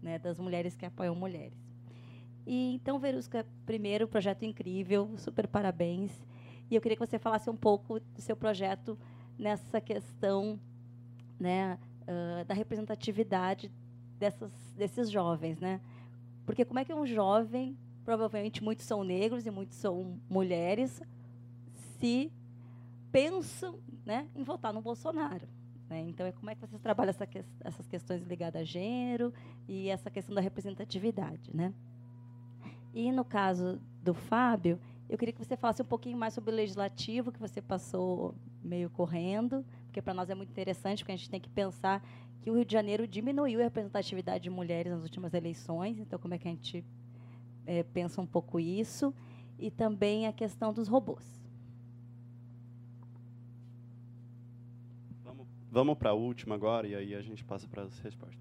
né, 0.02 0.18
das 0.18 0.38
mulheres 0.38 0.76
que 0.76 0.86
apoiam 0.86 1.14
mulheres. 1.14 1.58
E 2.46 2.74
então, 2.74 2.98
Verusca, 2.98 3.44
primeiro, 3.64 4.06
projeto 4.06 4.44
incrível, 4.44 5.10
super 5.16 5.46
parabéns. 5.48 6.12
E 6.70 6.74
eu 6.74 6.80
queria 6.80 6.96
que 6.96 7.04
você 7.04 7.18
falasse 7.18 7.50
um 7.50 7.56
pouco 7.56 8.00
do 8.00 8.20
seu 8.20 8.36
projeto 8.36 8.98
nessa 9.38 9.80
questão 9.80 10.58
né, 11.38 11.78
uh, 12.02 12.44
da 12.44 12.54
representatividade 12.54 13.70
dessas, 14.18 14.52
desses 14.76 15.10
jovens, 15.10 15.60
né? 15.60 15.80
Porque 16.44 16.64
como 16.64 16.78
é 16.78 16.84
que 16.84 16.94
um 16.94 17.04
jovem, 17.04 17.76
provavelmente 18.04 18.62
muitos 18.62 18.86
são 18.86 19.02
negros 19.02 19.46
e 19.46 19.50
muitos 19.50 19.76
são 19.76 20.20
mulheres, 20.28 21.02
se 21.98 22.32
pensam 23.16 23.80
né, 24.04 24.28
em 24.36 24.42
votar 24.42 24.74
no 24.74 24.82
Bolsonaro? 24.82 25.48
Né? 25.88 26.00
Então, 26.06 26.26
é 26.26 26.32
como 26.32 26.50
é 26.50 26.54
que 26.54 26.60
vocês 26.60 26.78
trabalham 26.82 27.08
essa 27.08 27.26
que, 27.26 27.42
essas 27.64 27.86
questões 27.86 28.22
ligadas 28.22 28.60
a 28.60 28.64
gênero 28.64 29.32
e 29.66 29.88
essa 29.88 30.10
questão 30.10 30.34
da 30.34 30.40
representatividade, 30.42 31.50
né? 31.56 31.72
E 32.92 33.10
no 33.10 33.24
caso 33.24 33.80
do 34.02 34.12
Fábio, 34.12 34.78
eu 35.08 35.16
queria 35.16 35.32
que 35.32 35.42
você 35.42 35.56
falasse 35.56 35.80
um 35.80 35.86
pouquinho 35.86 36.18
mais 36.18 36.34
sobre 36.34 36.52
o 36.52 36.54
legislativo 36.54 37.32
que 37.32 37.40
você 37.40 37.62
passou 37.62 38.34
meio 38.62 38.90
correndo, 38.90 39.64
porque 39.86 40.02
para 40.02 40.12
nós 40.12 40.28
é 40.28 40.34
muito 40.34 40.50
interessante, 40.50 40.98
porque 40.98 41.12
a 41.12 41.16
gente 41.16 41.30
tem 41.30 41.40
que 41.40 41.48
pensar 41.48 42.06
que 42.42 42.50
o 42.50 42.54
Rio 42.54 42.66
de 42.66 42.72
Janeiro 42.72 43.06
diminuiu 43.06 43.60
a 43.60 43.64
representatividade 43.64 44.44
de 44.44 44.50
mulheres 44.50 44.92
nas 44.92 45.02
últimas 45.02 45.32
eleições, 45.32 45.98
então 45.98 46.18
como 46.18 46.34
é 46.34 46.38
que 46.38 46.48
a 46.48 46.50
gente 46.50 46.84
é, 47.64 47.82
pensa 47.82 48.20
um 48.20 48.26
pouco 48.26 48.60
isso, 48.60 49.14
e 49.58 49.70
também 49.70 50.26
a 50.26 50.32
questão 50.34 50.70
dos 50.70 50.86
robôs. 50.86 51.45
Vamos, 55.76 55.98
para 55.98 56.08
a 56.08 56.14
última 56.14 56.54
agora, 56.54 56.88
e 56.88 56.94
aí 56.94 57.14
a 57.14 57.20
gente 57.20 57.44
passa 57.44 57.68
para 57.68 57.82
as 57.82 57.98
respostas. 57.98 58.40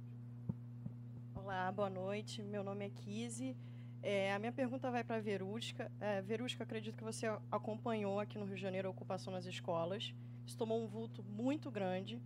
Olá, 1.36 1.70
boa 1.70 1.90
noite. 1.90 2.42
Meu 2.42 2.64
nome 2.64 2.86
é 2.86 2.90
Kise. 2.90 3.58
É, 4.02 4.32
a 4.32 4.40
minha 4.40 4.54
pergunta 4.54 4.90
vai 4.90 5.04
para 5.04 5.18
a 5.18 5.20
Verusca. 5.20 5.92
É, 6.00 6.22
Verusca, 6.22 6.64
acredito 6.64 6.96
que 6.96 7.04
você 7.04 7.28
acompanhou 7.52 8.22
aqui 8.22 8.38
no 8.38 8.46
Rio 8.46 8.56
de 8.56 8.62
Janeiro 8.62 8.88
a 8.88 8.92
ocupação 8.92 9.34
nas 9.34 9.46
escolas. 9.46 10.14
Isso 10.46 10.58
tomou 10.58 10.82
um 10.82 10.88
vulto 10.88 11.22
muito 11.24 11.70
grande. 11.70 12.22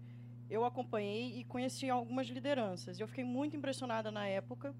Eu 0.47 0.63
acompanhei 0.63 1.39
e 1.39 1.43
conheci 1.43 1.89
algumas 1.89 2.27
lideranças. 2.27 2.99
Eu 2.99 3.07
fiquei 3.07 3.23
muito 3.23 3.57
impressionada 3.57 4.11
na 4.11 4.27
época, 4.27 4.75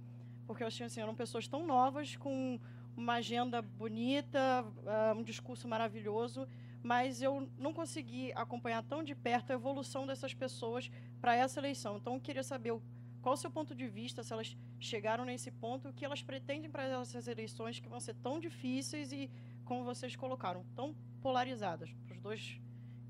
porque 0.45 0.61
eu 0.61 0.68
achei 0.68 0.85
assim, 0.85 1.01
eram 1.01 1.15
pessoas 1.15 1.47
tão 1.47 1.65
novas, 1.65 2.15
com 2.15 2.60
uma 2.95 3.14
agenda 3.14 3.64
bonita, 3.64 4.64
uh, 4.64 5.18
um 5.18 5.23
discurso 5.23 5.68
maravilhoso, 5.68 6.47
mas 6.81 7.22
eu 7.22 7.49
não 7.57 7.73
consegui 7.73 8.31
acompanhar 8.34 8.84
tão 8.84 9.03
de 9.03 9.14
perto 9.14 9.51
a 9.51 9.53
evolução 9.53 10.07
dessas 10.07 10.34
pessoas 10.34 10.89
para 11.19 11.35
essa 11.35 11.60
eleição. 11.60 11.97
Então, 11.97 12.15
eu 12.15 12.22
queria 12.22 12.43
saber 12.43 12.73
qual 13.22 13.34
o 13.34 13.38
seu 13.38 13.51
ponto 13.51 13.76
de 13.76 13.88
vista, 13.88 14.23
se 14.23 14.31
elas 14.31 14.56
chegaram 14.80 15.26
nesse 15.26 15.51
ponto, 15.51 15.89
o 15.89 15.93
que 15.93 16.06
elas 16.06 16.22
pretendem 16.22 16.69
para 16.69 16.84
essas 16.84 17.27
eleições 17.27 17.80
que 17.80 17.89
vão 17.89 17.99
ser 17.99 18.15
tão 18.15 18.39
difíceis 18.39 19.11
e, 19.11 19.30
como 19.65 19.84
vocês 19.84 20.15
colocaram, 20.15 20.65
tão 20.76 20.95
polarizadas? 21.22 21.91
Para 22.06 22.15
os 22.15 22.22
dois, 22.22 22.60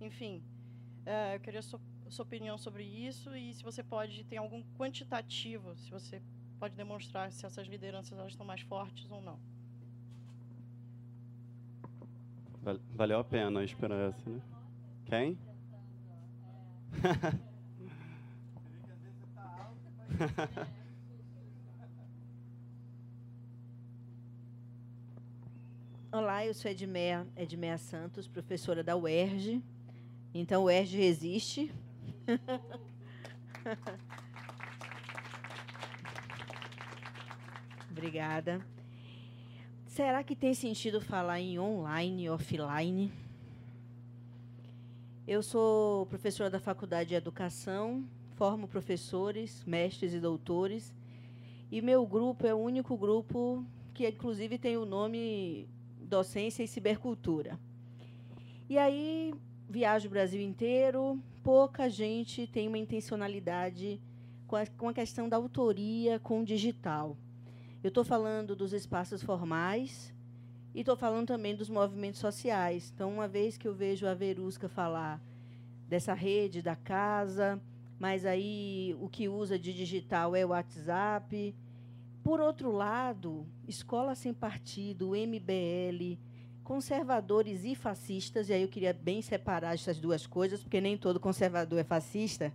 enfim. 0.02 0.44
É, 1.06 1.36
eu 1.36 1.40
queria 1.40 1.62
sua, 1.62 1.80
sua 2.10 2.24
opinião 2.24 2.58
sobre 2.58 2.84
isso 2.84 3.36
e 3.36 3.54
se 3.54 3.64
você 3.64 3.84
pode, 3.84 4.24
tem 4.24 4.38
algum 4.38 4.64
quantitativo, 4.78 5.76
se 5.78 5.92
você 5.92 6.22
pode 6.60 6.76
demonstrar 6.76 7.32
se 7.32 7.46
essas 7.46 7.68
lideranças 7.68 8.18
elas 8.18 8.34
estão 8.34 8.46
mais 8.46 8.62
fortes 8.62 9.10
ou 9.10 9.22
não. 9.22 9.40
Valeu 12.96 13.20
a 13.20 13.24
pena 13.24 13.60
a 13.60 13.64
esperança, 13.64 14.30
né? 14.30 14.42
Quem? 15.06 15.38
Olá, 26.12 26.44
eu 26.46 26.54
sou 26.54 26.70
Edmeia, 26.72 27.26
Edmeia 27.38 27.78
Santos, 27.78 28.28
professora 28.28 28.84
da 28.84 28.96
UERJ. 28.96 29.64
Então, 30.34 30.64
UERJ 30.64 30.98
resiste. 30.98 31.72
Obrigada. 37.92 38.60
Será 39.90 40.24
que 40.24 40.36
tem 40.36 40.54
sentido 40.54 41.02
falar 41.02 41.40
em 41.40 41.58
online 41.58 42.26
e 42.26 42.30
offline? 42.30 43.12
Eu 45.28 45.42
sou 45.42 46.06
professora 46.06 46.48
da 46.48 46.60
Faculdade 46.60 47.10
de 47.10 47.16
Educação 47.16 48.08
formo 48.36 48.68
professores, 48.68 49.64
mestres 49.66 50.14
e 50.14 50.20
doutores. 50.20 50.94
E 51.72 51.82
meu 51.82 52.06
grupo 52.06 52.46
é 52.46 52.54
o 52.54 52.58
único 52.58 52.96
grupo 52.96 53.66
que, 53.92 54.08
inclusive, 54.08 54.60
tem 54.60 54.78
o 54.78 54.86
nome 54.86 55.68
Docência 56.00 56.62
e 56.62 56.68
Cibercultura. 56.68 57.60
E 58.70 58.78
aí, 58.78 59.34
viajo 59.68 60.08
o 60.08 60.12
Brasil 60.12 60.40
inteiro, 60.40 61.20
pouca 61.44 61.90
gente 61.90 62.46
tem 62.46 62.68
uma 62.68 62.78
intencionalidade 62.78 64.00
com 64.46 64.56
a, 64.56 64.68
com 64.68 64.88
a 64.88 64.94
questão 64.94 65.28
da 65.28 65.36
autoria 65.36 66.20
com 66.20 66.42
o 66.42 66.46
digital. 66.46 67.18
Eu 67.82 67.88
estou 67.88 68.04
falando 68.04 68.58
dos 68.58 68.74
espaços 68.74 69.24
formais 69.24 70.14
e 70.76 70.82
estou 70.82 70.98
falando 70.98 71.28
também 71.28 71.56
dos 71.56 71.70
movimentos 71.70 72.20
sociais. 72.20 72.92
Então, 72.94 73.14
uma 73.14 73.26
vez 73.26 73.58
que 73.58 73.66
eu 73.66 73.74
vejo 73.74 74.06
a 74.06 74.14
Verusca 74.14 74.68
falar 74.68 75.22
dessa 75.88 76.14
rede 76.14 76.62
da 76.62 76.76
casa, 76.76 77.62
mas 77.98 78.26
aí 78.26 78.98
o 79.00 79.08
que 79.08 79.30
usa 79.30 79.58
de 79.58 79.74
digital 79.74 80.36
é 80.36 80.46
o 80.46 80.50
WhatsApp. 80.50 81.56
Por 82.22 82.42
outro 82.42 82.70
lado, 82.70 83.48
Escola 83.66 84.14
Sem 84.14 84.34
Partido, 84.34 85.16
MBL, 85.16 86.20
conservadores 86.66 87.64
e 87.64 87.76
fascistas, 87.76 88.50
e 88.50 88.54
aí 88.54 88.62
eu 88.62 88.68
queria 88.68 88.92
bem 88.92 89.22
separar 89.22 89.74
essas 89.74 90.02
duas 90.02 90.28
coisas, 90.28 90.62
porque 90.62 90.82
nem 90.82 90.98
todo 90.98 91.18
conservador 91.18 91.80
é 91.80 91.84
fascista, 91.86 92.54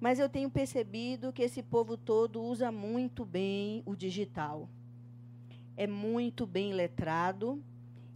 mas 0.00 0.18
eu 0.18 0.28
tenho 0.28 0.50
percebido 0.50 1.32
que 1.32 1.42
esse 1.42 1.62
povo 1.62 1.96
todo 1.96 2.42
usa 2.42 2.70
muito 2.70 3.24
bem 3.24 3.82
o 3.84 3.96
digital. 3.96 4.68
É 5.76 5.86
muito 5.86 6.46
bem 6.46 6.72
letrado, 6.72 7.62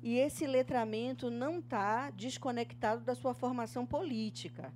e 0.03 0.19
esse 0.19 0.47
letramento 0.47 1.31
não 1.31 1.61
está 1.61 2.11
desconectado 2.11 3.05
da 3.05 3.15
sua 3.15 3.33
formação 3.33 3.87
política. 3.87 4.73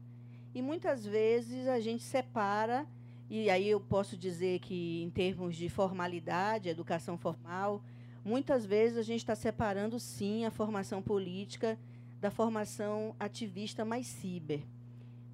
E 0.54 0.62
muitas 0.62 1.04
vezes 1.04 1.66
a 1.66 1.80
gente 1.80 2.04
separa, 2.04 2.86
e 3.28 3.50
aí 3.50 3.68
eu 3.68 3.80
posso 3.80 4.16
dizer 4.16 4.60
que, 4.60 5.02
em 5.02 5.10
termos 5.10 5.56
de 5.56 5.68
formalidade, 5.68 6.68
educação 6.68 7.18
formal, 7.18 7.82
muitas 8.24 8.64
vezes 8.64 8.96
a 8.96 9.02
gente 9.02 9.18
está 9.18 9.34
separando, 9.34 9.98
sim, 9.98 10.44
a 10.44 10.50
formação 10.50 11.02
política 11.02 11.76
da 12.20 12.30
formação 12.30 13.14
ativista 13.18 13.84
mais 13.84 14.06
ciber. 14.06 14.62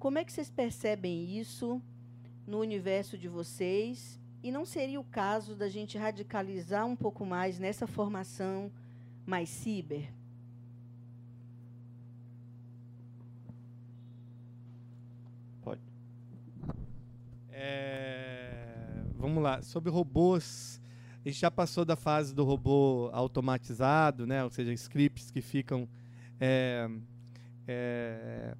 Como 0.03 0.17
é 0.17 0.25
que 0.25 0.33
vocês 0.33 0.51
percebem 0.51 1.39
isso 1.39 1.81
no 2.45 2.59
universo 2.59 3.17
de 3.17 3.29
vocês? 3.29 4.19
E 4.43 4.51
não 4.51 4.65
seria 4.65 4.99
o 4.99 5.03
caso 5.05 5.55
da 5.55 5.69
gente 5.69 5.97
radicalizar 5.97 6.85
um 6.85 6.93
pouco 6.93 7.25
mais 7.25 7.57
nessa 7.57 7.87
formação 7.87 8.69
mais 9.25 9.47
ciber? 9.47 10.11
É, 17.49 19.05
vamos 19.15 19.41
lá, 19.41 19.61
sobre 19.61 19.89
robôs, 19.89 20.81
a 21.23 21.29
gente 21.29 21.39
já 21.39 21.49
passou 21.49 21.85
da 21.85 21.95
fase 21.95 22.35
do 22.35 22.43
robô 22.43 23.09
automatizado, 23.13 24.27
né? 24.27 24.43
ou 24.43 24.49
seja, 24.49 24.73
scripts 24.73 25.31
que 25.31 25.39
ficam 25.39 25.87
é, 26.41 26.89
é, 27.65 28.57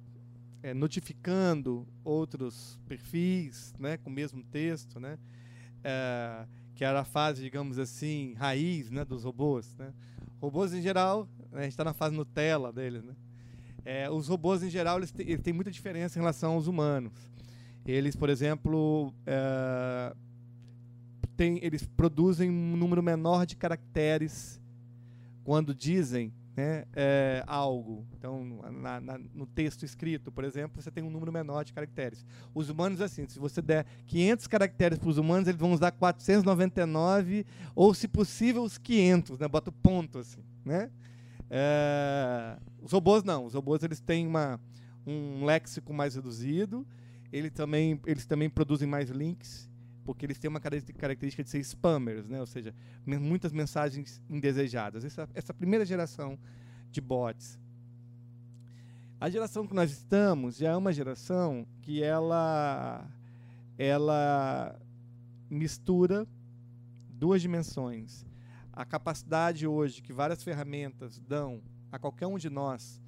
é, 0.64 0.72
notificando 0.72 1.86
outros 2.02 2.80
perfis 2.88 3.74
né? 3.78 3.98
com 3.98 4.08
o 4.08 4.12
mesmo 4.12 4.42
texto, 4.44 4.98
né? 4.98 5.18
É, 5.84 6.46
que 6.74 6.82
era 6.82 7.00
a 7.00 7.04
fase, 7.04 7.42
digamos 7.42 7.78
assim, 7.78 8.32
raiz 8.38 8.90
né? 8.90 9.04
dos 9.04 9.24
robôs. 9.24 9.76
Né? 9.76 9.92
Robôs, 10.40 10.72
em 10.72 10.80
geral, 10.80 11.28
né? 11.52 11.58
a 11.58 11.62
gente 11.64 11.72
está 11.72 11.84
na 11.84 11.92
fase 11.92 12.16
Nutella 12.16 12.72
deles. 12.72 13.04
Né? 13.04 13.14
É, 13.84 14.10
os 14.10 14.28
robôs, 14.28 14.62
em 14.62 14.70
geral, 14.70 14.96
eles 14.96 15.12
têm, 15.12 15.28
eles 15.28 15.42
têm 15.42 15.52
muita 15.52 15.70
diferença 15.70 16.18
em 16.18 16.22
relação 16.22 16.54
aos 16.54 16.66
humanos. 16.66 17.12
Eles, 17.84 18.16
por 18.16 18.30
exemplo, 18.30 19.12
é, 19.26 20.16
têm- 21.36 21.62
eles 21.62 21.84
produzem 21.86 22.48
um 22.48 22.74
número 22.74 23.02
menor 23.02 23.44
de 23.44 23.54
caracteres 23.54 24.58
quando 25.44 25.74
dizem 25.74 26.32
né, 26.56 26.84
é, 26.94 27.42
algo. 27.46 28.06
Então, 28.16 28.44
na- 28.70 29.00
na- 29.00 29.18
no 29.34 29.46
texto 29.46 29.84
escrito, 29.84 30.30
por 30.30 30.44
exemplo, 30.44 30.80
você 30.80 30.90
tem 30.90 31.02
um 31.02 31.10
número 31.10 31.32
menor 31.32 31.64
de 31.64 31.72
caracteres. 31.72 32.24
Os 32.54 32.68
humanos, 32.70 33.00
assim, 33.00 33.26
se 33.28 33.38
você 33.38 33.60
der 33.60 33.84
500 34.06 34.46
caracteres 34.46 34.98
para 34.98 35.08
os 35.08 35.18
humanos, 35.18 35.48
eles 35.48 35.60
vão 35.60 35.72
usar 35.72 35.90
499, 35.92 37.44
ou, 37.74 37.92
se 37.92 38.06
possível, 38.06 38.62
os 38.62 38.78
500, 38.78 39.38
né? 39.38 39.48
Bota 39.48 39.70
o 39.70 39.72
ponto, 39.72 40.18
assim, 40.18 40.42
né? 40.64 40.90
É, 41.50 42.56
os 42.82 42.92
robôs 42.92 43.22
não. 43.24 43.44
Os 43.46 43.54
robôs 43.54 43.82
eles 43.82 44.00
têm 44.00 44.26
uma, 44.26 44.60
um 45.06 45.44
léxico 45.44 45.92
mais 45.92 46.14
reduzido. 46.14 46.86
Ele 47.32 47.50
também, 47.50 48.00
eles 48.06 48.26
também 48.26 48.48
produzem 48.48 48.86
mais 48.88 49.10
links, 49.10 49.68
porque 50.04 50.26
eles 50.26 50.38
têm 50.38 50.48
uma 50.48 50.60
caracter- 50.60 50.94
característica 50.96 51.42
de 51.42 51.50
ser 51.50 51.60
spammers, 51.60 52.28
né? 52.28 52.40
ou 52.40 52.46
seja, 52.46 52.74
muitas 53.04 53.52
mensagens 53.52 54.20
indesejadas. 54.28 55.04
Essa, 55.04 55.28
essa 55.34 55.54
primeira 55.54 55.84
geração 55.84 56.38
de 56.90 57.00
bots. 57.00 57.58
A 59.20 59.30
geração 59.30 59.66
que 59.66 59.74
nós 59.74 59.90
estamos 59.90 60.58
já 60.58 60.70
é 60.70 60.76
uma 60.76 60.92
geração 60.92 61.66
que 61.80 62.02
ela, 62.02 63.08
ela 63.78 64.78
mistura 65.48 66.26
duas 67.08 67.40
dimensões 67.40 68.26
a 68.76 68.84
capacidade 68.84 69.66
hoje 69.66 70.02
que 70.02 70.12
várias 70.12 70.42
ferramentas 70.42 71.20
dão 71.20 71.62
a 71.92 71.98
qualquer 71.98 72.26
um 72.26 72.36
de 72.36 72.50
nós 72.50 73.00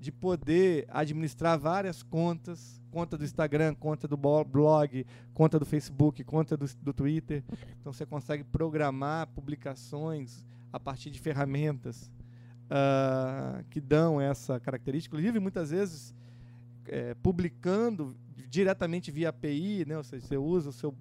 de 0.00 0.10
poder 0.10 0.86
administrar 0.88 1.58
várias 1.58 2.02
contas, 2.02 2.80
conta 2.90 3.18
do 3.18 3.24
Instagram, 3.24 3.74
conta 3.74 4.08
do 4.08 4.16
blog, 4.16 5.06
conta 5.34 5.58
do 5.58 5.66
Facebook, 5.66 6.24
conta 6.24 6.56
do, 6.56 6.66
do 6.80 6.94
Twitter. 6.94 7.44
Então 7.78 7.92
você 7.92 8.06
consegue 8.06 8.42
programar 8.42 9.26
publicações 9.28 10.42
a 10.72 10.80
partir 10.80 11.10
de 11.10 11.20
ferramentas 11.20 12.10
ah, 12.70 13.62
que 13.68 13.78
dão 13.78 14.18
essa 14.18 14.58
característica. 14.58 15.14
Inclusive, 15.14 15.38
muitas 15.38 15.70
vezes, 15.70 16.14
eh, 16.86 17.14
publicando 17.22 18.16
diretamente 18.48 19.10
via 19.10 19.28
API, 19.28 19.84
né? 19.86 19.98
ou 19.98 20.02
seja, 20.02 20.26
você 20.26 20.36
usa 20.38 20.70
o 20.70 20.72
seu 20.72 20.96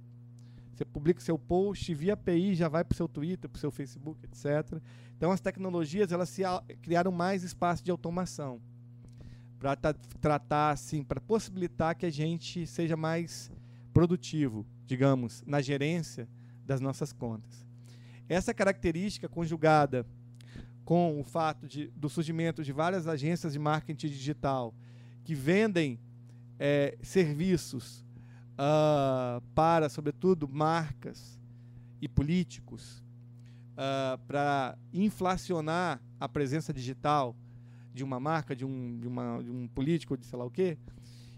você 0.75 0.85
publica 0.85 1.19
o 1.19 1.23
seu 1.23 1.37
post 1.37 1.93
via 1.93 2.13
API, 2.13 2.55
já 2.55 2.69
vai 2.69 2.85
para 2.85 2.93
o 2.93 2.95
seu 2.95 3.05
Twitter, 3.05 3.49
para 3.49 3.57
o 3.57 3.59
seu 3.59 3.69
Facebook, 3.69 4.25
etc. 4.25 4.81
Então, 5.17 5.29
as 5.29 5.41
tecnologias 5.41 6.13
elas 6.13 6.29
se 6.29 6.41
criaram 6.81 7.11
mais 7.11 7.43
espaço 7.43 7.83
de 7.83 7.91
automação 7.91 8.61
para 9.59 9.75
tratar, 10.21 10.71
assim, 10.71 11.03
para 11.03 11.19
possibilitar 11.19 11.95
que 11.95 12.05
a 12.05 12.09
gente 12.09 12.65
seja 12.65 12.95
mais 12.95 13.51
produtivo, 13.93 14.65
digamos, 14.85 15.43
na 15.45 15.61
gerência 15.61 16.27
das 16.65 16.79
nossas 16.79 17.11
contas. 17.11 17.67
Essa 18.29 18.53
característica 18.53 19.27
conjugada 19.27 20.05
com 20.85 21.19
o 21.19 21.23
fato 21.23 21.67
de, 21.67 21.87
do 21.89 22.09
surgimento 22.09 22.63
de 22.63 22.71
várias 22.71 23.05
agências 23.05 23.53
de 23.53 23.59
marketing 23.59 24.07
digital 24.07 24.73
que 25.23 25.35
vendem 25.35 25.99
eh, 26.57 26.97
serviços 27.01 28.03
ah, 28.57 29.41
para, 29.53 29.89
sobretudo, 29.89 30.47
marcas 30.47 31.39
e 32.01 32.07
políticos, 32.07 33.03
para 34.27 34.77
inflacionar 34.91 36.01
a 36.19 36.27
presença 36.27 36.73
digital 36.73 37.33
de 37.93 38.03
uma 38.03 38.19
marca, 38.19 38.55
de 38.55 38.65
um, 38.65 38.99
de, 38.99 39.07
uma, 39.07 39.41
de 39.43 39.49
um 39.51 39.67
político, 39.67 40.17
de 40.17 40.25
sei 40.25 40.37
lá 40.37 40.45
o 40.45 40.51
quê, 40.51 40.77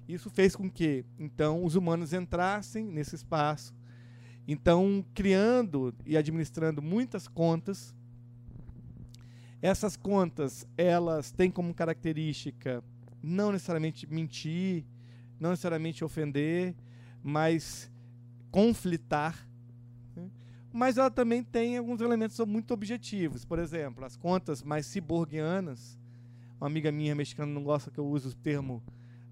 isso 0.08 0.30
fez 0.30 0.56
com 0.56 0.70
que, 0.70 1.06
então, 1.18 1.64
os 1.64 1.76
humanos 1.76 2.14
entrassem 2.14 2.86
nesse 2.86 3.16
espaço, 3.16 3.74
então, 4.48 5.06
criando 5.14 5.94
e 6.06 6.18
administrando 6.18 6.82
muitas 6.82 7.28
contas. 7.28 7.96
Essas 9.62 9.96
contas, 9.96 10.68
elas 10.76 11.32
têm 11.32 11.52
como 11.52 11.74
característica 11.74 12.84
não 13.22 13.52
necessariamente 13.52 14.08
mentir, 14.12 14.84
não 15.40 15.52
necessariamente 15.52 16.04
ofender, 16.04 16.76
mas 17.24 17.92
conflitar. 18.50 19.48
né? 20.16 20.30
Mas 20.74 20.98
ela 20.98 21.12
também 21.12 21.44
tem 21.44 21.78
alguns 21.78 22.02
elementos 22.02 22.40
muito 22.40 22.74
objetivos. 22.74 23.46
Por 23.46 23.60
exemplo, 23.60 24.04
as 24.04 24.18
contas 24.18 24.64
mais 24.64 24.86
ciborguianas. 24.88 25.98
Uma 26.62 26.68
amiga 26.68 26.92
minha 26.92 27.16
mexicana 27.16 27.52
não 27.52 27.64
gosta 27.64 27.90
que 27.90 28.00
eu 28.00 28.06
use 28.06 28.28
o 28.28 28.36
termo 28.36 28.84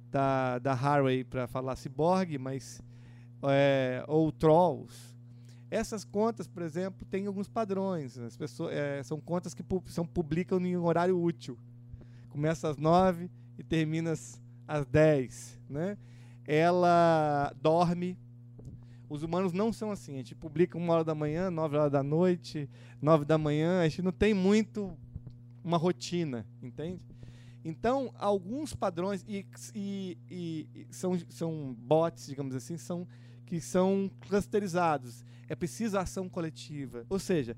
da, 0.10 0.58
da 0.58 0.74
Harvey 0.74 1.24
para 1.24 1.46
falar 1.46 1.76
ciborgue, 1.76 2.40
mas 2.40 2.82
é, 3.44 4.04
ou 4.08 4.32
trolls. 4.32 5.16
Essas 5.70 6.04
contas, 6.04 6.48
por 6.48 6.64
exemplo, 6.64 7.06
têm 7.06 7.28
alguns 7.28 7.48
padrões. 7.48 8.18
As 8.18 8.36
pessoas, 8.36 8.74
é, 8.74 9.04
são 9.04 9.22
contas 9.22 9.54
que 9.54 9.62
pu 9.62 9.84
são, 9.86 10.08
publicam 10.08 10.60
em 10.66 10.76
horário 10.76 11.22
útil. 11.22 11.56
Começa 12.30 12.68
às 12.68 12.78
nove 12.78 13.30
e 13.60 13.64
termina 13.64 14.14
às, 14.14 14.42
às 14.68 14.88
dez. 14.88 15.62
Né? 15.70 16.00
Ela 16.48 17.54
dorme. 17.62 18.18
Os 19.08 19.22
humanos 19.22 19.54
não 19.54 19.72
são 19.72 19.92
assim. 19.92 20.16
A 20.16 20.18
gente 20.18 20.34
publica 20.34 20.80
uma 20.80 20.96
hora 20.96 21.04
da 21.04 21.14
manhã, 21.14 21.52
nove 21.52 21.78
horas 21.78 21.92
da 21.92 22.02
noite, 22.02 22.68
nove 23.00 23.24
da 23.24 23.38
manhã. 23.38 23.82
A 23.82 23.88
gente 23.88 24.02
não 24.02 24.12
tem 24.12 24.34
muito 24.34 24.98
uma 25.64 25.78
rotina, 25.78 26.44
entende? 26.60 27.09
Então, 27.70 28.12
alguns 28.18 28.74
padrões 28.74 29.24
e, 29.28 29.46
e, 29.76 30.18
e- 30.30 30.88
são, 30.90 31.18
são 31.30 31.76
bots, 31.78 32.26
digamos 32.28 32.56
assim, 32.56 32.78
são 32.78 33.08
que 33.46 33.60
são 33.60 34.12
clusterizados. 34.28 35.26
É 35.48 35.56
preciso 35.56 35.98
ação 35.98 36.30
coletiva. 36.30 37.06
Ou 37.10 37.18
seja, 37.18 37.58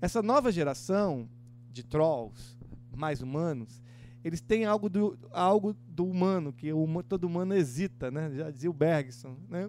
essa 0.00 0.22
nova 0.22 0.52
geração 0.52 1.28
de 1.70 1.82
trolls 1.82 2.56
mais 2.96 3.20
humanos, 3.20 3.82
eles 4.24 4.40
têm 4.40 4.64
algo 4.64 4.88
do, 4.88 5.18
algo 5.32 5.74
do 5.88 6.06
humano, 6.06 6.52
que 6.52 6.72
o, 6.72 7.02
todo 7.02 7.24
humano 7.24 7.54
hesita, 7.54 8.10
né? 8.10 8.30
já 8.34 8.50
dizia 8.50 8.70
o 8.70 8.72
Bergson. 8.72 9.36
Né? 9.48 9.68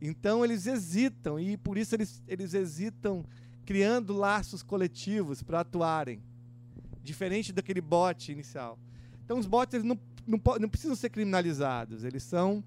Então, 0.00 0.44
eles 0.44 0.66
hesitam, 0.66 1.38
e 1.38 1.56
por 1.56 1.78
isso 1.78 1.94
eles, 1.94 2.22
eles 2.26 2.52
hesitam 2.52 3.24
criando 3.64 4.12
laços 4.12 4.62
coletivos 4.62 5.42
para 5.42 5.60
atuarem, 5.60 6.20
diferente 7.02 7.52
daquele 7.52 7.80
bot 7.80 8.32
inicial. 8.32 8.78
Então, 9.24 9.38
os 9.38 9.46
bots 9.46 9.74
eles 9.74 9.86
não, 9.86 9.98
não, 10.26 10.40
não 10.60 10.68
precisam 10.68 10.94
ser 10.94 11.08
criminalizados, 11.10 12.04
eles 12.04 12.22
são 12.22 12.62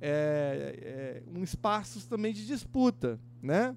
é, 0.00 1.22
é, 1.26 1.30
um 1.30 1.42
espaço 1.42 2.06
também 2.08 2.32
de 2.32 2.46
disputa, 2.46 3.18
né? 3.42 3.76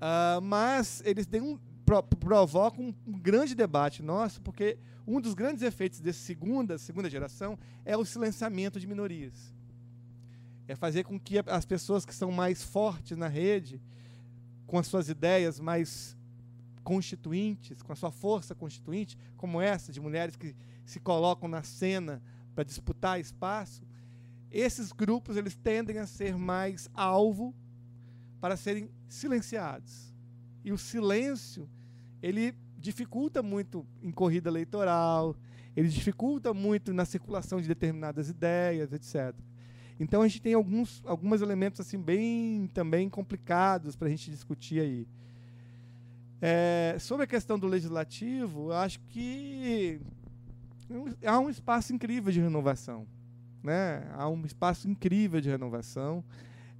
Ah, 0.00 0.40
mas 0.42 1.02
eles 1.04 1.26
têm 1.26 1.40
um, 1.40 1.58
pro- 1.84 2.02
provocam 2.02 2.86
um, 2.86 2.94
um 3.06 3.18
grande 3.18 3.54
debate 3.54 4.02
nosso, 4.02 4.40
porque 4.42 4.76
um 5.06 5.20
dos 5.20 5.34
grandes 5.34 5.62
efeitos 5.62 6.00
dessa 6.00 6.20
segunda, 6.20 6.78
segunda 6.78 7.08
geração 7.08 7.58
é 7.84 7.96
o 7.96 8.04
silenciamento 8.04 8.80
de 8.80 8.86
minorias. 8.86 9.52
É 10.66 10.74
fazer 10.74 11.04
com 11.04 11.18
que 11.18 11.38
as 11.38 11.64
pessoas 11.64 12.04
que 12.04 12.14
são 12.14 12.32
mais 12.32 12.62
fortes 12.62 13.16
na 13.16 13.28
rede, 13.28 13.80
com 14.66 14.78
as 14.78 14.86
suas 14.86 15.08
ideias 15.08 15.60
mais 15.60 16.16
constituintes, 16.82 17.82
com 17.82 17.92
a 17.92 17.96
sua 17.96 18.10
força 18.10 18.54
constituinte, 18.54 19.16
como 19.36 19.60
essa 19.60 19.92
de 19.92 20.00
mulheres 20.00 20.34
que 20.34 20.54
se 20.92 21.00
colocam 21.00 21.48
na 21.48 21.62
cena 21.62 22.22
para 22.54 22.64
disputar 22.64 23.18
espaço, 23.18 23.82
esses 24.50 24.92
grupos 24.92 25.36
eles 25.36 25.56
tendem 25.56 25.98
a 25.98 26.06
ser 26.06 26.36
mais 26.36 26.88
alvo 26.92 27.54
para 28.40 28.56
serem 28.56 28.90
silenciados. 29.08 30.14
E 30.62 30.70
o 30.70 30.76
silêncio, 30.76 31.68
ele 32.20 32.54
dificulta 32.76 33.42
muito 33.42 33.86
em 34.02 34.10
corrida 34.10 34.50
eleitoral, 34.50 35.34
ele 35.74 35.88
dificulta 35.88 36.52
muito 36.52 36.92
na 36.92 37.06
circulação 37.06 37.60
de 37.60 37.66
determinadas 37.66 38.28
ideias, 38.28 38.92
etc. 38.92 39.34
Então 39.98 40.20
a 40.20 40.28
gente 40.28 40.42
tem 40.42 40.52
alguns, 40.52 41.02
alguns 41.06 41.40
elementos 41.40 41.80
assim 41.80 41.98
bem 41.98 42.68
também 42.74 43.08
complicados 43.08 43.96
para 43.96 44.08
a 44.08 44.10
gente 44.10 44.30
discutir 44.30 44.80
aí. 44.80 45.08
É, 46.40 46.96
sobre 46.98 47.24
a 47.24 47.26
questão 47.26 47.58
do 47.58 47.68
legislativo, 47.68 48.72
acho 48.72 49.00
que 49.08 50.00
há 51.24 51.38
um 51.38 51.48
espaço 51.50 51.92
incrível 51.92 52.32
de 52.32 52.40
renovação. 52.40 53.06
Né? 53.62 54.06
Há 54.14 54.28
um 54.28 54.44
espaço 54.44 54.88
incrível 54.88 55.40
de 55.40 55.48
renovação. 55.48 56.24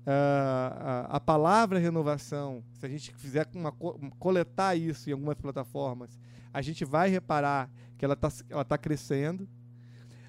Ah, 0.05 1.07
a, 1.11 1.17
a 1.17 1.21
palavra 1.21 1.79
renovação, 1.79 2.63
se 2.73 2.85
a 2.85 2.89
gente 2.89 3.15
fizer 3.15 3.47
uma, 3.55 3.71
co- 3.71 3.99
coletar 4.19 4.75
isso 4.75 5.09
em 5.09 5.13
algumas 5.13 5.37
plataformas, 5.37 6.19
a 6.53 6.61
gente 6.61 6.85
vai 6.85 7.09
reparar 7.09 7.71
que 7.97 8.05
ela 8.05 8.15
está 8.15 8.29
ela 8.51 8.65
tá 8.65 8.77
crescendo. 8.77 9.49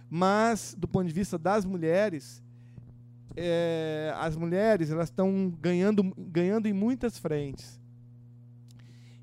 Mas, 0.10 0.76
do 0.78 0.88
ponto 0.88 1.08
de 1.08 1.14
vista 1.14 1.40
das 1.40 1.66
mulheres, 1.66 2.44
é, 3.36 4.14
as 4.18 4.36
mulheres 4.36 4.92
elas 4.92 5.10
estão 5.10 5.50
ganhando, 5.60 6.04
ganhando 6.16 6.68
em 6.68 6.74
muitas 6.74 7.18
frentes. 7.18 7.82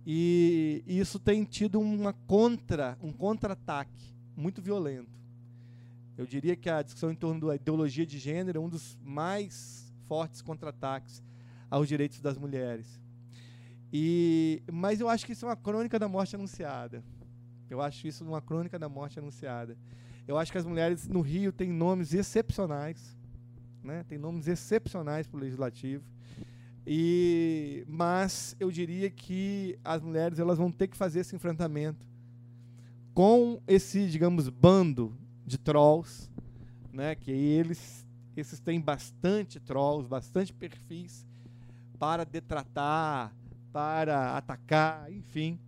E 0.04 0.82
isso 0.84 1.20
tem 1.20 1.44
tido 1.44 1.78
uma 1.78 2.12
contra, 2.26 2.98
um 3.00 3.12
contra-ataque 3.12 4.12
muito 4.40 4.60
violento. 4.62 5.20
Eu 6.16 6.26
diria 6.26 6.56
que 6.56 6.68
a 6.68 6.82
discussão 6.82 7.10
em 7.10 7.14
torno 7.14 7.46
da 7.46 7.54
ideologia 7.54 8.04
de 8.04 8.18
gênero 8.18 8.58
é 8.58 8.60
um 8.60 8.68
dos 8.68 8.98
mais 9.02 9.92
fortes 10.06 10.42
contra-ataques 10.42 11.22
aos 11.70 11.86
direitos 11.86 12.20
das 12.20 12.36
mulheres. 12.36 13.00
E, 13.92 14.62
mas 14.70 15.00
eu 15.00 15.08
acho 15.08 15.24
que 15.24 15.32
isso 15.32 15.44
é 15.44 15.48
uma 15.48 15.56
crônica 15.56 15.98
da 15.98 16.08
morte 16.08 16.34
anunciada. 16.34 17.02
Eu 17.68 17.80
acho 17.80 18.06
isso 18.06 18.24
uma 18.24 18.42
crônica 18.42 18.78
da 18.78 18.88
morte 18.88 19.18
anunciada. 19.18 19.76
Eu 20.26 20.36
acho 20.36 20.50
que 20.50 20.58
as 20.58 20.66
mulheres 20.66 21.06
no 21.06 21.20
Rio 21.20 21.52
têm 21.52 21.70
nomes 21.70 22.12
excepcionais, 22.12 23.16
né? 23.82 24.04
Tem 24.08 24.18
nomes 24.18 24.48
excepcionais 24.48 25.26
para 25.26 25.38
o 25.38 25.40
legislativo. 25.40 26.04
E, 26.86 27.84
mas 27.86 28.56
eu 28.58 28.70
diria 28.70 29.10
que 29.10 29.78
as 29.84 30.02
mulheres 30.02 30.38
elas 30.38 30.58
vão 30.58 30.70
ter 30.70 30.88
que 30.88 30.96
fazer 30.96 31.20
esse 31.20 31.36
enfrentamento 31.36 32.09
com 33.20 33.60
esse, 33.66 34.08
digamos, 34.08 34.48
bando 34.48 35.14
de 35.44 35.58
trolls, 35.58 36.30
né? 36.90 37.14
Que 37.14 37.30
eles 37.30 38.06
esses 38.34 38.60
têm 38.60 38.80
bastante 38.80 39.60
trolls, 39.60 40.08
bastante 40.08 40.54
perfis 40.54 41.26
para 41.98 42.24
detratar, 42.24 43.36
para 43.70 44.38
atacar, 44.38 45.12
enfim. 45.12 45.60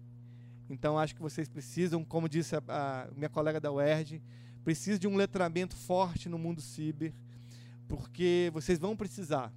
Então 0.71 0.99
acho 0.99 1.15
que 1.15 1.21
vocês 1.21 1.47
precisam, 1.47 2.03
como 2.03 2.27
disse 2.27 2.57
a, 2.57 2.63
a 2.69 3.09
minha 3.15 3.29
colega 3.29 3.61
da 3.61 3.71
UERJ, 3.71 4.23
precisa 4.65 4.99
de 4.99 5.07
um 5.07 5.15
letramento 5.15 5.77
forte 5.77 6.31
no 6.31 6.39
mundo 6.39 6.63
ciber, 6.63 7.13
porque 7.87 8.51
vocês 8.55 8.79
vão 8.79 8.97
precisar, 8.97 9.53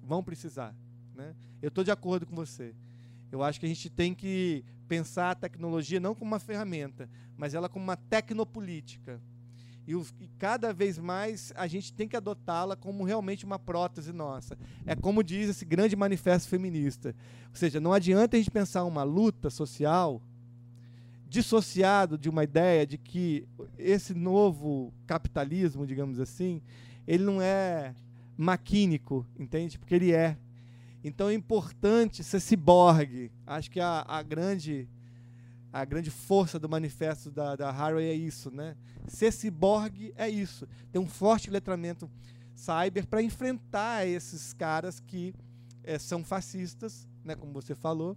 vão 0.00 0.22
precisar. 0.22 0.72
Né? 1.12 1.34
Eu 1.60 1.70
estou 1.70 1.82
de 1.82 1.90
acordo 1.90 2.24
com 2.24 2.36
você. 2.36 2.72
Eu 3.32 3.42
acho 3.42 3.58
que 3.58 3.66
a 3.66 3.68
gente 3.68 3.90
tem 3.90 4.14
que 4.14 4.64
pensar 4.86 5.30
a 5.30 5.34
tecnologia 5.34 5.98
não 5.98 6.14
como 6.14 6.30
uma 6.30 6.38
ferramenta, 6.38 7.08
mas 7.36 7.54
ela 7.54 7.68
como 7.68 7.82
uma 7.82 7.96
tecnopolítica. 7.96 9.20
E, 9.86 9.96
os, 9.96 10.14
e 10.20 10.28
cada 10.38 10.72
vez 10.72 10.98
mais 10.98 11.52
a 11.56 11.66
gente 11.66 11.92
tem 11.92 12.06
que 12.06 12.16
adotá-la 12.16 12.76
como 12.76 13.02
realmente 13.02 13.44
uma 13.44 13.58
prótese 13.58 14.12
nossa. 14.12 14.56
É 14.86 14.94
como 14.94 15.24
diz 15.24 15.48
esse 15.48 15.64
grande 15.64 15.96
manifesto 15.96 16.48
feminista. 16.48 17.16
Ou 17.48 17.56
seja, 17.56 17.80
não 17.80 17.92
adianta 17.92 18.36
a 18.36 18.38
gente 18.38 18.50
pensar 18.50 18.84
uma 18.84 19.02
luta 19.02 19.50
social 19.50 20.22
dissociado 21.26 22.18
de 22.18 22.28
uma 22.28 22.44
ideia 22.44 22.86
de 22.86 22.98
que 22.98 23.48
esse 23.78 24.12
novo 24.12 24.92
capitalismo, 25.06 25.86
digamos 25.86 26.20
assim, 26.20 26.60
ele 27.06 27.24
não 27.24 27.40
é 27.40 27.94
maquínico, 28.36 29.26
entende? 29.38 29.78
Porque 29.78 29.94
ele 29.94 30.12
é. 30.12 30.36
Então 31.04 31.28
é 31.28 31.34
importante 31.34 32.22
ser 32.22 32.40
ciborgue. 32.40 33.32
Acho 33.46 33.70
que 33.70 33.80
a, 33.80 34.04
a 34.06 34.22
grande 34.22 34.88
a 35.72 35.86
grande 35.86 36.10
força 36.10 36.58
do 36.58 36.68
manifesto 36.68 37.30
da, 37.30 37.56
da 37.56 37.74
é 38.00 38.12
isso, 38.12 38.50
né? 38.50 38.76
Ser 39.08 39.32
ciborgue 39.32 40.12
é 40.16 40.28
isso. 40.28 40.68
Ter 40.90 40.98
um 40.98 41.06
forte 41.06 41.50
letramento 41.50 42.10
cyber 42.54 43.06
para 43.06 43.22
enfrentar 43.22 44.06
esses 44.06 44.52
caras 44.52 45.00
que 45.00 45.34
é, 45.82 45.98
são 45.98 46.22
fascistas, 46.22 47.08
né, 47.24 47.34
como 47.34 47.52
você 47.52 47.74
falou, 47.74 48.16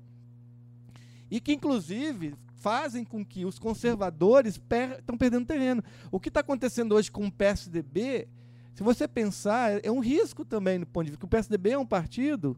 e 1.32 1.40
que, 1.40 1.54
inclusive, 1.54 2.36
fazem 2.56 3.04
com 3.04 3.26
que 3.26 3.46
os 3.46 3.58
conservadores 3.58 4.56
estão 4.56 5.18
per 5.18 5.18
perdendo 5.18 5.46
terreno. 5.46 5.84
O 6.12 6.20
que 6.20 6.30
está 6.30 6.42
acontecendo 6.42 6.94
hoje 6.94 7.12
com 7.12 7.26
o 7.26 7.32
PSDB, 7.32 8.28
se 8.74 8.84
você 8.84 9.08
pensar, 9.08 9.84
é 9.84 9.92
um 9.92 10.00
risco 10.00 10.44
também 10.44 10.78
no 10.78 10.86
ponto 10.86 11.06
de 11.06 11.12
vista 11.12 11.20
que 11.20 11.26
o 11.26 11.30
PSDB 11.30 11.72
é 11.72 11.78
um 11.78 11.86
partido, 11.86 12.58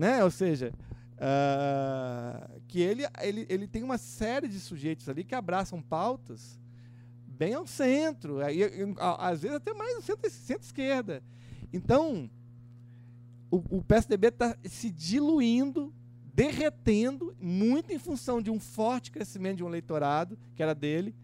né? 0.00 0.24
ou 0.24 0.30
seja, 0.30 0.72
uh, 1.16 2.60
que 2.66 2.80
ele, 2.80 3.02
ele, 3.20 3.46
ele 3.50 3.68
tem 3.68 3.82
uma 3.82 3.98
série 3.98 4.48
de 4.48 4.58
sujeitos 4.58 5.08
ali 5.08 5.22
que 5.22 5.34
abraçam 5.34 5.82
pautas 5.82 6.58
bem 7.26 7.52
ao 7.52 7.66
centro, 7.66 8.40
aí, 8.40 8.62
às 9.18 9.42
vezes 9.42 9.56
até 9.56 9.74
mais 9.74 10.02
centro-esquerda. 10.04 11.14
Centro 11.14 11.24
então, 11.72 12.30
o, 13.50 13.78
o 13.78 13.84
PSDB 13.84 14.28
está 14.28 14.56
se 14.64 14.90
diluindo 14.90 15.94
derretendo, 16.32 17.36
muito 17.38 17.92
em 17.92 17.98
função 17.98 18.40
de 18.40 18.50
um 18.50 18.58
forte 18.58 19.10
crescimento 19.10 19.58
de 19.58 19.64
um 19.64 19.68
eleitorado, 19.68 20.38
que 20.54 20.62
era 20.62 20.74
dele, 20.74 21.14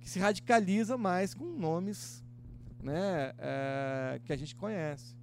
que 0.00 0.10
se 0.10 0.18
radicaliza 0.18 0.98
mais 0.98 1.32
com 1.32 1.46
nomes 1.46 2.22
né, 2.82 3.32
é, 3.38 4.20
que 4.24 4.32
a 4.32 4.36
gente 4.36 4.54
conhece. 4.54 5.16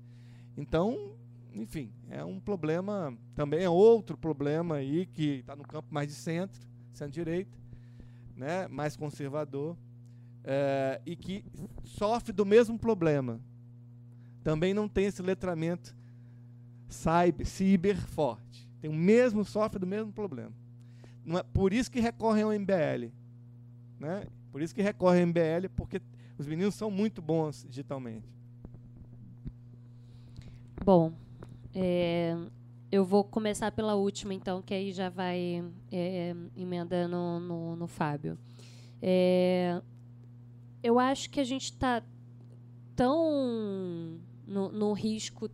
Então, 0.58 1.16
enfim, 1.56 1.92
é 2.10 2.24
um 2.24 2.40
problema, 2.40 3.18
também 3.34 3.64
é 3.64 3.70
outro 3.70 4.18
problema 4.18 4.76
aí 4.76 5.06
que 5.06 5.40
está 5.40 5.56
no 5.56 5.64
campo 5.64 5.88
mais 5.92 6.08
de 6.08 6.14
centro, 6.14 6.62
centro-direita, 6.94 7.58
né, 8.36 8.68
mais 8.68 8.96
conservador, 8.96 9.78
é, 10.44 11.02
e 11.06 11.16
que 11.16 11.44
sofre 11.84 12.32
do 12.32 12.46
mesmo 12.46 12.78
problema. 12.78 13.40
Também 14.44 14.74
não 14.74 14.88
tem 14.88 15.06
esse 15.06 15.22
letramento 15.22 15.96
cyber, 16.88 17.48
ciber 17.48 17.98
forte 17.98 18.46
tem 18.86 18.92
o 18.92 18.94
mesmo, 18.94 19.44
sofre 19.44 19.80
do 19.80 19.88
mesmo 19.88 20.12
problema. 20.14 20.52
É, 21.28 21.42
por 21.42 21.74
isso 21.74 21.90
que 21.90 22.00
recorrem 22.00 22.44
ao 22.44 22.52
MBL. 22.52 23.12
Né? 24.00 24.28
Por 24.52 24.62
isso 24.62 24.76
que 24.76 24.82
recorrem 24.84 25.24
ao 25.24 25.28
MBL, 25.28 25.70
porque 25.76 26.00
os 26.38 26.46
meninos 26.46 26.76
são 26.76 26.92
muito 26.92 27.20
bons 27.20 27.66
digitalmente. 27.68 28.28
Bom, 30.84 31.14
é, 31.76 32.38
eu 32.90 33.04
vou 33.04 33.24
começar 33.24 33.72
pela 33.72 33.96
última, 33.96 34.34
então, 34.34 34.62
que 34.62 34.74
aí 34.74 34.94
já 34.94 35.10
vai 35.10 35.62
é, 35.92 36.34
emendando 36.56 37.18
no, 37.42 37.76
no, 37.76 37.88
Fábio. 37.88 38.38
É, 39.02 39.82
eu 40.82 40.98
acho 40.98 41.30
que 41.30 41.42
a 41.42 41.44
gente 41.44 41.66
está 41.66 42.02
tão 42.96 44.18
no, 44.48 44.72
no 44.72 44.94
risco 44.94 45.50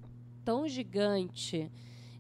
tão 0.45 0.67
gigante 0.67 1.71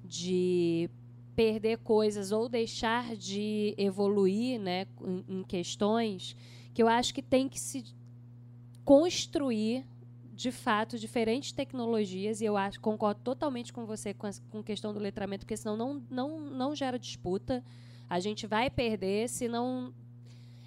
de 0.03 0.89
perder 1.35 1.77
coisas 1.77 2.31
ou 2.31 2.49
deixar 2.49 3.15
de 3.15 3.75
evoluir 3.77 4.59
né, 4.59 4.87
em, 5.03 5.39
em 5.39 5.43
questões 5.43 6.35
que 6.73 6.81
eu 6.81 6.87
acho 6.87 7.13
que 7.13 7.21
tem 7.21 7.47
que 7.47 7.59
se 7.59 7.83
construir 8.83 9.85
de 10.31 10.51
fato 10.51 10.97
diferentes 10.97 11.51
tecnologias 11.51 12.41
e 12.41 12.45
eu 12.45 12.55
acho 12.55 12.79
concordo 12.79 13.19
totalmente 13.21 13.73
com 13.73 13.85
você 13.85 14.13
com 14.13 14.27
a 14.27 14.31
com 14.49 14.63
questão 14.63 14.93
do 14.93 14.99
letramento 14.99 15.45
porque 15.45 15.57
senão 15.57 15.75
não, 15.75 16.03
não, 16.09 16.39
não 16.39 16.75
gera 16.75 16.97
disputa 16.97 17.63
a 18.09 18.19
gente 18.19 18.47
vai 18.47 18.69
perder 18.69 19.27
se 19.27 19.47
não 19.47 19.93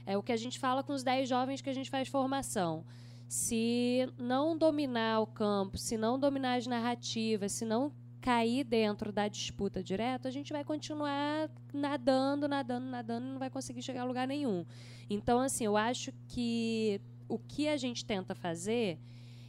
é 0.06 0.16
o 0.18 0.22
que 0.22 0.32
a 0.32 0.36
gente 0.36 0.58
fala 0.58 0.82
com 0.82 0.92
os 0.92 1.02
10 1.02 1.28
jovens 1.28 1.60
que 1.62 1.70
a 1.70 1.74
gente 1.74 1.90
faz 1.90 2.08
formação 2.08 2.84
se 3.26 4.06
não 4.18 4.56
dominar 4.56 5.20
o 5.20 5.26
campo 5.26 5.78
se 5.78 5.96
não 5.96 6.20
dominar 6.20 6.56
as 6.56 6.66
narrativas 6.66 7.52
se 7.52 7.64
não 7.64 7.90
cair 8.24 8.64
dentro 8.64 9.12
da 9.12 9.28
disputa 9.28 9.82
direta, 9.82 10.28
a 10.28 10.30
gente 10.30 10.50
vai 10.50 10.64
continuar 10.64 11.50
nadando, 11.74 12.48
nadando, 12.48 12.86
nadando 12.86 13.26
e 13.26 13.28
não 13.28 13.38
vai 13.38 13.50
conseguir 13.50 13.82
chegar 13.82 14.00
a 14.00 14.04
lugar 14.06 14.26
nenhum. 14.26 14.64
Então, 15.10 15.40
assim, 15.40 15.66
eu 15.66 15.76
acho 15.76 16.10
que 16.26 17.02
o 17.28 17.38
que 17.38 17.68
a 17.68 17.76
gente 17.76 18.02
tenta 18.02 18.34
fazer 18.34 18.98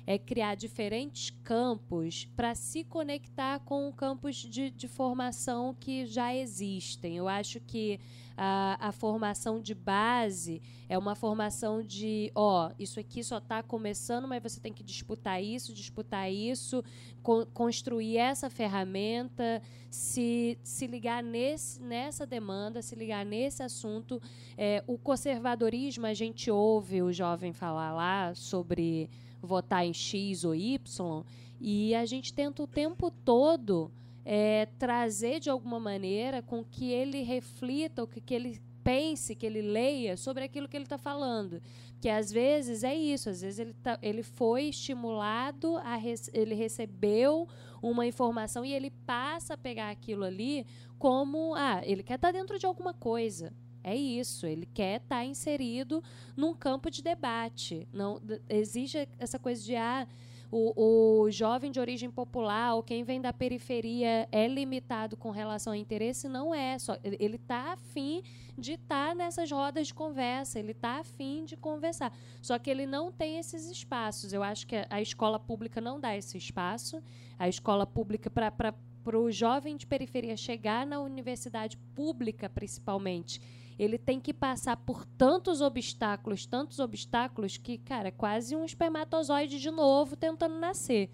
é 0.07 0.17
criar 0.17 0.55
diferentes 0.55 1.31
campos 1.43 2.25
para 2.35 2.53
se 2.53 2.83
conectar 2.83 3.59
com 3.59 3.91
campos 3.91 4.35
de, 4.35 4.69
de 4.69 4.87
formação 4.87 5.75
que 5.79 6.05
já 6.05 6.33
existem. 6.33 7.17
Eu 7.17 7.27
acho 7.27 7.59
que 7.59 7.99
a, 8.37 8.89
a 8.89 8.91
formação 8.91 9.61
de 9.61 9.73
base 9.73 10.61
é 10.89 10.97
uma 10.97 11.15
formação 11.15 11.81
de, 11.81 12.31
ó, 12.35 12.71
isso 12.77 12.99
aqui 12.99 13.23
só 13.23 13.37
está 13.37 13.63
começando, 13.63 14.27
mas 14.27 14.43
você 14.43 14.59
tem 14.59 14.73
que 14.73 14.83
disputar 14.83 15.41
isso, 15.41 15.73
disputar 15.73 16.31
isso, 16.31 16.83
co 17.23 17.45
construir 17.47 18.17
essa 18.17 18.49
ferramenta, 18.49 19.61
se, 19.89 20.59
se 20.63 20.85
ligar 20.85 21.23
nesse, 21.23 21.81
nessa 21.81 22.25
demanda, 22.25 22.81
se 22.81 22.93
ligar 22.95 23.25
nesse 23.25 23.63
assunto. 23.63 24.21
É, 24.57 24.83
o 24.85 24.97
conservadorismo, 24.97 26.05
a 26.05 26.13
gente 26.13 26.51
ouve 26.51 27.01
o 27.01 27.11
jovem 27.11 27.53
falar 27.53 27.93
lá 27.93 28.35
sobre 28.35 29.09
votar 29.45 29.85
em 29.85 29.93
X 29.93 30.43
ou 30.43 30.55
Y, 30.55 31.23
e 31.59 31.95
a 31.95 32.05
gente 32.05 32.33
tenta 32.33 32.61
o 32.63 32.67
tempo 32.67 33.09
todo 33.09 33.91
é, 34.25 34.67
trazer 34.77 35.39
de 35.39 35.49
alguma 35.49 35.79
maneira 35.79 36.41
com 36.41 36.63
que 36.63 36.91
ele 36.91 37.21
reflita, 37.21 38.03
o 38.03 38.07
que, 38.07 38.19
que 38.19 38.33
ele 38.33 38.59
pense, 38.83 39.35
que 39.35 39.45
ele 39.45 39.61
leia 39.61 40.15
sobre 40.15 40.43
aquilo 40.43 40.67
que 40.67 40.77
ele 40.77 40.85
está 40.85 40.97
falando. 40.97 41.61
Que 41.99 42.09
às 42.09 42.31
vezes 42.31 42.83
é 42.83 42.93
isso, 42.93 43.29
às 43.29 43.41
vezes 43.41 43.59
ele, 43.59 43.73
tá, 43.73 43.97
ele 44.01 44.21
foi 44.21 44.65
estimulado, 44.65 45.77
a 45.77 45.97
ele 46.33 46.53
recebeu 46.53 47.47
uma 47.81 48.05
informação 48.05 48.65
e 48.65 48.73
ele 48.73 48.91
passa 48.91 49.53
a 49.53 49.57
pegar 49.57 49.89
aquilo 49.89 50.23
ali 50.23 50.65
como, 50.99 51.55
ah, 51.55 51.81
ele 51.83 52.03
quer 52.03 52.15
estar 52.15 52.31
tá 52.31 52.37
dentro 52.37 52.59
de 52.59 52.65
alguma 52.65 52.93
coisa. 52.93 53.53
É 53.87 53.95
isso, 53.95 54.47
ele 54.47 54.65
quer 54.65 54.95
estar 54.95 55.17
tá 55.17 55.25
inserido 55.25 56.03
num 56.35 56.55
campo 56.55 56.89
de 56.89 57.03
debate. 57.03 57.87
Não 57.93 58.19
existe 58.49 59.07
essa 59.19 59.37
coisa 59.37 59.63
de 59.63 59.75
ah, 59.75 60.07
o, 60.51 61.21
o 61.21 61.29
jovem 61.29 61.71
de 61.71 61.79
origem 61.79 62.09
popular 62.09 62.73
ou 62.73 62.81
quem 62.81 63.03
vem 63.03 63.21
da 63.21 63.31
periferia 63.31 64.27
é 64.31 64.47
limitado 64.47 65.15
com 65.15 65.29
relação 65.29 65.71
ao 65.71 65.77
interesse, 65.77 66.27
não 66.27 66.51
é. 66.51 66.79
Só, 66.79 66.97
ele 67.03 67.35
está 67.35 67.73
afim 67.73 68.23
de 68.57 68.71
estar 68.71 69.09
tá 69.09 69.15
nessas 69.15 69.51
rodas 69.51 69.85
de 69.85 69.93
conversa, 69.93 70.57
ele 70.57 70.71
está 70.71 71.01
afim 71.01 71.45
de 71.45 71.55
conversar. 71.55 72.11
Só 72.41 72.57
que 72.57 72.71
ele 72.71 72.87
não 72.87 73.11
tem 73.11 73.37
esses 73.37 73.69
espaços. 73.69 74.33
Eu 74.33 74.41
acho 74.41 74.65
que 74.65 74.77
a, 74.77 74.87
a 74.89 74.99
escola 74.99 75.39
pública 75.39 75.79
não 75.79 75.99
dá 75.99 76.17
esse 76.17 76.39
espaço. 76.39 77.03
A 77.37 77.47
escola 77.47 77.85
pública, 77.85 78.31
para 78.31 79.19
o 79.19 79.29
jovem 79.29 79.77
de 79.77 79.85
periferia 79.85 80.35
chegar 80.35 80.87
na 80.87 80.99
universidade 80.99 81.77
pública, 81.93 82.49
principalmente, 82.49 83.39
ele 83.77 83.97
tem 83.97 84.19
que 84.19 84.33
passar 84.33 84.77
por 84.77 85.05
tantos 85.05 85.61
obstáculos, 85.61 86.45
tantos 86.45 86.79
obstáculos, 86.79 87.57
que, 87.57 87.77
cara, 87.77 88.07
é 88.07 88.11
quase 88.11 88.55
um 88.55 88.63
espermatozoide 88.63 89.59
de 89.59 89.69
novo 89.69 90.15
tentando 90.15 90.57
nascer. 90.59 91.09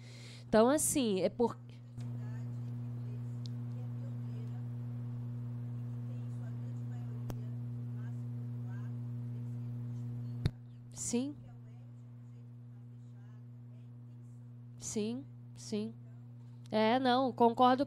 Então, 0.48 0.68
assim, 0.68 1.20
é 1.20 1.28
por. 1.28 1.58
Sim. 10.92 11.34
Sim, 14.78 15.24
sim. 15.56 15.92
É, 16.70 16.98
não, 16.98 17.32
concordo. 17.32 17.86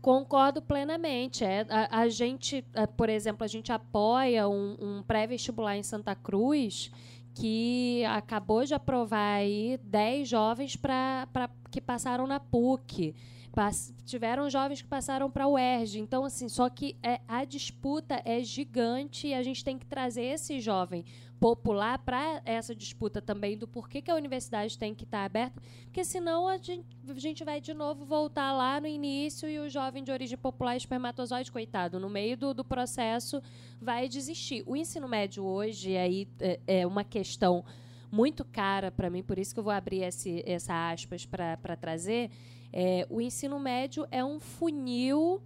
Concordo 0.00 0.62
plenamente. 0.62 1.44
É, 1.44 1.66
a, 1.68 2.00
a 2.00 2.08
gente, 2.08 2.64
a, 2.74 2.86
por 2.86 3.08
exemplo, 3.08 3.44
a 3.44 3.48
gente 3.48 3.72
apoia 3.72 4.48
um, 4.48 4.76
um 4.80 5.02
pré-vestibular 5.02 5.76
em 5.76 5.82
Santa 5.82 6.14
Cruz 6.14 6.90
que 7.34 8.04
acabou 8.06 8.64
de 8.64 8.74
aprovar 8.74 9.36
aí 9.36 9.78
10 9.84 10.28
jovens 10.28 10.74
pra, 10.74 11.28
pra, 11.32 11.48
que 11.70 11.80
passaram 11.80 12.26
na 12.26 12.40
PUC. 12.40 13.14
Pass, 13.54 13.94
tiveram 14.04 14.48
jovens 14.50 14.82
que 14.82 14.88
passaram 14.88 15.30
para 15.30 15.46
o 15.46 15.52
UERJ. 15.52 16.00
Então, 16.00 16.24
assim, 16.24 16.48
só 16.48 16.68
que 16.68 16.96
é, 17.02 17.20
a 17.26 17.44
disputa 17.44 18.20
é 18.24 18.40
gigante 18.42 19.28
e 19.28 19.34
a 19.34 19.42
gente 19.42 19.64
tem 19.64 19.78
que 19.78 19.86
trazer 19.86 20.24
esse 20.24 20.60
jovem 20.60 21.04
popular 21.38 21.98
para 21.98 22.42
essa 22.44 22.74
disputa 22.74 23.22
também 23.22 23.56
do 23.56 23.66
porquê 23.66 24.02
que 24.02 24.10
a 24.10 24.14
universidade 24.14 24.76
tem 24.76 24.94
que 24.94 25.04
estar 25.04 25.18
tá 25.18 25.24
aberta, 25.24 25.62
porque 25.84 26.04
senão 26.04 26.48
a 26.48 26.56
gente, 26.56 26.86
a 27.08 27.14
gente 27.14 27.44
vai 27.44 27.60
de 27.60 27.72
novo 27.72 28.04
voltar 28.04 28.52
lá 28.52 28.80
no 28.80 28.86
início 28.86 29.48
e 29.48 29.58
o 29.58 29.68
jovem 29.68 30.02
de 30.02 30.10
origem 30.10 30.36
popular 30.36 30.76
espermatozoide, 30.76 31.52
coitado, 31.52 32.00
no 32.00 32.10
meio 32.10 32.36
do, 32.36 32.52
do 32.52 32.64
processo 32.64 33.40
vai 33.80 34.08
desistir. 34.08 34.62
O 34.66 34.76
ensino 34.76 35.08
médio 35.08 35.44
hoje 35.44 35.96
aí 35.96 36.28
é, 36.40 36.60
é 36.66 36.86
uma 36.86 37.04
questão 37.04 37.64
muito 38.10 38.44
cara 38.44 38.90
para 38.90 39.08
mim, 39.10 39.22
por 39.22 39.38
isso 39.38 39.54
que 39.54 39.60
eu 39.60 39.64
vou 39.64 39.72
abrir 39.72 40.02
esse, 40.02 40.42
essa 40.46 40.90
aspas 40.90 41.24
para 41.24 41.76
trazer. 41.76 42.30
É, 42.72 43.06
o 43.08 43.20
ensino 43.20 43.58
médio 43.60 44.06
é 44.10 44.24
um 44.24 44.40
funil 44.40 45.42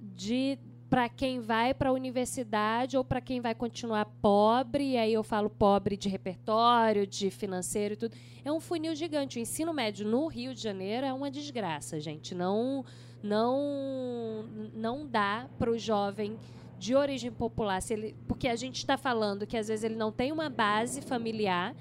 de 0.00 0.58
para 0.88 1.08
quem 1.08 1.40
vai 1.40 1.74
para 1.74 1.90
a 1.90 1.92
universidade 1.92 2.96
ou 2.96 3.04
para 3.04 3.20
quem 3.20 3.40
vai 3.40 3.54
continuar 3.54 4.06
pobre, 4.22 4.92
e 4.92 4.96
aí 4.96 5.12
eu 5.12 5.22
falo 5.22 5.50
pobre 5.50 5.96
de 5.96 6.08
repertório, 6.08 7.06
de 7.06 7.30
financeiro 7.30 7.94
e 7.94 7.96
tudo. 7.96 8.16
É 8.44 8.50
um 8.50 8.60
funil 8.60 8.94
gigante. 8.94 9.38
O 9.38 9.40
ensino 9.40 9.72
médio 9.74 10.06
no 10.06 10.26
Rio 10.26 10.54
de 10.54 10.62
Janeiro 10.62 11.06
é 11.06 11.12
uma 11.12 11.30
desgraça, 11.30 12.00
gente. 12.00 12.34
Não 12.34 12.84
não 13.22 14.44
não 14.72 15.06
dá 15.06 15.48
para 15.58 15.70
o 15.70 15.78
jovem 15.78 16.38
de 16.78 16.94
origem 16.94 17.32
popular, 17.32 17.82
se 17.82 17.92
ele, 17.92 18.16
porque 18.28 18.46
a 18.46 18.54
gente 18.54 18.76
está 18.76 18.96
falando 18.96 19.46
que 19.46 19.56
às 19.56 19.66
vezes 19.66 19.84
ele 19.84 19.96
não 19.96 20.12
tem 20.12 20.30
uma 20.30 20.48
base 20.48 21.02
familiar 21.02 21.74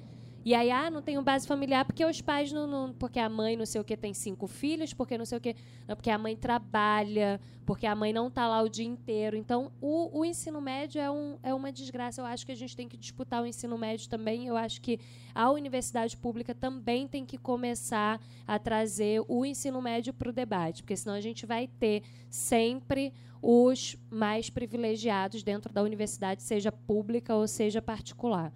e 0.48 0.56
aí, 0.56 0.72
ah, 0.72 0.90
não 0.90 1.02
tenho 1.02 1.22
base 1.22 1.46
familiar 1.46 1.84
porque 1.84 2.06
os 2.06 2.22
pais 2.22 2.54
não, 2.54 2.66
não, 2.66 2.94
Porque 2.94 3.20
a 3.20 3.28
mãe 3.28 3.58
não 3.58 3.66
sei 3.66 3.82
o 3.82 3.84
que 3.84 3.98
tem 3.98 4.14
cinco 4.14 4.48
filhos, 4.48 4.94
porque 4.94 5.18
não 5.18 5.26
sei 5.26 5.38
o 5.40 5.42
que. 5.42 5.54
Porque 5.86 6.10
a 6.10 6.18
mãe 6.18 6.38
trabalha, 6.38 7.38
porque 7.66 7.86
a 7.86 7.94
mãe 7.94 8.14
não 8.14 8.30
está 8.30 8.48
lá 8.48 8.62
o 8.62 8.70
dia 8.70 8.86
inteiro. 8.86 9.36
Então, 9.36 9.74
o, 9.82 10.20
o 10.20 10.24
ensino 10.24 10.62
médio 10.62 11.02
é, 11.02 11.12
um, 11.12 11.38
é 11.44 11.54
uma 11.54 11.70
desgraça. 11.70 12.22
Eu 12.22 12.26
acho 12.26 12.46
que 12.46 12.54
a 12.54 12.56
gente 12.56 12.78
tem 12.78 12.88
que 12.88 12.96
disputar 12.96 13.44
o 13.44 13.46
ensino 13.46 13.78
médio 13.78 14.08
também. 14.08 14.48
Eu 14.48 14.56
acho 14.56 14.80
que 14.80 15.02
a 15.36 15.52
universidade 15.52 16.16
pública 16.16 16.56
também 16.56 17.10
tem 17.10 17.26
que 17.26 17.38
começar 17.38 18.18
a 18.48 18.58
trazer 18.58 19.22
o 19.28 19.46
ensino 19.46 19.82
médio 19.82 20.14
para 20.14 20.30
o 20.30 20.32
debate, 20.32 20.82
porque 20.82 20.96
senão 20.96 21.18
a 21.18 21.20
gente 21.20 21.46
vai 21.46 21.68
ter 21.68 22.04
sempre 22.30 23.12
os 23.42 23.98
mais 24.10 24.50
privilegiados 24.50 25.44
dentro 25.44 25.74
da 25.74 25.84
universidade, 25.84 26.42
seja 26.42 26.72
pública 26.72 27.36
ou 27.36 27.50
seja 27.50 27.82
particular. 27.82 28.54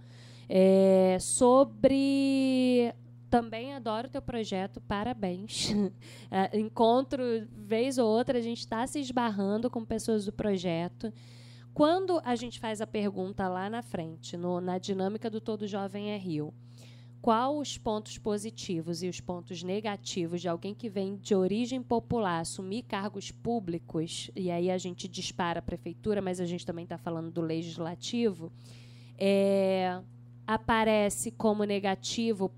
É, 0.53 1.17
sobre 1.17 2.93
também 3.29 3.73
adoro 3.73 4.09
o 4.09 4.11
teu 4.11 4.21
projeto, 4.21 4.81
parabéns. 4.81 5.71
É, 6.33 6.57
encontro, 6.57 7.21
vez 7.51 7.97
ou 7.97 8.07
outra, 8.07 8.37
a 8.37 8.41
gente 8.41 8.59
está 8.59 8.87
se 8.87 8.99
esbarrando 8.99 9.69
com 9.69 9.83
pessoas 9.83 10.23
do 10.23 10.31
projeto. 10.31 11.11
Quando 11.73 12.21
a 12.23 12.37
gente 12.37 12.57
faz 12.57 12.79
a 12.79 12.87
pergunta 12.87 13.49
lá 13.49 13.69
na 13.69 13.81
frente, 13.81 14.37
no, 14.37 14.61
na 14.61 14.77
dinâmica 14.77 15.29
do 15.29 15.41
Todo 15.41 15.67
Jovem 15.67 16.11
é 16.11 16.17
Rio, 16.17 16.53
qual 17.21 17.57
os 17.57 17.77
pontos 17.77 18.17
positivos 18.17 19.03
e 19.03 19.09
os 19.09 19.19
pontos 19.19 19.61
negativos 19.61 20.39
de 20.39 20.47
alguém 20.47 20.73
que 20.73 20.87
vem 20.87 21.17
de 21.17 21.35
origem 21.35 21.83
popular 21.83 22.39
assumir 22.39 22.83
cargos 22.83 23.29
públicos, 23.29 24.31
e 24.33 24.49
aí 24.49 24.71
a 24.71 24.77
gente 24.77 25.05
dispara 25.05 25.59
a 25.59 25.61
prefeitura, 25.61 26.21
mas 26.21 26.39
a 26.39 26.45
gente 26.45 26.65
também 26.65 26.83
está 26.83 26.97
falando 26.97 27.29
do 27.29 27.41
legislativo, 27.41 28.53
é, 29.17 30.01
aparece 30.53 31.31
como 31.31 31.63
negativo, 31.63 32.51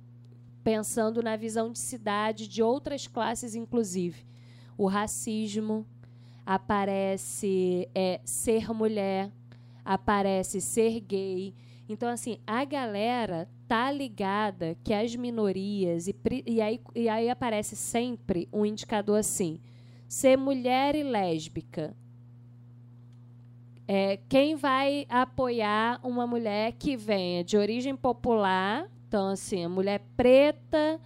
pensando 0.63 1.21
na 1.21 1.35
visão 1.35 1.71
de 1.71 1.77
cidade 1.77 2.47
de 2.47 2.63
outras 2.63 3.05
classes, 3.05 3.53
inclusive. 3.53 4.25
O 4.75 4.87
racismo, 4.87 5.85
aparece 6.43 7.87
é, 7.93 8.19
ser 8.25 8.73
mulher, 8.73 9.31
aparece 9.85 10.59
ser 10.59 10.99
gay. 11.01 11.53
Então, 11.87 12.09
assim, 12.09 12.39
a 12.47 12.65
galera 12.65 13.47
tá 13.67 13.91
ligada 13.91 14.75
que 14.83 14.91
as 14.91 15.15
minorias, 15.15 16.07
e, 16.07 16.15
e, 16.47 16.61
aí, 16.61 16.81
e 16.95 17.07
aí 17.07 17.29
aparece 17.29 17.75
sempre 17.75 18.49
um 18.51 18.65
indicador 18.65 19.19
assim: 19.19 19.59
ser 20.07 20.35
mulher 20.35 20.95
e 20.95 21.03
lésbica 21.03 21.95
é, 23.95 24.17
quem 24.27 24.55
vai 24.55 25.05
apoiar 25.07 25.99
uma 26.03 26.25
mulher 26.25 26.71
que 26.71 26.97
venha 26.97 27.43
de 27.43 27.55
origem 27.55 27.95
popular, 27.95 28.89
então 29.07 29.27
assim, 29.29 29.67
mulher 29.67 30.01
preta, 30.17 30.99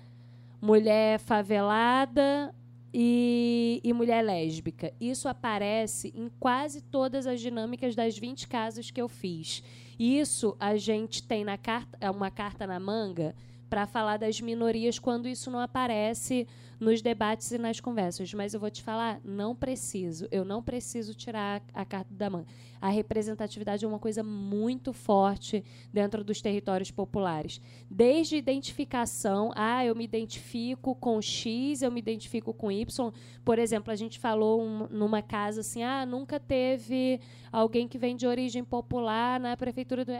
mulher 0.61 1.19
favelada 1.19 2.55
e, 2.93 3.81
e, 3.83 3.91
mulher 3.91 4.23
lésbica. 4.23 4.93
Isso 5.01 5.27
aparece 5.27 6.13
em 6.15 6.31
quase 6.39 6.79
todas 6.79 7.27
as 7.27 7.41
dinâmicas 7.41 7.93
das 7.93 8.17
20 8.17 8.47
casos 8.47 8.89
que 8.89 9.01
eu 9.01 9.09
fiz. 9.09 9.61
Isso 9.99 10.55
a 10.57 10.77
gente 10.77 11.21
tem 11.21 11.43
na 11.43 11.57
carta, 11.57 11.97
é 11.99 12.09
uma 12.09 12.31
carta 12.31 12.65
na 12.65 12.79
manga 12.79 13.35
para 13.69 13.85
falar 13.85 14.15
das 14.15 14.39
minorias 14.39 14.97
quando 14.97 15.27
isso 15.27 15.51
não 15.51 15.59
aparece 15.59 16.47
nos 16.79 17.01
debates 17.01 17.51
e 17.51 17.57
nas 17.57 17.79
conversas. 17.79 18.33
Mas 18.33 18.53
eu 18.53 18.59
vou 18.59 18.69
te 18.69 18.81
falar, 18.81 19.19
não 19.23 19.55
preciso. 19.55 20.27
Eu 20.31 20.45
não 20.45 20.61
preciso 20.61 21.13
tirar 21.13 21.61
a 21.73 21.85
carta 21.85 22.13
da 22.13 22.29
mão. 22.29 22.45
A 22.79 22.89
representatividade 22.89 23.83
é 23.83 23.87
uma 23.87 23.99
coisa 23.99 24.23
muito 24.23 24.93
forte 24.93 25.63
dentro 25.91 26.23
dos 26.23 26.41
territórios 26.41 26.91
populares. 26.91 27.59
Desde 27.89 28.37
identificação, 28.37 29.51
ah, 29.55 29.83
eu 29.83 29.95
me 29.95 30.03
identifico 30.03 30.93
com 30.95 31.21
X, 31.21 31.81
eu 31.81 31.91
me 31.91 31.99
identifico 31.99 32.53
com 32.53 32.71
Y. 32.71 33.11
Por 33.43 33.57
exemplo, 33.57 33.91
a 33.91 33.95
gente 33.95 34.19
falou 34.19 34.61
um, 34.61 34.87
numa 34.89 35.21
casa 35.21 35.61
assim, 35.61 35.81
ah, 35.81 36.05
nunca 36.05 36.39
teve 36.39 37.19
alguém 37.51 37.87
que 37.87 37.97
vem 37.97 38.15
de 38.15 38.27
origem 38.27 38.63
popular 38.63 39.39
na 39.39 39.57
prefeitura 39.57 40.05
do. 40.05 40.11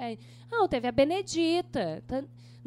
Não, 0.49 0.67
teve 0.67 0.87
a 0.87 0.91
Benedita. 0.91 2.03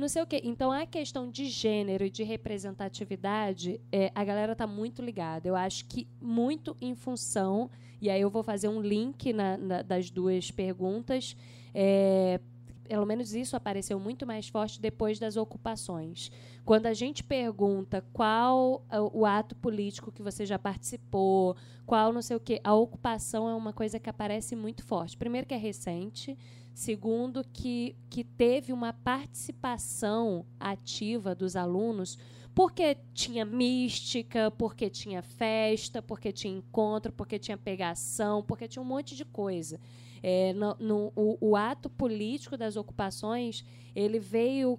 Não 0.00 0.08
sei 0.08 0.22
o 0.22 0.26
quê. 0.26 0.40
Então, 0.42 0.72
a 0.72 0.86
questão 0.86 1.30
de 1.30 1.46
gênero 1.46 2.04
e 2.04 2.10
de 2.10 2.24
representatividade, 2.24 3.80
é, 3.92 4.10
a 4.14 4.24
galera 4.24 4.52
está 4.52 4.66
muito 4.66 5.02
ligada. 5.02 5.46
Eu 5.46 5.54
acho 5.54 5.84
que 5.84 6.08
muito 6.20 6.76
em 6.80 6.94
função, 6.94 7.70
e 8.00 8.10
aí 8.10 8.20
eu 8.20 8.30
vou 8.30 8.42
fazer 8.42 8.68
um 8.68 8.80
link 8.80 9.32
na, 9.32 9.56
na, 9.56 9.82
das 9.82 10.10
duas 10.10 10.50
perguntas, 10.50 11.36
é, 11.74 12.40
pelo 12.88 13.06
menos 13.06 13.32
isso 13.32 13.54
apareceu 13.54 14.00
muito 14.00 14.26
mais 14.26 14.48
forte 14.48 14.80
depois 14.80 15.16
das 15.16 15.36
ocupações. 15.36 16.32
Quando 16.64 16.86
a 16.86 16.92
gente 16.92 17.22
pergunta 17.22 18.04
qual 18.12 18.84
o 19.12 19.24
ato 19.24 19.54
político 19.54 20.10
que 20.10 20.22
você 20.22 20.44
já 20.44 20.58
participou, 20.58 21.56
qual 21.86 22.12
não 22.12 22.20
sei 22.20 22.36
o 22.36 22.40
quê, 22.40 22.60
a 22.64 22.74
ocupação 22.74 23.48
é 23.48 23.54
uma 23.54 23.72
coisa 23.72 24.00
que 24.00 24.10
aparece 24.10 24.56
muito 24.56 24.82
forte. 24.82 25.16
Primeiro 25.16 25.46
que 25.46 25.54
é 25.54 25.56
recente, 25.56 26.36
segundo 26.74 27.44
que, 27.52 27.96
que 28.08 28.24
teve 28.24 28.72
uma 28.72 28.92
participação 28.92 30.46
ativa 30.58 31.34
dos 31.34 31.56
alunos 31.56 32.18
porque 32.54 32.96
tinha 33.14 33.44
mística, 33.44 34.50
porque 34.50 34.90
tinha 34.90 35.22
festa, 35.22 36.02
porque 36.02 36.32
tinha 36.32 36.54
encontro, 36.54 37.12
porque 37.12 37.38
tinha 37.38 37.56
pegação, 37.56 38.42
porque 38.42 38.66
tinha 38.66 38.82
um 38.82 38.86
monte 38.86 39.16
de 39.16 39.24
coisa. 39.24 39.80
É, 40.22 40.52
no, 40.52 40.76
no 40.78 41.12
o, 41.16 41.38
o, 41.40 41.56
ato 41.56 41.88
político 41.88 42.54
das 42.54 42.76
ocupações 42.76 43.64
ele 43.96 44.18
veio 44.18 44.78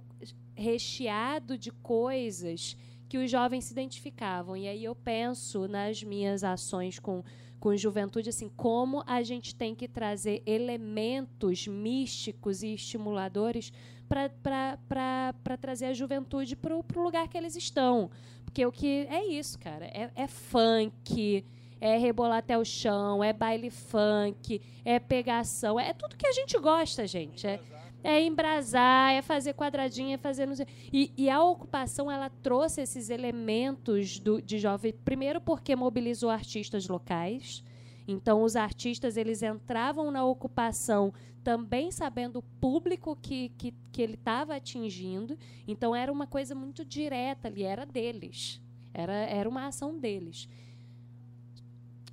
recheado 0.53 1.57
de 1.57 1.71
coisas 1.71 2.77
que 3.09 3.17
os 3.17 3.31
jovens 3.31 3.65
se 3.65 3.73
identificavam. 3.73 4.55
E 4.55 4.67
aí 4.67 4.83
eu 4.83 4.95
penso 4.95 5.67
nas 5.67 6.03
minhas 6.03 6.43
ações 6.43 6.99
com, 6.99 7.23
com 7.61 7.77
juventude, 7.77 8.27
assim, 8.27 8.49
como 8.49 9.03
a 9.05 9.21
gente 9.21 9.55
tem 9.55 9.75
que 9.75 9.87
trazer 9.87 10.41
elementos 10.47 11.67
místicos 11.67 12.63
e 12.63 12.73
estimuladores 12.73 13.71
para 14.09 15.57
trazer 15.61 15.85
a 15.85 15.93
juventude 15.93 16.55
para 16.55 16.75
o 16.75 16.83
lugar 16.95 17.27
que 17.29 17.37
eles 17.37 17.55
estão. 17.55 18.09
Porque 18.43 18.65
o 18.65 18.71
que 18.71 19.05
é 19.07 19.27
isso, 19.27 19.59
cara, 19.59 19.85
é, 19.85 20.09
é 20.15 20.27
funk, 20.27 21.45
é 21.79 21.97
rebolar 21.97 22.39
até 22.39 22.57
o 22.57 22.65
chão, 22.65 23.23
é 23.23 23.31
baile 23.31 23.69
funk, 23.69 24.59
é 24.83 24.97
pegação, 24.97 25.79
é 25.79 25.93
tudo 25.93 26.17
que 26.17 26.25
a 26.25 26.31
gente 26.31 26.57
gosta, 26.57 27.05
gente. 27.05 27.45
É, 27.45 27.59
é 28.03 28.21
embrasar, 28.21 29.13
é 29.13 29.21
fazer 29.21 29.53
quadradinho, 29.53 30.13
é 30.13 30.17
fazer. 30.17 30.45
Não 30.45 30.55
sei. 30.55 30.67
E, 30.91 31.11
e 31.17 31.29
a 31.29 31.41
ocupação 31.43 32.11
ela 32.11 32.29
trouxe 32.29 32.81
esses 32.81 33.09
elementos 33.09 34.19
do, 34.19 34.41
de 34.41 34.59
jovem, 34.59 34.93
primeiro 35.05 35.39
porque 35.39 35.75
mobilizou 35.75 36.29
artistas 36.29 36.87
locais. 36.87 37.63
Então, 38.07 38.43
os 38.43 38.55
artistas 38.55 39.15
eles 39.15 39.43
entravam 39.43 40.11
na 40.11 40.25
ocupação 40.25 41.13
também 41.43 41.91
sabendo 41.91 42.39
o 42.39 42.43
público 42.59 43.15
que, 43.15 43.49
que, 43.57 43.73
que 43.91 44.01
ele 44.01 44.15
estava 44.15 44.55
atingindo. 44.55 45.37
Então, 45.67 45.95
era 45.95 46.11
uma 46.11 46.27
coisa 46.27 46.53
muito 46.55 46.83
direta 46.83 47.47
ali, 47.47 47.63
era 47.63 47.85
deles. 47.85 48.61
Era, 48.93 49.13
era 49.13 49.47
uma 49.47 49.67
ação 49.67 49.97
deles 49.97 50.47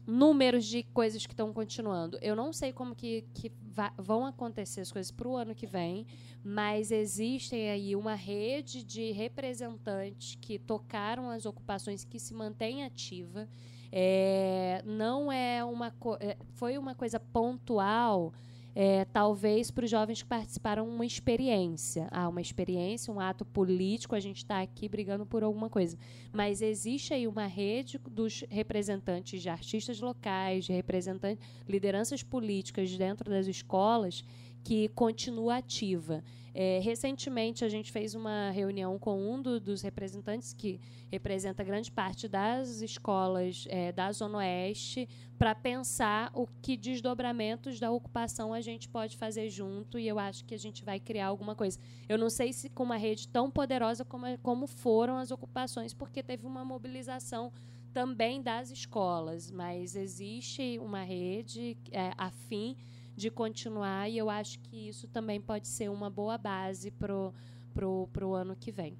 números 0.08 0.64
de 0.64 0.82
coisas 0.84 1.26
que 1.26 1.34
estão 1.34 1.52
continuando. 1.52 2.18
Eu 2.22 2.34
não 2.34 2.50
sei 2.50 2.72
como 2.72 2.94
que, 2.94 3.26
que 3.34 3.52
vão 3.98 4.24
acontecer 4.24 4.80
as 4.80 4.90
coisas 4.90 5.10
para 5.10 5.28
o 5.28 5.36
ano 5.36 5.54
que 5.54 5.66
vem, 5.66 6.06
mas 6.42 6.90
existem 6.90 7.68
aí 7.68 7.94
uma 7.94 8.14
rede 8.14 8.82
de 8.82 9.12
representantes 9.12 10.34
que 10.40 10.58
tocaram 10.58 11.28
as 11.28 11.44
ocupações 11.44 12.04
que 12.04 12.18
se 12.18 12.32
mantém 12.32 12.84
ativa. 12.84 13.46
É, 13.92 14.82
não 14.86 15.30
é 15.30 15.62
uma 15.62 15.92
é, 16.20 16.38
foi 16.54 16.78
uma 16.78 16.94
coisa 16.94 17.20
pontual 17.20 18.32
é, 18.74 19.04
talvez 19.06 19.70
para 19.70 19.84
os 19.84 19.90
jovens 19.90 20.22
que 20.22 20.28
participaram 20.28 20.88
uma 20.88 21.04
experiência. 21.04 22.08
Ah, 22.10 22.28
uma 22.28 22.40
experiência, 22.40 23.12
um 23.12 23.20
ato 23.20 23.44
político, 23.44 24.14
a 24.14 24.20
gente 24.20 24.38
está 24.38 24.60
aqui 24.60 24.88
brigando 24.88 25.26
por 25.26 25.42
alguma 25.42 25.68
coisa. 25.68 25.98
Mas 26.32 26.62
existe 26.62 27.12
aí 27.12 27.26
uma 27.26 27.46
rede 27.46 27.98
dos 28.10 28.44
representantes 28.48 29.42
de 29.42 29.48
artistas 29.48 30.00
locais, 30.00 30.64
de 30.64 30.72
representantes, 30.72 31.44
lideranças 31.68 32.22
políticas 32.22 32.96
dentro 32.96 33.28
das 33.28 33.46
escolas 33.46 34.24
que 34.62 34.88
continua 34.88 35.56
ativa. 35.56 36.22
É, 36.60 36.80
recentemente, 36.80 37.64
a 37.64 37.68
gente 37.68 37.92
fez 37.92 38.16
uma 38.16 38.50
reunião 38.50 38.98
com 38.98 39.16
um 39.32 39.40
do, 39.40 39.60
dos 39.60 39.80
representantes, 39.80 40.52
que 40.52 40.80
representa 41.08 41.62
grande 41.62 41.88
parte 41.88 42.26
das 42.26 42.80
escolas 42.80 43.64
é, 43.68 43.92
da 43.92 44.10
Zona 44.10 44.38
Oeste, 44.38 45.08
para 45.38 45.54
pensar 45.54 46.32
o 46.34 46.48
que 46.60 46.76
desdobramentos 46.76 47.78
da 47.78 47.92
ocupação 47.92 48.52
a 48.52 48.60
gente 48.60 48.88
pode 48.88 49.16
fazer 49.16 49.48
junto, 49.48 50.00
e 50.00 50.08
eu 50.08 50.18
acho 50.18 50.44
que 50.44 50.52
a 50.52 50.58
gente 50.58 50.84
vai 50.84 50.98
criar 50.98 51.28
alguma 51.28 51.54
coisa. 51.54 51.78
Eu 52.08 52.18
não 52.18 52.28
sei 52.28 52.52
se 52.52 52.68
com 52.68 52.82
uma 52.82 52.96
rede 52.96 53.28
tão 53.28 53.48
poderosa 53.48 54.04
como, 54.04 54.26
como 54.38 54.66
foram 54.66 55.16
as 55.16 55.30
ocupações, 55.30 55.94
porque 55.94 56.24
teve 56.24 56.44
uma 56.44 56.64
mobilização 56.64 57.52
também 57.92 58.42
das 58.42 58.72
escolas, 58.72 59.48
mas 59.48 59.94
existe 59.94 60.76
uma 60.80 61.04
rede 61.04 61.78
é, 61.92 62.12
afim 62.18 62.76
de 63.18 63.30
continuar, 63.30 64.08
e 64.08 64.16
eu 64.16 64.30
acho 64.30 64.58
que 64.60 64.88
isso 64.88 65.08
também 65.08 65.40
pode 65.40 65.68
ser 65.68 65.90
uma 65.90 66.08
boa 66.08 66.38
base 66.38 66.90
para 66.92 67.14
o 67.14 67.34
pro, 67.74 68.08
pro 68.12 68.32
ano 68.32 68.56
que 68.56 68.72
vem. 68.72 68.96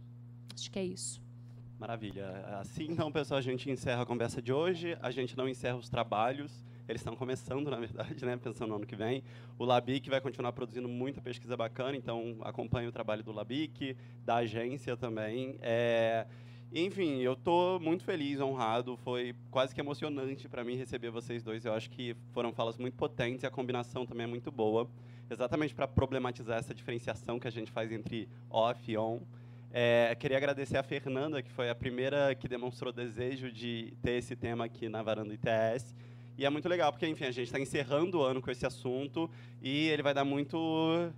Acho 0.55 0.71
que 0.71 0.79
é 0.79 0.85
isso. 0.85 1.23
Maravilha. 1.79 2.29
Assim, 2.61 2.87
então, 2.89 3.11
pessoal, 3.11 3.39
a 3.39 3.43
gente 3.43 3.71
encerra 3.71 4.03
a 4.03 4.07
conversa 4.07 4.43
de 4.43 4.53
hoje. 4.53 4.97
A 5.01 5.11
gente 5.13 5.37
não 5.37 5.49
encerra 5.49 5.77
os 5.77 5.89
trabalhos. 5.89 6.65
Eles 6.89 7.01
estão 7.01 7.15
começando, 7.15 7.71
na 7.71 7.79
verdade, 7.79 8.25
né, 8.25 8.37
pensando 8.37 8.71
no 8.71 8.77
ano 8.77 8.87
que 8.87 8.97
vem. 8.97 9.23
O 9.59 9.65
Labic 9.65 10.09
vai 10.11 10.21
continuar 10.21 10.53
produzindo 10.53 10.89
muita 10.89 11.21
pesquisa 11.21 11.57
bacana, 11.57 11.97
então 11.97 12.39
acompanhe 12.43 12.89
o 12.89 12.93
trabalho 12.93 13.23
do 13.23 13.31
Labic, 13.31 13.97
da 14.25 14.37
agência 14.37 14.97
também. 14.97 15.59
É, 15.61 16.27
enfim, 16.73 17.21
eu 17.21 17.33
estou 17.33 17.81
muito 17.81 18.05
feliz, 18.05 18.41
honrado. 18.41 18.97
Foi 18.99 19.35
quase 19.51 19.75
que 19.75 19.81
emocionante 19.81 20.49
para 20.49 20.63
mim 20.63 20.77
receber 20.77 21.11
vocês 21.11 21.43
dois. 21.43 21.65
Eu 21.65 21.73
acho 21.73 21.89
que 21.89 22.15
foram 22.33 22.53
falas 22.53 22.77
muito 22.77 22.95
potentes 22.95 23.43
e 23.43 23.47
a 23.47 23.51
combinação 23.51 24.05
também 24.05 24.25
é 24.25 24.27
muito 24.27 24.51
boa. 24.51 24.89
Exatamente 25.31 25.75
para 25.75 25.89
problematizar 25.89 26.59
essa 26.59 26.75
diferenciação 26.75 27.39
que 27.39 27.49
a 27.49 27.51
gente 27.51 27.71
faz 27.71 27.91
entre 27.91 28.29
off 28.51 28.91
e 28.91 28.97
on. 28.97 29.21
É, 29.71 30.15
queria 30.19 30.37
agradecer 30.37 30.79
a 30.79 30.83
Fernanda, 30.83 31.43
que 31.43 31.51
foi 31.51 31.69
a 31.69 31.75
primeira 31.75 32.35
que 32.35 32.49
demonstrou 32.49 32.93
desejo 32.93 33.53
de 33.53 33.95
ter 34.03 34.13
esse 34.13 34.35
tema 34.35 34.65
aqui 34.65 34.89
na 34.89 35.03
Varanda 35.03 35.35
ITS. 35.35 35.95
E 36.39 36.45
é 36.47 36.51
muito 36.51 36.69
legal, 36.69 36.93
porque, 36.93 37.07
enfim, 37.07 37.25
a 37.25 37.31
gente 37.31 37.47
está 37.47 37.59
encerrando 37.59 38.21
o 38.21 38.23
ano 38.23 38.41
com 38.41 38.51
esse 38.51 38.65
assunto 38.65 39.29
e 39.61 39.89
ele 39.89 40.03
vai 40.03 40.15
dar 40.15 40.25
muito 40.25 41.13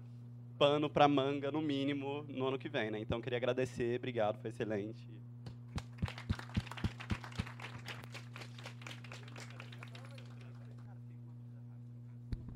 pano 0.59 0.89
para 0.89 1.07
manga, 1.07 1.51
no 1.51 1.61
mínimo, 1.61 2.25
no 2.29 2.47
ano 2.47 2.59
que 2.59 2.69
vem. 2.69 2.91
Né? 2.91 3.01
Então, 3.01 3.21
queria 3.21 3.37
agradecer, 3.37 3.97
obrigado, 3.99 4.39
foi 4.41 4.51
excelente. 4.51 5.20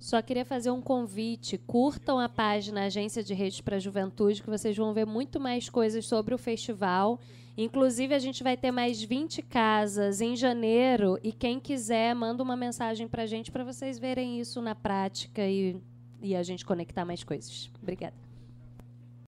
Só 0.04 0.20
queria 0.20 0.44
fazer 0.44 0.70
um 0.70 0.82
convite. 0.82 1.56
Curtam 1.56 2.18
a 2.18 2.28
página 2.28 2.84
Agência 2.84 3.24
de 3.24 3.32
Redes 3.32 3.62
para 3.62 3.76
a 3.76 3.78
Juventude, 3.78 4.42
que 4.42 4.50
vocês 4.50 4.76
vão 4.76 4.92
ver 4.92 5.06
muito 5.06 5.40
mais 5.40 5.70
coisas 5.70 6.04
sobre 6.04 6.34
o 6.34 6.38
festival. 6.38 7.18
Inclusive, 7.56 8.14
a 8.14 8.18
gente 8.18 8.42
vai 8.42 8.54
ter 8.54 8.70
mais 8.70 9.02
20 9.02 9.40
casas 9.40 10.20
em 10.20 10.36
janeiro. 10.36 11.18
E 11.22 11.32
quem 11.32 11.58
quiser, 11.58 12.14
manda 12.14 12.42
uma 12.42 12.54
mensagem 12.54 13.08
para 13.08 13.22
a 13.22 13.26
gente 13.26 13.50
para 13.50 13.64
vocês 13.64 13.98
verem 13.98 14.38
isso 14.38 14.60
na 14.60 14.74
prática 14.74 15.40
e, 15.40 15.80
e 16.20 16.36
a 16.36 16.42
gente 16.42 16.66
conectar 16.66 17.06
mais 17.06 17.24
coisas. 17.24 17.70
Obrigada. 17.80 18.23